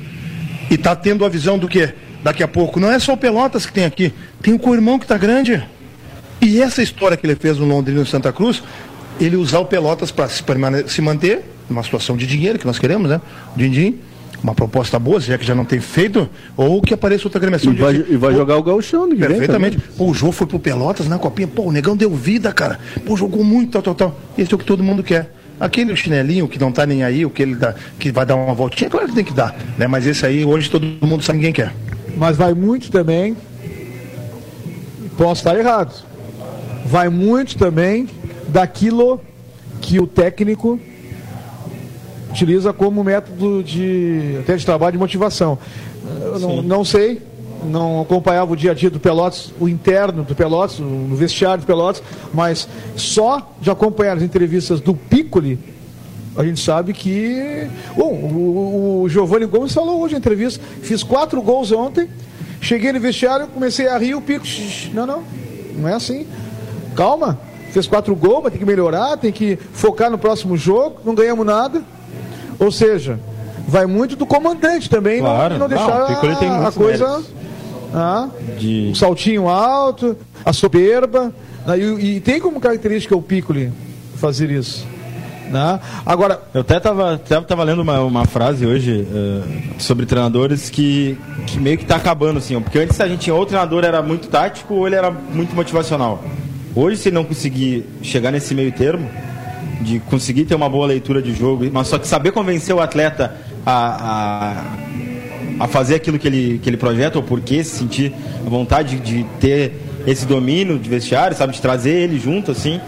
e 0.70 0.76
está 0.76 0.96
tendo 0.96 1.26
a 1.26 1.30
visão 1.30 1.58
do 1.58 1.68
que? 1.68 1.92
Daqui 2.24 2.44
a 2.44 2.48
pouco, 2.48 2.80
não 2.80 2.92
é 2.92 3.00
só 3.00 3.14
o 3.14 3.18
Pelotas 3.18 3.66
que 3.66 3.74
tem 3.74 3.86
aqui, 3.86 4.14
tem 4.42 4.54
o 4.54 4.60
co-irmão 4.60 5.00
que 5.00 5.06
está 5.06 5.18
grande. 5.18 5.66
E 6.40 6.62
essa 6.62 6.84
história 6.84 7.18
que 7.18 7.26
ele 7.26 7.36
fez 7.36 7.58
no 7.58 7.66
Londrina 7.66 8.00
e 8.00 8.04
no 8.04 8.08
Santa 8.08 8.32
Cruz, 8.32 8.62
ele 9.20 9.36
usar 9.36 9.60
o 9.60 9.66
Pelotas 9.66 10.12
para 10.12 10.30
se, 10.30 10.44
se 10.88 11.02
manter 11.02 11.44
numa 11.68 11.82
situação 11.84 12.16
de 12.16 12.28
dinheiro 12.28 12.60
que 12.60 12.68
nós 12.68 12.78
queremos, 12.78 13.10
né? 13.10 13.20
Din-din, 13.56 13.98
uma 14.44 14.54
proposta 14.54 15.00
boa, 15.00 15.20
já 15.20 15.38
que 15.38 15.46
já 15.46 15.56
não 15.56 15.66
tem 15.66 15.80
feito, 15.80 16.30
ou 16.56 16.82
que 16.82 16.94
apareça 16.94 17.26
outra 17.28 17.40
agremiação 17.40 17.72
E 17.72 17.76
de 17.76 17.82
vai, 17.82 17.94
time. 17.94 18.06
e 18.10 18.18
vai 18.18 18.32
Pô, 18.32 18.38
jogar 18.38 18.58
o 18.58 18.64
Gauchão 18.64 19.10
Perfeitamente. 19.10 19.78
Pô, 19.98 20.06
o 20.06 20.14
Jô 20.14 20.32
foi 20.32 20.48
pro 20.48 20.60
Pelotas 20.60 21.08
na 21.08 21.18
copinha. 21.18 21.48
Pô, 21.48 21.64
o 21.64 21.72
negão 21.72 21.96
deu 21.98 22.14
vida, 22.14 22.52
cara. 22.54 22.80
Pô, 23.06 23.16
jogou 23.18 23.44
muito, 23.44 23.72
tal, 23.72 23.82
tal, 23.82 23.96
tal. 23.96 24.20
Esse 24.38 24.54
é 24.54 24.56
o 24.56 24.58
que 24.58 24.66
todo 24.66 24.84
mundo 24.84 25.04
quer. 25.04 25.34
Aquele 25.60 25.96
chinelinho 25.96 26.48
que 26.48 26.60
não 26.60 26.72
tá 26.72 26.86
nem 26.86 27.04
aí, 27.04 27.26
o 27.26 27.32
que 27.32 27.42
ele 27.42 27.56
dá, 27.56 27.74
que 27.98 28.12
vai 28.12 28.26
dar 28.26 28.36
uma 28.36 28.54
voltinha, 28.54 28.90
claro 28.90 29.08
que 29.08 29.16
tem 29.16 29.24
que 29.24 29.34
dar. 29.34 29.56
Né? 29.78 29.88
Mas 29.88 30.06
esse 30.06 30.26
aí, 30.26 30.46
hoje 30.46 30.70
todo 30.70 30.86
mundo 31.02 31.24
sabe 31.24 31.38
ninguém 31.40 31.54
quer. 31.54 31.74
Mas 32.16 32.38
vai 32.38 32.54
muito 32.54 32.92
também. 32.92 33.36
Posso 35.18 35.42
estar 35.42 35.58
errado. 35.58 36.06
Vai 36.86 37.10
muito 37.10 37.58
também 37.58 38.08
daquilo 38.48 39.20
que 39.82 40.00
o 40.00 40.06
técnico 40.06 40.80
utiliza 42.30 42.74
como 42.74 43.04
método 43.04 43.64
de 43.64 44.38
até 44.42 44.56
de 44.56 44.66
trabalho 44.66 44.94
de 44.94 44.98
motivação. 44.98 45.58
Não, 46.40 46.62
não 46.62 46.86
sei, 46.86 47.22
não 47.64 48.02
acompanhava 48.02 48.54
o 48.54 48.56
dia 48.56 48.72
a 48.72 48.74
dia 48.74 48.90
do 48.90 49.00
Pelotas, 49.00 49.52
o 49.60 49.68
interno 49.68 50.24
do 50.24 50.36
Pelotas, 50.36 50.80
o 50.80 51.16
vestiário 51.16 51.64
do 51.64 51.68
Pelotas, 51.68 52.02
mas 52.34 52.68
só 52.96 53.52
de 53.60 53.70
acompanhar 53.70 54.18
as 54.18 54.24
entrevistas 54.24 54.80
do 54.80 54.94
Piccoli, 54.94 55.60
a 56.36 56.44
gente 56.44 56.62
sabe 56.62 56.94
que. 56.94 57.68
Bom, 57.96 58.12
o, 58.14 59.02
o 59.04 59.10
Giovanni 59.10 59.46
Gomes 59.48 59.74
falou 59.74 60.02
hoje 60.02 60.14
na 60.14 60.20
entrevista. 60.20 60.64
Fiz 60.84 61.02
quatro 61.02 61.42
gols 61.42 61.72
ontem, 61.72 62.08
cheguei 62.62 62.94
no 62.94 63.00
vestiário, 63.00 63.48
comecei 63.48 63.88
a 63.88 63.98
rir, 63.98 64.14
o 64.14 64.22
Pico. 64.22 64.46
"Shh, 64.46 64.92
Não, 64.94 65.08
não, 65.08 65.24
não 65.76 65.90
é 65.90 65.94
assim. 65.96 66.28
Calma, 66.96 67.40
fez 67.72 67.88
quatro 67.88 68.16
gols, 68.16 68.44
vai 68.44 68.52
ter 68.52 68.60
que 68.60 68.66
melhorar, 68.66 69.18
tem 69.18 69.32
que 69.32 69.58
focar 69.74 70.12
no 70.12 70.18
próximo 70.20 70.56
jogo, 70.56 71.00
não 71.04 71.16
ganhamos 71.16 71.44
nada. 71.46 71.82
Ou 72.60 72.72
seja, 72.72 73.20
vai 73.68 73.86
muito 73.86 74.16
do 74.16 74.26
comandante 74.26 74.90
também, 74.90 75.18
não- 75.22 75.26
Claro, 75.30 75.54
não, 75.54 75.60
não, 75.62 75.68
deixar 75.70 76.04
o 76.04 76.08
Piccoli 76.08 76.36
tem 76.38 76.50
a, 76.50 76.72
coisa. 76.72 77.24
Ah, 77.94 78.28
De- 78.60 78.90
um 78.92 78.96
saltinho 78.96 79.48
alto, 79.48 80.18
a 80.46 80.52
soberba. 80.54 81.34
né, 81.66 81.78
E, 81.80 82.16
e 82.18 82.20
tem 82.20 82.40
como 82.40 82.60
característica 82.60 83.16
o 83.16 83.22
Piccoli 83.22 83.72
fazer 84.16 84.50
isso. 84.52 84.86
Né? 85.50 85.80
Agora, 86.06 86.42
Eu 86.54 86.60
até 86.60 86.76
estava 86.76 87.14
até 87.14 87.40
tava 87.40 87.64
lendo 87.64 87.82
uma, 87.82 88.02
uma 88.02 88.26
frase 88.26 88.66
hoje 88.66 89.08
eh, 89.10 89.42
sobre 89.80 90.06
treinadores 90.06 90.70
que, 90.70 91.18
que 91.46 91.58
meio 91.58 91.78
que 91.78 91.84
está 91.84 91.96
acabando, 91.96 92.38
assim, 92.40 92.60
porque 92.60 92.80
antes 92.80 93.00
a 93.00 93.08
gente 93.08 93.22
tinha 93.22 93.34
ou 93.34 93.44
o 93.44 93.46
treinador 93.46 93.86
era 93.86 94.02
muito 94.02 94.28
tático 94.28 94.74
ou 94.74 94.86
ele 94.88 94.98
era 94.98 95.10
muito 95.10 95.56
motivacional. 95.56 96.22
Hoje, 96.76 96.98
se 96.98 97.12
não 97.12 97.24
conseguir 97.24 97.86
chegar 98.02 98.30
nesse 98.32 98.54
meio 98.54 98.74
termo, 98.74 99.10
de 99.82 100.00
conseguir 100.00 100.46
ter 100.46 100.56
uma 100.56 100.70
boa 100.70 100.88
leitura 100.88 101.22
de 101.22 101.34
jogo, 101.34 101.66
mas 101.72 101.88
só 101.88 101.98
que 101.98 102.08
saber 102.08 102.32
convencer 102.32 102.76
o 102.76 102.80
atleta 102.80 103.36
a, 103.66 104.64
a, 105.60 105.64
a 105.66 105.68
fazer 105.68 105.96
aquilo 105.96 106.18
que 106.18 106.28
ele, 106.28 106.60
que 106.62 106.70
ele 106.70 106.78
projeta, 106.78 107.18
ou 107.18 107.24
por 107.24 107.42
que 107.42 107.64
se 107.64 107.78
sentir 107.78 108.14
a 108.46 108.50
vontade 108.50 109.00
de 109.00 109.24
ter 109.40 109.74
esse 110.06 110.26
domínio 110.26 110.80
de 110.80 110.90
vestiário, 110.90 111.36
sabe, 111.36 111.54
de 111.54 111.62
trazer 111.62 111.92
ele 111.92 112.18
junto, 112.18 112.52
assim, 112.52 112.80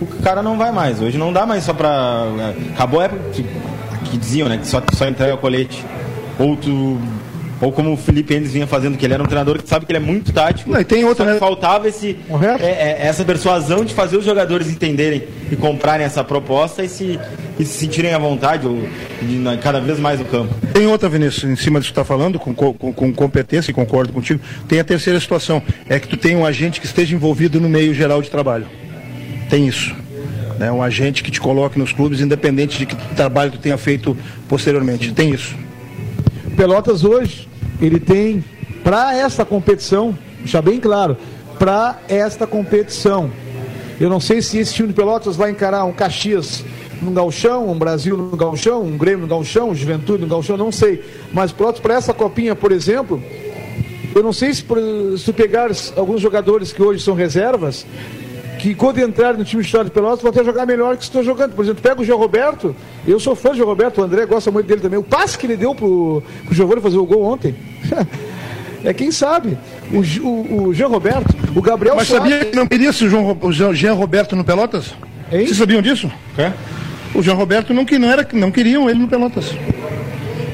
o 0.00 0.06
cara 0.22 0.42
não 0.42 0.58
vai 0.58 0.70
mais. 0.72 1.00
Hoje 1.00 1.16
não 1.16 1.32
dá 1.32 1.46
mais 1.46 1.64
só 1.64 1.72
pra. 1.72 2.24
Acabou 2.74 3.00
a 3.00 3.04
época 3.04 3.22
que, 3.32 3.44
que 4.10 4.18
diziam, 4.18 4.48
né? 4.48 4.58
Que 4.58 4.66
só, 4.66 4.82
só 4.92 5.08
entrega 5.08 5.36
colete. 5.36 5.84
Ou 6.38 6.56
tu. 6.56 7.00
Ou 7.60 7.72
como 7.72 7.92
o 7.92 7.96
Felipe 7.96 8.34
Endes 8.34 8.52
vinha 8.52 8.66
fazendo, 8.66 8.98
que 8.98 9.04
ele 9.06 9.14
era 9.14 9.22
um 9.22 9.26
treinador 9.26 9.62
que 9.62 9.66
sabe 9.68 9.86
que 9.86 9.92
ele 9.92 9.96
é 9.98 10.06
muito 10.06 10.30
tático. 10.30 10.70
Não, 10.70 10.78
e 10.78 10.84
tem 10.84 11.04
outra, 11.04 11.24
né? 11.24 11.38
faltava 11.38 11.88
esse, 11.88 12.14
é- 12.60 12.66
é- 12.66 13.06
essa 13.06 13.24
persuasão 13.24 13.82
de 13.82 13.94
fazer 13.94 14.18
os 14.18 14.24
jogadores 14.26 14.68
entenderem 14.68 15.22
e 15.50 15.56
comprarem 15.56 16.04
essa 16.04 16.22
proposta 16.22 16.84
e 16.84 16.88
se, 16.88 17.18
e 17.58 17.64
se 17.64 17.78
sentirem 17.78 18.12
à 18.12 18.18
vontade, 18.18 18.66
ou, 18.66 18.76
de- 19.22 19.58
cada 19.62 19.80
vez 19.80 19.98
mais 19.98 20.18
no 20.18 20.26
campo. 20.26 20.52
Tem 20.74 20.86
outra, 20.86 21.08
Vinícius, 21.08 21.50
em 21.50 21.56
cima 21.56 21.80
disso 21.80 21.92
que 21.94 21.98
está 21.98 22.04
falando, 22.04 22.38
com, 22.38 22.52
co- 22.54 22.74
com, 22.74 22.92
com 22.92 23.10
competência, 23.14 23.70
e 23.70 23.74
concordo 23.74 24.12
contigo. 24.12 24.38
Tem 24.68 24.78
a 24.78 24.84
terceira 24.84 25.18
situação, 25.18 25.62
é 25.88 25.98
que 25.98 26.08
tu 26.08 26.16
tem 26.18 26.36
um 26.36 26.44
agente 26.44 26.78
que 26.78 26.86
esteja 26.86 27.14
envolvido 27.14 27.58
no 27.58 27.70
meio 27.70 27.94
geral 27.94 28.20
de 28.20 28.28
trabalho. 28.28 28.66
Tem 29.48 29.66
isso. 29.66 29.94
Né? 30.58 30.70
Um 30.70 30.82
agente 30.82 31.22
que 31.22 31.30
te 31.30 31.40
coloque 31.40 31.78
nos 31.78 31.90
clubes, 31.92 32.20
independente 32.20 32.76
de 32.78 32.84
que 32.84 32.96
trabalho 33.14 33.52
tu 33.52 33.58
tenha 33.58 33.78
feito 33.78 34.14
posteriormente. 34.46 35.10
Tem 35.12 35.30
isso. 35.32 35.54
Pelotas 36.56 37.04
hoje, 37.04 37.46
ele 37.82 38.00
tem, 38.00 38.42
para 38.82 39.14
esta 39.14 39.44
competição, 39.44 40.16
deixar 40.38 40.62
bem 40.62 40.80
claro, 40.80 41.16
para 41.58 42.00
esta 42.08 42.46
competição. 42.46 43.30
Eu 44.00 44.08
não 44.08 44.18
sei 44.18 44.40
se 44.40 44.58
esse 44.58 44.72
time 44.72 44.88
de 44.88 44.94
Pelotas 44.94 45.36
vai 45.36 45.50
encarar 45.50 45.84
um 45.84 45.92
Caxias 45.92 46.64
no 47.02 47.10
Galchão, 47.10 47.70
um 47.70 47.78
Brasil 47.78 48.16
no 48.16 48.34
Galchão, 48.36 48.82
um 48.82 48.96
Grêmio 48.96 49.20
no 49.20 49.26
Galchão, 49.26 49.68
um 49.68 49.74
Juventude 49.74 50.22
no 50.22 50.28
Galchão, 50.28 50.56
não 50.56 50.72
sei. 50.72 51.04
Mas 51.30 51.52
Pelotas, 51.52 51.80
para 51.80 51.94
essa 51.94 52.14
copinha, 52.14 52.56
por 52.56 52.72
exemplo, 52.72 53.22
eu 54.14 54.22
não 54.22 54.32
sei 54.32 54.54
se, 54.54 54.62
se 54.62 55.24
tu 55.24 55.34
pegares 55.34 55.92
alguns 55.94 56.22
jogadores 56.22 56.72
que 56.72 56.82
hoje 56.82 57.02
são 57.02 57.14
reservas, 57.14 57.86
que 58.66 58.74
quando 58.74 58.98
entrarem 58.98 59.38
no 59.38 59.44
time 59.44 59.62
titular 59.62 59.84
de 59.84 59.92
Pelotas 59.92 60.20
vão 60.22 60.30
até 60.30 60.42
jogar 60.42 60.66
melhor 60.66 60.96
que 60.96 61.04
estou 61.04 61.22
jogando. 61.22 61.54
Por 61.54 61.64
exemplo, 61.64 61.80
pega 61.80 62.00
o 62.00 62.04
Geo 62.04 62.16
Roberto, 62.16 62.74
eu 63.06 63.20
sou 63.20 63.36
fã 63.36 63.50
do 63.50 63.54
Geo 63.56 63.64
Roberto, 63.66 64.00
o 64.00 64.04
André 64.04 64.26
gosta 64.26 64.50
muito 64.50 64.66
dele 64.66 64.80
também. 64.80 64.98
O 64.98 65.04
passe 65.04 65.38
que 65.38 65.46
ele 65.46 65.56
deu 65.56 65.72
pro, 65.72 66.20
pro 66.44 66.52
Giovanni 66.52 66.80
fazer 66.80 66.96
o 66.96 67.06
gol 67.06 67.22
ontem. 67.22 67.54
é 68.82 68.92
quem 68.92 69.12
sabe. 69.12 69.56
O, 69.92 70.26
o, 70.26 70.62
o 70.68 70.74
Jean 70.74 70.88
Roberto, 70.88 71.32
o 71.54 71.62
Gabriel 71.62 71.94
Mas 71.94 72.08
Soares- 72.08 72.28
sabia 72.32 72.44
que 72.50 72.56
não 72.56 72.66
queria 72.66 72.90
esse 72.90 73.08
João, 73.08 73.38
o 73.40 73.52
Jean 73.52 73.92
Roberto 73.92 74.34
no 74.34 74.42
Pelotas? 74.42 74.92
Hein? 75.30 75.46
Vocês 75.46 75.56
sabiam 75.56 75.80
disso? 75.80 76.10
É? 76.36 76.50
O 77.14 77.22
Jean 77.22 77.34
Roberto 77.34 77.72
não, 77.72 77.84
que 77.84 78.00
não, 78.00 78.10
era, 78.10 78.26
não 78.32 78.50
queriam 78.50 78.90
ele 78.90 78.98
no 78.98 79.06
Pelotas. 79.06 79.54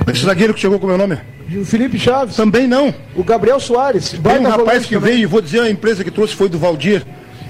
Esse 0.07 0.27
zagueiro 0.27 0.53
que 0.53 0.61
chegou 0.61 0.79
com 0.79 0.85
o 0.85 0.89
meu 0.91 0.99
nome? 0.99 1.19
o 1.55 1.65
Felipe 1.65 1.99
Chaves, 1.99 2.37
Também 2.37 2.67
não. 2.67 2.95
o 3.17 3.25
Gabriel 3.25 3.59
Soares. 3.61 4.11
Tem 4.23 4.39
um 4.39 4.49
rapaz 4.49 4.85
que 4.87 4.95
também. 4.95 5.13
veio, 5.15 5.23
e 5.23 5.27
vou 5.27 5.41
dizer 5.41 5.61
a 5.61 5.71
empresa 5.71 6.03
que 6.05 6.11
trouxe 6.11 6.35
foi 6.35 6.49
do 6.49 6.59
Valdir. 6.59 7.05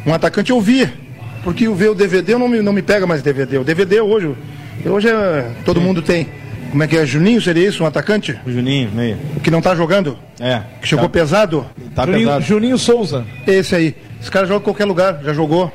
Um 0.07 0.13
atacante 0.13 0.51
eu 0.51 0.61
via. 0.61 0.93
Porque 1.43 1.67
eu 1.67 1.75
ver 1.75 1.91
o 1.91 1.95
DVD 1.95 2.35
eu 2.35 2.39
não 2.39 2.49
me, 2.49 2.63
não 2.63 2.73
me 2.73 2.83
pega 2.83 3.07
mais 3.07 3.23
DVD. 3.23 3.59
O 3.59 3.65
DVD 3.65 4.01
hoje, 4.01 4.35
hoje 4.85 5.09
é, 5.09 5.51
todo 5.65 5.81
mundo 5.81 6.01
tem. 6.01 6.29
Como 6.71 6.83
é 6.83 6.87
que 6.87 6.97
é? 6.97 7.05
Juninho 7.05 7.41
seria 7.41 7.69
isso? 7.69 7.83
Um 7.83 7.87
atacante? 7.87 8.39
O 8.47 8.51
Juninho, 8.51 8.91
meio. 8.93 9.19
Que 9.43 9.51
não 9.51 9.61
tá 9.61 9.75
jogando? 9.75 10.17
É. 10.41 10.63
Que 10.81 10.89
chegou 10.89 11.05
tá, 11.05 11.11
pesado? 11.11 11.67
tá 11.95 12.07
Juninho, 12.07 12.29
pesado. 12.29 12.45
Juninho 12.45 12.79
Souza. 12.79 13.27
Esse 13.47 13.75
aí. 13.75 13.95
Esse 14.21 14.31
cara 14.31 14.47
joga 14.47 14.61
em 14.61 14.65
qualquer 14.65 14.85
lugar, 14.85 15.21
já 15.23 15.35
jogou. 15.35 15.71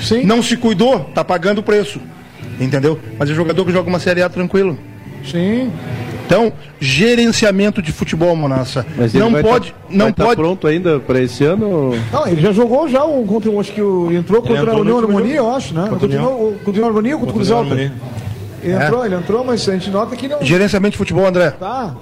Sim. 0.00 0.24
Não 0.24 0.42
se 0.42 0.56
cuidou, 0.56 1.00
tá 1.14 1.24
pagando 1.24 1.58
o 1.58 1.62
preço. 1.62 2.00
Entendeu? 2.60 2.98
Mas 3.18 3.28
é 3.28 3.34
jogador 3.34 3.64
que 3.64 3.72
joga 3.72 3.88
uma 3.88 3.98
Série 3.98 4.22
A 4.22 4.28
tranquilo. 4.28 4.78
Sim. 5.24 5.70
Então, 6.28 6.52
gerenciamento 6.78 7.80
de 7.80 7.90
futebol, 7.90 8.36
Monassa. 8.36 8.84
Mas 8.98 9.14
ele 9.14 9.24
Não 9.24 9.30
vai 9.32 9.42
pode, 9.42 9.70
tá, 9.72 9.78
não 9.88 10.04
vai 10.06 10.12
tá 10.12 10.24
pode. 10.26 10.36
pronto 10.36 10.66
ainda 10.66 11.00
para 11.00 11.22
esse 11.22 11.42
ano? 11.42 11.94
Não, 12.12 12.26
ele 12.28 12.42
já 12.42 12.52
jogou 12.52 12.86
já 12.86 13.02
um 13.02 13.26
contra 13.26 13.50
um, 13.50 13.58
acho 13.58 13.72
que 13.72 13.80
o, 13.80 14.12
entrou 14.12 14.42
contra 14.42 14.58
entrou 14.58 14.76
a 14.76 14.80
União 14.80 14.98
Harmonia, 14.98 15.36
eu 15.36 15.50
acho, 15.54 15.72
né? 15.72 15.86
Contra 15.88 16.06
Contra, 16.06 16.20
a 16.20 16.28
o 16.28 16.54
contra 16.62 16.84
Harmonia 16.86 17.14
ou 17.14 17.20
contra 17.20 17.32
o 17.32 17.34
Cruz 17.34 17.50
Alta? 17.50 17.72
Ele 17.74 17.90
É. 18.62 18.72
entrou, 18.84 19.06
ele 19.06 19.14
entrou, 19.14 19.42
mas 19.42 19.66
a 19.66 19.72
gente 19.72 19.88
nota 19.88 20.14
que 20.16 20.28
não. 20.28 20.42
Gerenciamento 20.42 20.92
de 20.92 20.98
futebol, 20.98 21.24
André. 21.26 21.50
Tá. 21.52 21.94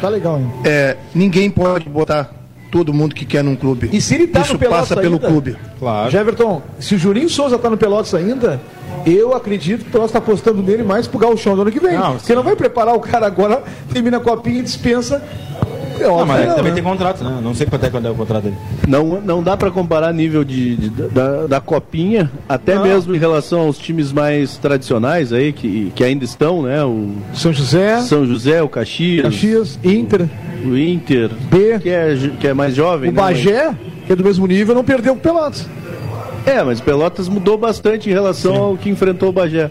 Tá 0.00 0.08
legal 0.08 0.36
ainda. 0.36 0.52
É, 0.64 0.96
ninguém 1.14 1.50
pode 1.50 1.86
botar 1.90 2.30
todo 2.70 2.92
mundo 2.92 3.14
que 3.14 3.24
quer 3.24 3.42
num 3.44 3.56
clube. 3.56 3.88
E 3.92 4.00
se 4.00 4.14
ele 4.14 4.26
tá 4.26 4.40
Isso 4.40 4.52
no 4.54 4.58
Pelotas 4.58 4.88
passa 4.88 5.00
pelo 5.00 5.14
ainda? 5.14 5.26
clube. 5.28 5.56
Claro. 5.78 6.10
Se 6.78 6.94
o 6.94 6.98
Juninho 6.98 7.28
Souza 7.28 7.58
tá 7.58 7.70
no 7.70 7.76
Pelotas 7.76 8.14
ainda, 8.14 8.60
eu 9.04 9.34
acredito 9.34 9.82
que 9.82 9.88
o 9.88 9.92
Pelotas 9.92 10.12
tá 10.12 10.18
apostando 10.18 10.62
nele 10.62 10.82
mais 10.82 11.06
pro 11.06 11.18
Gauchão 11.18 11.54
do 11.54 11.62
ano 11.62 11.72
que 11.72 11.80
vem. 11.80 11.94
Não, 11.96 12.16
Porque 12.16 12.34
não 12.34 12.42
vai 12.42 12.56
preparar 12.56 12.94
o 12.94 13.00
cara 13.00 13.26
agora, 13.26 13.62
termina 13.92 14.16
a 14.16 14.20
copinha 14.20 14.60
e 14.60 14.62
dispensa. 14.62 15.22
É 15.98 16.02
Não, 16.02 16.10
óbvio 16.12 16.26
mas 16.26 16.36
que 16.36 16.42
ele 16.42 16.48
não, 16.50 16.56
também 16.56 16.72
né? 16.72 16.74
tem 16.74 16.84
contrato, 16.84 17.24
né? 17.24 17.40
Não 17.42 17.54
sei 17.54 17.66
quanto 17.66 17.86
é 17.86 17.88
quando 17.90 18.06
é 18.06 18.10
o 18.10 18.14
contrato 18.14 18.42
dele. 18.44 18.56
Não, 18.86 19.18
não 19.18 19.42
dá 19.42 19.56
para 19.56 19.70
comparar 19.70 20.12
nível 20.12 20.44
de, 20.44 20.76
de- 20.76 20.90
da, 20.90 21.46
da 21.46 21.58
copinha, 21.58 22.30
até 22.46 22.74
Não. 22.74 22.82
mesmo 22.82 23.14
em 23.14 23.18
relação 23.18 23.60
aos 23.60 23.78
times 23.78 24.12
mais 24.12 24.58
tradicionais 24.58 25.32
aí 25.32 25.54
que, 25.54 25.90
que 25.94 26.04
ainda 26.04 26.22
estão, 26.22 26.60
né? 26.62 26.84
O 26.84 27.12
São 27.32 27.50
José, 27.50 27.98
São 28.02 28.26
José, 28.26 28.62
o 28.62 28.68
Caxias, 28.68 29.22
Caxias, 29.22 29.78
Inter, 29.82 30.22
o 30.22 30.28
Inter, 30.64 31.30
B, 31.50 31.78
que 31.80 31.88
é, 31.90 32.14
que 32.40 32.48
é 32.48 32.54
mais 32.54 32.74
jovem. 32.74 33.10
o 33.10 33.12
né, 33.12 33.20
Bagé, 33.20 33.74
que 34.06 34.12
é 34.12 34.16
do 34.16 34.24
mesmo 34.24 34.46
nível, 34.46 34.74
não 34.74 34.84
perdeu 34.84 35.14
o 35.14 35.16
Pelotas. 35.16 35.68
É, 36.44 36.62
mas 36.62 36.80
Pelotas 36.80 37.28
mudou 37.28 37.58
bastante 37.58 38.08
em 38.08 38.12
relação 38.12 38.54
ao 38.54 38.76
que 38.76 38.88
enfrentou 38.88 39.30
o 39.30 39.32
Bagé. 39.32 39.70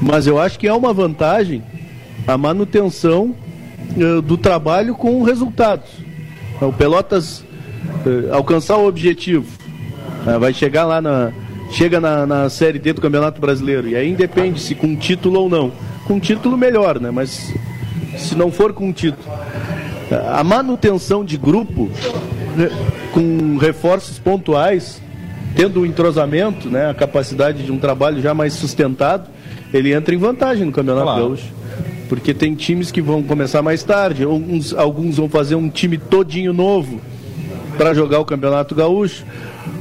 Mas 0.00 0.26
eu 0.26 0.38
acho 0.38 0.58
que 0.58 0.66
é 0.66 0.72
uma 0.72 0.92
vantagem 0.92 1.62
a 2.26 2.36
manutenção 2.36 3.34
eh, 3.96 4.20
do 4.20 4.36
trabalho 4.36 4.94
com 4.94 5.22
resultados. 5.22 5.88
O 6.60 6.72
Pelotas 6.72 7.44
eh, 8.06 8.32
alcançar 8.32 8.76
o 8.76 8.86
objetivo, 8.86 9.46
eh, 10.26 10.38
vai 10.38 10.52
chegar 10.52 10.84
lá 10.84 11.00
na 11.00 11.32
chega 11.70 12.00
na, 12.00 12.24
na 12.26 12.48
série 12.48 12.78
D 12.78 12.92
do 12.92 13.00
Campeonato 13.00 13.40
Brasileiro 13.40 13.88
e 13.88 13.96
aí 13.96 14.08
independe 14.08 14.60
se 14.60 14.74
com 14.74 14.94
título 14.96 15.40
ou 15.40 15.48
não. 15.48 15.72
Com 16.06 16.20
título 16.20 16.56
melhor, 16.56 17.00
né? 17.00 17.10
Mas 17.10 17.52
se 18.16 18.36
não 18.36 18.50
for 18.50 18.72
com 18.72 18.92
título, 18.92 19.24
a 20.10 20.44
manutenção 20.44 21.24
de 21.24 21.36
grupo 21.36 21.90
né, 22.56 22.70
com 23.12 23.56
reforços 23.58 24.18
pontuais, 24.18 25.00
tendo 25.54 25.80
o 25.80 25.86
entrosamento, 25.86 26.68
né, 26.68 26.90
a 26.90 26.94
capacidade 26.94 27.62
de 27.62 27.72
um 27.72 27.78
trabalho 27.78 28.20
já 28.20 28.34
mais 28.34 28.52
sustentado, 28.52 29.28
ele 29.72 29.92
entra 29.92 30.14
em 30.14 30.18
vantagem 30.18 30.64
no 30.64 30.72
Campeonato 30.72 31.06
Claro. 31.06 31.22
Gaúcho. 31.22 31.56
Porque 32.08 32.32
tem 32.32 32.54
times 32.54 32.92
que 32.92 33.02
vão 33.02 33.22
começar 33.22 33.62
mais 33.62 33.82
tarde, 33.82 34.22
alguns, 34.22 34.72
alguns 34.72 35.16
vão 35.16 35.28
fazer 35.28 35.56
um 35.56 35.68
time 35.68 35.98
todinho 35.98 36.52
novo 36.52 37.00
para 37.76 37.92
jogar 37.92 38.20
o 38.20 38.24
Campeonato 38.24 38.74
Gaúcho. 38.74 39.24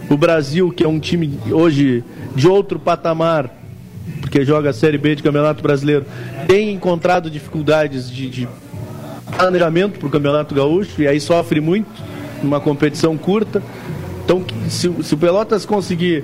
O 0.10 0.18
Brasil, 0.18 0.72
que 0.72 0.84
é 0.84 0.88
um 0.88 1.00
time 1.00 1.38
hoje 1.52 2.04
de 2.36 2.48
outro 2.48 2.80
patamar, 2.80 3.50
porque 4.22 4.44
joga 4.44 4.72
a 4.72 4.74
Série 4.74 4.98
B 4.98 5.16
de 5.16 5.22
Campeonato 5.22 5.62
Brasileiro, 5.62 6.06
tem 6.48 6.72
encontrado 6.72 7.30
dificuldades 7.30 8.10
de, 8.10 8.30
de 8.30 8.48
planejamento 9.38 10.00
para 10.00 10.08
o 10.08 10.12
Campeonato 10.12 10.54
Gaúcho 10.54 11.02
e 11.02 11.08
aí 11.08 11.20
sofre 11.20 11.60
muito 11.60 11.90
numa 12.42 12.60
competição 12.60 13.18
curta. 13.18 13.62
Então, 14.24 14.44
se, 14.70 14.92
se 15.04 15.14
o 15.14 15.18
Pelotas 15.18 15.66
conseguir, 15.66 16.24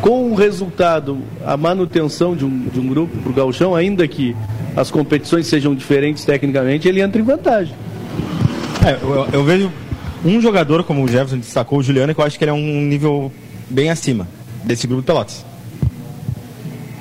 com 0.00 0.30
o 0.30 0.34
resultado, 0.34 1.18
a 1.44 1.56
manutenção 1.56 2.36
de 2.36 2.44
um, 2.44 2.68
de 2.68 2.78
um 2.80 2.88
grupo 2.88 3.16
para 3.18 3.30
o 3.30 3.34
Gauchão, 3.34 3.74
ainda 3.74 4.06
que 4.06 4.36
as 4.76 4.90
competições 4.90 5.46
sejam 5.46 5.74
diferentes 5.74 6.24
tecnicamente, 6.24 6.88
ele 6.88 7.00
entra 7.00 7.20
em 7.20 7.24
vantagem. 7.24 7.74
É, 8.86 8.92
eu, 9.02 9.28
eu 9.32 9.44
vejo 9.44 9.70
um 10.24 10.40
jogador, 10.40 10.84
como 10.84 11.04
o 11.04 11.08
Jefferson 11.08 11.38
destacou, 11.38 11.78
o 11.78 11.82
Juliano, 11.82 12.14
que 12.14 12.20
eu 12.20 12.24
acho 12.24 12.38
que 12.38 12.44
ele 12.44 12.50
é 12.50 12.54
um 12.54 12.82
nível 12.82 13.32
bem 13.68 13.90
acima 13.90 14.28
desse 14.64 14.86
grupo 14.86 15.02
Pelotas. 15.02 15.44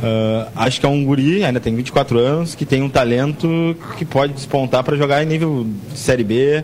Ah, 0.02 0.48
acho 0.56 0.80
que 0.80 0.86
é 0.86 0.90
um 0.90 1.04
guri, 1.04 1.44
ainda 1.44 1.60
tem 1.60 1.76
24 1.76 2.20
anos, 2.20 2.56
que 2.56 2.66
tem 2.66 2.82
um 2.82 2.90
talento 2.90 3.76
que 3.98 4.06
pode 4.06 4.34
despontar 4.34 4.84
para 4.84 4.96
jogar 4.96 5.24
em 5.24 5.26
nível 5.26 5.68
de 5.92 6.00
Série 6.00 6.24
B, 6.24 6.64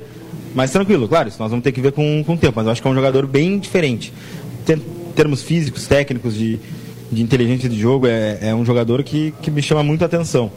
mais 0.53 0.71
tranquilo, 0.71 1.07
claro, 1.07 1.27
isso 1.27 1.37
nós 1.39 1.49
vamos 1.49 1.63
ter 1.63 1.73
que 1.73 1.81
ver 1.81 1.91
com, 1.91 2.23
com 2.23 2.33
o 2.33 2.37
tempo, 2.37 2.53
mas 2.55 2.65
eu 2.65 2.71
acho 2.71 2.81
que 2.81 2.87
é 2.87 2.91
um 2.91 2.95
jogador 2.95 3.27
bem 3.27 3.59
diferente. 3.59 4.13
Tem 4.65 4.81
termos 5.13 5.43
físicos, 5.43 5.85
técnicos, 5.85 6.33
de, 6.33 6.59
de 7.11 7.21
inteligência 7.21 7.67
de 7.67 7.77
jogo, 7.77 8.07
é, 8.07 8.39
é 8.41 8.55
um 8.55 8.63
jogador 8.63 9.03
que, 9.03 9.33
que 9.41 9.51
me 9.51 9.61
chama 9.61 9.83
muito 9.83 10.01
a 10.03 10.05
atenção. 10.05 10.49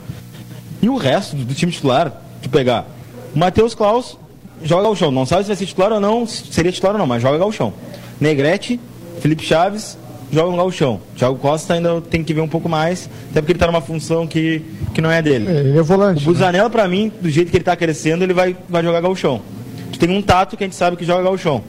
E 0.81 0.89
o 0.89 0.97
resto 0.97 1.35
do 1.35 1.53
time 1.53 1.73
titular, 1.73 2.13
de 2.41 2.49
pegar 2.49 2.87
Matheus 3.35 3.75
Klaus, 3.75 4.17
joga 4.63 4.85
gauchão. 4.85 5.11
Não 5.11 5.27
sabe 5.27 5.43
se 5.43 5.49
vai 5.49 5.57
ser 5.57 5.67
titular 5.67 5.93
ou 5.93 6.01
não, 6.01 6.25
se 6.25 6.45
seria 6.53 6.71
titular 6.71 6.95
ou 6.95 6.99
não, 6.99 7.07
mas 7.07 7.21
joga 7.21 7.37
gauchão. 7.37 7.73
Negrete, 8.21 8.79
Felipe 9.21 9.45
Chaves, 9.45 9.99
joga 10.33 10.51
um 10.51 10.57
gauchão. 10.57 11.01
Thiago 11.17 11.37
Costa 11.37 11.75
ainda 11.75 12.01
tem 12.01 12.23
que 12.25 12.33
ver 12.35 12.41
um 12.41 12.49
pouco 12.49 12.69
mais, 12.69 13.09
até 13.31 13.41
porque 13.41 13.53
ele 13.53 13.57
está 13.57 13.67
numa 13.67 13.81
função 13.81 14.27
que, 14.27 14.63
que 14.95 15.01
não 15.01 15.11
é 15.11 15.21
dele. 15.23 15.47
É, 15.49 15.61
Ele 15.61 15.79
é 15.79 15.83
volante. 15.83 16.23
O 16.23 16.27
Busanella, 16.33 16.69
pra 16.71 16.87
mim, 16.89 17.11
do 17.21 17.29
jeito 17.31 17.51
que 17.51 17.57
ele 17.57 17.65
tá 17.65 17.75
crescendo, 17.77 18.23
ele 18.25 18.33
vai, 18.35 18.57
vai 18.69 18.83
jogar 18.83 19.01
gauchão. 19.01 19.41
Tu 19.93 19.99
tem 19.99 20.11
um 20.11 20.21
Tato 20.23 20.57
que 20.57 20.65
a 20.65 20.67
gente 20.67 20.77
sabe 20.77 20.97
que 20.97 21.05
joga 21.05 21.23
gauchão. 21.23 21.63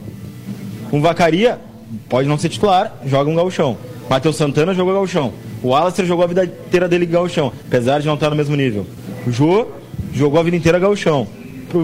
Um 0.92 1.00
Vacaria, 1.00 1.58
pode 2.08 2.28
não 2.28 2.36
ser 2.38 2.48
titular, 2.48 2.92
joga 3.06 3.30
um 3.30 3.34
gauchão. 3.34 3.76
Matheus 4.08 4.36
Santana 4.36 4.74
jogou 4.74 4.92
gauchão. 4.94 5.32
O 5.62 5.74
Alastair 5.74 6.06
jogou 6.06 6.24
a 6.24 6.28
vida 6.28 6.44
inteira 6.44 6.88
dele 6.88 7.06
gauchão, 7.06 7.52
apesar 7.66 8.00
de 8.00 8.06
não 8.06 8.14
estar 8.14 8.30
no 8.30 8.36
mesmo 8.36 8.56
nível. 8.56 8.86
O 9.26 9.30
Jô 9.30 9.66
jogou 10.12 10.40
a 10.40 10.42
vida 10.42 10.56
inteira 10.56 10.78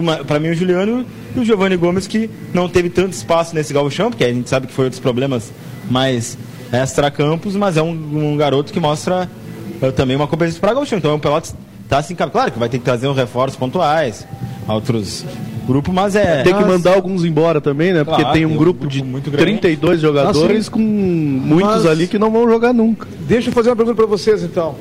ma- 0.03 0.17
Pra 0.17 0.39
mim, 0.39 0.49
o 0.49 0.53
Juliano 0.53 1.05
e 1.35 1.39
o 1.39 1.45
Giovanni 1.45 1.77
Gomes, 1.77 2.07
que 2.07 2.29
não 2.53 2.67
teve 2.67 2.89
tanto 2.89 3.13
espaço 3.13 3.55
nesse 3.55 3.71
gauchão, 3.73 4.09
porque 4.09 4.23
a 4.25 4.33
gente 4.33 4.49
sabe 4.49 4.67
que 4.67 4.73
foi 4.73 4.85
outros 4.85 4.99
problemas 4.99 5.51
mais 5.89 6.37
extra-campos, 6.71 7.55
mas 7.55 7.77
é 7.77 7.81
um, 7.81 7.91
um 8.33 8.37
garoto 8.37 8.73
que 8.73 8.79
mostra 8.79 9.29
eh, 9.81 9.91
também 9.91 10.15
uma 10.15 10.27
competência 10.27 10.59
para 10.59 10.73
gauchão. 10.73 10.97
Então, 10.97 11.15
o 11.15 11.19
Pelotas 11.19 11.55
tá 11.87 11.99
assim, 11.99 12.15
claro 12.15 12.51
que 12.51 12.59
vai 12.59 12.67
ter 12.69 12.79
que 12.79 12.83
trazer 12.85 13.07
uns 13.07 13.15
reforços 13.17 13.57
pontuais, 13.57 14.27
outros 14.67 15.25
grupos, 15.65 15.93
mas 15.93 16.15
é... 16.15 16.43
Tem 16.43 16.55
que 16.55 16.63
mandar 16.63 16.95
alguns 16.95 17.23
embora 17.25 17.59
também, 17.61 17.93
né? 17.93 18.03
Porque 18.03 18.21
Claro, 18.21 18.33
tem 18.37 18.45
um 18.45 18.49
tem 18.49 18.55
um 18.57 18.59
grupo, 18.59 18.79
grupo 18.81 18.93
de 18.93 19.03
muito 19.03 19.29
grande. 19.29 19.45
32 19.59 19.99
jogadores 20.01 20.61
Ah, 20.61 20.63
sim. 20.63 20.71
com 20.71 20.79
muitos 20.79 21.83
Mas- 21.83 21.85
ali 21.85 22.07
que 22.07 22.17
não 22.17 22.31
vão 22.31 22.47
jogar 22.49 22.73
nunca. 22.73 23.07
Deixa 23.21 23.49
eu 23.49 23.53
fazer 23.53 23.69
uma 23.69 23.75
pergunta 23.75 23.95
para 23.95 24.05
vocês 24.05 24.43
então. 24.43 24.75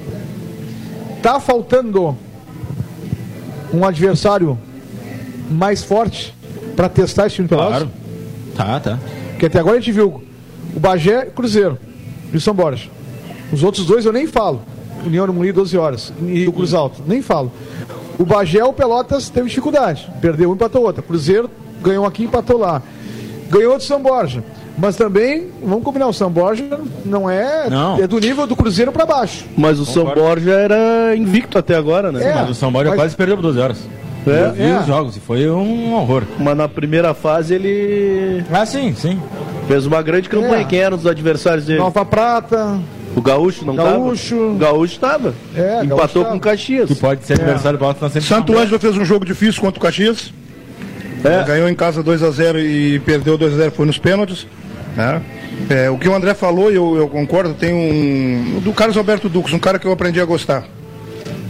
Tá 1.22 1.40
faltando 1.40 2.16
um 3.72 3.84
adversário 3.84 4.58
mais 5.50 5.82
forte 5.82 6.34
para 6.74 6.88
testar 6.88 7.26
esse 7.26 7.36
time 7.36 7.48
do 7.48 7.56
Pelotas? 7.56 7.78
Claro. 7.78 7.90
Tá, 8.56 8.80
tá. 8.80 8.98
Porque 9.30 9.46
até 9.46 9.58
agora 9.58 9.76
a 9.76 9.80
gente 9.80 9.92
viu 9.92 10.22
o 10.76 10.80
Bagé 10.80 11.24
e 11.24 11.28
o 11.28 11.32
Cruzeiro 11.32 11.78
e 12.32 12.36
o 12.36 12.40
São 12.40 12.54
Borja. 12.54 12.88
Os 13.52 13.62
outros 13.64 13.86
dois 13.86 14.04
eu 14.04 14.12
nem 14.12 14.26
falo. 14.26 14.60
União 15.04 15.24
Harmonia 15.24 15.52
12 15.52 15.76
horas 15.78 16.12
e 16.26 16.46
o 16.46 16.52
Cruz 16.52 16.74
Alto, 16.74 17.02
nem 17.06 17.22
falo. 17.22 17.50
O 18.18 18.24
Bagé, 18.24 18.62
o 18.64 18.72
Pelotas 18.72 19.28
teve 19.28 19.48
dificuldade. 19.48 20.08
Perdeu 20.20 20.50
um, 20.50 20.54
empatou 20.54 20.82
outra. 20.82 21.02
Cruzeiro 21.02 21.50
ganhou 21.82 22.04
aqui, 22.06 22.24
empatou 22.24 22.58
lá. 22.58 22.82
Ganhou 23.50 23.76
do 23.76 23.82
São 23.82 24.00
Borja. 24.02 24.42
Mas 24.78 24.96
também, 24.96 25.48
vamos 25.62 25.84
combinar, 25.84 26.06
o 26.08 26.12
São 26.12 26.30
Borja 26.30 26.80
não 27.04 27.30
é, 27.30 27.70
Não. 27.70 27.98
é 27.98 28.06
do 28.06 28.18
nível 28.18 28.46
do 28.46 28.54
Cruzeiro 28.56 28.90
para 28.92 29.06
baixo. 29.06 29.44
Mas 29.56 29.78
o 29.78 29.86
São 29.86 30.04
Borja 30.12 30.50
era 30.52 31.14
invicto 31.16 31.56
até 31.56 31.74
agora, 31.76 32.10
né? 32.12 32.22
É. 32.30 32.34
Mas 32.34 32.50
o 32.50 32.54
São 32.54 32.70
Paulo 32.72 32.88
mas- 32.88 32.98
quase 32.98 33.16
perdeu 33.16 33.36
por 33.36 33.42
12 33.42 33.58
horas. 33.60 33.78
É. 34.26 34.46
Eu 34.48 34.52
vi 34.52 34.62
É. 34.64 34.80
os 34.80 34.86
jogos 34.86 35.16
e 35.16 35.20
foi 35.20 35.48
um 35.48 35.94
horror. 35.94 36.24
Mas 36.38 36.56
na 36.56 36.68
primeira 36.68 37.14
fase 37.14 37.54
ele. 37.54 38.44
Ah, 38.52 38.66
sim, 38.66 38.92
sim. 38.94 39.18
Fez 39.66 39.86
uma 39.86 40.02
grande 40.02 40.28
campanha. 40.28 40.62
É. 40.62 40.64
Quem 40.64 40.78
eram 40.78 40.96
os 40.96 41.06
adversários 41.06 41.66
dele? 41.66 41.78
Nova 41.78 42.04
Prata. 42.04 42.78
O 43.16 43.20
Gaúcho 43.22 43.64
não 43.64 43.74
Gaúcho. 43.74 44.36
tava? 44.36 44.50
O 44.52 44.56
Gaúcho 44.58 44.98
tava. 45.00 45.34
É, 45.54 45.84
Empatou 45.84 45.96
Gaúcho 45.96 46.12
tava. 46.14 46.30
com 46.30 46.36
o 46.36 46.40
Caxias. 46.40 46.88
Que 46.88 46.94
pode 46.94 47.24
ser 47.24 47.34
adversário 47.34 47.78
do 47.78 47.94
sempre. 48.10 48.20
Santo 48.22 48.56
Ângelo 48.56 48.78
fez 48.78 48.96
um 48.96 49.04
jogo 49.04 49.24
difícil 49.24 49.60
contra 49.60 49.78
o 49.78 49.82
Caxias. 49.82 50.32
É. 51.24 51.42
Ganhou 51.44 51.68
em 51.68 51.74
casa 51.74 52.04
2x0 52.04 52.58
e 52.60 52.98
perdeu 53.00 53.38
2x0, 53.38 53.70
foi 53.70 53.86
nos 53.86 53.98
pênaltis. 53.98 54.46
né? 54.94 55.22
É, 55.70 55.88
o 55.90 55.96
que 55.96 56.08
o 56.08 56.14
André 56.14 56.34
falou, 56.34 56.70
e 56.70 56.74
eu, 56.74 56.94
eu 56.96 57.08
concordo, 57.08 57.54
tem 57.54 57.72
um. 57.72 58.60
Do 58.60 58.72
Carlos 58.72 58.96
Alberto 58.96 59.28
Dux, 59.28 59.52
um 59.52 59.58
cara 59.58 59.78
que 59.78 59.86
eu 59.86 59.92
aprendi 59.92 60.20
a 60.20 60.24
gostar. 60.24 60.64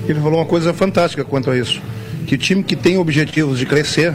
Ele 0.08 0.20
falou 0.20 0.38
uma 0.38 0.46
coisa 0.46 0.72
fantástica 0.72 1.24
quanto 1.24 1.50
a 1.50 1.56
isso. 1.58 1.82
Que 2.26 2.36
o 2.36 2.38
time 2.38 2.62
que 2.62 2.76
tem 2.76 2.96
objetivos 2.96 3.58
de 3.58 3.66
crescer 3.66 4.14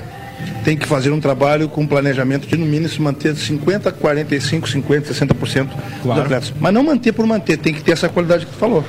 tem 0.64 0.78
que 0.78 0.86
fazer 0.86 1.12
um 1.12 1.20
trabalho 1.20 1.68
com 1.68 1.86
planejamento 1.88 2.48
de 2.48 2.56
no 2.58 2.66
mínimo 2.66 2.90
se 2.90 3.02
manter 3.02 3.36
50, 3.36 3.92
45, 3.92 4.70
50, 4.70 5.14
60% 5.14 5.70
dos 6.04 6.18
atletas. 6.18 6.54
Mas 6.60 6.74
não 6.74 6.84
manter 6.84 7.12
por 7.12 7.26
manter, 7.26 7.58
tem 7.58 7.74
que 7.74 7.82
ter 7.82 7.92
essa 7.94 8.08
qualidade 8.08 8.46
que 8.46 8.52
tu 8.52 8.58
falou. 8.58 8.84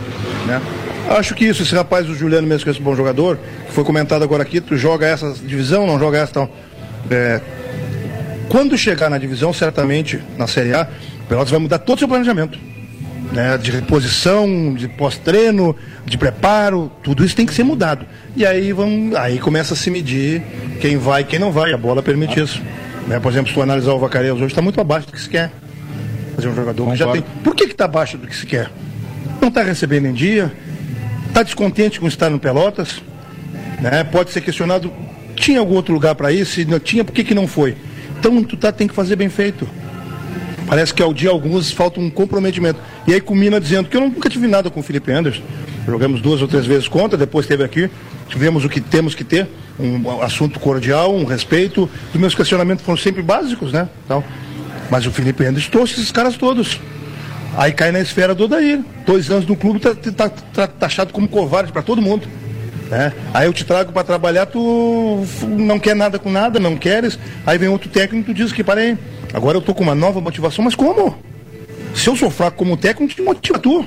Né? 0.46 0.60
Acho 1.08 1.34
que 1.34 1.44
isso, 1.44 1.62
esse 1.62 1.74
rapaz, 1.74 2.08
o 2.08 2.14
Juliano 2.14 2.46
mesmo, 2.46 2.64
que 2.64 2.70
é 2.70 2.72
esse 2.72 2.80
bom 2.80 2.94
jogador, 2.94 3.38
que 3.66 3.72
foi 3.72 3.84
comentado 3.84 4.22
agora 4.22 4.42
aqui, 4.42 4.60
tu 4.60 4.76
joga 4.76 5.06
essa 5.06 5.32
divisão, 5.44 5.86
não 5.86 5.98
joga 5.98 6.18
essa 6.18 6.32
tal. 6.32 6.50
É, 7.10 7.40
quando 8.48 8.76
chegar 8.76 9.10
na 9.10 9.18
divisão, 9.18 9.52
certamente, 9.52 10.20
na 10.36 10.46
Série 10.46 10.74
A, 10.74 10.86
o 11.24 11.28
Pelotas 11.28 11.50
vai 11.50 11.58
mudar 11.58 11.78
todo 11.78 11.96
o 11.96 11.98
seu 11.98 12.08
planejamento. 12.08 12.58
Né, 13.32 13.56
de 13.56 13.70
reposição, 13.70 14.74
de 14.74 14.86
pós-treino, 14.88 15.74
de 16.04 16.18
preparo, 16.18 16.92
tudo 17.02 17.24
isso 17.24 17.34
tem 17.34 17.46
que 17.46 17.54
ser 17.54 17.64
mudado. 17.64 18.04
E 18.36 18.44
aí, 18.44 18.72
vamos, 18.72 19.16
aí 19.16 19.38
começa 19.38 19.72
a 19.72 19.76
se 19.76 19.90
medir 19.90 20.42
quem 20.80 20.98
vai 20.98 21.22
e 21.22 21.24
quem 21.24 21.38
não 21.38 21.50
vai. 21.50 21.72
A 21.72 21.78
bola 21.78 22.02
permite 22.02 22.38
isso. 22.38 22.60
Né, 23.06 23.18
por 23.18 23.32
exemplo, 23.32 23.48
se 23.48 23.54
tu 23.54 23.62
analisar 23.62 23.92
o 23.92 23.98
Vacareiros 23.98 24.38
hoje, 24.38 24.52
está 24.52 24.60
muito 24.60 24.80
abaixo 24.80 25.06
do 25.06 25.12
que 25.12 25.20
se 25.20 25.30
quer. 25.30 25.50
Fazer 26.34 26.48
um 26.48 26.54
jogador 26.54 26.90
que 26.90 26.96
já 26.96 27.10
tem. 27.10 27.24
Por 27.42 27.54
que 27.54 27.64
está 27.64 27.86
abaixo 27.86 28.18
do 28.18 28.26
que 28.26 28.36
se 28.36 28.46
quer? 28.46 28.70
Não 29.40 29.48
está 29.48 29.62
recebendo 29.62 30.06
em 30.06 30.12
dia, 30.12 30.52
está 31.26 31.42
descontente 31.42 31.98
com 31.98 32.06
estar 32.06 32.30
no 32.30 32.38
Pelotas, 32.38 33.02
né? 33.80 34.04
pode 34.04 34.30
ser 34.30 34.40
questionado, 34.40 34.92
tinha 35.34 35.58
algum 35.58 35.74
outro 35.74 35.92
lugar 35.92 36.14
para 36.14 36.30
ir? 36.30 36.46
Se 36.46 36.64
não 36.64 36.78
tinha, 36.78 37.04
por 37.04 37.12
que, 37.12 37.24
que 37.24 37.34
não 37.34 37.48
foi? 37.48 37.76
Então 38.18 38.42
tu 38.44 38.56
tá, 38.56 38.70
tem 38.70 38.86
que 38.86 38.94
fazer 38.94 39.16
bem 39.16 39.28
feito. 39.28 39.68
Parece 40.72 40.94
que 40.94 41.02
ao 41.02 41.12
dia 41.12 41.28
alguns 41.28 41.70
falta 41.70 42.00
um 42.00 42.08
comprometimento. 42.08 42.80
E 43.06 43.12
aí 43.12 43.20
culmina 43.20 43.60
dizendo 43.60 43.90
que 43.90 43.96
eu 43.98 44.00
nunca 44.00 44.30
tive 44.30 44.48
nada 44.48 44.70
com 44.70 44.80
o 44.80 44.82
Felipe 44.82 45.12
Anderson. 45.12 45.42
Jogamos 45.86 46.22
duas 46.22 46.40
ou 46.40 46.48
três 46.48 46.64
vezes 46.64 46.88
contra, 46.88 47.18
depois 47.18 47.44
esteve 47.44 47.62
aqui. 47.62 47.90
Tivemos 48.26 48.64
o 48.64 48.70
que 48.70 48.80
temos 48.80 49.14
que 49.14 49.22
ter, 49.22 49.46
um 49.78 50.22
assunto 50.22 50.58
cordial, 50.58 51.14
um 51.14 51.26
respeito. 51.26 51.90
Os 52.14 52.18
meus 52.18 52.34
questionamentos 52.34 52.86
foram 52.86 52.96
sempre 52.96 53.20
básicos, 53.20 53.70
né? 53.70 53.86
Então, 54.06 54.24
mas 54.90 55.04
o 55.04 55.10
Felipe 55.10 55.44
Anderson 55.44 55.70
trouxe 55.70 55.92
esses 55.92 56.10
caras 56.10 56.38
todos. 56.38 56.80
Aí 57.54 57.72
cai 57.72 57.92
na 57.92 58.00
esfera 58.00 58.34
do 58.34 58.44
Odair. 58.44 58.80
Dois 59.04 59.30
anos 59.30 59.44
no 59.44 59.54
clube 59.54 59.78
tá, 59.78 59.94
tá, 59.94 60.30
tá 60.30 60.66
taxado 60.66 61.12
como 61.12 61.28
covarde 61.28 61.70
para 61.70 61.82
todo 61.82 62.00
mundo. 62.00 62.26
Né? 62.88 63.12
Aí 63.34 63.46
eu 63.46 63.52
te 63.52 63.64
trago 63.64 63.92
para 63.92 64.04
trabalhar, 64.04 64.46
tu 64.46 65.22
não 65.46 65.78
quer 65.78 65.94
nada 65.94 66.18
com 66.18 66.30
nada, 66.30 66.58
não 66.58 66.76
queres. 66.76 67.18
Aí 67.44 67.58
vem 67.58 67.68
outro 67.68 67.90
técnico 67.90 68.32
tu 68.32 68.34
diz 68.34 68.52
que 68.52 68.64
parei. 68.64 68.96
Agora 69.32 69.56
eu 69.56 69.62
tô 69.62 69.74
com 69.74 69.82
uma 69.82 69.94
nova 69.94 70.20
motivação, 70.20 70.64
mas 70.64 70.74
como? 70.74 71.16
Se 71.94 72.08
eu 72.08 72.16
sou 72.16 72.30
fraco 72.30 72.56
como 72.56 72.76
técnico, 72.76 73.14
te 73.14 73.22
motiva 73.22 73.58
tu. 73.58 73.84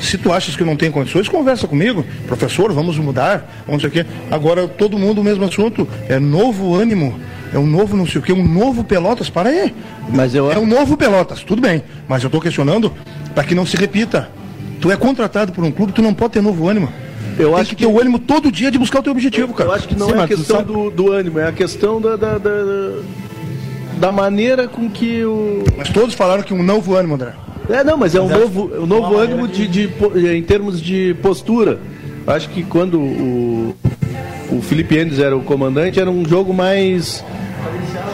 Se 0.00 0.16
tu 0.16 0.32
achas 0.32 0.56
que 0.56 0.62
eu 0.62 0.66
não 0.66 0.76
tenho 0.76 0.92
condições, 0.92 1.28
conversa 1.28 1.68
comigo. 1.68 2.04
Professor, 2.26 2.72
vamos 2.72 2.96
mudar, 2.98 3.62
vamos 3.66 3.82
sei 3.82 3.90
o 3.90 3.92
quê. 3.92 4.06
Agora 4.30 4.66
todo 4.66 4.98
mundo 4.98 5.20
o 5.20 5.24
mesmo 5.24 5.44
assunto. 5.44 5.86
É 6.08 6.18
novo 6.18 6.74
ânimo, 6.74 7.20
é 7.52 7.58
um 7.58 7.66
novo 7.66 7.96
não 7.96 8.06
sei 8.06 8.20
o 8.20 8.22
quê, 8.22 8.32
um 8.32 8.46
novo 8.46 8.82
Pelotas. 8.82 9.28
Para 9.28 9.50
aí. 9.50 9.74
Mas 10.08 10.34
eu 10.34 10.50
É 10.50 10.58
um 10.58 10.66
novo 10.66 10.96
Pelotas, 10.96 11.44
tudo 11.44 11.60
bem. 11.60 11.82
Mas 12.08 12.22
eu 12.22 12.28
estou 12.28 12.40
questionando 12.40 12.92
para 13.34 13.44
que 13.44 13.54
não 13.54 13.66
se 13.66 13.76
repita. 13.76 14.30
Tu 14.80 14.90
é 14.90 14.96
contratado 14.96 15.52
por 15.52 15.62
um 15.62 15.70
clube, 15.70 15.92
tu 15.92 16.00
não 16.00 16.14
pode 16.14 16.32
ter 16.32 16.40
novo 16.40 16.66
ânimo. 16.66 16.90
Eu 17.38 17.50
Tem 17.50 17.60
acho 17.60 17.70
que 17.70 17.76
que 17.76 17.84
ter 17.84 17.92
o 17.92 18.00
ânimo 18.00 18.18
todo 18.18 18.50
dia 18.50 18.70
de 18.70 18.78
buscar 18.78 19.00
o 19.00 19.02
teu 19.02 19.12
objetivo, 19.12 19.52
cara. 19.52 19.70
Eu 19.70 19.74
acho 19.74 19.86
que 19.86 19.94
não 19.94 20.08
Sim, 20.08 20.14
é 20.14 20.22
a 20.22 20.28
questão 20.28 20.62
do, 20.62 20.90
do 20.90 21.12
ânimo, 21.12 21.38
é 21.38 21.48
a 21.48 21.52
questão 21.52 22.00
da, 22.00 22.16
da, 22.16 22.38
da, 22.38 23.02
da 24.00 24.10
maneira 24.10 24.66
com 24.66 24.88
que 24.90 25.22
o. 25.24 25.62
Mas 25.76 25.88
todos 25.90 26.14
falaram 26.14 26.42
que 26.42 26.52
um 26.54 26.62
novo 26.62 26.94
ânimo, 26.96 27.14
André. 27.14 27.32
É, 27.68 27.84
não, 27.84 27.96
mas 27.96 28.14
é 28.16 28.20
um 28.20 28.24
Mas 28.24 28.32
acho 28.32 28.40
novo, 28.40 28.82
um 28.82 28.86
novo 28.86 29.16
ânimo 29.18 29.46
que- 29.46 29.68
de, 29.68 29.86
de 29.86 29.88
po- 29.88 30.18
em 30.18 30.42
termos 30.42 30.80
de 30.82 31.14
postura. 31.22 31.78
Acho 32.26 32.48
que 32.48 32.62
quando 32.64 32.98
o, 33.00 33.76
o 34.50 34.60
Felipe 34.62 34.98
Endes 34.98 35.18
era 35.18 35.36
o 35.36 35.42
comandante, 35.42 36.00
era 36.00 36.10
um 36.10 36.24
jogo 36.28 36.52
mais 36.52 37.24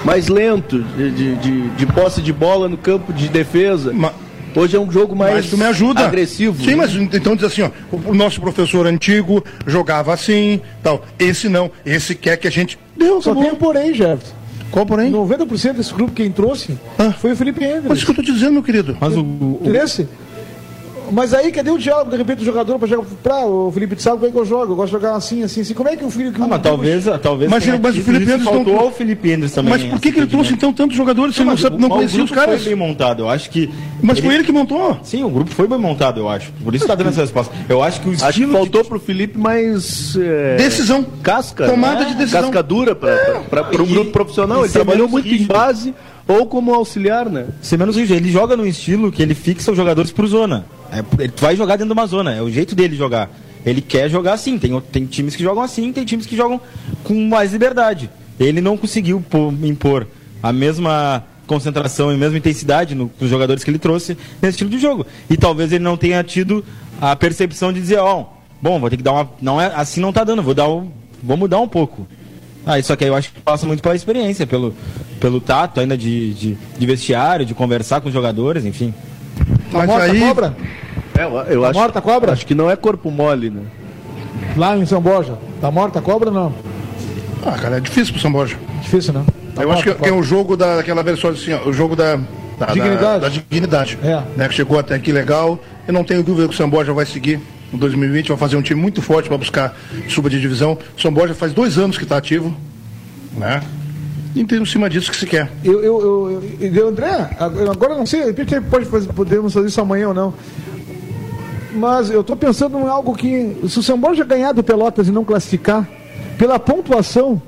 mais 0.05 0.29
lento, 0.29 0.81
de, 0.97 1.11
de, 1.11 1.35
de, 1.37 1.69
de 1.71 1.87
posse 1.87 2.21
de 2.21 2.33
bola 2.33 2.69
no 2.69 2.77
campo 2.77 3.13
de 3.13 3.29
defesa. 3.29 3.93
Ma- 3.93 4.13
Hoje 4.55 4.75
é 4.75 4.81
um 4.81 4.91
jogo 4.91 5.15
mais 5.15 5.35
Mas 5.35 5.51
tu 5.51 5.59
me 5.59 5.65
ajuda. 5.67 6.01
agressivo. 6.07 6.65
Sim, 6.65 6.71
né? 6.71 6.77
mas 6.77 6.95
então 6.95 7.37
diz 7.37 7.45
assim, 7.45 7.61
ó, 7.61 7.69
o, 7.93 8.13
o 8.13 8.15
nosso 8.15 8.41
professor 8.41 8.87
antigo 8.87 9.45
jogava 9.67 10.15
assim, 10.15 10.63
tal. 10.83 11.05
Esse 11.19 11.47
não, 11.47 11.71
esse 11.85 12.15
quer 12.15 12.39
que 12.39 12.49
a 12.49 12.51
gente. 12.51 12.79
Deu, 12.97 13.21
Só 13.21 13.33
acabou. 13.33 13.43
tem 13.45 13.53
um 13.53 13.57
porém, 13.57 13.93
Jefferson. 13.93 14.33
Qual 14.71 14.85
porém? 14.87 15.11
90% 15.13 15.75
desse 15.75 15.93
grupo 15.95 16.13
quem 16.13 16.31
trouxe 16.31 16.77
Ah. 16.99 17.13
foi 17.13 17.33
o 17.33 17.37
Felipe 17.37 17.61
Mas 17.61 17.77
Endres. 17.77 17.99
isso 17.99 18.13
que 18.13 18.21
eu 18.21 18.25
te 18.25 18.33
dizendo, 18.33 18.53
meu 18.55 18.63
querido. 18.63 18.97
Mas 19.01 19.17
o, 19.17 19.21
o, 19.23 19.59
Interesse? 19.63 20.09
Mas 21.11 21.33
aí, 21.35 21.53
cadê 21.53 21.71
o 21.71 21.79
diálogo, 21.79 22.11
de 22.11 22.17
repente, 22.17 22.39
do 22.39 22.45
jogador 22.45 22.79
para 22.79 22.89
jogar 22.89 23.07
pra 23.23 23.47
o 23.47 23.71
Felipe 23.73 23.95
de 23.97 24.03
sabe 24.03 24.17
como 24.17 24.29
é 24.29 24.33
que 24.33 24.39
eu 24.39 24.45
jogo? 24.45 24.73
Eu 24.73 24.77
gosto 24.77 24.87
de 24.87 24.93
jogar 24.93 25.15
assim, 25.17 25.43
assim, 25.43 25.61
assim. 25.61 25.75
Como 25.75 25.89
é 25.89 25.97
que 25.97 26.05
o 26.05 26.11
Felipe. 26.11 26.39
Ah, 26.43 26.47
mas 26.49 26.63
talvez, 26.63 27.05
talvez 27.23 27.51
Mas- 27.51 27.65
tenha 27.65 27.79
mas 27.81 27.97
o 27.97 28.01
Felipe 28.03 28.27
não- 28.33 28.41
faltou 28.41 28.79
ao 28.79 28.91
Felipe 28.91 29.31
Endres 29.31 29.53
também. 29.53 29.71
Mas 29.71 29.83
por 29.85 30.01
que, 30.01 30.13
que 30.13 30.19
ele 30.19 30.27
trouxe 30.27 30.53
então 30.53 30.73
tantos 30.73 30.97
jogadores 30.97 31.35
se 31.35 31.41
ele 31.43 31.47
não, 31.47 31.53
mas 31.55 31.61
sabe, 31.61 31.77
o- 31.77 31.79
não 31.79 31.89
mas 31.89 31.97
o 31.97 31.99
conhecia 31.99 32.25
os 32.25 32.31
grupo 32.31 32.45
caras? 32.47 32.63
Foi 32.63 32.75
bem 32.75 32.87
montado, 32.89 33.23
eu 33.23 33.29
acho 33.31 33.51
que. 33.51 33.71
Mas 34.03 34.19
foi 34.19 34.35
ele 34.35 34.45
que 34.45 34.53
montou. 34.53 34.99
Sim, 35.03 35.23
o 35.25 35.31
grupo 35.31 35.51
foi 35.51 35.67
bem 35.69 35.79
montado, 35.79 36.21
eu 36.21 36.29
acho. 36.29 36.53
Por 36.65 36.75
isso 36.75 36.87
tá 36.87 36.95
dando 36.95 37.09
essa 37.11 37.21
resposta. 37.23 37.55
Eu 37.69 37.83
acho 37.83 38.01
que 38.01 38.09
o 38.09 38.13
Acho 38.13 38.23
que 38.25 38.31
estilo 38.31 38.53
faltou 38.53 38.85
pro 38.85 38.99
Felipe 38.99 39.39
mais. 39.39 40.17
é, 40.17 40.57
Decisão. 40.57 41.05
Casca. 41.23 41.67
Tomada 41.67 42.01
né? 42.01 42.11
de 42.11 42.15
decisão. 42.17 42.43
Casca 42.43 42.63
dura 42.63 42.95
para 42.95 43.63
um 43.83 43.85
E- 43.85 43.87
grupo 43.89 44.11
profissional. 44.11 44.61
Ele 44.61 44.69
ser 44.69 44.79
trabalhou 44.81 45.09
muito 45.09 45.29
em 45.29 45.45
base 45.45 45.95
ou 46.29 46.47
como 46.47 46.75
auxiliar, 46.75 47.27
né? 47.31 47.47
de 47.61 47.67
ser 47.67 47.79
menos 47.79 47.97
rígido. 47.97 48.17
Ele 48.17 48.31
joga 48.31 48.57
num 48.57 48.67
estilo 48.67 49.13
que 49.13 49.23
ele 49.23 49.35
fixa 49.35 49.71
os 49.71 49.77
jogadores 49.77 50.11
pro 50.11 50.27
zona. 50.27 50.65
É, 50.93 51.23
ele 51.23 51.33
vai 51.37 51.57
jogar 51.57 51.77
dentro 51.77 51.95
de 51.95 51.99
uma 51.99 52.07
zona, 52.07 52.35
é 52.35 52.43
o 52.43 52.51
jeito 52.51 52.75
dele 52.75 52.97
jogar. 52.97 53.31
Ele 53.65 53.81
quer 53.81 54.09
jogar 54.09 54.35
assim. 54.35 54.59
Tem, 54.59 54.81
tem 54.81 55.07
times 55.07 55.35
que 55.35 55.43
jogam 55.43 55.63
assim, 55.63 55.93
tem 55.93 56.05
times 56.05 56.27
que 56.27 56.37
jogam 56.37 56.61
com 57.03 57.15
mais 57.29 57.53
liberdade. 57.53 58.09
Ele 58.39 58.61
não 58.61 58.77
conseguiu 58.77 59.23
impor 59.63 60.07
a 60.43 60.53
mesma 60.53 61.25
concentração 61.47 62.11
e 62.11 62.15
a 62.15 62.19
mesma 62.19 62.39
intensidade 62.39 62.95
no, 62.95 63.09
com 63.09 63.25
os 63.25 63.31
jogadores 63.31 63.65
que 63.65 63.71
ele 63.71 63.79
trouxe 63.79 64.17
nesse 64.43 64.55
estilo 64.55 64.71
de 64.71 64.79
jogo. 64.79 65.07
E 65.29 65.37
talvez 65.37 65.73
ele 65.73 65.83
não 65.83 65.97
tenha 65.97 66.23
tido 66.23 66.65
a 67.01 67.15
percepção 67.17 67.73
de 67.73 67.81
dizer, 67.81 67.99
ó, 67.99 68.27
bom, 68.61 68.79
vou 68.79 68.91
ter 68.91 68.97
que 68.97 69.03
dar 69.03 69.13
uma. 69.13 69.31
Não 69.41 69.61
é, 69.61 69.73
assim 69.75 70.01
não 70.01 70.13
tá 70.13 70.23
dando, 70.25 70.43
vou 70.43 70.55
dar 70.55 70.69
um, 70.69 70.91
vou 71.23 71.37
mudar 71.37 71.61
um 71.61 71.69
pouco. 71.69 72.07
Ah, 72.65 72.79
isso 72.79 72.93
aqui 72.93 73.05
eu 73.05 73.15
acho 73.15 73.33
que 73.33 73.41
passa 73.41 73.65
muito 73.65 73.81
pela 73.81 73.95
experiência, 73.95 74.45
pelo, 74.45 74.75
pelo 75.21 75.41
tato 75.41 75.79
ainda 75.79 75.97
de, 75.97 76.35
de, 76.35 76.59
de 76.77 76.87
vestiário, 76.87 77.47
de 77.47 77.55
conversar 77.55 78.01
com 78.01 78.09
os 78.09 78.15
jogadores, 78.15 78.65
enfim. 78.65 78.93
Tá 79.77 79.87
Mas 79.87 79.87
morta 79.89 80.05
aí- 80.05 80.23
a 80.23 80.27
cobra? 80.29 80.57
É, 81.19 81.23
eu, 81.25 81.37
eu 81.55 81.65
acho, 81.65 81.79
morta 81.79 81.99
a 81.99 82.03
cobra? 82.03 82.33
Acho 82.33 82.47
que 82.47 82.55
não 82.55 82.71
é 82.71 82.77
corpo 82.77 83.11
mole, 83.11 83.51
né? 83.51 83.63
Lá 84.57 84.77
em 84.77 84.85
São 84.87 85.01
Borja. 85.01 85.35
Tá 85.61 85.71
morta 85.71 85.99
a 85.99 86.03
cobra 86.03 86.31
não? 86.31 86.53
Ah, 87.45 87.53
cara, 87.53 87.77
é 87.77 87.81
difícil 87.81 88.13
pro 88.13 88.23
São 88.23 88.33
Borja. 88.33 88.57
Difícil, 88.83 89.13
né? 89.13 89.25
Tá 89.55 89.63
eu 89.63 89.73
acho 89.73 89.83
que, 89.83 89.95
que 89.95 90.09
é 90.09 90.13
o 90.13 90.23
jogo 90.23 90.57
da, 90.57 90.77
daquela 90.77 91.03
versão 91.03 91.31
assim, 91.31 91.53
ó, 91.53 91.69
o 91.69 91.73
jogo 91.73 91.97
da. 91.97 92.17
da 92.59 92.67
Dignidade. 92.67 93.01
Da, 93.01 93.19
da 93.19 93.29
dignidade. 93.29 93.99
É. 94.03 94.23
Né, 94.37 94.49
que 94.49 94.55
chegou 94.55 94.79
até 94.79 94.95
aqui 94.95 95.13
legal. 95.13 95.59
Eu 95.87 95.95
não 95.95 96.05
tenho 96.05 96.23
dúvida 96.23 96.49
que 96.49 96.55
o 96.55 96.57
São 96.57 96.69
Borja 96.69 96.93
vai 96.93 97.07
seguir 97.07 97.41
em 97.73 97.77
2020, 97.77 98.29
vai 98.29 98.37
fazer 98.37 98.57
um 98.57 98.63
time 98.63 98.81
muito 98.81 99.01
forte 99.01 99.29
para 99.29 99.39
buscar 99.39 99.75
suba 100.09 100.29
de 100.29 100.41
divisão. 100.41 100.79
O 100.97 101.01
São 101.01 101.13
Borja 101.13 101.35
faz 101.35 101.53
dois 101.53 101.79
anos 101.79 101.97
que 101.97 102.03
está 102.05 102.17
ativo. 102.17 102.55
Né? 103.37 103.63
E 104.37 104.45
tem 104.45 104.61
em 104.61 104.67
cima 104.67 104.89
disso 104.91 105.11
que 105.11 105.17
se 105.17 105.27
quer. 105.27 105.51
Eu, 105.65 105.83
eu, 105.83 106.01
eu, 106.61 106.71
eu- 106.75 106.89
André, 106.89 107.31
ag- 107.41 107.69
agora 107.71 107.97
não 107.97 108.05
sei, 108.05 108.33
de 108.33 108.43
repente 108.43 108.61
pode 108.71 108.85
fazer, 108.85 109.11
podemos 109.13 109.53
fazer 109.55 109.67
isso 109.69 109.81
amanhã 109.81 110.09
ou 110.09 110.15
não. 110.15 110.35
Mas 111.75 112.11
eu 112.11 112.21
estou 112.21 112.37
pensando 112.37 112.79
em 112.79 112.87
algo 112.87 113.15
que, 113.15 113.57
se 113.69 113.79
o 113.79 113.83
São 113.83 113.99
Borja 113.99 114.25
ganhar 114.25 114.53
do 114.53 114.63
Pelotas 114.63 115.09
e 115.09 115.11
não 115.13 115.25
classificar, 115.25 115.89
pela 116.39 116.59
pontuação, 116.59 117.41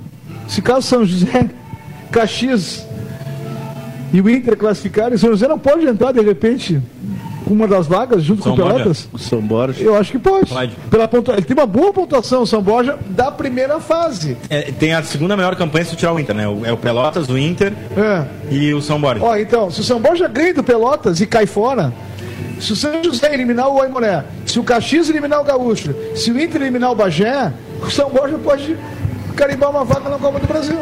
se 0.49 0.61
caso 0.63 0.87
São 0.87 1.05
José, 1.05 1.51
Caxias 2.11 2.87
e 4.13 4.21
o 4.21 4.29
Inter 4.31 4.57
classificarem, 4.57 5.17
São 5.19 5.31
José 5.31 5.47
não 5.47 5.59
pode 5.59 5.87
entrar 5.87 6.13
de 6.13 6.21
repente 6.21 6.81
uma 7.53 7.67
das 7.69 7.87
vagas 7.87 8.23
junto 8.23 8.43
São 8.43 8.57
com 8.57 8.63
o? 8.63 8.67
Pelotas? 8.67 9.09
O 9.13 9.19
São 9.19 9.41
Borja. 9.41 9.83
Eu 9.83 9.95
acho 9.97 10.13
que 10.13 10.19
pode. 10.19 10.51
Pode. 10.51 10.73
Pela 10.91 11.07
pontua... 11.09 11.35
Ele 11.35 11.43
tem 11.43 11.57
uma 11.57 11.67
boa 11.67 11.93
pontuação, 11.93 12.43
o 12.43 12.47
São 12.47 12.63
Borja, 12.63 12.99
da 13.09 13.31
primeira 13.31 13.81
fase. 13.81 14.37
É, 14.51 14.71
tem 14.73 14.95
a 14.95 15.03
segunda 15.03 15.37
melhor 15.37 15.55
campanha 15.57 15.85
se 15.85 15.97
tirar 15.97 16.13
o 16.13 16.21
Inter, 16.21 16.35
né? 16.35 16.45
É 16.65 16.73
o 16.73 16.77
Pelotas, 16.77 17.29
o 17.29 17.37
Inter 17.39 17.73
É. 17.97 18.25
e 18.51 18.73
o 18.75 18.81
São 18.83 19.01
Borja. 19.01 19.25
Ó, 19.25 19.37
então, 19.37 19.71
se 19.71 19.81
o 19.81 19.85
São 19.85 20.01
Borja 20.01 20.29
ganha 20.29 20.55
do 20.55 20.63
Pelotas 20.63 21.21
e 21.21 21.27
cai 21.27 21.47
fora, 21.47 21.93
se 22.61 22.73
o 22.73 22.77
São 22.77 23.03
José 23.03 23.33
eliminar 23.33 23.69
o 23.69 23.81
Aimoré, 23.81 24.25
se 24.47 24.59
o 24.59 24.65
Caxias 24.65 25.09
eliminar 25.09 25.41
o 25.41 25.45
Gaúcho, 25.45 25.95
se 26.15 26.31
o 26.31 26.41
Inter 26.41 26.63
eliminar 26.63 26.91
o 26.93 26.95
Bagé, 26.95 27.53
o 27.81 27.91
São 27.91 28.09
Borja 28.11 28.37
pode 28.39 28.77
carimbar 29.37 29.71
uma 29.71 29.85
vaga 29.85 30.09
na 30.11 30.19
Copa 30.19 30.41
do 30.41 30.47
Brasil. 30.47 30.79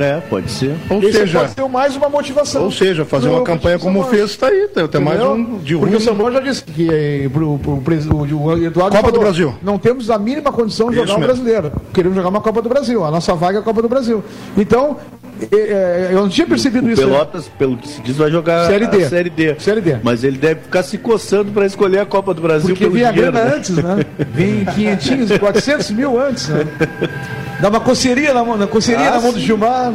É, 0.00 0.20
pode 0.30 0.48
ser. 0.50 0.76
Ou 0.88 1.02
Esse 1.02 1.12
seja, 1.12 1.40
pode 1.40 1.52
ser 1.54 1.68
mais 1.68 1.96
uma 1.96 2.08
motivação. 2.08 2.62
ou 2.64 2.70
seja, 2.70 3.04
fazer 3.04 3.26
pro- 3.26 3.36
uma 3.36 3.44
pro 3.44 3.52
campanha 3.54 3.78
como 3.80 4.04
fez, 4.04 4.36
tá 4.36 4.46
aí. 4.46 4.68
Tem 4.68 4.86
tem 4.86 5.00
mais 5.00 5.20
um 5.20 5.58
de 5.58 5.74
Porque 5.76 5.90
ruim. 5.90 5.94
o 5.96 6.00
Samuel 6.00 6.32
já 6.34 6.40
disse 6.40 6.62
que 6.62 6.88
eh, 6.88 7.28
pro, 7.32 7.58
pro, 7.58 7.76
pres- 7.78 8.06
o, 8.06 8.14
o 8.16 8.64
Eduardo 8.64 8.96
Copa 8.96 9.08
do 9.10 9.14
falou, 9.16 9.20
Brasil. 9.20 9.54
não 9.62 9.78
temos 9.78 10.08
a 10.08 10.18
mínima 10.18 10.52
condição 10.52 10.88
de 10.88 10.96
Isso 10.96 11.06
jogar 11.06 11.16
um 11.16 11.20
mesmo. 11.26 11.34
brasileiro. 11.42 11.72
Queremos 11.92 12.14
jogar 12.16 12.28
uma 12.28 12.40
Copa 12.40 12.62
do 12.62 12.68
Brasil. 12.68 13.04
A 13.04 13.10
nossa 13.10 13.34
vaga 13.34 13.58
é 13.58 13.60
a 13.60 13.64
Copa 13.64 13.82
do 13.82 13.88
Brasil. 13.88 14.22
Então, 14.56 14.96
eh, 15.40 15.46
eh, 15.50 16.08
eu 16.12 16.20
não 16.22 16.28
tinha 16.28 16.46
percebido 16.46 16.88
isso. 16.88 17.02
né? 17.04 17.08
Pelotas, 17.12 17.48
pelo 17.58 17.76
que 17.76 17.88
se 17.88 18.00
diz, 18.02 18.16
vai 18.16 18.30
jogar 18.30 18.66
Série 18.68 18.86
D. 18.86 19.04
a 19.04 19.08
Série 19.08 19.30
D. 19.30 19.56
Série 19.58 19.80
D. 19.80 19.96
Mas 20.04 20.22
ele 20.22 20.38
deve 20.38 20.60
ficar 20.60 20.84
se 20.84 20.96
coçando 20.96 21.50
para 21.50 21.66
escolher 21.66 21.98
a 21.98 22.06
Copa 22.06 22.32
do 22.32 22.40
Brasil 22.40 22.68
Porque 22.68 22.84
pelo 22.84 22.94
dinheiro, 22.94 23.16
grana 23.16 23.44
né? 23.46 23.54
antes, 23.56 23.70
né? 23.76 23.96
Vem 24.32 24.64
500, 24.64 25.38
400 25.38 25.90
mil 25.90 26.20
antes, 26.20 26.48
né? 26.48 26.64
Dá 27.62 27.68
uma 27.68 27.80
coceirinha 27.80 28.34
na 28.34 28.44
mão, 28.44 28.56
na, 28.58 28.66
coceirinha 28.66 29.08
Ah, 29.08 29.14
na 29.14 29.20
mão 29.20 29.32
do. 29.32 29.38
Gilmar, 29.40 29.92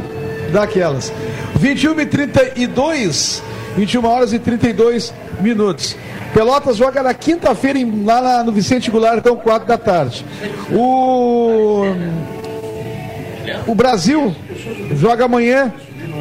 daquelas. 0.53 1.11
21 1.55 1.99
e 1.99 2.05
32, 2.05 3.43
21 3.75 4.05
horas 4.05 4.31
e 4.33 4.39
32 4.39 5.13
minutos. 5.41 5.95
Pelotas 6.33 6.77
joga 6.77 7.03
na 7.03 7.13
quinta-feira 7.13 7.79
lá 8.05 8.21
na- 8.21 8.43
no 8.43 8.51
Vicente 8.51 8.89
Goulart, 8.89 9.17
então 9.19 9.35
4 9.35 9.67
da 9.67 9.77
tarde. 9.77 10.25
O, 10.71 11.83
o 13.67 13.75
Brasil 13.75 14.33
joga 14.93 15.25
amanhã. 15.25 15.71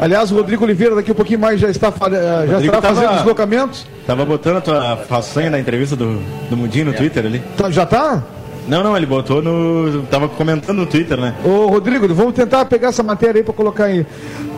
Aliás, 0.00 0.30
o 0.30 0.34
Rodrigo 0.36 0.64
Oliveira 0.64 0.94
daqui 0.94 1.10
a 1.10 1.14
pouquinho 1.14 1.38
mais 1.38 1.58
já 1.60 1.70
está, 1.70 1.90
fa- 1.90 2.10
já 2.10 2.70
tava- 2.72 2.88
fazendo 2.94 3.14
deslocamentos. 3.14 3.86
Tava 4.06 4.24
botando 4.26 4.56
a 4.58 4.60
tua 4.60 4.96
façanha 5.08 5.48
na 5.50 5.58
entrevista 5.58 5.96
do, 5.96 6.20
do 6.50 6.56
Mundinho 6.56 6.86
no 6.86 6.92
Twitter 6.92 7.24
ali. 7.24 7.42
Tá- 7.56 7.70
já 7.70 7.84
está? 7.84 8.22
Não, 8.68 8.82
não, 8.82 8.96
ele 8.96 9.06
botou 9.06 9.40
no. 9.40 10.02
Tava 10.10 10.28
comentando 10.28 10.76
no 10.78 10.86
Twitter, 10.86 11.18
né? 11.20 11.34
Ô, 11.44 11.66
Rodrigo, 11.66 12.12
vamos 12.14 12.34
tentar 12.34 12.64
pegar 12.64 12.88
essa 12.88 13.02
matéria 13.02 13.38
aí 13.40 13.44
para 13.44 13.54
colocar 13.54 13.84
aí. 13.84 14.04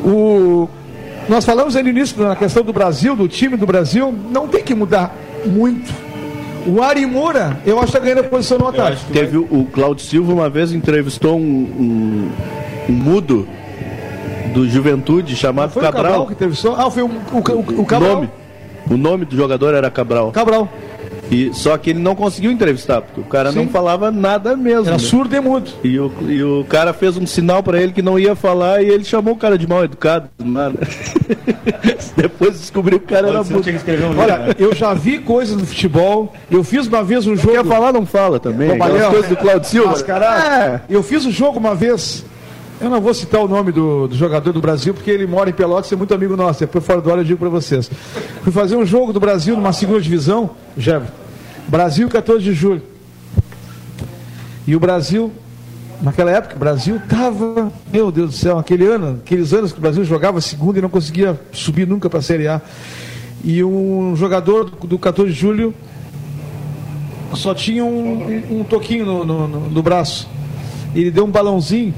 O... 0.04 0.68
Nós 1.28 1.44
falamos 1.44 1.76
aí 1.76 1.82
no 1.82 1.90
início 1.90 2.22
na 2.22 2.34
questão 2.34 2.62
do 2.62 2.72
Brasil, 2.72 3.14
do 3.14 3.28
time 3.28 3.56
do 3.56 3.66
Brasil, 3.66 4.14
não 4.32 4.48
tem 4.48 4.62
que 4.62 4.74
mudar 4.74 5.14
muito. 5.44 5.92
O 6.66 6.82
Ari 6.82 7.04
Moura, 7.06 7.60
eu 7.66 7.76
acho 7.78 7.92
que 7.92 7.98
está 7.98 8.00
ganhando 8.00 8.20
a 8.26 8.28
posição 8.28 8.58
no 8.58 8.66
ataque. 8.68 9.04
Teve 9.12 9.36
o, 9.36 9.42
o 9.42 9.66
Claudio 9.66 10.04
Silva 10.04 10.32
uma 10.32 10.48
vez 10.48 10.72
entrevistou 10.72 11.36
um, 11.38 11.40
um, 11.40 12.30
um 12.88 12.92
mudo 12.92 13.46
do 14.54 14.66
Juventude 14.68 15.36
chamado 15.36 15.70
Foi 15.70 15.82
o 15.82 15.84
Cabral 15.84 16.26
Cabral. 16.26 16.50
que 16.50 16.56
só. 16.56 16.74
Ah, 16.76 16.90
foi 16.90 17.02
o, 17.02 17.06
o, 17.06 17.10
o, 17.36 17.76
o 17.78 17.82
O 17.82 17.86
Cabral. 17.86 18.14
nome, 18.14 18.30
o 18.90 18.96
nome 18.96 19.24
do 19.26 19.36
jogador 19.36 19.74
era 19.74 19.90
Cabral. 19.90 20.32
Cabral. 20.32 20.68
E, 21.30 21.52
só 21.52 21.76
que 21.76 21.90
ele 21.90 21.98
não 21.98 22.14
conseguiu 22.14 22.50
entrevistar, 22.50 23.02
porque 23.02 23.20
o 23.20 23.24
cara 23.24 23.52
Sim. 23.52 23.58
não 23.58 23.68
falava 23.68 24.10
nada 24.10 24.56
mesmo. 24.56 24.86
Era 24.86 24.92
né? 24.92 24.98
surdo 24.98 25.34
e 25.36 25.40
mudo. 25.40 25.70
E 25.84 25.98
o, 25.98 26.12
e 26.26 26.42
o 26.42 26.64
cara 26.68 26.92
fez 26.92 27.16
um 27.16 27.26
sinal 27.26 27.62
pra 27.62 27.80
ele 27.80 27.92
que 27.92 28.02
não 28.02 28.18
ia 28.18 28.34
falar 28.34 28.82
e 28.82 28.88
ele 28.88 29.04
chamou 29.04 29.34
o 29.34 29.36
cara 29.36 29.58
de 29.58 29.66
mal 29.66 29.84
educado. 29.84 30.28
Nada. 30.38 30.78
Depois 32.16 32.58
descobriu 32.58 32.98
que 32.98 33.06
o 33.06 33.08
cara 33.08 33.28
era 33.28 33.42
Você 33.42 33.52
não 33.52 33.60
mudo. 33.60 34.16
um 34.16 34.20
Olha, 34.20 34.38
né? 34.38 34.54
eu 34.58 34.74
já 34.74 34.94
vi 34.94 35.18
coisas 35.18 35.56
no 35.56 35.66
futebol. 35.66 36.32
Eu 36.50 36.64
fiz 36.64 36.86
uma 36.86 37.02
vez 37.02 37.26
um 37.26 37.36
jogo. 37.36 37.52
Quer 37.52 37.64
falar, 37.64 37.92
não 37.92 38.06
fala 38.06 38.40
também. 38.40 38.70
Aquelas 38.72 39.06
coisas 39.08 39.28
do 39.28 39.36
Claudio 39.36 39.68
Silva. 39.68 39.90
Mascarado. 39.90 40.46
É. 40.46 40.80
Eu 40.88 41.02
fiz 41.02 41.26
um 41.26 41.30
jogo 41.30 41.58
uma 41.58 41.74
vez. 41.74 42.24
Eu 42.80 42.88
não 42.88 43.00
vou 43.00 43.12
citar 43.12 43.40
o 43.40 43.48
nome 43.48 43.72
do, 43.72 44.06
do 44.06 44.14
jogador 44.14 44.52
do 44.52 44.60
Brasil, 44.60 44.94
porque 44.94 45.10
ele 45.10 45.26
mora 45.26 45.50
em 45.50 45.52
Pelotas 45.52 45.90
e 45.90 45.94
é 45.94 45.96
muito 45.96 46.14
amigo 46.14 46.36
nosso. 46.36 46.60
Depois 46.60 46.84
fora 46.84 47.00
do 47.00 47.10
ar 47.10 47.18
eu 47.18 47.24
digo 47.24 47.38
para 47.38 47.48
vocês. 47.48 47.90
Fui 48.42 48.52
fazer 48.52 48.76
um 48.76 48.86
jogo 48.86 49.12
do 49.12 49.18
Brasil 49.18 49.56
numa 49.56 49.72
segunda 49.72 50.00
divisão, 50.00 50.50
já. 50.76 51.02
Brasil 51.66 52.08
14 52.08 52.42
de 52.44 52.52
julho. 52.52 52.82
E 54.64 54.76
o 54.76 54.80
Brasil, 54.80 55.32
naquela 56.00 56.30
época, 56.30 56.54
o 56.54 56.58
Brasil 56.58 57.00
tava, 57.08 57.72
meu 57.92 58.12
Deus 58.12 58.30
do 58.30 58.36
céu, 58.36 58.58
aquele 58.58 58.86
ano, 58.86 59.18
aqueles 59.24 59.52
anos 59.52 59.72
que 59.72 59.78
o 59.78 59.82
Brasil 59.82 60.04
jogava 60.04 60.40
segunda 60.40 60.78
e 60.78 60.82
não 60.82 60.88
conseguia 60.90 61.38
subir 61.52 61.86
nunca 61.86 62.08
para 62.08 62.20
a 62.20 62.22
Série 62.22 62.46
A. 62.46 62.60
E 63.42 63.62
um 63.64 64.14
jogador 64.14 64.70
do, 64.70 64.86
do 64.86 64.98
14 64.98 65.32
de 65.32 65.38
julho 65.38 65.74
só 67.34 67.52
tinha 67.54 67.84
um, 67.84 68.22
um- 68.50 68.60
um 68.60 68.64
toquinho 68.64 69.04
no, 69.04 69.24
no- 69.24 69.48
no- 69.48 69.68
no 69.70 69.82
braço. 69.82 70.28
Ele 70.94 71.10
deu 71.10 71.24
um 71.24 71.30
balãozinho 71.30 71.92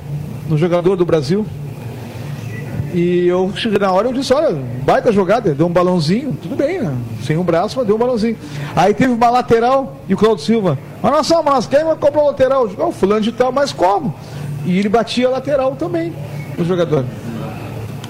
no 0.51 0.59
jogador 0.59 0.97
do 0.97 1.05
Brasil. 1.07 1.47
E 2.93 3.27
eu 3.29 3.53
cheguei 3.55 3.79
na 3.79 3.93
hora 3.93 4.09
eu 4.09 4.13
disse, 4.13 4.33
olha, 4.35 4.53
baita 4.83 5.13
jogada, 5.13 5.55
deu 5.55 5.67
um 5.67 5.71
balãozinho, 5.71 6.37
tudo 6.43 6.57
bem, 6.57 6.83
né? 6.83 6.93
Sem 7.23 7.37
um 7.37 7.45
braço, 7.45 7.77
mas 7.79 7.87
deu 7.87 7.95
um 7.95 7.99
balãozinho. 7.99 8.37
Aí 8.75 8.93
teve 8.93 9.13
uma 9.13 9.31
lateral 9.31 9.97
e 10.09 10.15
o 10.15 10.17
Claudio 10.17 10.45
Silva, 10.45 10.77
mas 11.01 11.13
nós 11.13 11.27
só, 11.27 11.41
mas 11.41 11.67
quem 11.69 11.85
vai 11.85 11.95
comprar 11.95 12.21
o 12.23 12.27
lateral? 12.27 12.67
Eu 12.69 12.85
"Ah, 12.85 12.89
o 12.89 12.93
fulano 12.93 13.21
de 13.21 13.31
tal, 13.31 13.53
mas 13.53 13.73
como? 13.73 14.13
E 14.67 14.77
ele 14.77 14.89
batia 14.89 15.29
a 15.29 15.31
lateral 15.31 15.77
também, 15.77 16.13
o 16.59 16.65
jogador. 16.65 17.05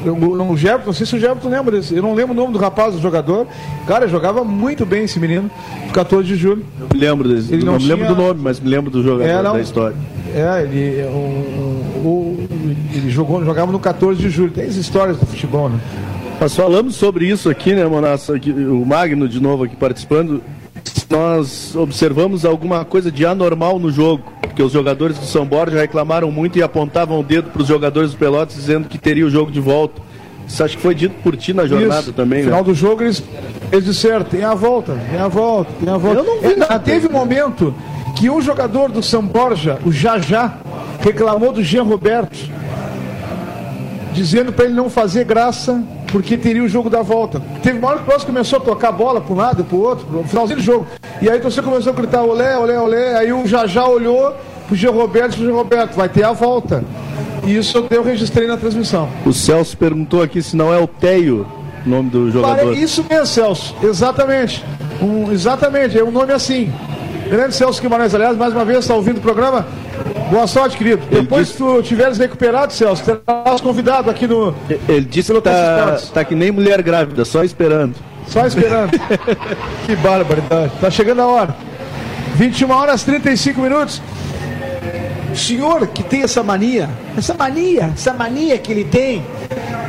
Eu, 0.03 0.15
o, 0.15 0.51
o 0.53 0.57
Gerberto, 0.57 0.87
não 0.87 0.95
sei 0.95 1.05
se 1.05 1.15
o 1.15 1.21
Gerberto 1.21 1.47
lembra 1.47 1.73
desse. 1.79 1.95
Eu 1.95 2.03
não 2.03 2.15
lembro 2.15 2.33
o 2.33 2.37
nome 2.37 2.55
do 2.55 2.59
rapaz, 2.59 2.95
do 2.95 3.01
jogador. 3.03 3.47
Cara, 3.87 4.09
jogava 4.09 4.43
muito 4.43 4.87
bem 4.87 5.05
esse 5.05 5.21
menino, 5.21 5.51
14 5.93 6.27
de 6.27 6.37
julho. 6.37 6.65
Me 6.95 6.99
lembro 6.99 7.29
desse. 7.29 7.53
Ele 7.53 7.67
não 7.67 7.75
não 7.75 7.79
me 7.79 7.85
lembro 7.87 8.07
tinha- 8.07 8.17
do 8.17 8.23
nome, 8.23 8.41
mas 8.43 8.59
me 8.59 8.71
lembro 8.71 8.91
do 8.91 9.03
jogador 9.03 9.29
É, 9.31 9.43
não. 9.43 9.53
da 9.53 9.61
história. 9.61 9.95
É, 10.35 10.63
ele, 10.63 11.03
o, 11.03 11.70
o- 12.09 12.49
ele 12.95 13.11
jogou, 13.11 13.45
jogava 13.45 13.71
no 13.71 13.79
14 13.79 14.21
de 14.21 14.29
julho. 14.31 14.51
Tem 14.51 14.65
as 14.65 14.77
histórias 14.77 15.17
do 15.19 15.27
futebol, 15.27 15.69
né? 15.69 15.79
Nós 16.41 16.55
falamos 16.57 16.95
sobre 16.97 17.27
isso 17.29 17.51
aqui, 17.51 17.75
né, 17.75 17.85
Monassa? 17.87 18.33
O 18.35 18.85
Magno, 18.87 19.29
de 19.29 19.41
novo, 19.41 19.65
aqui 19.65 19.77
participando. 19.77 20.43
Nós 21.11 21.75
observamos 21.75 22.45
alguma 22.45 22.85
coisa 22.85 23.11
de 23.11 23.27
anormal 23.27 23.79
no 23.79 23.91
jogo, 23.91 24.23
porque 24.41 24.63
os 24.63 24.73
jogadores 24.73 25.19
do 25.19 25.27
São 25.27 25.45
Borja 25.45 25.77
reclamaram 25.79 26.31
muito 26.31 26.59
e 26.59 26.63
apontavam 26.63 27.19
o 27.19 27.23
dedo 27.23 27.51
para 27.51 27.63
os 27.63 27.69
jogadores 27.69 28.13
do 28.13 28.17
Pelotas, 28.17 28.55
dizendo 28.55 28.89
que 28.89 28.97
teria 28.97 29.27
o 29.27 29.31
jogo 29.31 29.51
de 29.51 29.61
volta. 29.61 30.01
Isso 30.47 30.63
acho 30.65 30.77
que 30.77 30.83
foi 30.83 30.95
dito 30.95 31.15
por 31.23 31.37
ti 31.37 31.53
na 31.53 31.67
jornada 31.67 32.01
Isso. 32.03 32.13
também, 32.13 32.39
No 32.41 32.45
final 32.47 32.61
né? 32.61 32.65
do 32.65 32.75
jogo 32.75 33.03
eles, 33.03 33.23
eles 33.73 33.85
disseram, 33.85 34.25
tem 34.25 34.43
a 34.45 34.55
volta, 34.55 34.97
tem 35.11 35.19
a 35.21 35.29
volta, 35.29 35.71
tem 35.83 35.93
a 35.93 35.97
volta. 35.97 36.21
Eu 36.21 36.25
não 36.25 36.41
vi 36.41 36.57
nada. 36.57 36.79
Teve 36.79 37.09
um 37.09 37.13
momento 37.13 37.75
que 38.17 38.31
um 38.31 38.41
jogador 38.41 38.91
do 38.91 39.03
São 39.03 39.23
Borja, 39.25 39.79
o 39.85 39.93
Jajá, 39.93 40.59
reclamou 41.01 41.53
do 41.53 41.63
Jean 41.63 41.83
Roberto, 41.83 42.37
dizendo 44.13 44.53
para 44.53 44.67
ele 44.67 44.75
não 44.75 44.91
fazer 44.91 45.25
graça, 45.25 45.83
porque 46.11 46.37
teria 46.37 46.63
o 46.63 46.69
jogo 46.69 46.91
da 46.91 47.03
volta. 47.03 47.41
Teve 47.63 47.79
uma 47.79 47.89
hora 47.89 47.97
que 47.99 48.03
o 48.03 48.07
próximo 48.07 48.33
começou 48.33 48.59
a 48.59 48.63
tocar 48.63 48.89
a 48.89 48.93
bola 48.93 49.21
para 49.21 49.33
um 49.33 49.37
lado, 49.37 49.65
para 49.65 49.77
o 49.77 49.81
outro, 49.81 50.07
no 50.11 50.25
finalzinho 50.25 50.59
do 50.59 50.65
jogo. 50.65 50.87
E 51.23 51.29
aí 51.29 51.39
você 51.41 51.63
começou 51.63 51.93
a 51.93 51.97
gritar, 51.97 52.23
olé, 52.23 52.57
olé, 52.57 52.79
olé. 52.79 53.17
Aí 53.17 53.33
o 53.33 53.47
Jajá 53.47 53.87
olhou 53.87 54.35
pro 54.67 54.77
Jean 54.77 54.91
Roberto, 54.91 55.37
pro 55.37 55.45
Jean 55.45 55.55
Roberto, 55.55 55.95
vai 55.95 56.09
ter 56.09 56.25
a 56.25 56.33
volta. 56.33 56.85
E 57.47 57.57
isso 57.57 57.87
eu 57.91 58.03
registrei 58.03 58.47
na 58.47 58.57
transmissão. 58.57 59.09
O 59.25 59.33
Celso 59.33 59.77
perguntou 59.77 60.23
aqui 60.23 60.43
se 60.43 60.57
não 60.57 60.73
é 60.73 60.79
o 60.79 60.87
Teio 60.87 61.47
o 61.85 61.89
nome 61.89 62.11
do 62.11 62.31
jogador. 62.31 62.77
Isso 62.77 63.05
mesmo, 63.09 63.27
Celso. 63.27 63.75
Exatamente. 63.83 64.65
Um, 65.01 65.33
exatamente, 65.33 65.99
é 65.99 66.05
um 66.05 66.11
nome 66.11 66.33
assim. 66.33 66.71
Grande 67.29 67.55
Celso 67.55 67.81
Guimarães, 67.81 68.15
aliás, 68.15 68.37
mais 68.37 68.53
uma 68.53 68.65
vez 68.65 68.81
está 68.81 68.95
ouvindo 68.95 69.19
o 69.19 69.21
programa. 69.21 69.67
Boa 70.31 70.47
sorte, 70.47 70.77
querido. 70.77 71.03
Depois 71.11 71.51
que 71.51 71.59
tu 71.59 71.83
tiveres 71.83 72.19
recuperado, 72.19 72.73
Celso, 72.73 73.03
terás 73.03 73.61
convidado 73.61 74.11
aqui 74.11 74.27
no. 74.27 74.55
Ele 74.89 75.05
disse 75.05 75.33
que 75.33 75.41
tá, 75.41 75.99
tá 76.15 76.25
que 76.25 76.35
nem 76.35 76.51
mulher 76.51 76.81
grávida, 76.83 77.25
só 77.25 77.43
esperando. 77.43 77.95
Só 78.29 78.47
esperando. 78.47 78.93
que 79.87 79.97
barbaridade. 79.97 80.73
Tá 80.81 80.91
chegando 80.91 81.23
a 81.23 81.27
hora. 81.27 81.57
21 82.37 82.71
horas 82.71 83.03
35 83.03 83.61
minutos. 83.61 84.01
O 85.33 85.37
senhor 85.37 85.87
que 85.89 86.03
tem 86.03 86.23
essa 86.23 86.43
mania, 86.43 86.89
essa 87.17 87.35
mania, 87.35 87.93
essa 87.95 88.13
mania 88.13 88.59
que 88.59 88.73
ele 88.73 88.85
tem, 88.85 89.25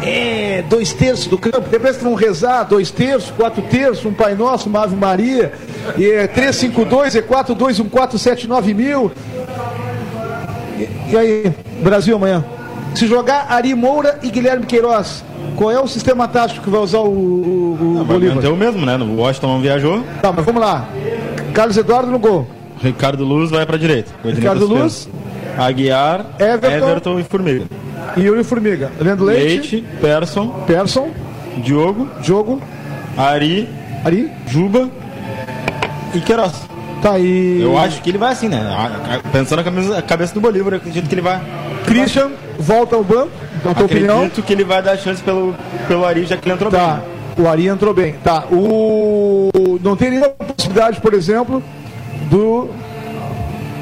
é 0.04 0.64
dois 0.70 0.94
terços 0.94 1.28
do 1.28 1.38
campo, 1.38 1.68
depois 1.70 1.98
que 1.98 2.04
vão 2.04 2.14
rezar, 2.14 2.64
dois 2.64 2.92
terços, 2.92 3.32
quatro 3.32 3.62
terços, 3.64 4.06
um 4.06 4.14
Pai 4.14 4.36
Nosso, 4.36 4.70
uma 4.70 4.84
Ave 4.84 4.96
Maria, 4.96 5.54
e 5.98 6.06
é 6.10 6.28
352, 6.28 7.16
é 7.16 7.22
421479 7.22 8.74
mil. 8.74 9.12
E, 11.10 11.18
aí, 11.18 11.54
Brasil 11.84 12.16
amanhã? 12.16 12.44
Se 12.96 13.08
jogar 13.08 13.48
Ari 13.50 13.74
Moura 13.74 14.20
e 14.22 14.30
Guilherme 14.30 14.66
Queiroz, 14.66 15.24
qual 15.56 15.72
é 15.72 15.80
o 15.80 15.88
sistema 15.88 16.28
tático 16.28 16.64
que 16.64 16.70
vai 16.70 16.82
usar 16.82 17.00
o, 17.00 17.10
o, 17.10 17.78
o 17.82 17.96
Vai 18.06 18.16
Bolívar? 18.18 18.36
manter 18.36 18.50
o 18.50 18.56
mesmo, 18.56 18.86
né? 18.86 18.98
O 18.98 19.16
Washington 19.18 19.48
não 19.48 19.62
viajou. 19.62 20.04
Tá, 20.22 20.32
mas 20.32 20.46
vamos 20.46 20.62
lá. 20.62 20.88
Carlos 21.54 21.78
Eduardo 21.78 22.12
no 22.12 22.20
gol. 22.20 22.48
Ricardo 22.82 23.24
Luz 23.24 23.50
vai 23.52 23.66
pra 23.66 23.78
direita. 23.78 24.12
Ricardo 24.24 24.66
Luz. 24.66 25.08
Aguiar, 25.58 26.26
Everton. 26.40 26.88
Everton, 26.90 27.20
e 27.20 27.24
Formiga. 27.24 27.66
E 28.18 28.22
Yuri 28.22 28.44
Formiga. 28.44 28.92
Leandro 29.00 29.26
Leite. 29.26 29.76
Leite, 29.76 29.86
Persson, 30.00 30.48
Persson. 30.66 31.10
Diogo, 31.58 32.08
Diogo. 32.22 32.62
Ari, 33.18 33.68
Ari. 34.04 34.32
Juba 34.48 34.90
e 36.14 36.20
Queiroz. 36.22 36.54
Tá 37.02 37.14
aí. 37.14 37.60
Eu 37.62 37.78
acho 37.78 38.02
que 38.02 38.10
ele 38.10 38.18
vai 38.18 38.32
assim, 38.32 38.48
né? 38.48 38.62
Pensando 39.32 39.64
na 39.64 40.02
cabeça, 40.02 40.34
do 40.34 40.42
Bolívar, 40.42 40.74
eu 40.74 40.78
acredito 40.78 41.08
que 41.10 41.16
ele 41.16 41.22
vai. 41.22 41.42
Christian 41.86 42.32
volta 42.60 42.96
ao 42.96 43.04
banco. 43.04 43.32
Na 43.66 43.74
tua 43.74 43.86
acredito 43.86 44.12
opinião? 44.12 44.30
que 44.30 44.54
ele 44.54 44.64
vai 44.64 44.82
dar 44.82 44.98
chance 44.98 45.22
pelo, 45.22 45.56
pelo 45.88 46.06
Ari, 46.06 46.26
já 46.26 46.38
que 46.38 46.48
ele 46.48 46.54
entrou 46.56 46.72
Tá. 46.72 47.02
bem. 47.36 47.46
O 47.46 47.50
Ari 47.50 47.68
entrou 47.68 47.94
bem. 47.94 48.14
Tá. 48.24 48.44
O. 48.52 49.50
Não 49.84 49.96
tem 49.96 50.12
nenhuma 50.12 50.30
possibilidade, 50.30 51.00
por 51.02 51.14
exemplo, 51.14 51.64
do. 52.30 52.70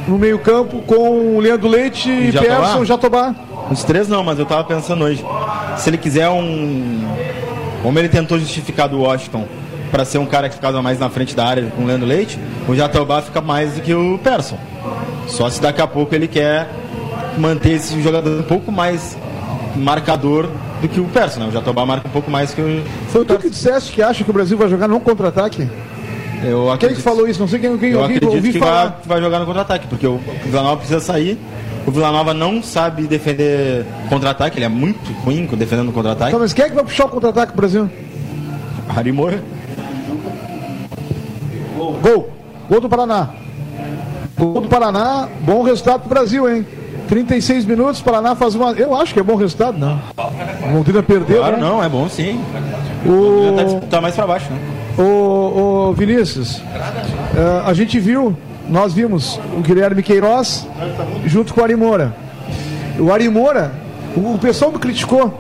No 0.08 0.18
meio-campo 0.18 0.82
com 0.84 1.36
o 1.36 1.40
Leandro 1.40 1.68
Leite 1.68 2.10
e 2.10 2.32
Jatobá? 2.32 2.84
Jatobá. 2.86 3.36
Os 3.70 3.84
três 3.84 4.08
não, 4.08 4.24
mas 4.24 4.40
eu 4.40 4.46
tava 4.46 4.64
pensando 4.64 5.04
hoje. 5.04 5.24
Se 5.78 5.90
ele 5.90 5.98
quiser 5.98 6.30
um. 6.30 7.04
Como 7.84 7.98
ele 8.00 8.10
tentou 8.10 8.40
justificar 8.40 8.90
do 8.90 9.02
Washington 9.02 9.46
para 9.92 10.06
ser 10.06 10.18
um 10.18 10.26
cara 10.26 10.50
que 10.50 10.56
ficava 10.56 10.82
mais 10.82 11.00
na 11.00 11.10
frente 11.10 11.36
da 11.36 11.46
área 11.46 11.66
com 11.76 11.84
o 11.84 11.86
Leandro 11.86 12.08
Leite, 12.08 12.40
o 12.68 12.76
Jatobá 12.76 13.22
fica 13.22 13.42
mais 13.42 13.74
do 13.74 13.82
que 13.82 13.94
o 13.94 14.20
Persson. 14.20 14.58
Só 15.28 15.50
se 15.50 15.62
daqui 15.62 15.82
a 15.82 15.88
pouco 15.88 16.14
ele 16.14 16.28
quer 16.28 16.70
manter 17.38 17.74
esse 17.74 18.02
jogador 18.02 18.40
um 18.40 18.44
pouco 18.44 18.72
mais 18.72 19.18
marcador 19.76 20.48
do 20.82 20.88
que 20.88 21.00
o 21.00 21.06
Persson, 21.06 21.42
né? 21.42 21.48
O 21.48 21.52
Jatobá 21.52 21.86
marca 21.86 22.08
um 22.08 22.12
pouco 22.12 22.30
mais 22.30 22.54
que 22.54 22.62
o. 22.62 22.84
Foi 23.10 23.26
tu 23.26 23.38
que 23.38 23.50
disseste 23.50 23.92
que 23.92 24.02
acha 24.02 24.24
que 24.24 24.30
o 24.30 24.34
Brasil 24.34 24.58
vai 24.58 24.70
jogar 24.70 24.88
não 24.88 25.00
contra-ataque? 25.00 25.68
Eu 26.44 26.64
Quem 26.64 26.74
acredito, 26.74 26.98
que 26.98 27.04
falou 27.04 27.28
isso? 27.28 27.40
Não 27.40 27.48
sei 27.48 27.60
quem, 27.60 27.78
quem 27.78 27.92
eu 27.92 28.04
acredito 28.04 28.28
ouvi 28.28 28.54
que 28.54 28.60
vai, 28.60 28.70
falar. 28.70 29.02
vai 29.06 29.22
jogar 29.22 29.40
no 29.40 29.46
contra-ataque, 29.46 29.88
porque 29.88 30.08
o 30.08 30.20
Vila 30.46 30.64
Nova 30.64 30.78
precisa 30.78 31.00
sair. 31.00 31.38
O 31.86 31.92
Vila 31.92 32.12
Nova 32.12 32.34
não 32.34 32.64
sabe 32.64 33.08
defender 33.08 33.86
contra-ataque, 34.08 34.58
ele 34.58 34.66
é 34.66 34.70
muito 34.70 35.12
ruim 35.24 35.46
defendendo 35.46 35.92
contra-ataque. 35.92 36.32
Tá, 36.32 36.40
mas 36.40 36.54
quem 36.54 36.66
é 36.66 36.70
que 36.70 36.76
vai 36.76 36.84
puxar 36.84 37.06
o 37.06 37.10
contra-ataque 37.10 37.52
pro 37.52 37.62
Brasil? 37.62 37.90
Harry 38.90 39.12
Moore. 39.12 39.40
Gol. 42.02 42.30
Gol 42.70 42.82
do 42.82 42.90
Paraná. 42.90 43.30
Gol 44.38 44.62
do 44.62 44.68
Paraná, 44.70 45.28
bom 45.42 45.64
resultado 45.64 46.02
pro 46.02 46.10
Brasil, 46.10 46.50
hein? 46.50 46.66
36 47.08 47.66
minutos, 47.66 48.02
Paraná 48.02 48.36
faz 48.36 48.54
uma. 48.56 48.72
Eu 48.74 48.96
acho 48.96 49.14
que 49.14 49.20
é 49.20 49.24
bom 49.24 49.36
resultado, 49.36 49.78
não. 49.78 50.00
O 50.18 50.76
Londrina 50.76 51.02
perdeu. 51.02 51.38
Claro, 51.40 51.58
né? 51.58 51.62
não, 51.64 51.84
é 51.84 51.90
bom 51.90 52.08
sim. 52.08 52.40
Tá, 52.54 53.10
O, 53.10 53.56
dis- 53.80 53.90
tá 53.90 54.00
mais 54.02 54.14
pra 54.16 54.28
baixo, 54.28 54.48
né? 54.52 54.60
o, 54.98 55.90
o 55.90 55.94
Vinícius, 55.94 56.62
eh, 57.36 57.62
a 57.66 57.74
gente 57.74 58.00
viu, 58.00 58.36
nós 58.70 58.94
vimos 58.94 59.40
o 59.58 59.62
Guilherme 59.62 60.04
Queiroz 60.04 60.68
junto 61.26 61.54
com 61.54 61.62
o 61.62 61.64
Ari 61.64 61.76
Moura. 61.76 62.14
O 63.00 63.12
Ari 63.12 63.28
Moura, 63.30 63.72
o, 64.16 64.36
o 64.36 64.38
pessoal 64.40 64.72
me 64.72 64.78
criticou. 64.78 65.34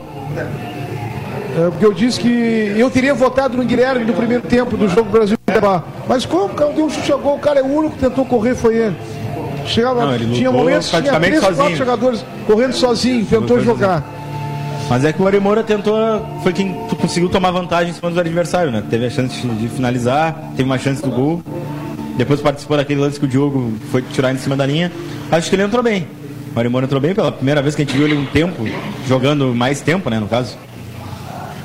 Eh, 1.59 1.69
porque 1.69 1.85
eu 1.85 1.93
disse 1.93 2.19
que 2.19 2.73
eu 2.77 2.89
teria 2.89 3.13
votado 3.13 3.57
no 3.57 3.63
Guilherme 3.63 4.05
no 4.05 4.13
primeiro 4.13 4.43
tempo 4.43 4.77
do 4.77 4.87
jogo 4.87 5.09
Brasil 5.09 5.37
Cuiabá. 5.45 5.83
Mas 6.07 6.25
como? 6.25 6.49
Cara, 6.53 6.71
deu 6.73 6.89
chute 6.89 7.11
a 7.11 7.17
gol, 7.17 7.35
o 7.35 7.39
cara 7.39 7.59
é 7.59 7.63
o 7.63 7.67
único 7.67 7.95
que 7.95 7.99
tentou 8.01 8.25
correr, 8.25 8.55
foi 8.55 8.75
ele. 8.75 8.95
Chegava, 9.65 10.05
Não, 10.05 10.15
ele 10.15 10.33
tinha 10.33 10.51
momentos, 10.51 10.89
tinha 10.89 11.01
praticamente 11.01 11.31
três, 11.31 11.43
quatro 11.43 11.57
sozinho. 11.57 11.77
jogadores 11.77 12.25
correndo 12.47 12.73
sozinho, 12.73 13.25
tentou 13.25 13.57
Lutou 13.57 13.59
jogar. 13.59 14.03
Mas 14.89 15.05
é 15.05 15.13
que 15.13 15.21
o 15.21 15.27
Arimora 15.27 15.61
tentou, 15.63 15.95
foi 16.41 16.51
quem 16.51 16.73
conseguiu 16.99 17.29
tomar 17.29 17.51
vantagem 17.51 17.91
em 17.91 17.93
cima 17.93 18.09
do 18.09 18.19
adversário, 18.19 18.71
né? 18.71 18.83
Teve 18.89 19.05
a 19.05 19.09
chance 19.09 19.45
de 19.45 19.67
finalizar, 19.69 20.35
teve 20.57 20.63
uma 20.67 20.79
chance 20.79 21.03
do 21.03 21.11
gol. 21.11 21.43
Depois 22.17 22.41
participou 22.41 22.75
daquele 22.75 22.99
lance 22.99 23.19
que 23.19 23.25
o 23.25 23.27
Diogo 23.27 23.71
foi 23.91 24.01
tirar 24.01 24.33
em 24.33 24.37
cima 24.37 24.55
da 24.55 24.65
linha. 24.65 24.91
Acho 25.31 25.47
que 25.49 25.55
ele 25.55 25.63
entrou 25.63 25.83
bem. 25.83 26.07
O 26.55 26.59
Arimora 26.59 26.85
entrou 26.85 26.99
bem 26.99 27.13
pela 27.13 27.31
primeira 27.31 27.61
vez 27.61 27.75
que 27.75 27.83
a 27.83 27.85
gente 27.85 27.95
viu 27.95 28.07
ele 28.07 28.17
um 28.17 28.25
tempo, 28.25 28.65
jogando 29.07 29.53
mais 29.53 29.81
tempo, 29.81 30.09
né, 30.09 30.19
no 30.19 30.27
caso. 30.27 30.57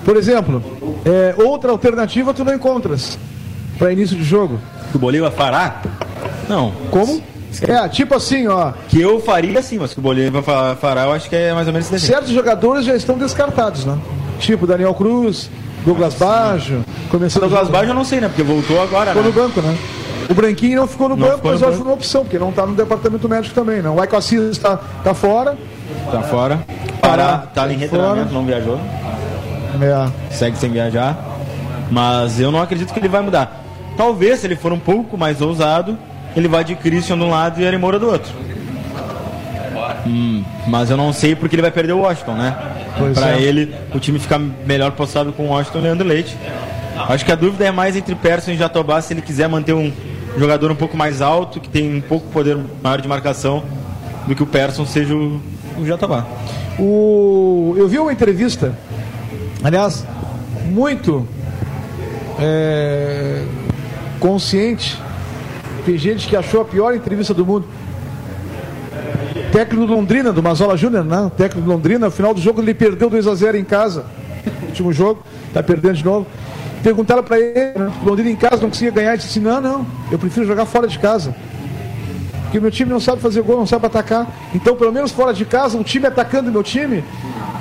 Por 0.04 0.16
exemplo, 0.16 0.62
eh, 1.04 1.34
outra 1.38 1.70
alternativa 1.70 2.34
tu 2.34 2.44
não 2.44 2.54
encontras 2.54 3.18
para 3.78 3.92
início 3.92 4.16
de 4.16 4.22
jogo. 4.24 4.58
Que 4.90 4.96
o 4.96 5.00
Bolívar 5.00 5.30
fará? 5.32 5.80
Não. 6.48 6.72
Como? 6.90 7.22
É, 7.62 7.88
tipo 7.88 8.14
assim, 8.14 8.46
ó. 8.48 8.72
Que 8.88 9.00
eu 9.00 9.20
faria 9.20 9.62
sim, 9.62 9.78
mas 9.78 9.92
que 9.94 9.98
o 10.00 10.02
Bolívar 10.02 10.42
fa- 10.42 10.76
fará, 10.76 11.04
eu 11.04 11.12
acho 11.12 11.28
que 11.28 11.36
é 11.36 11.52
mais 11.54 11.66
ou 11.66 11.72
menos 11.72 11.90
esse 11.92 12.06
Certos 12.06 12.30
jogadores 12.30 12.84
já 12.84 12.94
estão 12.96 13.16
descartados, 13.16 13.84
né? 13.84 13.96
Tipo 14.40 14.66
Daniel 14.66 14.92
Cruz, 14.94 15.48
Douglas 15.86 16.14
Baggio, 16.14 16.84
começando 17.10 17.42
Douglas 17.42 17.68
Baggio 17.68 17.90
eu 17.90 17.94
não 17.94 18.04
sei, 18.04 18.20
né? 18.20 18.28
Porque 18.28 18.42
voltou 18.42 18.82
agora, 18.82 19.12
ficou 19.12 19.22
né? 19.22 19.28
no 19.28 19.34
banco, 19.34 19.60
né? 19.62 19.76
O 20.28 20.34
Branquinho 20.34 20.80
não 20.80 20.86
ficou 20.88 21.08
no 21.08 21.16
Não 21.16 21.26
banco, 21.26 21.36
ficou 21.36 21.50
mas 21.52 21.60
no 21.60 21.66
eu 21.66 21.70
acho 21.70 21.78
banco. 21.78 21.90
uma 21.90 21.94
opção, 21.94 22.22
porque 22.22 22.38
não 22.38 22.48
está 22.50 22.66
no 22.66 22.74
departamento 22.74 23.28
médico 23.28 23.54
também, 23.54 23.80
não. 23.82 23.96
O 23.96 24.00
Aiko 24.00 24.16
Assis 24.16 24.40
está 24.50 24.76
tá 25.04 25.14
fora. 25.14 25.56
Tá 26.10 26.22
fora. 26.22 26.60
Pará, 27.00 27.38
tá 27.54 27.62
em 27.62 27.68
Fora. 27.68 27.78
retreinamento, 27.78 28.32
não 28.34 28.44
viajou. 28.44 28.80
É. 29.80 30.32
segue 30.32 30.56
sem 30.56 30.70
viajar. 30.70 31.16
Mas 31.90 32.40
eu 32.40 32.50
não 32.50 32.62
acredito 32.62 32.92
que 32.92 32.98
ele 32.98 33.08
vai 33.08 33.20
mudar. 33.20 33.64
Talvez, 33.96 34.40
se 34.40 34.46
ele 34.46 34.56
for 34.56 34.72
um 34.72 34.78
pouco 34.78 35.16
mais 35.16 35.40
ousado, 35.40 35.96
ele 36.36 36.48
vai 36.48 36.64
de 36.64 36.74
Christian 36.74 37.16
de 37.16 37.24
um 37.24 37.30
lado 37.30 37.60
e 37.60 37.66
Arimora 37.66 37.98
do 37.98 38.08
outro. 38.08 38.32
Hum, 40.06 40.44
mas 40.66 40.90
eu 40.90 40.96
não 40.96 41.12
sei 41.12 41.34
porque 41.34 41.54
ele 41.54 41.62
vai 41.62 41.70
perder 41.70 41.92
o 41.92 42.00
Washington, 42.00 42.34
né? 42.34 42.56
Pra 43.14 43.32
é. 43.32 43.42
ele, 43.42 43.74
o 43.94 43.98
time 43.98 44.18
ficar 44.18 44.38
melhor 44.38 44.92
postado 44.92 45.32
com 45.32 45.44
o 45.44 45.48
Washington 45.48 45.78
e 45.78 45.80
o 45.80 45.84
Leandro 45.84 46.06
Leite. 46.06 46.36
Acho 47.08 47.24
que 47.24 47.32
a 47.32 47.34
dúvida 47.34 47.64
é 47.64 47.70
mais 47.70 47.96
entre 47.96 48.14
Persson 48.14 48.52
e 48.52 48.56
Jatobá 48.56 49.00
se 49.00 49.12
ele 49.12 49.22
quiser 49.22 49.48
manter 49.48 49.72
um 49.72 49.92
jogador 50.38 50.70
um 50.70 50.76
pouco 50.76 50.96
mais 50.96 51.20
alto, 51.20 51.60
que 51.60 51.68
tem 51.68 51.96
um 51.96 52.00
pouco 52.00 52.28
poder 52.28 52.56
maior 52.82 53.00
de 53.00 53.08
marcação, 53.08 53.62
do 54.26 54.34
que 54.34 54.42
o 54.42 54.46
Persson 54.46 54.86
seja 54.86 55.14
o, 55.14 55.40
o 55.78 55.86
Jatobá. 55.86 56.26
O... 56.78 57.74
Eu 57.76 57.88
vi 57.88 57.98
uma 57.98 58.12
entrevista, 58.12 58.76
aliás, 59.64 60.06
muito 60.66 61.26
é, 62.38 63.44
consciente. 64.20 65.00
Tem 65.86 65.96
gente 65.96 66.28
que 66.28 66.36
achou 66.36 66.60
a 66.60 66.64
pior 66.64 66.94
entrevista 66.94 67.32
do 67.32 67.44
mundo. 67.44 67.66
Técnico 69.50 69.86
do 69.86 69.94
Londrina, 69.94 70.32
do 70.32 70.42
Mazola 70.42 70.76
Júnior, 70.76 71.04
né? 71.04 71.30
Técnico 71.36 71.66
do 71.66 71.72
Londrina, 71.72 72.06
no 72.06 72.12
final 72.12 72.34
do 72.34 72.40
jogo 72.40 72.60
ele 72.60 72.74
perdeu 72.74 73.08
2 73.08 73.26
a 73.26 73.34
0 73.34 73.56
em 73.56 73.64
casa. 73.64 74.04
Último 74.68 74.92
jogo, 74.92 75.22
tá 75.52 75.62
perdendo 75.62 75.94
de 75.94 76.04
novo. 76.04 76.26
Perguntaram 76.82 77.22
para 77.22 77.40
ele, 77.40 77.78
né? 77.78 77.92
o 78.02 78.08
Londrina 78.08 78.30
em 78.30 78.36
casa 78.36 78.60
não 78.60 78.68
conseguia 78.68 78.90
ganhar, 78.90 79.14
ele 79.14 79.22
disse: 79.22 79.40
"Não, 79.40 79.60
não, 79.60 79.86
eu 80.10 80.18
prefiro 80.18 80.46
jogar 80.46 80.66
fora 80.66 80.86
de 80.86 80.98
casa". 80.98 81.34
Porque 82.42 82.60
meu 82.60 82.70
time 82.70 82.90
não 82.90 83.00
sabe 83.00 83.20
fazer 83.20 83.42
gol, 83.42 83.58
não 83.58 83.66
sabe 83.66 83.86
atacar. 83.86 84.28
Então, 84.54 84.76
pelo 84.76 84.92
menos 84.92 85.10
fora 85.10 85.32
de 85.32 85.44
casa, 85.44 85.76
um 85.76 85.82
time 85.82 86.06
atacando 86.06 86.50
o 86.50 86.52
meu 86.52 86.62
time, 86.62 87.02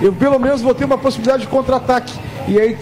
eu 0.04 0.12
pelo 0.12 0.38
menos 0.38 0.62
vou 0.62 0.76
ter 0.76 0.84
uma 0.84 0.98
possibilidade 0.98 1.44
de 1.44 1.48
contra-ataque. 1.48 2.14
E 2.46 2.60
aí, 2.60 2.78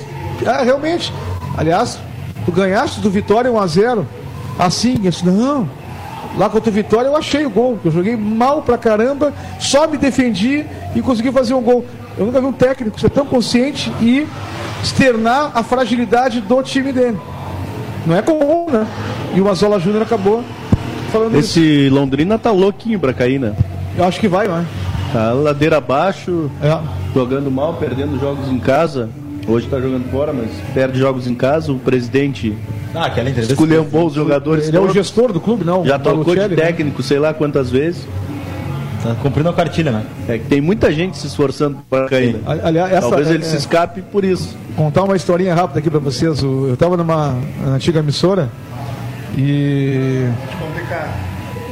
ah, 0.46 0.64
realmente, 0.64 1.14
aliás, 1.56 2.00
tu 2.44 2.52
ganhaste 2.52 3.00
do 3.00 3.12
Vitória 3.12 3.52
1 3.52 3.60
a 3.60 3.68
0 3.68 4.08
assim, 4.58 4.96
disse, 4.96 5.24
não. 5.24 5.70
Lá 6.36 6.50
contra 6.50 6.72
o 6.72 6.74
Vitória 6.74 7.08
eu 7.08 7.16
achei 7.16 7.46
o 7.46 7.50
gol. 7.50 7.78
Eu 7.86 7.92
joguei 7.92 8.16
mal 8.16 8.64
pra 8.64 8.76
caramba, 8.76 9.32
só 9.60 9.88
me 9.88 9.98
defendi 9.98 10.66
e 10.96 11.02
consegui 11.02 11.32
fazer 11.32 11.54
um 11.54 11.62
gol. 11.62 11.86
Eu 12.18 12.26
nunca 12.26 12.42
vi 12.42 12.48
um 12.48 12.54
técnico 12.54 13.00
ser 13.00 13.12
tão 13.12 13.26
consciente 13.26 13.94
e 14.02 14.26
externar 14.82 15.52
a 15.54 15.62
fragilidade 15.62 16.42
do 16.42 16.64
time 16.64 16.92
dele. 16.92 17.20
Não 18.06 18.16
é 18.16 18.22
comum, 18.24 18.66
né? 18.72 18.88
E 19.36 19.40
o 19.40 19.46
Mazola 19.46 19.80
Júnior 19.80 20.02
acabou 20.02 20.44
falando 21.12 21.38
isso. 21.38 21.60
Esse 21.60 21.90
Londrina 21.90 22.40
tá 22.40 22.50
louquinho 22.50 23.00
pra 23.00 23.14
cair, 23.14 23.40
né? 23.40 23.54
Eu 23.96 24.06
acho 24.06 24.20
que 24.20 24.28
vai, 24.28 24.48
vai. 24.48 24.66
Tá 25.12 25.32
ladeira 25.34 25.78
abaixo, 25.78 26.50
É. 26.62 26.78
jogando 27.14 27.52
mal, 27.52 27.74
perdendo 27.74 28.20
jogos 28.20 28.48
em 28.50 28.60
casa. 28.60 29.10
Hoje 29.48 29.68
tá 29.68 29.80
jogando 29.80 30.10
fora, 30.12 30.32
mas 30.32 30.50
perde 30.74 31.00
jogos 31.00 31.28
em 31.28 31.36
casa. 31.36 31.72
O 31.72 31.80
presidente 31.80 32.56
Ah, 32.94 33.06
aquela 33.08 33.30
entrevista. 33.30 33.54
esculhambou 33.54 34.06
os 34.08 34.14
jogadores. 34.14 34.68
Ele 34.68 34.78
é 34.78 34.80
o 34.80 34.90
gestor 34.94 35.34
do 35.34 35.40
clube, 35.42 35.66
não? 35.66 35.84
Já 35.86 35.98
o 35.98 36.00
trocou 36.00 36.24
de 36.24 36.40
Baluccelli, 36.40 36.56
né? 36.56 36.62
técnico, 36.68 37.04
sei 37.04 37.20
lá 37.20 37.34
quantas 37.34 37.70
vezes. 37.70 38.08
Tá 39.04 39.16
cumprindo 39.22 39.50
a 39.50 39.54
cartilha, 39.54 39.92
né? 39.92 40.04
É 40.30 40.38
que 40.38 40.46
tem 40.46 40.62
muita 40.62 40.92
gente 40.94 41.18
se 41.18 41.26
esforçando 41.26 41.80
para 41.90 42.08
cair. 42.08 42.34
né? 42.36 42.40
Ali- 42.46 42.62
Aliás, 42.64 42.92
essa, 42.94 43.02
Talvez 43.10 43.30
ele 43.32 43.44
é, 43.44 43.48
se 43.48 43.56
escape 43.58 44.02
por 44.04 44.24
isso. 44.24 44.56
contar 44.78 45.04
uma 45.04 45.16
historinha 45.16 45.56
rápida 45.56 45.80
aqui 45.80 45.90
pra 45.90 46.00
vocês. 46.00 46.42
Eu 46.44 46.76
tava 46.78 46.96
numa 46.96 47.36
antiga 47.68 48.00
emissora 48.00 48.48
e. 49.36 50.28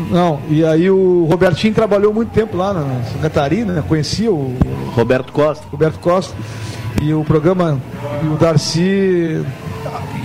Não, 0.09 0.39
e 0.49 0.63
aí 0.63 0.89
o 0.89 1.25
Robertinho 1.29 1.73
trabalhou 1.73 2.13
muito 2.13 2.31
tempo 2.31 2.55
lá 2.55 2.73
na 2.73 3.03
Santa 3.03 3.19
Catarina, 3.21 3.73
né? 3.73 3.83
conhecia 3.87 4.31
o 4.31 4.55
Roberto 4.95 5.31
Costa. 5.33 5.65
Roberto 5.69 5.99
Costa. 5.99 6.35
E 7.01 7.13
o 7.13 7.23
programa, 7.23 7.79
e 8.23 8.27
o 8.27 8.37
Darcy. 8.37 9.43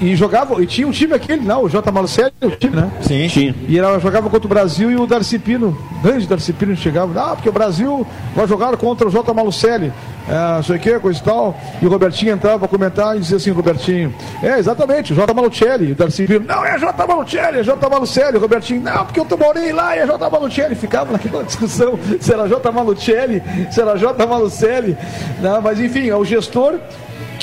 E 0.03 0.17
jogava, 0.17 0.61
e 0.63 0.67
tinha 0.67 0.87
um 0.87 0.91
time 0.91 1.15
aquele, 1.15 1.43
não, 1.43 1.65
o 1.65 1.69
J. 1.69 1.91
Malucelli, 1.91 2.33
o 2.43 2.51
time, 2.51 2.77
né? 2.77 2.91
Sim. 3.01 3.27
Tinha. 3.29 3.55
E 3.69 3.79
ela 3.79 3.99
jogava 3.99 4.29
contra 4.29 4.47
o 4.47 4.49
Brasil 4.49 4.91
e 4.91 4.97
o 4.97 5.07
Darcy 5.07 5.39
Pino, 5.39 5.77
grande 6.03 6.27
Darcy 6.27 6.53
Pino, 6.53 6.77
chegava, 6.77 7.19
ah, 7.21 7.35
porque 7.35 7.49
o 7.49 7.53
Brasil 7.53 8.07
vai 8.35 8.47
jogar 8.47 8.77
contra 8.77 9.07
o 9.07 9.11
J. 9.11 9.33
Malucelli, 9.33 9.93
é, 10.29 10.57
não 10.57 10.63
sei 10.63 10.77
o 10.77 10.79
que, 10.79 10.99
coisa 10.99 11.21
e 11.21 11.23
tal. 11.23 11.57
E 11.81 11.87
o 11.87 11.89
Robertinho 11.89 12.33
entrava 12.33 12.59
para 12.59 12.69
comentar 12.69 13.17
e 13.17 13.21
dizia 13.21 13.37
assim, 13.37 13.51
Robertinho, 13.51 14.15
é, 14.43 14.59
exatamente, 14.59 15.13
o 15.13 15.17
J. 15.17 15.33
Malucelli. 15.33 15.93
O 15.93 15.95
Darcy 15.95 16.27
Pino, 16.27 16.45
não, 16.47 16.65
é 16.65 16.79
J. 16.79 17.07
Malucelli, 17.07 17.59
é 17.59 17.63
J. 17.63 17.89
Malucelli. 17.89 18.37
O 18.37 18.41
Robertinho, 18.41 18.83
não, 18.83 19.07
porque 19.07 19.21
eu 19.21 19.39
morei 19.39 19.73
lá 19.73 19.97
e 19.97 20.01
é 20.01 20.07
J. 20.07 20.31
Malucelli. 20.31 20.75
Ficava 20.75 21.13
naquela 21.13 21.45
discussão 21.45 21.99
se 22.21 22.33
era 22.33 22.49
J. 22.49 22.73
Malucelli, 22.73 23.43
se 23.71 23.81
era 23.81 23.97
J. 23.97 24.27
Malucelli. 24.27 24.97
Não, 25.41 25.61
mas 25.63 25.81
enfim, 25.81 26.09
é 26.09 26.17
o 26.17 26.25
gestor 26.25 26.79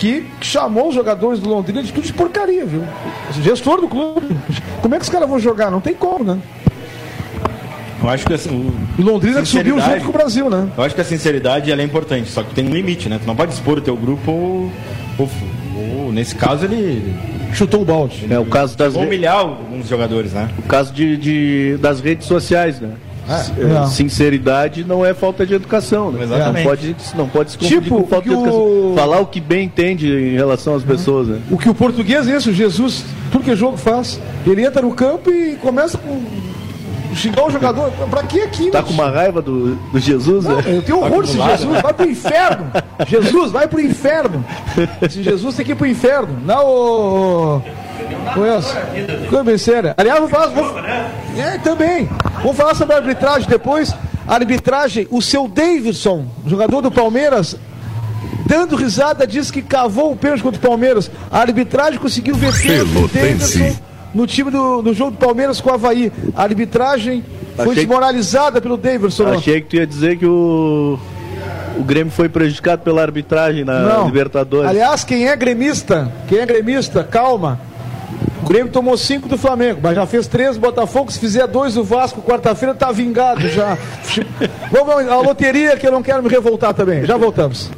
que 0.01 0.25
chamou 0.41 0.89
os 0.89 0.95
jogadores 0.95 1.39
do 1.39 1.47
Londrina 1.47 1.83
de 1.83 1.93
tudo 1.93 2.03
de 2.07 2.11
porcaria, 2.11 2.65
viu? 2.65 2.83
Gestor 3.43 3.79
do 3.81 3.87
clube. 3.87 4.35
Como 4.81 4.95
é 4.95 4.97
que 4.97 5.03
os 5.03 5.09
caras 5.09 5.29
vão 5.29 5.37
jogar? 5.39 5.69
Não 5.69 5.79
tem 5.79 5.93
como, 5.93 6.23
né? 6.23 6.39
Eu 8.01 8.09
acho 8.09 8.25
que 8.25 8.33
assim, 8.33 8.49
o- 8.97 9.01
Londrina 9.03 9.41
que 9.43 9.47
subiu 9.47 9.79
junto 9.79 10.01
com 10.05 10.09
o 10.09 10.13
Brasil, 10.13 10.49
né? 10.49 10.67
eu 10.75 10.83
acho 10.83 10.95
que 10.95 11.01
a 11.01 11.03
sinceridade 11.03 11.71
ela 11.71 11.83
é 11.83 11.85
importante, 11.85 12.31
só 12.31 12.41
que 12.41 12.51
tem 12.55 12.65
um 12.67 12.71
limite, 12.73 13.07
né? 13.07 13.19
Tu 13.21 13.27
não 13.27 13.35
pode 13.35 13.53
expor 13.53 13.77
o 13.77 13.81
teu 13.81 13.95
grupo 13.95 14.31
ou, 14.31 14.71
ou- 15.19 15.29
ou, 16.05 16.11
nesse 16.11 16.33
caso 16.33 16.65
ele 16.65 17.13
Chutou 17.53 17.83
o 17.83 17.85
balde. 17.85 18.25
É 18.27 18.39
o 18.39 18.45
caso 18.45 18.75
das 18.75 18.95
re- 18.95 19.05
humilhar 19.05 19.35
alguns 19.35 19.87
jogadores, 19.87 20.31
né? 20.33 20.49
o 20.57 20.63
caso 20.63 20.91
de, 20.91 21.15
de- 21.17 21.77
das 21.79 21.99
redes 21.99 22.25
sociais, 22.25 22.79
né? 22.79 22.89
É, 23.29 23.85
Sinceridade 23.87 24.83
não 24.83 25.05
é 25.05 25.13
falta 25.13 25.45
de 25.45 25.53
educação, 25.53 26.11
né? 26.11 26.23
Exatamente. 26.23 26.55
Não 26.57 26.63
pode, 26.63 26.95
não 27.15 27.29
pode 27.29 27.51
se 27.51 27.57
confundir 27.57 27.81
Tipo, 27.81 28.01
com 28.01 28.07
falta 28.07 28.27
de 28.27 28.33
educação. 28.33 28.59
o- 28.61 28.93
Falar 28.95 29.19
o 29.19 29.25
que 29.25 29.39
bem 29.39 29.65
entende 29.65 30.07
em 30.11 30.33
relação 30.35 30.75
às 30.75 30.83
pessoas, 30.83 31.27
né? 31.27 31.39
O 31.49 31.57
que 31.57 31.69
o 31.69 31.73
português 31.75 32.27
é 32.27 32.35
isso, 32.35 32.51
Jesus, 32.51 33.05
tudo 33.31 33.43
que 33.43 33.55
jogo 33.55 33.77
faz. 33.77 34.19
Ele 34.45 34.65
entra 34.65 34.81
no 34.81 34.91
campo 34.91 35.29
e 35.31 35.55
começa 35.61 35.97
com 35.97 36.21
xingar 37.15 37.45
o 37.45 37.51
jogador. 37.51 37.91
Pra 38.09 38.23
que 38.23 38.39
aqui? 38.41 38.71
Tá 38.71 38.79
mano? 38.81 38.87
com 38.87 38.93
uma 39.01 39.09
raiva 39.11 39.41
do, 39.41 39.75
do 39.75 39.99
Jesus, 39.99 40.45
Não, 40.45 40.55
né? 40.57 40.63
eu 40.67 40.81
tenho 40.81 40.99
horror 40.99 41.21
desse 41.23 41.37
Jesus, 41.41 41.81
vai 41.81 41.93
pro 41.93 42.09
inferno. 42.09 42.71
Jesus, 43.07 43.51
vai 43.51 43.67
pro 43.67 43.79
inferno. 43.81 44.45
Esse 45.01 45.21
Jesus 45.23 45.55
tem 45.55 45.65
que 45.65 45.71
ir 45.73 45.75
pro 45.75 45.85
inferno. 45.87 46.37
Não, 46.45 46.65
ô. 46.65 47.61
Bem 49.43 49.57
séria. 49.57 49.93
Aliás, 49.97 50.19
vamos 50.19 50.31
falar. 50.31 50.47
Vamos... 50.47 50.73
É, 51.37 51.57
também. 51.59 52.09
Vamos 52.41 52.57
falar 52.57 52.75
sobre 52.75 52.95
a 52.95 52.97
arbitragem 52.97 53.47
depois. 53.47 53.93
A 54.27 54.35
arbitragem, 54.35 55.07
o 55.09 55.21
seu 55.21 55.47
Davidson, 55.47 56.25
jogador 56.45 56.81
do 56.81 56.91
Palmeiras, 56.91 57.57
dando 58.45 58.75
risada, 58.75 59.25
disse 59.25 59.51
que 59.51 59.61
cavou 59.61 60.11
o 60.11 60.15
pênalti 60.15 60.43
contra 60.43 60.59
o 60.59 60.61
Palmeiras. 60.61 61.09
A 61.31 61.39
arbitragem 61.39 61.99
conseguiu 61.99 62.35
do 62.35 62.39
Pelotense. 62.39 63.59
Davidson 63.59 63.91
no 64.13 64.27
time 64.27 64.51
do 64.51 64.81
no 64.81 64.93
jogo 64.93 65.11
do 65.11 65.17
Palmeiras 65.17 65.61
com 65.61 65.69
o 65.69 65.73
Havaí. 65.73 66.11
A 66.35 66.43
arbitragem 66.43 67.23
foi 67.55 67.65
Achei- 67.65 67.75
desmoralizada 67.75 68.61
pelo 68.61 68.77
Davidson. 68.77 69.27
Achei 69.27 69.61
que 69.61 69.67
tu 69.69 69.75
ia 69.77 69.87
dizer 69.87 70.17
que 70.17 70.25
o, 70.25 70.99
o 71.77 71.83
Grêmio 71.83 72.11
foi 72.11 72.29
prejudicado 72.29 72.81
pela 72.81 73.01
arbitragem 73.01 73.63
na 73.63 74.03
Libertadores. 74.05 74.69
Aliás, 74.69 75.03
quem 75.03 75.27
é 75.27 75.35
gremista, 75.35 76.11
quem 76.27 76.39
é 76.39 76.45
gremista, 76.45 77.03
calma. 77.03 77.59
O 78.41 78.45
Grêmio 78.47 78.71
tomou 78.71 78.97
cinco 78.97 79.27
do 79.27 79.37
Flamengo, 79.37 79.79
mas 79.81 79.95
já 79.95 80.05
fez 80.05 80.27
três 80.27 80.55
do 80.55 80.61
Botafogo. 80.61 81.11
Se 81.11 81.19
fizer 81.19 81.47
dois 81.47 81.75
do 81.75 81.83
Vasco 81.83 82.21
quarta-feira, 82.21 82.73
tá 82.73 82.91
vingado 82.91 83.47
já. 83.47 83.77
Vamos 84.71 85.07
à 85.07 85.17
loteria 85.17 85.77
que 85.77 85.87
eu 85.87 85.91
não 85.91 86.01
quero 86.01 86.23
me 86.23 86.29
revoltar 86.29 86.73
também. 86.73 87.05
Já 87.05 87.17
voltamos. 87.17 87.69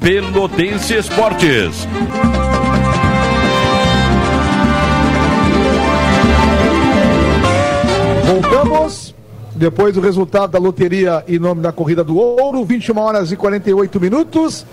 Pelotense 0.00 0.94
Esportes. 0.94 1.86
Voltamos. 8.24 9.09
Depois 9.60 9.92
do 9.94 10.00
resultado 10.00 10.52
da 10.52 10.58
loteria 10.58 11.22
em 11.28 11.38
nome 11.38 11.60
da 11.60 11.70
Corrida 11.70 12.02
do 12.02 12.16
Ouro, 12.16 12.64
21 12.64 12.98
horas 12.98 13.30
e 13.30 13.36
48 13.36 14.00
minutos. 14.00 14.64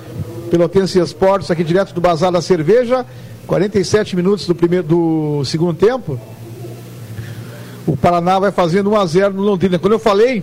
Pelotense 0.50 0.98
Esportes, 0.98 1.52
aqui 1.52 1.62
direto 1.62 1.94
do 1.94 2.00
Bazar 2.00 2.32
da 2.32 2.42
Cerveja. 2.42 3.06
47 3.48 4.16
minutos 4.16 4.48
do, 4.48 4.56
primeiro, 4.56 4.88
do 4.88 5.44
segundo 5.44 5.74
tempo. 5.74 6.18
O 7.86 7.98
Paraná 7.98 8.40
vai 8.40 8.50
fazendo 8.50 8.92
1 8.92 8.96
a 8.96 9.06
0 9.06 9.34
no 9.34 9.42
Londrina. 9.42 9.78
Quando 9.78 9.92
eu 9.92 10.00
falei 10.00 10.42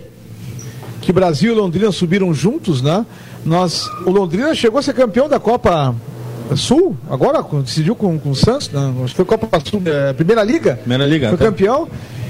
que 1.01 1.11
Brasil 1.11 1.51
e 1.51 1.55
Londrina 1.55 1.91
subiram 1.91 2.31
juntos, 2.31 2.83
né? 2.83 3.03
Nós, 3.43 3.89
o 4.05 4.11
Londrina 4.11 4.53
chegou 4.53 4.77
a 4.77 4.83
ser 4.83 4.93
campeão 4.93 5.27
da 5.27 5.39
Copa 5.39 5.95
Sul, 6.55 6.95
agora 7.09 7.43
decidiu 7.63 7.95
com, 7.95 8.19
com 8.19 8.29
o 8.29 8.35
Santos, 8.35 8.69
né? 8.69 8.93
acho 9.03 9.15
que 9.15 9.15
foi 9.15 9.25
Copa 9.25 9.59
Sul, 9.65 9.81
é, 9.85 10.13
Primeira 10.13 10.43
Liga. 10.43 10.75
Primeira 10.75 11.07
Liga, 11.07 11.29
Foi 11.29 11.37
tá. 11.39 11.45
campeão. 11.45 11.87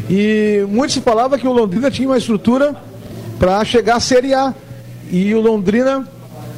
E 0.10 0.66
muito 0.70 0.94
se 0.94 1.02
falava 1.02 1.38
que 1.38 1.48
o 1.48 1.52
Londrina 1.52 1.90
tinha 1.90 2.08
uma 2.08 2.18
estrutura 2.18 2.76
para 3.40 3.64
chegar 3.66 3.96
à 3.98 4.00
Série 4.00 4.34
A. 4.34 4.54
E 5.12 5.34
o 5.34 5.42
Londrina 5.42 6.08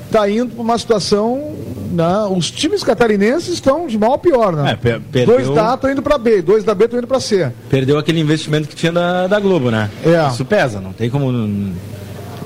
está 0.06 0.30
indo 0.30 0.49
para 0.53 0.61
uma 0.61 0.78
situação. 0.78 1.56
Né? 1.91 2.06
Os 2.36 2.52
times 2.52 2.84
catarinenses 2.84 3.53
estão 3.53 3.88
de 3.88 3.98
mal 3.98 4.14
a 4.14 4.18
pior, 4.18 4.53
né? 4.53 4.72
É, 4.72 4.76
per- 4.76 5.02
perdeu- 5.11 5.36
Dois 5.38 5.49
da 5.56 5.72
A 5.72 5.76
estão 5.76 5.90
indo 5.91 6.02
para 6.02 6.18
B, 6.18 6.41
dois 6.41 6.64
da 6.64 6.76
B 6.76 6.84
estão 6.86 6.99
indo 6.99 7.07
para 7.07 7.19
C. 7.19 7.49
Perdeu 7.69 7.98
aquele 7.98 8.19
investimento 8.19 8.68
que 8.68 8.76
tinha 8.76 8.91
da, 8.91 9.26
da 9.28 9.40
Globo, 9.40 9.72
né? 9.72 9.90
É. 10.06 10.28
Isso 10.30 10.44
pesa, 10.44 10.82
não 10.82 10.91
tem 10.91 11.10
como 11.10 11.32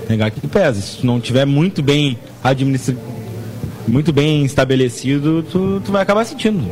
negar 0.07 0.29
que 0.29 0.45
pesa. 0.47 0.79
Se 0.79 1.03
não 1.05 1.19
tiver 1.19 1.45
muito 1.45 1.81
bem 1.81 2.17
administrado, 2.43 2.99
muito 3.87 4.13
bem 4.13 4.45
estabelecido, 4.45 5.43
tu, 5.51 5.81
tu 5.83 5.91
vai 5.91 6.03
acabar 6.03 6.23
sentindo. 6.23 6.63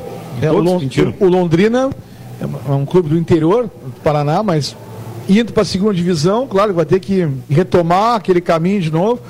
É, 0.41 0.51
o, 0.51 0.79
sentiram. 0.79 1.13
o 1.19 1.25
Londrina 1.27 1.89
é 2.41 2.71
é 2.71 2.73
um 2.73 2.85
clube 2.85 3.09
do 3.09 3.17
interior 3.17 3.63
do 3.63 4.01
Paraná, 4.03 4.41
mas 4.43 4.75
indo 5.27 5.53
para 5.53 5.61
a 5.63 5.65
segunda 5.65 5.93
divisão, 5.93 6.47
claro, 6.47 6.73
vai 6.73 6.85
ter 6.85 6.99
que 6.99 7.27
retomar 7.49 8.15
aquele 8.15 8.41
caminho 8.41 8.81
de 8.81 8.91
novo. 8.91 9.21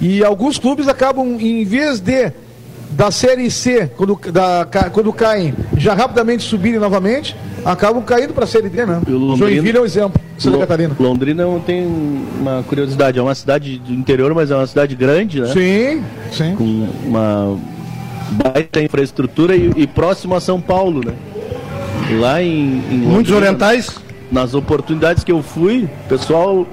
E 0.00 0.24
alguns 0.24 0.58
clubes 0.58 0.88
acabam, 0.88 1.36
em 1.40 1.64
vez 1.64 2.00
de 2.00 2.32
da 2.92 3.10
Série 3.12 3.48
C, 3.52 3.88
quando, 3.96 4.18
da, 4.32 4.66
quando 4.92 5.12
caem, 5.12 5.54
já 5.76 5.94
rapidamente 5.94 6.42
subirem 6.42 6.80
novamente, 6.80 7.36
acabam 7.64 8.02
caindo 8.02 8.32
para 8.34 8.44
a 8.44 8.46
Série 8.48 8.68
D, 8.68 8.84
né? 8.84 9.00
O 9.06 9.10
Londrina- 9.12 9.36
Joinville 9.36 9.78
é 9.78 9.80
um 9.80 9.84
exemplo, 9.84 10.20
Santa 10.36 10.56
Lo- 10.56 10.60
Catarina. 10.60 10.96
Londrina 10.98 11.44
tem 11.64 11.86
uma 11.86 12.64
curiosidade, 12.66 13.16
é 13.18 13.22
uma 13.22 13.34
cidade 13.34 13.78
do 13.78 13.92
interior, 13.92 14.34
mas 14.34 14.50
é 14.50 14.56
uma 14.56 14.66
cidade 14.66 14.96
grande, 14.96 15.40
né? 15.40 15.46
Sim, 15.52 16.02
sim. 16.32 16.54
Com 16.56 16.88
uma 17.06 17.56
baita 18.32 18.80
infraestrutura 18.80 19.54
e, 19.54 19.70
e 19.76 19.86
próximo 19.86 20.34
a 20.34 20.40
São 20.40 20.60
Paulo, 20.60 21.00
né? 21.04 21.12
Lá 22.18 22.42
em, 22.42 22.82
em 22.90 22.98
Muitos 22.98 23.32
Londrina, 23.32 23.36
orientais. 23.36 23.98
Nas 24.30 24.54
oportunidades 24.54 25.24
que 25.24 25.32
eu 25.32 25.42
fui, 25.42 25.88
o 26.04 26.08
pessoal 26.08 26.66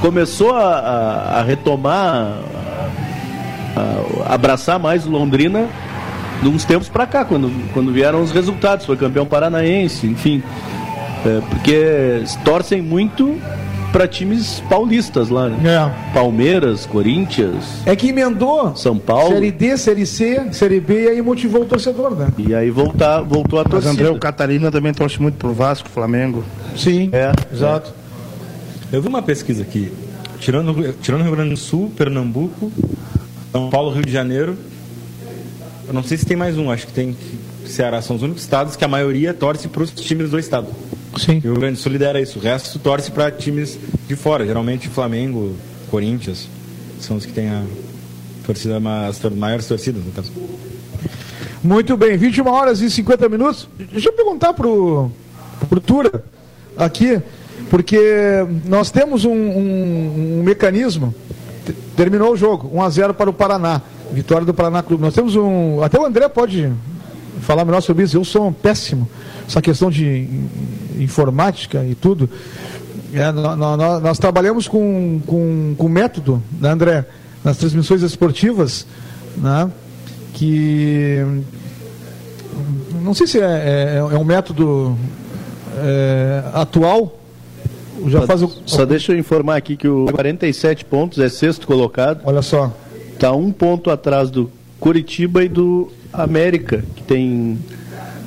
começou 0.00 0.52
a, 0.54 0.64
a- 0.78 1.40
a 1.40 1.42
retomar, 1.42 2.38
a, 3.76 4.30
a 4.30 4.34
abraçar 4.34 4.78
mais 4.78 5.06
o 5.06 5.10
Londrina 5.10 5.66
de 6.42 6.48
uns 6.48 6.64
tempos 6.64 6.88
pra 6.88 7.06
cá, 7.06 7.24
quando, 7.24 7.50
quando 7.72 7.92
vieram 7.92 8.20
os 8.22 8.32
resultados, 8.32 8.84
foi 8.86 8.96
campeão 8.96 9.24
paranaense, 9.24 10.06
enfim. 10.06 10.42
É, 11.24 11.40
porque 11.48 12.22
torcem 12.44 12.82
muito 12.82 13.38
para 13.94 14.08
times 14.08 14.60
paulistas 14.68 15.28
lá, 15.28 15.48
né? 15.48 15.70
É. 15.70 16.12
Palmeiras, 16.12 16.84
Corinthians, 16.84 17.64
É 17.86 17.94
que 17.94 18.08
emendou 18.08 18.74
São 18.74 18.98
Paulo. 18.98 19.34
Série 19.34 19.52
D, 19.52 19.78
Série 19.78 20.04
C, 20.04 20.52
Série 20.52 20.80
B, 20.80 21.04
e 21.04 21.08
aí 21.10 21.22
motivou 21.22 21.62
o 21.62 21.64
torcedor, 21.64 22.10
né? 22.12 22.26
E 22.36 22.52
aí 22.52 22.70
voltar, 22.70 23.20
voltou 23.20 23.60
a 23.60 23.62
Mas 23.62 23.70
torcida. 23.70 23.92
André, 23.92 24.08
o 24.10 24.18
Catarina 24.18 24.68
também 24.72 24.92
torce 24.92 25.22
muito 25.22 25.36
pro 25.36 25.52
Vasco, 25.52 25.88
Flamengo. 25.88 26.42
Sim, 26.76 27.08
É, 27.12 27.30
exato. 27.54 27.94
Eu 28.92 29.00
vi 29.00 29.06
uma 29.06 29.22
pesquisa 29.22 29.62
aqui. 29.62 29.92
Tirando, 30.40 30.92
tirando 31.00 31.22
Rio 31.22 31.30
Grande 31.30 31.50
do 31.50 31.56
Sul, 31.56 31.92
Pernambuco, 31.96 32.72
São 33.52 33.70
Paulo, 33.70 33.92
Rio 33.92 34.04
de 34.04 34.10
Janeiro. 34.10 34.58
Eu 35.86 35.94
não 35.94 36.02
sei 36.02 36.16
se 36.18 36.26
tem 36.26 36.36
mais 36.36 36.58
um, 36.58 36.68
acho 36.68 36.88
que 36.88 36.92
tem 36.92 37.16
Ceará. 37.64 38.02
São 38.02 38.16
os 38.16 38.22
únicos 38.22 38.42
estados 38.42 38.74
que 38.74 38.84
a 38.84 38.88
maioria 38.88 39.32
torce 39.32 39.68
para 39.68 39.84
os 39.84 39.92
times 39.92 40.30
do 40.30 40.38
estado. 40.38 40.66
Sim. 41.18 41.40
E 41.44 41.48
o 41.48 41.52
Rio 41.52 41.60
Grande 41.60 41.76
do 41.76 41.80
Sul 41.82 41.92
lidera 41.92 42.20
isso. 42.20 42.38
O 42.38 42.42
resto 42.42 42.78
torce 42.78 43.10
para 43.10 43.30
times 43.30 43.78
de 44.08 44.16
fora. 44.16 44.44
Geralmente 44.46 44.88
Flamengo, 44.88 45.54
Corinthians. 45.90 46.48
São 47.00 47.16
os 47.16 47.24
que 47.26 47.32
têm 47.32 47.48
a 47.50 47.62
torcida, 48.46 48.80
as 49.08 49.20
maiores 49.34 49.66
torcidas. 49.66 50.04
No 50.04 50.12
caso. 50.12 50.32
Muito 51.62 51.96
bem, 51.96 52.16
21 52.16 52.46
horas 52.48 52.80
e 52.80 52.90
50 52.90 53.28
minutos. 53.28 53.68
Deixa 53.90 54.08
eu 54.08 54.12
perguntar 54.12 54.52
pro, 54.52 55.10
pro 55.68 55.80
Tura 55.80 56.22
aqui, 56.76 57.20
porque 57.70 57.98
nós 58.66 58.90
temos 58.90 59.24
um, 59.24 59.30
um- 59.32 60.38
um 60.40 60.42
mecanismo. 60.42 61.14
Terminou 61.96 62.32
o 62.32 62.36
jogo, 62.36 62.68
1 62.76 62.82
a 62.82 62.90
0 62.90 63.14
para 63.14 63.30
o 63.30 63.32
Paraná. 63.32 63.80
Vitória 64.12 64.44
do 64.44 64.52
Paraná 64.52 64.82
Clube. 64.82 65.02
Nós 65.02 65.14
temos 65.14 65.34
um. 65.36 65.82
Até 65.82 65.98
o 65.98 66.04
André 66.04 66.28
pode 66.28 66.70
falar 67.40 67.64
melhor 67.64 67.80
sobre 67.80 68.04
isso. 68.04 68.16
Eu 68.16 68.24
sou 68.24 68.48
um 68.48 68.52
péssimo. 68.52 69.08
Essa 69.46 69.60
questão 69.62 69.90
de 69.90 70.04
in- 70.06 70.48
informática 71.02 71.84
e 71.84 71.94
tudo. 71.94 72.28
É, 73.12 73.30
nó- 73.30 73.54
nó- 73.54 73.76
nó- 73.76 74.00
nós, 74.00 74.18
trabalhamos 74.18 74.66
com, 74.66 75.20
com, 75.26 75.74
com 75.76 75.88
método, 75.88 76.42
né, 76.60 76.70
André? 76.70 77.04
Nas 77.44 77.56
transmissões 77.58 78.02
esportivas, 78.02 78.86
né? 79.36 79.70
Que 80.32 81.24
não 83.02 83.14
sei 83.14 83.26
se 83.26 83.38
é, 83.38 83.44
é- 83.44 83.98
é 83.98 84.18
um 84.18 84.24
método 84.24 84.96
é, 85.76 86.42
atual. 86.54 87.20
Já 88.06 88.22
faz 88.22 88.42
o, 88.42 88.50
Só 88.66 88.84
deixa 88.84 89.12
eu 89.12 89.18
informar 89.18 89.56
aqui 89.56 89.76
que 89.76 89.86
o 89.86 90.06
47 90.06 90.84
pontos 90.84 91.18
é 91.18 91.28
sexto 91.28 91.66
colocado. 91.66 92.20
Olha 92.24 92.42
só. 92.42 92.72
Está 93.12 93.32
um 93.32 93.52
ponto 93.52 93.90
atrás 93.90 94.30
do 94.30 94.50
Curitiba 94.80 95.44
e 95.44 95.48
do 95.48 95.90
América, 96.12 96.82
que 96.96 97.02
tem 97.04 97.58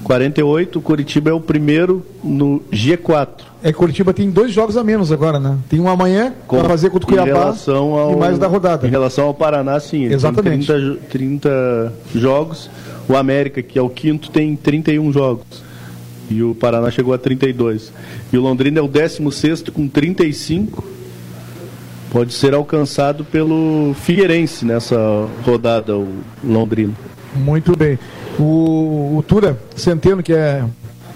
48. 0.07 0.79
O 0.79 0.81
Curitiba 0.81 1.29
é 1.29 1.33
o 1.33 1.39
primeiro 1.41 2.01
no 2.23 2.61
G4. 2.71 3.27
É 3.61 3.73
que 3.73 3.77
Curitiba 3.77 4.13
tem 4.13 4.29
dois 4.29 4.53
jogos 4.53 4.77
a 4.77 4.83
menos 4.83 5.11
agora, 5.11 5.37
né? 5.37 5.57
Tem 5.69 5.79
um 5.81 5.89
amanhã 5.89 6.33
para 6.47 6.63
fazer 6.63 6.89
contra 6.89 7.05
o 7.05 7.09
Cuiabá 7.09 7.53
ao, 7.67 8.13
e 8.13 8.15
mais 8.15 8.39
da 8.39 8.47
rodada. 8.47 8.87
Em 8.87 8.89
relação 8.89 9.25
ao 9.25 9.33
Paraná, 9.33 9.77
sim. 9.81 10.05
Exatamente. 10.05 10.65
Tem 10.65 10.77
30, 10.77 10.79
jo- 10.79 10.99
30 11.09 11.93
jogos. 12.15 12.69
O 13.09 13.17
América, 13.17 13.61
que 13.61 13.77
é 13.77 13.81
o 13.81 13.89
quinto, 13.89 14.31
tem 14.31 14.55
31 14.55 15.11
jogos. 15.11 15.45
E 16.29 16.41
o 16.41 16.55
Paraná 16.55 16.89
chegou 16.89 17.13
a 17.13 17.17
32. 17.17 17.91
E 18.31 18.37
o 18.37 18.41
Londrina 18.41 18.79
é 18.79 18.81
o 18.81 18.87
16 18.87 19.63
com 19.73 19.87
35. 19.89 20.83
Pode 22.11 22.33
ser 22.33 22.53
alcançado 22.53 23.25
pelo 23.25 23.93
Figueirense 23.93 24.63
nessa 24.65 25.27
rodada, 25.45 25.97
o 25.97 26.07
Londrina. 26.43 26.93
Muito 27.35 27.75
bem. 27.77 27.99
O, 28.39 29.17
o 29.17 29.23
Tura 29.27 29.57
Centeno, 29.75 30.21
que 30.21 30.33
é 30.33 30.63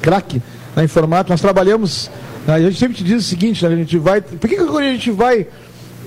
craque 0.02 0.42
na 0.76 0.84
informática, 0.84 1.34
nós 1.34 1.42
trabalhamos. 1.42 2.10
A 2.48 2.60
gente 2.60 2.80
sempre 2.80 2.98
te 2.98 3.04
diz 3.04 3.26
o 3.26 3.28
seguinte, 3.28 3.66
né, 3.66 3.74
a 3.74 3.78
gente 3.78 3.98
vai. 3.98 4.22
Por 4.22 4.50
que, 4.50 4.56
que 4.56 4.66
quando 4.66 4.80
a 4.80 4.92
gente 4.92 5.12
vai 5.12 5.48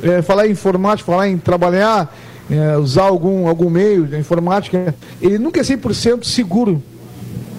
é, 0.02 0.22
falar 0.22 0.46
em 0.46 0.50
informática, 0.50 1.10
falar 1.10 1.28
em 1.28 1.38
trabalhar, 1.38 2.14
é, 2.50 2.76
usar 2.76 3.04
algum, 3.04 3.46
algum 3.46 3.70
meio 3.70 4.04
da 4.04 4.18
informática, 4.18 4.94
ele 5.20 5.38
nunca 5.38 5.60
é 5.60 5.62
100% 5.62 6.24
seguro. 6.24 6.82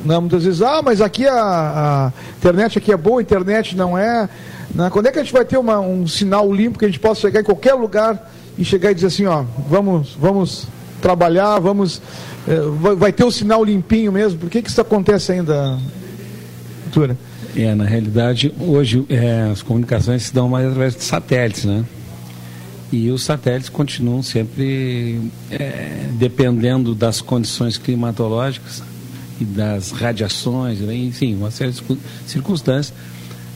Né? 0.03 0.19
Muitas 0.19 0.43
vezes, 0.43 0.61
ah, 0.61 0.81
mas 0.83 1.01
aqui 1.01 1.25
a, 1.25 1.33
a, 1.33 2.13
internet 2.37 2.77
aqui 2.77 2.91
é 2.91 2.97
boa, 2.97 3.19
a 3.19 3.23
internet 3.23 3.75
não 3.75 3.97
é. 3.97 4.29
Né? 4.73 4.89
Quando 4.91 5.07
é 5.07 5.11
que 5.11 5.19
a 5.19 5.23
gente 5.23 5.33
vai 5.33 5.45
ter 5.45 5.57
uma, 5.57 5.79
um 5.79 6.05
sinal 6.05 6.51
limpo 6.53 6.77
que 6.77 6.85
a 6.85 6.87
gente 6.87 6.99
possa 6.99 7.21
chegar 7.21 7.41
em 7.41 7.43
qualquer 7.43 7.73
lugar 7.73 8.31
e 8.57 8.63
chegar 8.63 8.91
e 8.91 8.95
dizer 8.95 9.07
assim, 9.07 9.25
ó, 9.25 9.43
vamos, 9.67 10.15
vamos 10.19 10.67
trabalhar, 11.01 11.59
vamos. 11.59 12.01
É, 12.47 12.59
vai, 12.95 13.11
ter 13.11 13.23
o 13.23 13.31
sinal 13.31 13.63
limpinho 13.63 14.11
mesmo? 14.11 14.39
Por 14.39 14.49
que, 14.49 14.61
que 14.61 14.69
isso 14.69 14.81
acontece 14.81 15.31
ainda, 15.31 15.77
Tura? 16.91 17.17
É, 17.55 17.73
na 17.73 17.85
realidade, 17.85 18.53
hoje 18.59 19.05
é, 19.09 19.49
as 19.51 19.61
comunicações 19.61 20.23
se 20.23 20.33
dão 20.33 20.49
mais 20.49 20.67
através 20.67 20.95
de 20.95 21.03
satélites, 21.03 21.65
né? 21.65 21.85
E 22.91 23.09
os 23.09 23.23
satélites 23.23 23.69
continuam 23.69 24.21
sempre 24.21 25.19
é, 25.49 26.07
dependendo 26.13 26.93
das 26.93 27.19
condições 27.21 27.77
climatológicas 27.77 28.83
e 29.39 29.43
das 29.43 29.91
radiações, 29.91 30.79
né? 30.79 30.95
enfim, 30.95 31.35
uma 31.35 31.51
série 31.51 31.71
de 31.71 31.81
circunstâncias 32.25 32.93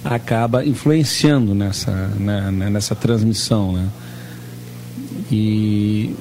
acaba 0.03 0.65
influenciando 0.65 1.53
nessa, 1.53 1.91
na, 2.19 2.51
nessa 2.51 2.95
transmissão, 2.95 3.73
né? 3.73 3.87
E 5.31 6.15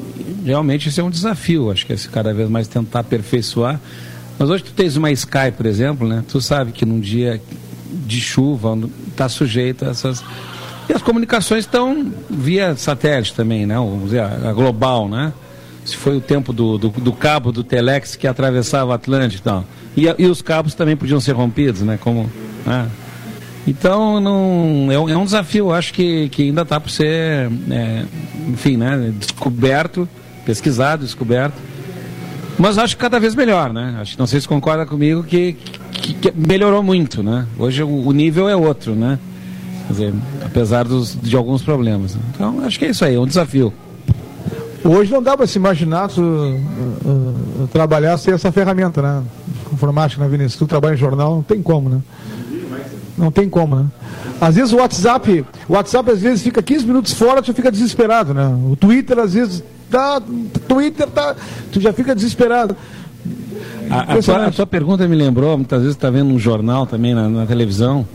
realmente 0.45 0.89
isso 0.89 1.01
é 1.01 1.05
um 1.05 1.11
desafio, 1.11 1.71
acho 1.71 1.87
que 1.87 1.93
é 1.93 1.97
cada 2.13 2.35
vez 2.35 2.49
mais 2.49 2.69
tentar 2.69 3.01
aperfeiçoar. 3.01 3.81
Mas 4.39 4.51
hoje 4.51 4.65
tu 4.65 4.73
tens 4.73 4.97
uma 4.97 5.11
Sky, 5.11 5.51
por 5.57 5.67
exemplo, 5.67 6.07
né? 6.07 6.25
Tu 6.29 6.41
sabe 6.41 6.73
que 6.73 6.85
num 6.85 7.01
dia 7.01 7.41
de 8.07 8.21
chuva 8.21 8.79
está 9.11 9.29
sujeito 9.29 9.85
a 9.85 9.89
essas 9.89 10.23
e 10.89 10.93
as 10.93 11.03
comunicações 11.03 11.65
estão 11.65 12.11
via 12.31 12.75
satélite 12.75 13.35
também, 13.35 13.67
né? 13.67 13.75
Vamos 13.75 14.05
dizer, 14.05 14.23
a 14.23 14.53
global, 14.53 15.07
né? 15.09 15.33
Se 15.85 15.95
foi 15.97 16.17
o 16.17 16.21
tempo 16.21 16.53
do, 16.53 16.79
do, 16.79 16.89
do 16.89 17.13
cabo 17.13 17.53
do 17.53 17.63
Telex 17.63 18.17
que 18.17 18.27
atravessava 18.27 18.91
o 18.91 18.95
Atlântico 18.95 19.43
e 19.43 19.45
tal. 19.45 19.65
E, 19.97 20.23
e 20.23 20.27
os 20.27 20.41
cabos 20.41 20.75
também 20.75 20.97
podiam 20.97 21.21
ser 21.21 21.33
rompidos, 21.33 21.83
né? 21.83 21.99
Como, 22.01 22.31
né? 22.65 22.89
Então, 23.69 24.19
não, 24.19 24.90
é, 24.90 24.99
um, 24.99 25.09
é 25.11 25.16
um 25.16 25.27
desafio, 25.27 25.70
acho 25.70 25.93
que, 25.93 26.31
que 26.31 26.45
ainda 26.45 26.62
está 26.62 26.81
por 26.81 26.89
ser, 26.89 27.51
é, 27.70 28.05
enfim, 28.49 28.78
né? 28.78 29.12
Descoberto, 29.19 30.09
pesquisado, 30.47 31.05
descoberto. 31.05 31.55
Mas 32.59 32.78
acho 32.78 32.97
que 32.97 33.03
cada 33.03 33.20
vez 33.20 33.35
melhor, 33.35 33.70
né? 33.70 33.99
Acho 34.01 34.19
não 34.19 34.27
sei 34.27 34.40
se 34.40 34.49
concorda 34.49 34.86
comigo 34.86 35.23
que, 35.23 35.53
que, 35.93 36.15
que 36.15 36.32
melhorou 36.35 36.82
muito, 36.82 37.23
né? 37.23 37.47
Hoje 37.59 37.82
o, 37.82 38.07
o 38.07 38.12
nível 38.12 38.49
é 38.49 38.57
outro, 38.57 38.95
né? 38.95 39.19
Dizer, 39.90 40.15
apesar 40.43 40.85
dos, 40.85 41.15
de 41.20 41.36
alguns 41.36 41.61
problemas. 41.61 42.16
Então, 42.35 42.65
acho 42.65 42.78
que 42.78 42.86
é 42.86 42.89
isso 42.89 43.05
aí, 43.05 43.16
é 43.16 43.20
um 43.20 43.27
desafio. 43.27 43.70
Hoje 44.82 45.12
não 45.12 45.23
dá 45.23 45.36
para 45.36 45.47
se 45.47 45.59
imaginar 45.59 46.09
tu, 46.09 46.23
uh, 46.23 47.65
uh, 47.65 47.69
trabalhar 47.70 48.16
sem 48.16 48.32
essa 48.32 48.51
ferramenta, 48.51 49.03
né? 49.03 49.23
Informática, 49.70 50.23
né, 50.23 50.28
Vinícius? 50.31 50.57
Tu 50.57 50.66
trabalha 50.66 50.95
em 50.95 50.97
jornal, 50.97 51.35
não 51.35 51.43
tem 51.43 51.61
como, 51.61 51.90
né? 51.90 52.01
Não 53.19 53.31
tem 53.31 53.49
como, 53.49 53.77
né? 53.77 53.86
Às 54.40 54.55
vezes 54.55 54.73
o 54.73 54.77
WhatsApp, 54.77 55.45
o 55.69 55.73
WhatsApp 55.73 56.11
às 56.12 56.20
vezes 56.20 56.43
fica 56.43 56.62
15 56.62 56.86
minutos 56.86 57.12
fora, 57.12 57.43
tu 57.43 57.53
fica 57.53 57.70
desesperado, 57.70 58.32
né? 58.32 58.47
O 58.70 58.77
Twitter 58.77 59.19
às 59.19 59.35
vezes 59.35 59.62
tá, 59.90 60.23
Twitter 60.69 61.09
tá, 61.09 61.35
tu 61.73 61.81
já 61.81 61.93
fica 61.93 62.15
desesperado. 62.15 62.77
A, 63.90 64.15
a, 64.15 64.23
tua, 64.23 64.65
a 64.65 64.66
pergunta 64.66 65.09
me 65.09 65.16
lembrou, 65.16 65.57
muitas 65.57 65.81
vezes 65.81 65.97
está 65.97 66.11
vendo 66.11 66.32
um 66.32 66.39
jornal 66.39 66.86
também 66.86 67.15
na, 67.15 67.28
na 67.28 67.47
televisão, 67.47 68.07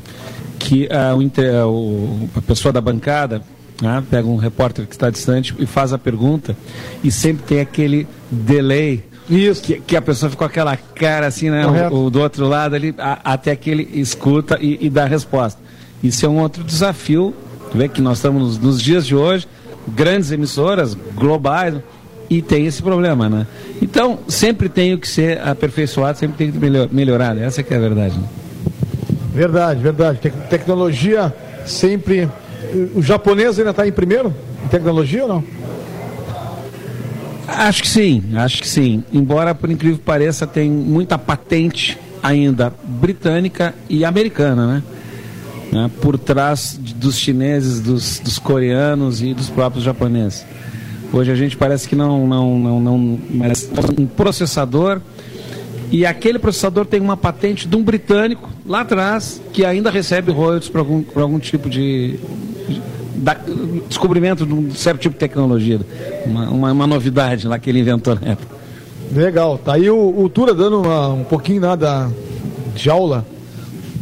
que 0.58 0.86
uh, 0.86 1.18
o, 1.18 1.22
inter, 1.22 1.68
o, 1.68 2.30
a 2.36 2.42
pessoa 2.42 2.72
da 2.72 2.80
bancada 2.80 3.42
né, 3.82 4.04
pega 4.10 4.28
um 4.28 4.38
repórter 4.38 4.86
que 4.86 4.94
está 4.94 5.10
distante 5.10 5.54
e 5.60 5.66
faz 5.66 5.92
a 5.92 5.98
pergunta 5.98 6.56
e 7.04 7.12
sempre 7.12 7.44
tem 7.44 7.60
aquele 7.60 8.08
delay 8.32 9.04
isso. 9.30 9.62
Que, 9.62 9.80
que, 9.80 9.96
a 9.96 10.02
pessoa 10.02 10.30
fica 10.30 10.40
com 10.40 10.46
aquela 10.46 10.76
cara 10.78 11.28
assim, 11.28 11.50
né? 11.50 11.66
O, 11.90 12.06
o, 12.06 12.10
do 12.10 12.20
outro 12.20 12.48
lado 12.48 12.76
ali, 12.76 12.94
a, 12.98 13.34
até 13.34 13.56
que 13.56 13.70
ele 13.70 13.90
escuta 13.94 14.58
e, 14.62 14.78
e, 14.86 14.90
dá 14.90 15.04
a 15.04 15.08
resposta. 15.08 15.62
Isso 16.04 16.26
é 16.26 16.30
um 16.30 16.40
outro 16.40 16.64
desafio. 16.64 17.34
Vê 17.74 17.88
que 17.88 18.02
nós 18.02 18.18
estamos 18.18 18.42
nos, 18.42 18.58
nos, 18.60 18.82
dias 18.82 19.06
de 19.06 19.16
hoje, 19.16 19.48
grandes 19.88 20.32
emissoras 20.32 20.96
globais, 21.16 21.76
e 22.30 22.42
tem 22.42 22.66
esse 22.66 22.82
problema, 22.82 23.30
né? 23.30 23.48
Então, 23.82 24.20
sempre 24.28 24.70
tem 24.70 24.98
que 24.98 25.08
ser 25.08 25.40
aperfeiçoado, 25.42 26.18
sempre 26.18 26.38
tem 26.38 26.52
que 26.52 26.58
melhor, 26.58 26.88
melhorar. 26.92 27.38
Essa 27.38 27.62
é 27.62 27.64
que 27.64 27.74
é 27.74 27.78
a 27.78 27.80
verdade. 27.80 28.16
Né? 28.16 28.28
Verdade, 29.34 29.82
verdade. 29.82 30.20
Te 30.20 30.30
tecnologia 30.30 31.34
sempre. 31.66 32.30
O 32.96 33.02
japonês 33.02 33.58
ainda 33.60 33.72
está 33.72 33.88
em 33.88 33.92
primeiro 33.92 34.34
em 34.64 34.68
tecnologia 34.68 35.24
ou 35.24 35.30
não? 35.30 35.44
Acho 37.48 37.82
que 37.82 37.88
sim, 37.88 38.24
acho 38.36 38.62
que 38.62 38.68
sim. 38.68 39.04
Embora, 39.12 39.54
por 39.54 39.70
incrível 39.70 39.98
que 39.98 40.04
pareça, 40.04 40.48
tem 40.48 40.70
muita 40.70 41.18
patente 41.18 41.98
ainda 42.22 42.74
britânica 42.84 43.74
e 43.90 44.06
americana, 44.06 44.66
né? 44.66 44.84
né? 45.72 45.92
Por 46.02 46.18
trás 46.18 46.80
dos 46.80 47.18
chineses, 47.18 47.82
dos, 47.82 48.20
dos 48.20 48.40
coreanos 48.40 49.22
e 49.22 49.34
dos 49.34 49.50
próprios 49.50 49.84
japoneses. 49.84 50.46
Hoje 51.12 51.32
a 51.32 51.36
gente 51.36 51.58
parece 51.58 51.88
que 51.88 51.96
não, 51.96 52.26
não, 52.26 52.58
não, 52.58 52.80
não, 52.80 53.20
mas 53.30 53.70
um 54.00 54.06
processador 54.06 55.00
e 55.92 56.08
aquele 56.08 56.40
processador 56.40 56.88
tem 56.88 57.00
uma 57.00 57.16
patente 57.16 57.68
de 57.68 57.76
um 57.76 57.84
britânico 57.84 58.50
lá 58.66 58.82
atrás 58.82 59.40
que 59.52 59.64
ainda 59.64 59.92
recebe 59.92 60.32
royalties 60.32 60.70
por 60.70 60.80
algum, 60.80 61.04
algum 61.16 61.38
tipo 61.38 61.70
de 61.70 62.20
da, 63.16 63.38
descobrimento 63.88 64.46
de 64.46 64.54
um 64.54 64.72
certo 64.72 65.00
tipo 65.02 65.14
de 65.14 65.20
tecnologia, 65.20 65.80
uma, 66.26 66.50
uma, 66.50 66.72
uma 66.72 66.88
novidade 66.88 67.48
lá 67.48 67.60
que 67.60 67.70
ele 67.70 67.80
inventou 67.80 68.16
na 68.16 68.32
época. 68.32 68.56
Legal, 69.12 69.58
tá 69.58 69.74
aí 69.74 69.90
o, 69.90 70.20
o 70.20 70.30
Tura 70.30 70.54
dando 70.54 70.82
uma, 70.82 71.10
um 71.10 71.24
pouquinho 71.24 71.62
né, 71.62 71.76
da, 71.76 72.10
de 72.76 72.90
aula 72.90 73.26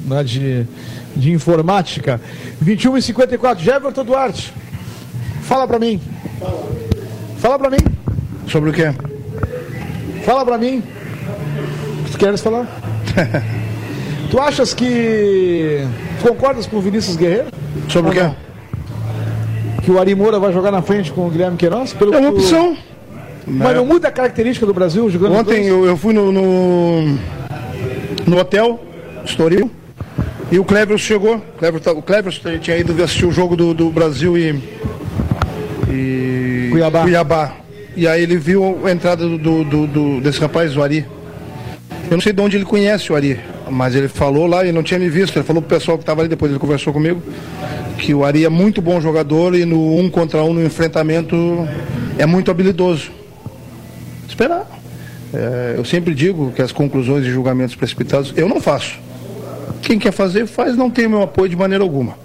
né, 0.06 0.24
de, 0.24 0.66
de 1.16 1.32
informática. 1.32 2.22
21 2.62 2.98
e 2.98 3.02
54, 3.02 3.64
Jefferson 3.64 4.06
Duarte, 4.06 4.54
fala 5.42 5.68
para 5.68 5.80
mim. 5.80 6.00
Fala 7.38 7.60
para 7.60 7.70
mim. 7.70 7.80
Sobre 8.48 8.70
o 8.70 8.74
quê? 8.74 8.94
Fala 10.24 10.46
para 10.46 10.58
mim. 10.58 10.84
Queres 12.18 12.40
falar? 12.40 12.68
tu 14.30 14.40
achas 14.40 14.76
que. 14.76 15.84
Tu 16.20 16.28
concordas 16.28 16.68
com 16.68 16.78
o 16.78 16.82
Vinícius 16.82 17.18
Guerreiro? 17.18 17.48
Sobre 17.90 18.12
o 18.12 18.14
quê? 18.14 18.32
Que 19.84 19.91
o 19.91 19.99
Ari 19.99 20.14
Moura 20.14 20.40
vai 20.40 20.53
jogar 20.53 20.72
na 20.72 20.82
frente 20.82 21.12
com 21.12 21.28
o 21.28 21.30
Guilherme 21.30 21.58
Queiroz? 21.58 21.94
Pelo 21.94 22.14
é 22.14 22.20
uma 22.20 22.30
opção. 22.30 22.78
Mas 23.48 23.76
não 23.76 23.86
muda 23.86 24.08
a 24.08 24.12
característica 24.12 24.66
do 24.66 24.74
Brasil 24.74 25.10
jogando 25.10 25.36
Ontem 25.36 25.66
eu, 25.66 25.86
eu, 25.86 25.98
fui 25.98 26.14
no, 26.14 26.32
no, 26.32 27.18
no 28.28 28.38
hotel, 28.38 28.80
Estoril, 29.26 29.70
e 30.52 30.60
o 30.60 30.64
Cleber 30.64 30.98
chegou. 30.98 31.38
O 31.38 31.58
Cleber, 31.58 31.82
tá, 31.82 31.91
o 31.91 32.02
Cleber 32.02 32.32
tinha 32.60 32.78
ido 32.78 32.91
assistir 33.03 33.26
o 33.26 33.32
jogo 33.32 33.56
do, 33.56 33.74
do 33.74 33.90
Brasil 33.90 34.38
e, 34.38 34.62
e 35.90 36.70
Cuiabá. 36.72 37.02
Cuiabá. 37.02 37.53
E 37.95 38.08
aí 38.08 38.22
ele 38.22 38.38
viu 38.38 38.80
a 38.86 38.91
entrada 38.91 39.28
do, 39.28 39.64
do, 39.64 39.88
do, 39.88 40.22
desse 40.22 40.40
rapaz, 40.40 40.78
o 40.78 40.84
Ari. 40.84 41.06
Eu 42.10 42.18
não 42.18 42.22
sei 42.22 42.34
de 42.34 42.41
onde 42.41 42.58
ele 42.58 42.66
conhece 42.66 43.12
o 43.12 43.16
Ari, 43.16 43.40
mas 43.72 43.95
ele 43.95 44.07
falou 44.07 44.45
lá 44.45 44.65
e 44.65 44.72
não 44.72 44.84
tinha 44.84 44.99
me 44.99 45.10
visto. 45.10 45.38
Ele 45.38 45.45
falou 45.45 45.61
pro 45.61 45.77
pessoal 45.77 45.98
que 45.98 46.03
estava 46.03 46.22
ali, 46.22 46.30
depois 46.30 46.52
ele 46.52 46.60
conversou 46.60 46.91
comigo, 46.93 47.22
que 47.98 48.14
o 48.14 48.23
Ari 48.23 48.45
é 48.45 48.49
muito 48.49 48.81
bom 48.81 48.99
jogador 48.99 49.56
e 49.56 49.65
no 49.65 49.98
um 49.98 50.10
contra 50.10 50.43
um, 50.43 50.53
no 50.53 50.64
enfrentamento, 50.64 51.35
é 52.18 52.26
muito 52.26 52.52
habilidoso. 52.52 53.11
Esperar. 54.27 54.68
É, 55.34 55.76
eu 55.77 55.85
sempre 55.85 56.14
digo 56.14 56.52
que 56.52 56.61
as 56.61 56.72
conclusões 56.72 57.26
e 57.26 57.31
julgamentos 57.31 57.76
precipitados 57.76 58.34
eu 58.35 58.49
não 58.49 58.60
faço. 58.60 58.99
Quem 59.81 59.98
quer 59.98 60.11
fazer, 60.11 60.45
faz, 60.45 60.76
não 60.76 60.89
tem 60.89 61.07
meu 61.07 61.22
apoio 61.22 61.49
de 61.49 61.56
maneira 61.56 61.84
alguma. 61.84 62.15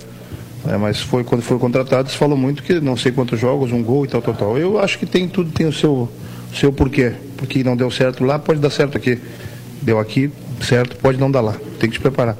É, 0.69 0.77
mas 0.77 1.01
foi 1.01 1.23
quando 1.23 1.43
foi 1.43 1.59
contratado, 1.59 2.11
se 2.11 2.17
falou 2.17 2.37
muito 2.37 2.63
que 2.63 2.81
não 2.81 2.97
sei 2.97 3.13
quantos 3.13 3.39
jogos, 3.39 3.71
um 3.71 3.83
gol 3.83 4.05
e 4.05 4.09
tal, 4.09 4.21
tal, 4.21 4.35
tal. 4.35 4.59
Eu 4.59 4.79
acho 4.79 4.99
que 4.99 5.07
tem 5.07 5.29
tudo 5.29 5.51
tem 5.53 5.67
o 5.67 5.73
seu, 5.73 6.09
seu 6.53 6.73
porquê. 6.73 7.13
Porque 7.37 7.63
não 7.63 7.77
deu 7.77 7.91
certo 7.91 8.25
lá, 8.25 8.39
pode 8.39 8.59
dar 8.59 8.71
certo 8.71 8.97
aqui 8.97 9.21
deu 9.87 10.01
aqui, 10.01 10.31
certo, 10.61 10.97
pode 10.97 11.19
não 11.19 11.31
dar 11.31 11.41
lá. 11.41 11.55
Tem 11.79 11.89
que 11.89 11.97
se 11.97 12.03
preparar. 12.03 12.37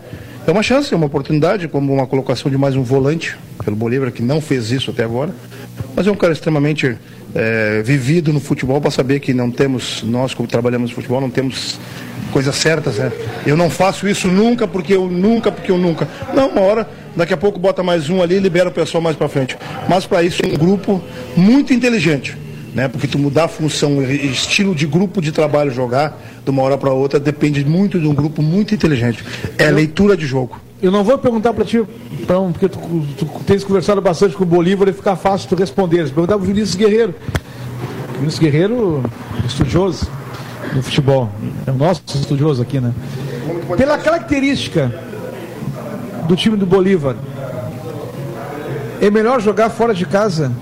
É 0.47 0.51
uma 0.51 0.63
chance, 0.63 0.95
é 0.95 0.97
uma 0.97 1.07
oportunidade, 1.07 1.67
como 1.67 1.93
uma 1.93 2.07
colocação 2.07 2.51
de 2.51 2.57
mais 2.57 2.77
um 2.77 2.83
volante 2.83 3.37
pelo 3.65 3.75
Bolívar, 3.75 4.13
que 4.13 4.23
não 4.23 4.41
fez 4.41 4.71
isso 4.71 4.93
até 4.93 5.03
agora. 5.03 5.35
Mas 5.95 6.07
é 6.07 6.11
um 6.11 6.15
cara 6.15 6.33
extremamente 6.33 6.97
é, 7.35 7.83
vivido 7.83 8.33
no 8.33 8.39
futebol 8.39 8.81
para 8.81 8.91
saber 8.91 9.19
que 9.19 9.35
não 9.35 9.51
temos, 9.51 10.03
nós 10.05 10.35
como 10.35 10.49
trabalhamos 10.49 10.91
no 10.91 10.95
futebol, 10.95 11.21
não 11.21 11.31
temos 11.31 11.81
coisas 12.33 12.55
certas, 12.55 12.97
né? 12.97 13.11
Eu 13.45 13.57
não 13.57 13.69
faço 13.69 14.07
isso 14.07 14.29
nunca 14.29 14.69
porque 14.69 14.95
eu 14.95 15.09
nunca, 15.09 15.51
porque 15.51 15.71
eu 15.71 15.79
nunca. 15.79 16.07
Não, 16.33 16.49
uma 16.49 16.61
hora, 16.61 16.89
daqui 17.17 17.35
a 17.35 17.37
pouco 17.37 17.59
bota 17.59 17.83
mais 17.83 18.09
um 18.09 18.23
ali 18.23 18.37
e 18.37 18.39
libera 18.39 18.69
o 18.69 18.73
pessoal 18.73 19.03
mais 19.03 19.17
para 19.17 19.29
frente. 19.29 19.57
Mas 19.89 20.07
para 20.07 20.23
isso, 20.23 20.43
um 20.47 20.57
grupo 20.57 21.03
muito 21.37 21.73
inteligente 21.73 22.46
Né? 22.77 22.89
Porque 22.89 23.07
tu 23.07 23.19
mudar 23.19 23.45
a 23.45 23.49
função, 23.49 24.03
estilo 24.03 24.75
de 24.75 24.87
grupo 24.87 25.23
de 25.23 25.33
trabalho 25.33 25.71
jogar, 25.71 26.21
de 26.45 26.51
uma 26.51 26.61
hora 26.61 26.77
para 26.77 26.93
outra, 26.93 27.19
depende 27.19 27.65
muito 27.65 27.99
de 27.99 28.07
um 28.07 28.15
grupo 28.15 28.43
muito 28.43 28.75
inteligente. 28.75 29.25
É 29.57 29.71
leitura 29.71 30.15
de 30.15 30.27
jogo. 30.27 30.61
Eu 30.83 30.91
não 30.91 31.03
vou 31.03 31.17
perguntar 31.17 31.55
para 31.55 31.65
ti, 31.65 31.83
então, 32.21 32.53
porque 32.53 32.69
tu, 32.69 32.79
tu 33.17 33.25
tens 33.47 33.65
conversado 33.65 34.03
bastante 34.03 34.37
com 34.37 34.43
o 34.43 34.47
Bolívar 34.47 34.87
e 34.89 34.93
fica 34.93 35.17
fácil 35.17 35.49
tu 35.49 35.55
responder. 35.55 36.05
Perguntar 36.11 36.35
para 36.35 36.43
o 36.43 36.47
Vinícius 36.47 36.75
Guerreiro. 36.75 37.15
Vinícius 38.19 38.39
Guerreiro, 38.39 39.03
estudioso 39.47 40.07
no 40.75 40.83
futebol. 40.83 41.31
É 41.67 41.71
o 41.71 41.75
nosso 41.75 42.03
estudioso 42.15 42.61
aqui, 42.61 42.79
né? 42.79 42.93
Pela 43.79 43.97
característica 43.97 44.95
do 46.29 46.37
time 46.37 46.59
do 46.59 46.67
Bolívar, 46.67 47.17
é 49.01 49.11
melhor 49.11 49.41
jogar 49.41 49.71
fora 49.71 49.95
de 49.95 50.05
casa, 50.05 50.53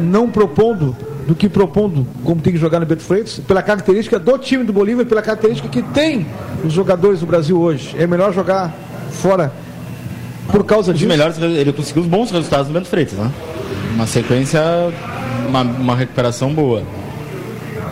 não 0.00 0.28
propondo, 0.28 1.05
do 1.26 1.34
que 1.34 1.48
propondo 1.48 2.06
como 2.24 2.40
tem 2.40 2.52
que 2.52 2.58
jogar 2.58 2.78
no 2.78 2.86
Beto 2.86 3.02
Freitas, 3.02 3.40
pela 3.40 3.62
característica 3.62 4.18
do 4.18 4.38
time 4.38 4.64
do 4.64 4.72
Bolívar, 4.72 5.04
pela 5.04 5.22
característica 5.22 5.68
que 5.68 5.82
tem 5.82 6.26
os 6.64 6.72
jogadores 6.72 7.20
do 7.20 7.26
Brasil 7.26 7.60
hoje. 7.60 7.94
É 7.98 8.06
melhor 8.06 8.32
jogar 8.32 8.74
fora 9.10 9.52
por 10.50 10.64
causa 10.64 10.92
Os 10.92 10.98
disso. 10.98 11.08
melhores, 11.08 11.36
ele 11.38 11.72
conseguiu 11.72 12.02
os 12.02 12.08
bons 12.08 12.30
resultados 12.30 12.68
no 12.68 12.74
Bento 12.74 12.88
Freitas, 12.88 13.18
né? 13.18 13.30
Uma 13.94 14.06
sequência, 14.06 14.60
uma, 15.48 15.62
uma 15.62 15.96
recuperação 15.96 16.54
boa. 16.54 16.82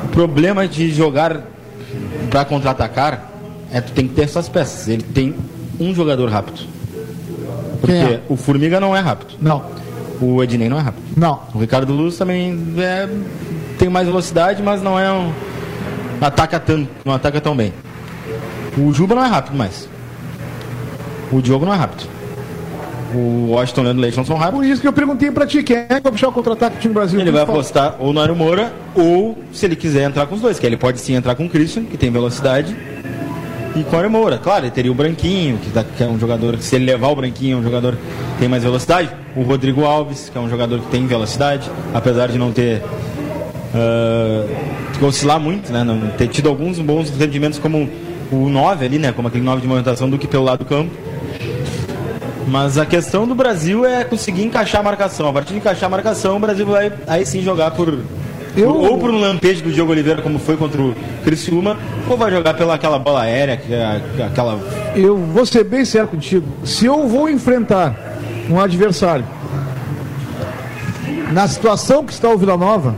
O 0.04 0.08
problema 0.08 0.68
de 0.68 0.92
jogar 0.92 1.42
para 2.30 2.44
contra-atacar 2.44 3.32
é 3.72 3.80
que 3.80 3.88
tu 3.88 3.94
tem 3.94 4.06
que 4.06 4.14
ter 4.14 4.22
essas 4.22 4.48
peças. 4.48 4.86
Ele 4.86 5.02
tem 5.02 5.34
um 5.80 5.92
jogador 5.92 6.28
rápido. 6.30 6.60
Porque 7.80 7.92
é? 7.92 8.20
o 8.28 8.36
Formiga 8.36 8.78
não 8.78 8.96
é 8.96 9.00
rápido. 9.00 9.34
Não, 9.40 9.62
O 10.20 10.42
Ednei 10.42 10.68
não 10.68 10.78
é 10.78 10.82
rápido. 10.82 11.02
não. 11.16 11.40
O 11.54 11.58
Ricardo 11.58 11.92
Luz 11.92 12.16
também 12.16 12.58
é- 12.78 13.08
tem 13.78 13.88
mais 13.88 14.06
velocidade, 14.06 14.62
mas 14.62 14.82
não 14.82 14.98
é 14.98 15.12
um. 15.12 15.32
Ataca 16.20 16.58
tanto, 16.60 16.88
não 17.04 17.12
ataca 17.14 17.40
tão 17.40 17.56
bem. 17.56 17.72
O 18.78 18.92
Juba 18.92 19.14
não 19.14 19.24
é 19.24 19.28
rápido 19.28 19.56
mais. 19.56 19.88
O 21.32 21.40
Diogo 21.42 21.64
não 21.66 21.74
é 21.74 21.76
rápido. 21.76 22.04
O 23.14 23.50
Washington 23.52 23.80
e 23.80 23.82
o 23.82 23.84
Leandro 23.84 24.02
Leite 24.02 24.16
não 24.16 24.24
são 24.24 24.36
rápidos. 24.36 24.60
Por 24.60 24.66
isso 24.66 24.80
que 24.80 24.88
eu 24.88 24.92
perguntei 24.92 25.30
para 25.30 25.46
ti, 25.46 25.62
quem 25.62 25.76
é 25.76 25.84
que 25.84 26.00
vai 26.00 26.12
puxar 26.12 26.28
o 26.28 26.32
contra-ataque 26.32 26.76
do 26.76 26.80
time 26.80 26.94
do 26.94 26.98
Brasil? 26.98 27.20
Ele 27.20 27.30
vai 27.30 27.42
apostar 27.42 27.96
ou 28.00 28.08
no 28.08 28.14
Mário 28.20 28.34
Moura, 28.34 28.72
ou 28.94 29.38
se 29.52 29.66
ele 29.66 29.76
quiser 29.76 30.02
entrar 30.04 30.26
com 30.26 30.34
os 30.34 30.40
dois, 30.40 30.58
que 30.58 30.66
ele 30.66 30.76
pode 30.76 31.00
sim 31.00 31.14
entrar 31.14 31.34
com 31.36 31.46
o 31.46 31.48
Christian, 31.48 31.84
que 31.84 31.96
tem 31.96 32.10
velocidade, 32.10 32.76
e 33.74 33.84
Mário 33.90 34.10
Moura. 34.10 34.38
Claro, 34.38 34.64
ele 34.64 34.70
teria 34.70 34.90
o 34.90 34.94
Branquinho, 34.94 35.58
que, 35.58 36.02
é 36.02 36.06
um 36.06 36.18
jogador, 36.18 36.56
que 36.56 36.64
se 36.64 36.76
ele 36.76 36.84
levar 36.84 37.08
o 37.08 37.16
Branquinho, 37.16 37.56
é 37.56 37.60
um 37.60 37.62
jogador 37.62 37.92
que 37.94 38.38
tem 38.38 38.48
mais 38.48 38.62
velocidade. 38.62 39.10
O 39.36 39.42
Rodrigo 39.42 39.84
Alves, 39.84 40.28
que 40.28 40.38
é 40.38 40.40
um 40.40 40.48
jogador 40.48 40.78
que 40.78 40.86
tem 40.86 41.06
velocidade, 41.06 41.70
apesar 41.92 42.28
de 42.28 42.38
não 42.38 42.52
ter. 42.52 42.82
que 44.98 45.04
oscilar 45.04 45.40
muito, 45.40 45.72
né? 45.72 45.82
Não 45.82 46.08
ter 46.10 46.28
tido 46.28 46.48
alguns 46.48 46.78
bons 46.78 47.10
rendimentos 47.10 47.58
como 47.58 47.88
o 48.30 48.48
9 48.48 48.86
ali, 48.86 48.98
né? 48.98 49.12
Como 49.12 49.28
aquele 49.28 49.44
9 49.44 49.62
de 49.62 49.66
movimentação 49.66 50.08
do 50.08 50.18
que 50.18 50.26
pelo 50.26 50.44
lado 50.44 50.60
do 50.60 50.64
campo. 50.64 50.90
Mas 52.46 52.78
a 52.78 52.84
questão 52.84 53.26
do 53.26 53.34
Brasil 53.34 53.84
é 53.84 54.04
conseguir 54.04 54.44
encaixar 54.44 54.80
a 54.80 54.84
marcação. 54.84 55.28
A 55.28 55.32
partir 55.32 55.54
de 55.54 55.58
encaixar 55.58 55.86
a 55.86 55.90
marcação, 55.90 56.36
o 56.36 56.40
Brasil 56.40 56.66
vai 56.66 56.92
aí 57.06 57.24
sim 57.24 57.42
jogar 57.42 57.70
por, 57.72 57.98
Eu- 58.56 58.70
ou 58.70 58.98
por 58.98 59.10
um 59.10 59.18
lampejo 59.18 59.62
do 59.64 59.72
Diogo 59.72 59.90
Oliveira, 59.92 60.22
como 60.22 60.38
foi 60.38 60.56
contra 60.56 60.80
o 60.80 60.94
Criciúma, 61.24 61.76
ou 62.08 62.16
vai 62.16 62.30
jogar 62.30 62.54
pela 62.54 62.74
aquela 62.74 62.98
bola 62.98 63.22
aérea, 63.22 63.56
que 63.56 63.72
é 63.72 63.82
a- 63.84 64.26
aquela 64.26 64.60
Eu 64.94 65.16
vou 65.16 65.44
ser 65.44 65.64
bem 65.64 65.84
sério 65.84 66.06
contigo. 66.08 66.46
Se 66.64 66.86
eu 66.86 67.08
vou 67.08 67.28
enfrentar 67.28 67.96
um 68.48 68.60
adversário 68.60 69.24
na 71.32 71.48
situação 71.48 72.04
que 72.04 72.12
está 72.12 72.28
o 72.28 72.38
Vila 72.38 72.56
Nova, 72.56 72.94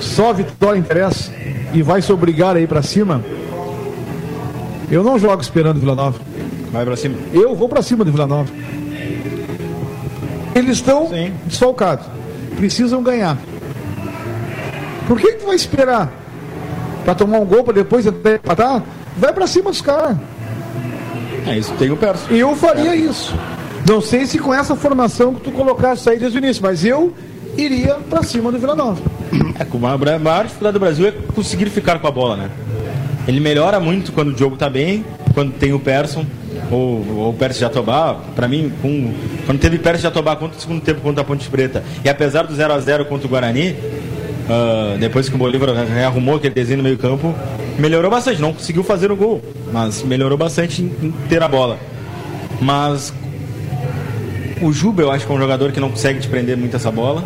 só 0.00 0.30
a 0.30 0.32
vitória 0.32 0.78
interessa 0.78 1.30
e 1.74 1.82
vai 1.82 2.00
se 2.00 2.10
obrigar 2.12 2.56
aí 2.56 2.66
para 2.66 2.80
cima, 2.82 3.22
eu 4.90 5.04
não 5.04 5.18
jogo 5.18 5.42
esperando 5.42 5.76
o 5.76 5.80
Vila 5.80 5.94
Nova. 5.94 6.18
vai 6.72 6.84
pra 6.84 6.96
cima. 6.96 7.16
Eu 7.32 7.54
vou 7.54 7.68
para 7.68 7.82
cima 7.82 8.04
do 8.04 8.12
Vila 8.12 8.26
Nova. 8.26 8.50
Eles 10.54 10.76
estão 10.78 11.08
desfalcados. 11.46 12.06
Precisam 12.56 13.02
ganhar. 13.02 13.36
Por 15.08 15.18
que, 15.18 15.32
que 15.32 15.38
tu 15.38 15.46
vai 15.46 15.56
esperar? 15.56 16.12
Para 17.04 17.14
tomar 17.14 17.38
um 17.38 17.46
gol 17.46 17.64
para 17.64 17.72
depois 17.72 18.06
empatar? 18.06 18.82
Vai 19.16 19.32
para 19.32 19.46
cima 19.46 19.70
dos 19.70 19.80
caras. 19.80 20.16
É 21.46 21.56
isso, 21.56 21.72
tem 21.78 21.90
o 21.90 21.96
Perso. 21.96 22.30
Eu 22.30 22.54
faria 22.54 22.94
isso. 22.94 23.34
Não 23.88 24.02
sei 24.02 24.26
se 24.26 24.38
com 24.38 24.52
essa 24.52 24.76
formação 24.76 25.34
que 25.34 25.40
tu 25.40 25.50
colocaste 25.50 26.08
aí 26.10 26.18
desde 26.18 26.36
o 26.36 26.40
início, 26.40 26.62
mas 26.62 26.84
eu 26.84 27.14
iria 27.56 27.94
pra 28.10 28.22
cima 28.22 28.52
do 28.52 28.58
Vila 28.58 28.76
Nova. 28.76 29.00
É, 29.58 29.64
com 29.64 29.78
a 29.86 29.96
maior 29.96 30.44
dificuldade 30.44 30.74
do 30.74 30.80
Brasil 30.80 31.08
é 31.08 31.12
conseguir 31.34 31.70
ficar 31.70 31.98
com 31.98 32.06
a 32.06 32.10
bola, 32.10 32.36
né? 32.36 32.50
Ele 33.26 33.40
melhora 33.40 33.80
muito 33.80 34.12
quando 34.12 34.34
o 34.34 34.38
jogo 34.38 34.56
tá 34.56 34.68
bem, 34.68 35.04
quando 35.32 35.52
tem 35.52 35.72
o 35.72 35.80
Persson, 35.80 36.26
ou, 36.70 37.04
ou 37.16 37.30
o 37.30 37.34
Persson 37.34 37.60
Jatobá, 37.60 38.14
pra 38.34 38.46
mim, 38.46 38.72
com, 38.82 39.12
quando 39.46 39.58
teve 39.58 39.78
Persson 39.78 40.02
Jatobá 40.02 40.36
contra 40.36 40.58
o 40.58 40.60
segundo 40.60 40.82
tempo 40.82 41.00
contra 41.00 41.22
a 41.22 41.24
Ponte 41.24 41.48
Preta, 41.48 41.82
e 42.04 42.08
apesar 42.08 42.42
do 42.42 42.54
0 42.54 42.72
a 42.74 42.80
0 42.80 43.04
contra 43.06 43.26
o 43.26 43.30
Guarani, 43.30 43.76
ah, 44.48 44.96
depois 44.98 45.28
que 45.28 45.34
o 45.34 45.38
Bolívar 45.38 45.70
arrumou 46.04 46.36
aquele 46.36 46.54
desenho 46.54 46.78
no 46.78 46.84
meio 46.84 46.98
campo, 46.98 47.34
melhorou 47.78 48.10
bastante, 48.10 48.40
não 48.40 48.52
conseguiu 48.52 48.82
fazer 48.82 49.12
o 49.12 49.16
gol, 49.16 49.42
mas 49.72 50.02
melhorou 50.02 50.38
bastante 50.38 50.82
em, 50.82 50.86
em 51.02 51.10
ter 51.28 51.42
a 51.42 51.48
bola. 51.48 51.78
Mas 52.60 53.12
o 54.60 54.72
Juba 54.72 55.02
eu 55.02 55.10
acho 55.10 55.26
que 55.26 55.32
é 55.32 55.34
um 55.34 55.38
jogador 55.38 55.70
que 55.70 55.80
não 55.80 55.90
consegue 55.90 56.20
te 56.20 56.28
prender 56.28 56.56
muito 56.56 56.74
essa 56.74 56.90
bola 56.90 57.24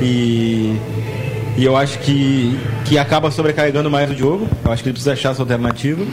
e, 0.00 0.76
e 1.56 1.64
eu 1.64 1.76
acho 1.76 1.98
que, 1.98 2.58
que 2.84 2.96
acaba 2.96 3.30
sobrecarregando 3.30 3.90
mais 3.90 4.10
o 4.10 4.16
jogo. 4.16 4.48
Eu 4.64 4.72
acho 4.72 4.82
que 4.82 4.88
ele 4.88 4.94
precisa 4.94 5.12
achar 5.12 5.32
essa 5.32 5.42
alternativa. 5.42 6.04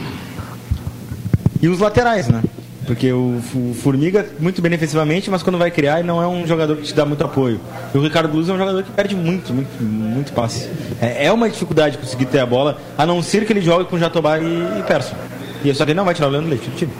E 1.60 1.68
os 1.68 1.78
laterais, 1.78 2.28
né? 2.28 2.42
Porque 2.88 3.12
o, 3.12 3.38
o 3.54 3.74
Formiga, 3.74 4.26
muito 4.40 4.62
bem 4.62 4.70
defensivamente, 4.70 5.30
mas 5.30 5.42
quando 5.42 5.58
vai 5.58 5.70
criar, 5.70 5.98
ele 5.98 6.08
não 6.08 6.22
é 6.22 6.26
um 6.26 6.46
jogador 6.46 6.74
que 6.74 6.84
te 6.84 6.94
dá 6.94 7.04
muito 7.04 7.22
apoio. 7.22 7.60
E 7.94 7.98
o 7.98 8.00
Ricardo 8.00 8.34
Luz 8.34 8.48
é 8.48 8.52
um 8.54 8.56
jogador 8.56 8.82
que 8.82 8.90
perde 8.90 9.14
muito, 9.14 9.52
muito, 9.52 9.82
muito 9.82 10.32
passe. 10.32 10.70
É, 10.98 11.26
é 11.26 11.30
uma 11.32 11.50
dificuldade 11.50 11.98
conseguir 11.98 12.24
ter 12.24 12.38
a 12.38 12.46
bola, 12.46 12.78
a 12.96 13.04
não 13.04 13.22
ser 13.22 13.44
que 13.44 13.52
ele 13.52 13.60
jogue 13.60 13.84
com 13.84 13.98
Jatobá 13.98 14.38
e, 14.38 14.78
e 14.78 14.82
Persson. 14.84 15.14
E 15.62 15.74
só 15.74 15.84
que 15.84 15.90
ele 15.90 15.98
não 15.98 16.06
vai 16.06 16.14
tirar 16.14 16.28
o 16.28 16.30
Leandro 16.30 16.48
Leite 16.48 16.70
do 16.70 16.76
time. 16.76 16.90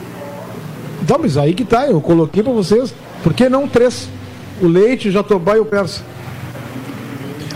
Então, 1.01 1.17
mas 1.19 1.37
aí 1.37 1.55
que 1.55 1.65
tá, 1.65 1.87
eu 1.87 1.99
coloquei 1.99 2.43
pra 2.43 2.53
vocês. 2.53 2.93
Por 3.23 3.33
que 3.33 3.49
não 3.49 3.67
três? 3.67 4.07
O 4.61 4.67
Leite, 4.67 5.09
o 5.09 5.11
Jatobá 5.11 5.57
e 5.57 5.59
o 5.59 5.65
Persa. 5.65 6.03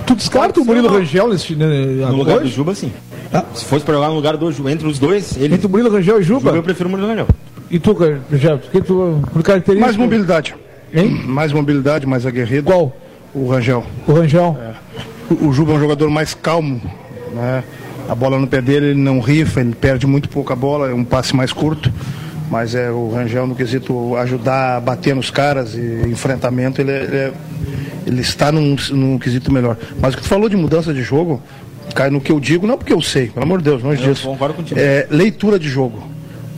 Tu 0.08 0.16
descarta 0.16 0.60
o 0.60 0.66
Murilo 0.66 0.88
Rangel 0.88 1.28
nesse, 1.28 1.56
né, 1.56 1.68
No 2.08 2.16
lugar 2.16 2.40
do 2.40 2.46
hoje? 2.46 2.56
Juba, 2.56 2.74
sim. 2.74 2.92
Ah. 3.32 3.46
Se 3.54 3.64
fosse 3.66 3.86
pra 3.86 3.94
jogar 3.94 4.08
no 4.08 4.16
lugar 4.16 4.36
do 4.38 4.52
Juba, 4.52 4.72
entre 4.72 4.88
os 4.88 4.98
dois, 4.98 5.38
ele. 5.38 5.54
Entre 5.54 5.68
o 5.68 5.70
Murilo 5.70 5.92
Rangel 5.92 6.20
e 6.20 6.24
Juba? 6.24 6.48
Juba, 6.48 6.58
eu 6.58 6.64
prefiro 6.64 6.90
o 6.90 6.92
Murilo 6.92 7.10
Rangel. 7.10 7.28
E 7.74 7.80
tu, 7.80 7.92
Rangel, 7.92 8.60
que 8.60 8.82
tu, 8.82 9.20
por 9.34 9.42
característica... 9.42 9.80
Mais 9.84 9.98
mobilidade. 9.98 10.56
Hein? 10.94 11.10
Mais 11.26 11.52
mobilidade, 11.52 12.06
mais 12.06 12.24
aguerrido. 12.24 12.66
Qual? 12.66 12.96
O 13.34 13.48
Rangel. 13.48 13.84
O 14.08 14.14
Rangel. 14.14 14.56
O, 15.28 15.48
o 15.48 15.54
Juba 15.54 15.72
é 15.74 15.76
um 15.78 15.80
jogador 15.80 16.08
mais 16.12 16.36
calmo. 16.36 16.80
Né? 17.34 17.64
A 18.08 18.14
bola 18.14 18.38
no 18.38 18.46
pé 18.46 18.62
dele, 18.62 18.90
ele 18.92 19.02
não 19.02 19.20
rifa, 19.20 19.60
ele 19.60 19.74
perde 19.74 20.06
muito 20.06 20.30
pouca 20.30 20.56
bola, 20.56 20.92
é 20.92 20.94
um 20.94 21.04
passe 21.04 21.36
mais 21.36 21.52
curto. 21.52 21.92
Mas 22.52 22.76
é 22.76 22.92
o 22.92 23.10
Rangel 23.10 23.48
no 23.48 23.56
quesito 23.56 24.16
ajudar 24.18 24.78
a 24.78 24.80
bater 24.80 25.16
nos 25.16 25.32
caras 25.32 25.74
e 25.74 26.04
enfrentamento, 26.08 26.80
ele, 26.80 26.92
é- 26.92 27.04
ele, 27.04 27.16
é- 27.18 27.34
ele 28.06 28.22
está 28.22 28.52
num, 28.52 28.76
num 28.92 29.18
quesito 29.18 29.52
melhor. 29.52 29.78
Mas 30.00 30.14
o 30.14 30.18
que 30.18 30.22
tu 30.24 30.30
falou 30.30 30.48
de 30.48 30.56
mudança 30.56 30.94
de 30.94 31.02
jogo, 31.02 31.42
cai 31.96 32.12
no 32.12 32.22
que 32.22 32.32
eu 32.32 32.40
digo, 32.40 32.68
não 32.68 32.78
porque 32.78 32.94
eu 32.94 33.02
sei, 33.02 33.30
pelo 33.30 33.44
amor 33.44 33.58
de 33.58 33.64
Deus, 33.64 33.82
longe 33.82 34.04
Eu 34.04 34.14
disso. 34.14 34.28
É 34.80 35.08
leitura 35.10 35.58
de 35.58 35.68
jogo. 35.68 36.13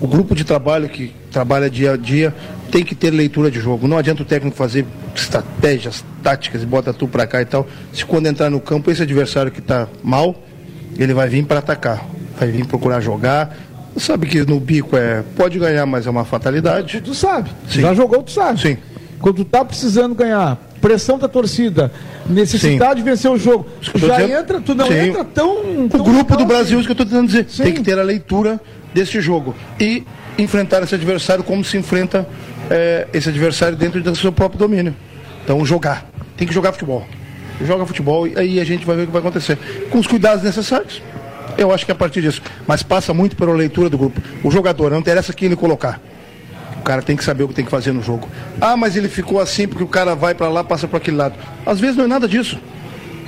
O 0.05 0.07
grupo 0.07 0.35
de 0.35 0.43
trabalho 0.43 0.87
que 0.87 1.11
trabalha 1.31 1.67
dia 1.67 1.93
a 1.93 1.97
dia 1.97 2.31
tem 2.69 2.83
que 2.83 2.93
ter 2.93 3.09
leitura 3.09 3.49
de 3.49 3.59
jogo. 3.59 3.87
Não 3.87 3.97
adianta 3.97 4.21
o 4.21 4.25
técnico 4.25 4.55
fazer 4.55 4.85
estratégias, 5.15 6.05
táticas 6.21 6.61
e 6.61 6.65
bota 6.67 6.93
tu 6.93 7.07
pra 7.07 7.25
cá 7.25 7.41
e 7.41 7.45
tal. 7.45 7.67
Se 7.91 8.05
quando 8.05 8.27
entrar 8.27 8.51
no 8.51 8.59
campo, 8.59 8.91
esse 8.91 9.01
adversário 9.01 9.51
que 9.51 9.61
tá 9.61 9.87
mal, 10.03 10.35
ele 10.95 11.11
vai 11.11 11.27
vir 11.27 11.43
para 11.43 11.57
atacar. 11.57 12.05
Vai 12.39 12.51
vir 12.51 12.67
procurar 12.67 13.01
jogar. 13.01 13.57
Sabe 13.97 14.27
que 14.27 14.45
no 14.45 14.59
bico 14.59 14.95
é 14.95 15.23
pode 15.35 15.57
ganhar, 15.57 15.87
mas 15.87 16.05
é 16.05 16.09
uma 16.11 16.23
fatalidade. 16.23 17.01
Tu 17.01 17.15
sabe. 17.15 17.49
Sim. 17.67 17.81
Já 17.81 17.95
jogou, 17.95 18.21
tu 18.21 18.29
sabe. 18.29 18.61
Sim. 18.61 18.77
Quando 19.19 19.37
tu 19.37 19.45
tá 19.45 19.65
precisando 19.65 20.13
ganhar, 20.13 20.55
pressão 20.79 21.17
da 21.17 21.27
torcida, 21.27 21.91
necessidade 22.29 22.99
de 22.99 23.09
vencer 23.09 23.31
o 23.31 23.39
jogo, 23.39 23.65
já 23.81 24.17
dizendo. 24.17 24.33
entra, 24.33 24.61
tu 24.61 24.75
não 24.75 24.85
Sim. 24.85 24.93
entra 24.93 25.23
tão. 25.23 25.55
O 25.85 25.89
tão 25.89 26.03
grupo 26.03 26.37
do 26.37 26.45
Brasil, 26.45 26.77
isso 26.77 26.87
que 26.87 26.91
eu 26.91 26.93
estou 26.93 27.07
tentando 27.07 27.25
dizer. 27.25 27.47
Sim. 27.49 27.63
Tem 27.63 27.73
que 27.73 27.81
ter 27.81 27.97
a 27.97 28.03
leitura 28.03 28.61
desse 28.95 29.19
jogo 29.19 29.53
e 29.77 30.05
enfrentar 30.37 30.81
esse 30.81 30.95
adversário 30.95 31.43
como 31.43 31.65
se 31.65 31.77
enfrenta 31.77 32.25
eh, 32.71 33.05
esse 33.13 33.27
adversário 33.27 33.77
dentro 33.77 34.01
do 34.01 34.15
seu 34.15 34.31
próprio 34.31 34.57
domínio. 34.57 34.95
Então, 35.43 35.63
jogar. 35.65 36.09
Tem 36.37 36.47
que 36.47 36.53
jogar 36.53 36.71
futebol. 36.71 37.05
Joga 37.61 37.85
futebol 37.85 38.25
e 38.25 38.39
aí 38.39 38.59
a 38.59 38.63
gente 38.63 38.85
vai 38.85 38.95
ver 38.95 39.03
o 39.03 39.07
que 39.07 39.11
vai 39.11 39.19
acontecer. 39.19 39.57
Com 39.89 39.99
os 39.99 40.07
cuidados 40.07 40.45
necessários. 40.45 41.03
Eu 41.57 41.73
acho 41.73 41.85
que 41.85 41.91
é 41.91 41.93
a 41.93 41.97
partir 41.97 42.21
disso. 42.21 42.41
Mas 42.65 42.83
passa 42.83 43.13
muito 43.13 43.35
pela 43.35 43.53
leitura 43.53 43.89
do 43.89 43.97
grupo. 43.97 44.21
O 44.41 44.49
jogador, 44.49 44.91
não 44.91 44.99
interessa 44.99 45.33
quem 45.33 45.47
ele 45.47 45.57
colocar. 45.57 45.99
O 46.79 46.81
cara 46.81 47.01
tem 47.01 47.17
que 47.17 47.23
saber 47.23 47.43
o 47.43 47.49
que 47.49 47.53
tem 47.53 47.65
que 47.65 47.71
fazer 47.71 47.91
no 47.91 48.01
jogo. 48.01 48.29
Ah, 48.61 48.77
mas 48.77 48.95
ele 48.95 49.09
ficou 49.09 49.41
assim 49.41 49.67
porque 49.67 49.83
o 49.83 49.87
cara 49.87 50.15
vai 50.15 50.33
para 50.33 50.47
lá, 50.47 50.63
passa 50.63 50.87
para 50.87 50.99
aquele 50.99 51.17
lado. 51.17 51.35
Às 51.65 51.81
vezes 51.81 51.97
não 51.97 52.05
é 52.05 52.07
nada 52.07 52.29
disso. 52.29 52.57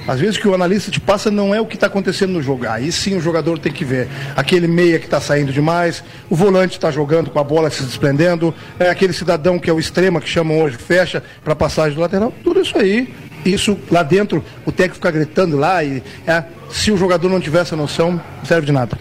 Às 0.08 0.20
vezes 0.20 0.38
o 0.38 0.40
que 0.40 0.48
o 0.48 0.54
analista 0.54 0.90
te 0.90 1.00
passa 1.00 1.30
não 1.30 1.54
é 1.54 1.60
o 1.60 1.66
que 1.66 1.76
está 1.76 1.88
acontecendo 1.88 2.32
no 2.32 2.42
jogo. 2.42 2.68
Aí 2.68 2.92
sim 2.92 3.16
o 3.16 3.22
jogador 3.22 3.60
tem 3.60 3.72
que 3.72 3.84
ver. 3.84 4.08
Aquele 4.36 4.68
meia 4.68 5.00
que 5.00 5.06
está 5.06 5.20
saindo 5.20 5.52
demais, 5.52 6.04
o 6.30 6.36
volante 6.36 6.78
está 6.78 6.90
jogando 6.90 7.30
com 7.30 7.40
a 7.40 7.44
bola 7.44 7.70
se 7.70 7.84
desprendendo, 7.84 8.54
é 8.80 8.90
aquele 8.90 9.12
cidadão 9.12 9.60
que 9.60 9.70
é 9.70 9.74
o 9.74 9.80
extrema, 9.80 10.22
que 10.22 10.30
chamam 10.30 10.60
hoje, 10.62 10.78
fecha 10.78 11.22
para 11.44 11.56
passagem 11.56 11.96
do 11.96 12.02
lateral. 12.02 12.34
Tudo 12.44 12.62
isso 12.62 12.78
aí, 12.78 13.14
isso 13.46 13.78
lá 13.92 14.02
dentro, 14.02 14.44
o 14.66 14.72
técnico 14.72 14.96
fica 14.96 15.12
gritando 15.12 15.58
lá 15.58 15.84
e 15.84 16.02
é, 16.26 16.44
se 16.70 16.92
o 16.92 16.98
jogador 16.98 17.30
não 17.30 17.40
tiver 17.40 17.60
essa 17.60 17.76
noção, 17.76 18.14
não 18.14 18.46
serve 18.46 18.66
de 18.66 18.72
nada. 18.72 18.98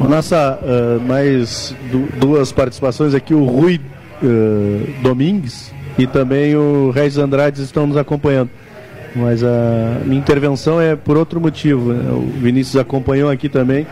Nossa, 0.00 0.58
uh, 0.62 1.00
mais 1.00 1.74
du 1.90 2.08
duas 2.18 2.50
participações 2.50 3.14
aqui, 3.14 3.34
o 3.34 3.44
Rui 3.44 3.80
uh, 4.22 5.02
Domingues 5.02 5.72
e 5.98 6.06
também 6.06 6.56
o 6.56 6.90
Reis 6.90 7.18
Andrade 7.18 7.62
estão 7.62 7.86
nos 7.86 7.96
acompanhando. 7.96 8.50
Mas 9.14 9.42
a 9.42 10.00
minha 10.04 10.18
intervenção 10.18 10.80
é 10.80 10.94
por 10.94 11.16
outro 11.16 11.40
motivo. 11.40 11.92
Né? 11.92 12.10
O 12.12 12.20
Vinícius 12.40 12.76
acompanhou 12.76 13.30
aqui 13.30 13.48
também. 13.48 13.86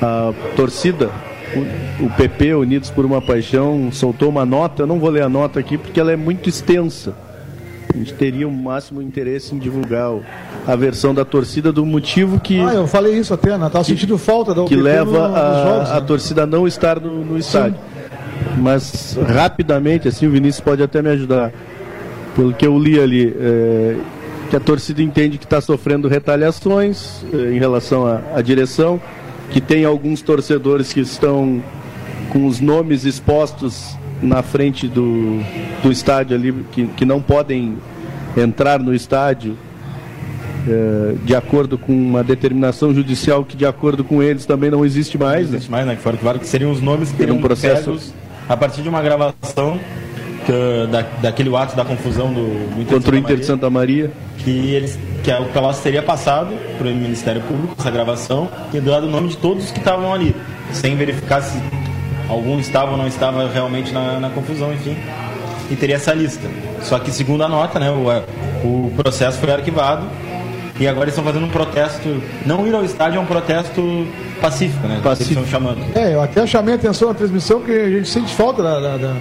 A 0.00 0.32
torcida, 0.56 1.10
o, 2.00 2.08
PP, 2.10 2.54
Unidos 2.54 2.90
por 2.90 3.04
uma 3.04 3.20
Paixão, 3.20 3.90
soltou 3.92 4.30
uma 4.30 4.46
nota. 4.46 4.82
Eu 4.82 4.86
não 4.86 4.98
vou 4.98 5.10
ler 5.10 5.22
a 5.22 5.28
nota 5.28 5.60
aqui 5.60 5.76
porque 5.76 6.00
ela 6.00 6.12
é 6.12 6.16
muito 6.16 6.48
extensa. 6.48 7.14
A 7.92 7.98
gente 7.98 8.14
teria 8.14 8.46
o 8.46 8.52
máximo 8.52 9.02
interesse 9.02 9.54
em 9.54 9.58
divulgar 9.58 10.12
a 10.66 10.76
versão 10.76 11.12
da 11.12 11.24
torcida 11.24 11.72
do 11.72 11.84
motivo 11.84 12.38
que. 12.38 12.58
Ah, 12.60 12.74
eu 12.74 12.86
falei 12.86 13.18
isso 13.18 13.34
até, 13.34 13.58
né? 13.58 13.68
Tava 13.68 13.84
sentindo 13.84 14.16
falta 14.16 14.54
da 14.54 14.64
Que 14.64 14.76
leva 14.76 15.28
no, 15.28 15.36
a, 15.36 15.64
jogos, 15.64 15.88
né? 15.90 15.96
a 15.96 16.00
torcida 16.00 16.42
a 16.44 16.46
não 16.46 16.68
estar 16.68 17.00
no, 17.00 17.24
no 17.24 17.36
estádio. 17.36 17.76
Sim. 17.76 18.62
Mas 18.62 19.18
rapidamente, 19.26 20.08
assim, 20.08 20.26
o 20.26 20.30
Vinícius 20.30 20.60
pode 20.60 20.82
até 20.82 21.02
me 21.02 21.10
ajudar. 21.10 21.52
Pelo 22.34 22.54
que 22.54 22.64
eu 22.64 22.78
li 22.78 23.00
ali, 23.00 23.34
é, 23.36 23.96
que 24.50 24.56
a 24.56 24.60
torcida 24.60 25.00
entende 25.00 25.38
que 25.38 25.44
está 25.44 25.60
sofrendo 25.60 26.08
retaliações 26.08 27.24
é, 27.32 27.54
em 27.54 27.58
relação 27.58 28.04
à, 28.04 28.42
direção, 28.42 29.00
que 29.50 29.60
tem 29.60 29.84
alguns 29.84 30.20
torcedores 30.20 30.92
que 30.92 31.00
estão 31.00 31.62
com 32.30 32.46
os 32.46 32.60
nomes 32.60 33.04
expostos 33.04 33.96
na 34.20 34.42
frente 34.42 34.88
do, 34.88 35.40
do 35.82 35.90
estádio 35.90 36.36
ali, 36.36 36.52
que, 36.72 36.86
que 36.88 37.04
não 37.04 37.22
podem 37.22 37.78
entrar 38.36 38.80
no 38.80 38.92
estádio 38.92 39.56
é, 40.68 41.14
de 41.24 41.34
acordo 41.34 41.78
com 41.78 41.92
uma 41.92 42.22
determinação 42.24 42.92
judicial 42.92 43.44
que, 43.44 43.56
de 43.56 43.64
acordo 43.64 44.02
com 44.02 44.20
eles, 44.20 44.44
também 44.46 44.68
não 44.70 44.84
existe 44.84 45.16
mais. 45.16 45.48
Não 45.48 45.56
existe 45.56 45.70
né? 45.70 45.76
mais, 45.76 45.86
né? 45.86 45.96
Que 45.96 46.02
foram 46.02 46.18
claro 46.18 46.40
que 46.40 46.46
seriam 46.46 46.72
os 46.72 46.80
nomes 46.80 47.10
que 47.10 47.16
teriam 47.16 47.36
um 47.36 47.40
processo 47.40 47.96
a 48.48 48.56
partir 48.56 48.82
de 48.82 48.88
uma 48.88 49.00
gravação 49.00 49.78
que, 50.44 50.86
da, 50.90 51.02
daquele 51.22 51.54
ato 51.54 51.76
da 51.76 51.84
confusão 51.84 52.32
do, 52.32 52.76
do 52.76 52.86
contra 52.86 53.14
o 53.14 53.18
Inter 53.18 53.36
de 53.36 53.46
Santa 53.46 53.70
Maria, 53.70 54.10
que 54.44 54.74
eles 54.74 54.98
que 55.22 55.30
o 55.32 55.44
Pelotas 55.46 55.80
teria 55.80 56.02
passado 56.02 56.56
para 56.78 56.88
o 56.88 56.94
Ministério 56.94 57.42
Público 57.42 57.74
essa 57.78 57.90
gravação 57.90 58.48
e 58.72 58.80
dado 58.80 59.06
o 59.06 59.10
nome 59.10 59.28
de 59.28 59.36
todos 59.36 59.70
que 59.70 59.78
estavam 59.78 60.12
ali, 60.12 60.34
sem 60.72 60.96
verificar 60.96 61.42
se 61.42 61.60
algum 62.28 62.58
estava 62.58 62.92
ou 62.92 62.96
não 62.96 63.06
estava 63.06 63.48
realmente 63.48 63.92
na, 63.92 64.18
na 64.18 64.30
confusão, 64.30 64.72
enfim 64.72 64.96
e 65.70 65.76
teria 65.76 65.96
essa 65.96 66.12
lista. 66.12 66.48
Só 66.82 66.98
que 66.98 67.10
segundo 67.10 67.44
a 67.44 67.48
nota, 67.48 67.78
né, 67.78 67.90
o, 67.90 68.08
o 68.66 68.92
processo 68.96 69.38
foi 69.38 69.52
arquivado 69.52 70.06
e 70.78 70.88
agora 70.88 71.04
eles 71.04 71.14
estão 71.14 71.24
fazendo 71.24 71.46
um 71.46 71.50
protesto. 71.50 72.22
Não 72.44 72.66
ir 72.66 72.74
ao 72.74 72.84
estádio 72.84 73.18
é 73.18 73.20
um 73.20 73.26
protesto 73.26 74.06
pacífico, 74.40 74.86
né? 74.86 75.00
Pacífico. 75.02 75.40
Estão 75.40 75.46
chamando. 75.46 75.80
É, 75.94 76.14
eu 76.14 76.22
até 76.22 76.46
chamei 76.46 76.74
a 76.74 76.76
atenção 76.76 77.08
na 77.08 77.14
transmissão 77.14 77.60
que 77.60 77.70
a 77.70 77.90
gente 77.90 78.08
sente 78.08 78.34
falta 78.34 78.62
da, 78.62 78.80
da, 78.80 78.96
da... 78.96 79.16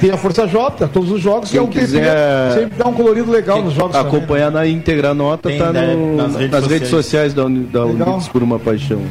Tem 0.00 0.10
a 0.10 0.16
Força 0.16 0.46
J, 0.46 0.88
todos 0.88 1.10
os 1.10 1.20
jogos, 1.20 1.50
Quem 1.50 1.60
que 1.66 1.78
é 1.78 1.82
o 1.82 1.84
quiser... 1.86 2.52
sempre 2.52 2.76
dá 2.76 2.88
um 2.88 2.92
colorido 2.92 3.30
legal 3.30 3.62
nos 3.62 3.74
jogos. 3.74 3.94
Acompanhar 3.94 4.50
também, 4.50 4.66
né? 4.68 4.72
na 4.72 4.78
íntegra 4.78 5.10
a 5.10 5.14
nota, 5.14 5.48
Tem, 5.48 5.58
tá 5.58 5.72
no, 5.72 6.16
nas, 6.16 6.34
redes, 6.34 6.50
nas 6.50 6.60
sociais. 6.62 6.66
redes 6.70 6.88
sociais 6.88 7.34
da, 7.34 7.42
da 7.44 7.84
Unidos 7.84 8.28
por 8.28 8.42
uma 8.42 8.58
Paixão. 8.58 9.02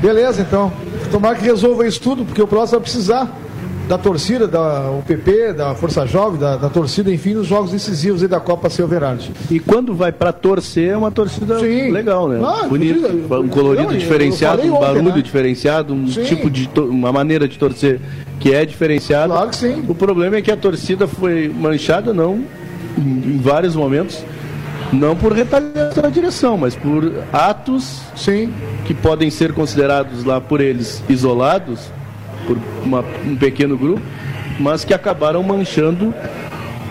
Beleza, 0.00 0.42
então. 0.42 0.72
Tomara 1.10 1.34
que 1.36 1.44
resolva 1.44 1.86
isso 1.86 2.00
tudo, 2.00 2.24
porque 2.24 2.40
o 2.40 2.46
próximo 2.46 2.78
vai 2.78 2.84
precisar 2.84 3.36
da 3.88 3.96
torcida, 3.96 4.46
da 4.46 4.90
UPP, 4.90 5.54
da 5.54 5.74
Força 5.74 6.06
Jovem, 6.06 6.38
da, 6.38 6.56
da 6.56 6.68
torcida, 6.68 7.10
enfim, 7.10 7.32
nos 7.32 7.46
jogos 7.46 7.70
decisivos 7.70 8.20
da 8.20 8.38
Copa 8.38 8.68
Silverade. 8.68 9.32
E 9.50 9.58
quando 9.58 9.94
vai 9.94 10.12
para 10.12 10.30
torcer 10.30 10.90
é 10.90 10.96
uma 10.96 11.10
torcida 11.10 11.58
Sim. 11.58 11.90
legal, 11.90 12.28
né? 12.28 12.38
Ah, 12.44 12.66
Bonito, 12.68 13.08
um 13.34 13.48
colorido 13.48 13.96
diferenciado, 13.96 14.62
um 14.62 14.78
barulho 14.78 15.16
né? 15.16 15.22
diferenciado, 15.22 15.94
um 15.94 16.06
sim. 16.06 16.22
tipo 16.24 16.50
de 16.50 16.68
uma 16.76 17.10
maneira 17.10 17.48
de 17.48 17.58
torcer 17.58 17.98
que 18.38 18.52
é 18.52 18.66
diferenciada. 18.66 19.32
Claro 19.32 19.48
que 19.48 19.56
sim. 19.56 19.82
O 19.88 19.94
problema 19.94 20.36
é 20.36 20.42
que 20.42 20.50
a 20.50 20.56
torcida 20.56 21.06
foi 21.06 21.48
manchada 21.48 22.12
não 22.12 22.44
em, 22.98 23.34
em 23.34 23.38
vários 23.38 23.74
momentos 23.74 24.22
não 24.92 25.16
por 25.16 25.32
retaliação 25.32 26.02
da 26.02 26.08
direção, 26.08 26.56
mas 26.56 26.74
por 26.74 27.12
atos 27.30 28.00
Sim. 28.16 28.52
que 28.86 28.94
podem 28.94 29.28
ser 29.28 29.52
considerados 29.52 30.24
lá 30.24 30.40
por 30.40 30.62
eles 30.62 31.02
isolados 31.10 31.90
por 32.48 32.58
uma, 32.82 33.04
um 33.26 33.36
pequeno 33.36 33.76
grupo, 33.76 34.00
mas 34.58 34.82
que 34.82 34.94
acabaram 34.94 35.42
manchando 35.42 36.14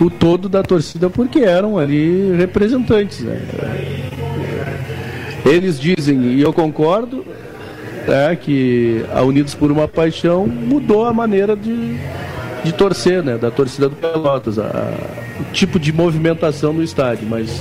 o 0.00 0.08
todo 0.08 0.48
da 0.48 0.62
torcida 0.62 1.10
porque 1.10 1.40
eram 1.40 1.76
ali 1.76 2.36
representantes. 2.36 3.20
Né? 3.20 3.40
Eles 5.44 5.80
dizem, 5.80 6.34
e 6.34 6.40
eu 6.40 6.52
concordo, 6.52 7.24
é, 8.06 8.36
que 8.36 9.04
a 9.12 9.22
Unidos 9.22 9.54
por 9.54 9.72
uma 9.72 9.88
Paixão 9.88 10.46
mudou 10.46 11.04
a 11.04 11.12
maneira 11.12 11.56
de, 11.56 11.96
de 12.64 12.72
torcer, 12.72 13.22
né, 13.22 13.36
da 13.36 13.50
torcida 13.50 13.88
do 13.88 13.96
Pelotas, 13.96 14.58
a, 14.58 14.94
o 15.40 15.44
tipo 15.52 15.78
de 15.78 15.92
movimentação 15.92 16.72
no 16.72 16.82
estádio, 16.82 17.26
mas 17.28 17.60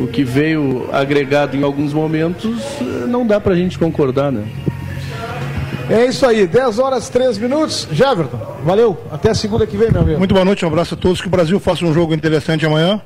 o 0.00 0.06
que 0.08 0.24
veio 0.24 0.88
agregado 0.92 1.56
em 1.56 1.62
alguns 1.62 1.92
momentos 1.92 2.60
não 3.08 3.24
dá 3.24 3.40
para 3.40 3.52
a 3.52 3.56
gente 3.56 3.78
concordar, 3.78 4.32
né? 4.32 4.44
É 5.90 6.06
isso 6.06 6.24
aí, 6.24 6.46
10 6.46 6.78
horas 6.78 7.08
3 7.08 7.38
minutos. 7.38 7.88
Javerton, 7.92 8.38
valeu. 8.64 8.96
Até 9.10 9.34
segunda 9.34 9.66
que 9.66 9.76
vem, 9.76 9.90
meu 9.90 10.02
amigo. 10.02 10.18
Muito 10.18 10.32
boa 10.32 10.44
noite, 10.44 10.64
um 10.64 10.68
abraço 10.68 10.94
a 10.94 10.96
todos. 10.96 11.20
Que 11.20 11.26
o 11.26 11.30
Brasil 11.30 11.58
faça 11.60 11.84
um 11.84 11.92
jogo 11.92 12.14
interessante 12.14 12.64
amanhã. 12.64 13.00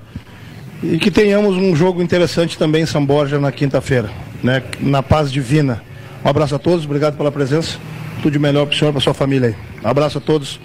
E 0.82 0.98
que 0.98 1.11
tenhamos 1.11 1.57
um 1.57 1.74
jogo 1.74 2.03
interessante 2.03 2.59
também 2.59 2.82
em 2.82 2.86
São 2.86 3.05
Borja 3.05 3.39
na 3.39 3.51
quinta-feira, 3.51 4.11
né? 4.43 4.62
Na 4.78 5.03
paz 5.03 5.32
divina. 5.32 5.82
Um 6.24 6.28
abraço 6.28 6.55
a 6.55 6.59
todos, 6.59 6.85
obrigado 6.85 7.16
pela 7.16 7.32
presença. 7.32 7.78
Tudo 8.23 8.32
de 8.32 8.39
melhor 8.39 8.66
para 8.66 8.74
o 8.74 8.78
senhor 8.78 8.90
e 8.90 8.93
para 8.93 9.01
sua 9.01 9.15
família 9.15 9.48
aí. 9.48 9.57
Um 9.82 9.89
abraço 9.89 10.19
a 10.19 10.20
todos. 10.20 10.61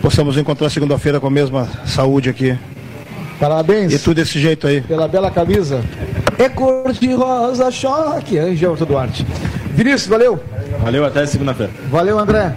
Possamos 0.00 0.36
encontrar 0.36 0.70
segunda-feira 0.70 1.18
com 1.18 1.26
a 1.26 1.30
mesma 1.30 1.68
saúde 1.84 2.30
aqui. 2.30 2.56
Parabéns. 3.40 3.92
E 3.92 3.98
tudo 3.98 4.16
desse 4.16 4.38
jeito 4.38 4.66
aí. 4.66 4.80
Pela 4.80 5.08
bela 5.08 5.30
camisa. 5.30 5.82
É 6.38 6.48
cor 6.48 6.92
de 6.92 7.12
rosa 7.12 7.70
choque, 7.70 8.38
Angel 8.38 8.76
Duarte. 8.76 9.26
Vinícius, 9.74 10.06
valeu. 10.06 10.40
Valeu, 10.82 11.04
até 11.04 11.24
segunda-feira. 11.26 11.72
Valeu, 11.90 12.18
André. 12.18 12.54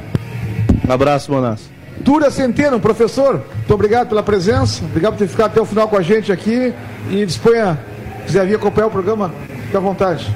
Um 0.87 0.91
abraço, 0.91 1.31
Monas. 1.31 1.69
Túria 2.03 2.29
Centeno, 2.29 2.79
professor, 2.79 3.43
muito 3.55 3.73
obrigado 3.73 4.09
pela 4.09 4.21
presença, 4.21 4.83
obrigado 4.83 5.13
por 5.13 5.19
ter 5.19 5.27
ficado 5.27 5.51
até 5.51 5.61
o 5.61 5.65
final 5.65 5.87
com 5.87 5.95
a 5.95 6.01
gente 6.01 6.31
aqui 6.31 6.73
e 7.09 7.25
disponha, 7.25 7.79
quiser 8.25 8.45
vir 8.45 8.55
acompanhar 8.55 8.87
o 8.87 8.91
programa, 8.91 9.31
fique 9.63 9.77
à 9.77 9.79
vontade. 9.79 10.27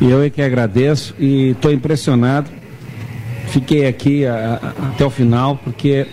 E 0.00 0.10
eu 0.10 0.22
é 0.22 0.28
que 0.28 0.42
agradeço 0.42 1.14
e 1.18 1.50
estou 1.50 1.72
impressionado. 1.72 2.50
Fiquei 3.48 3.86
aqui 3.86 4.26
a, 4.26 4.60
a, 4.60 4.88
até 4.88 5.04
o 5.04 5.10
final 5.10 5.56
porque 5.56 6.06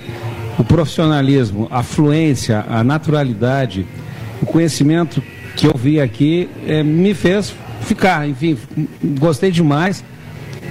o 0.58 0.64
profissionalismo, 0.64 1.68
a 1.72 1.84
fluência, 1.84 2.64
a 2.70 2.84
naturalidade, 2.84 3.86
o 4.42 4.46
conhecimento 4.46 5.22
que 5.56 5.68
eu 5.68 5.74
vi 5.76 6.00
aqui 6.00 6.50
é, 6.66 6.84
me 6.84 7.14
fez 7.14 7.54
ficar. 7.82 8.28
Enfim, 8.28 8.58
gostei 9.20 9.52
demais. 9.52 10.04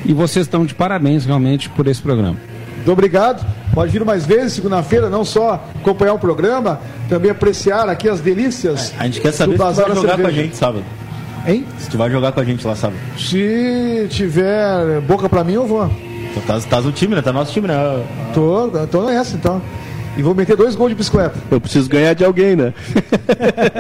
E 0.05 0.12
vocês 0.12 0.47
estão 0.47 0.65
de 0.65 0.74
parabéns 0.74 1.24
realmente 1.24 1.69
por 1.69 1.87
esse 1.87 2.03
programa. 2.03 2.37
Muito 2.77 2.93
obrigado. 2.93 3.47
Pode 3.73 3.93
vir 3.93 4.05
mais 4.05 4.27
vezes, 4.27 4.55
segunda-feira, 4.55 5.09
não 5.09 5.24
só 5.24 5.65
acompanhar 5.81 6.15
o 6.15 6.19
programa, 6.19 6.81
também 7.09 7.31
apreciar 7.31 7.89
aqui 7.89 8.09
as 8.09 8.20
delícias. 8.20 8.93
A 8.99 9.05
gente 9.05 9.20
quer 9.20 9.33
saber 9.33 9.53
se 9.53 9.59
tu 9.59 9.65
vai 9.65 9.95
jogar 9.95 10.19
com 10.19 10.27
a 10.27 10.31
gente 10.31 10.57
sábado. 10.57 10.85
Hein? 11.47 11.65
Se 11.79 11.91
tu 11.91 11.97
vai 11.97 12.11
jogar 12.11 12.33
com 12.33 12.41
a 12.41 12.45
gente 12.45 12.66
lá 12.66 12.74
sábado. 12.74 12.99
Se 13.16 14.07
tiver 14.11 15.01
boca 15.03 15.29
pra 15.29 15.45
mim, 15.45 15.55
eu 15.55 15.66
vou. 15.66 15.91
Então 16.31 16.43
tá, 16.43 16.61
tá 16.61 16.81
no 16.81 16.93
time, 16.93 17.15
né? 17.15 17.23
Tá 17.23 17.33
nosso 17.33 17.53
time, 17.53 17.69
né? 17.69 18.05
Tô, 18.35 18.69
tô 18.91 19.07
nessa 19.07 19.37
então. 19.37 19.62
E 20.16 20.23
vou 20.23 20.35
meter 20.35 20.57
dois 20.57 20.74
gols 20.74 20.91
de 20.91 20.95
bicicleta. 20.95 21.39
Eu 21.51 21.61
preciso 21.61 21.89
ganhar 21.89 22.15
de 22.15 22.24
alguém, 22.24 22.55
né? 22.55 22.74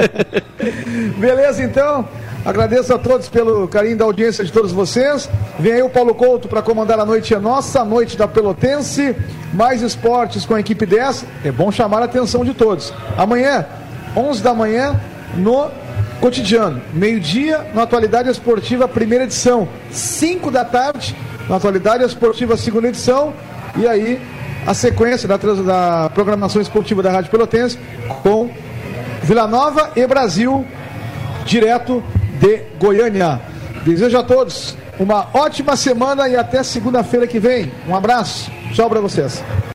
Beleza, 1.18 1.62
então. 1.62 2.08
Agradeço 2.44 2.92
a 2.92 2.98
todos 2.98 3.28
pelo 3.28 3.68
carinho 3.68 3.96
da 3.96 4.04
audiência 4.04 4.44
de 4.44 4.50
todos 4.50 4.72
vocês. 4.72 5.30
Vem 5.60 5.74
aí 5.74 5.82
o 5.82 5.88
Paulo 5.88 6.12
Couto 6.12 6.48
para 6.48 6.60
comandar 6.60 6.98
a 6.98 7.06
noite, 7.06 7.32
a 7.34 7.38
nossa 7.38 7.84
noite 7.84 8.16
da 8.16 8.26
Pelotense. 8.26 9.14
Mais 9.54 9.80
esportes 9.80 10.44
com 10.44 10.54
a 10.54 10.60
equipe 10.60 10.84
10. 10.84 11.24
É 11.44 11.52
bom 11.52 11.70
chamar 11.70 12.02
a 12.02 12.06
atenção 12.06 12.44
de 12.44 12.52
todos. 12.52 12.92
Amanhã, 13.16 13.64
11 14.16 14.42
da 14.42 14.52
manhã, 14.52 15.00
no 15.36 15.70
cotidiano. 16.20 16.82
Meio-dia, 16.92 17.64
na 17.74 17.82
Atualidade 17.82 18.28
Esportiva, 18.28 18.88
primeira 18.88 19.22
edição. 19.22 19.68
5 19.92 20.50
da 20.50 20.64
tarde, 20.64 21.14
na 21.48 21.56
Atualidade 21.56 22.02
Esportiva, 22.02 22.56
segunda 22.56 22.88
edição. 22.88 23.32
E 23.76 23.86
aí, 23.86 24.20
a 24.66 24.74
sequência 24.74 25.28
da, 25.28 25.36
da 25.36 26.10
programação 26.12 26.60
esportiva 26.60 27.04
da 27.04 27.10
Rádio 27.10 27.30
Pelotense 27.30 27.78
com 28.24 28.50
Vila 29.22 29.46
Nova 29.46 29.92
e 29.94 30.04
Brasil 30.06 30.66
direto 31.44 32.02
de 32.42 32.60
Goiânia. 32.76 33.40
Desejo 33.84 34.18
a 34.18 34.22
todos 34.24 34.76
uma 34.98 35.28
ótima 35.32 35.76
semana 35.76 36.28
e 36.28 36.36
até 36.36 36.62
segunda-feira 36.62 37.26
que 37.26 37.38
vem. 37.38 37.72
Um 37.88 37.94
abraço. 37.94 38.50
Tchau 38.74 38.90
para 38.90 39.00
vocês. 39.00 39.42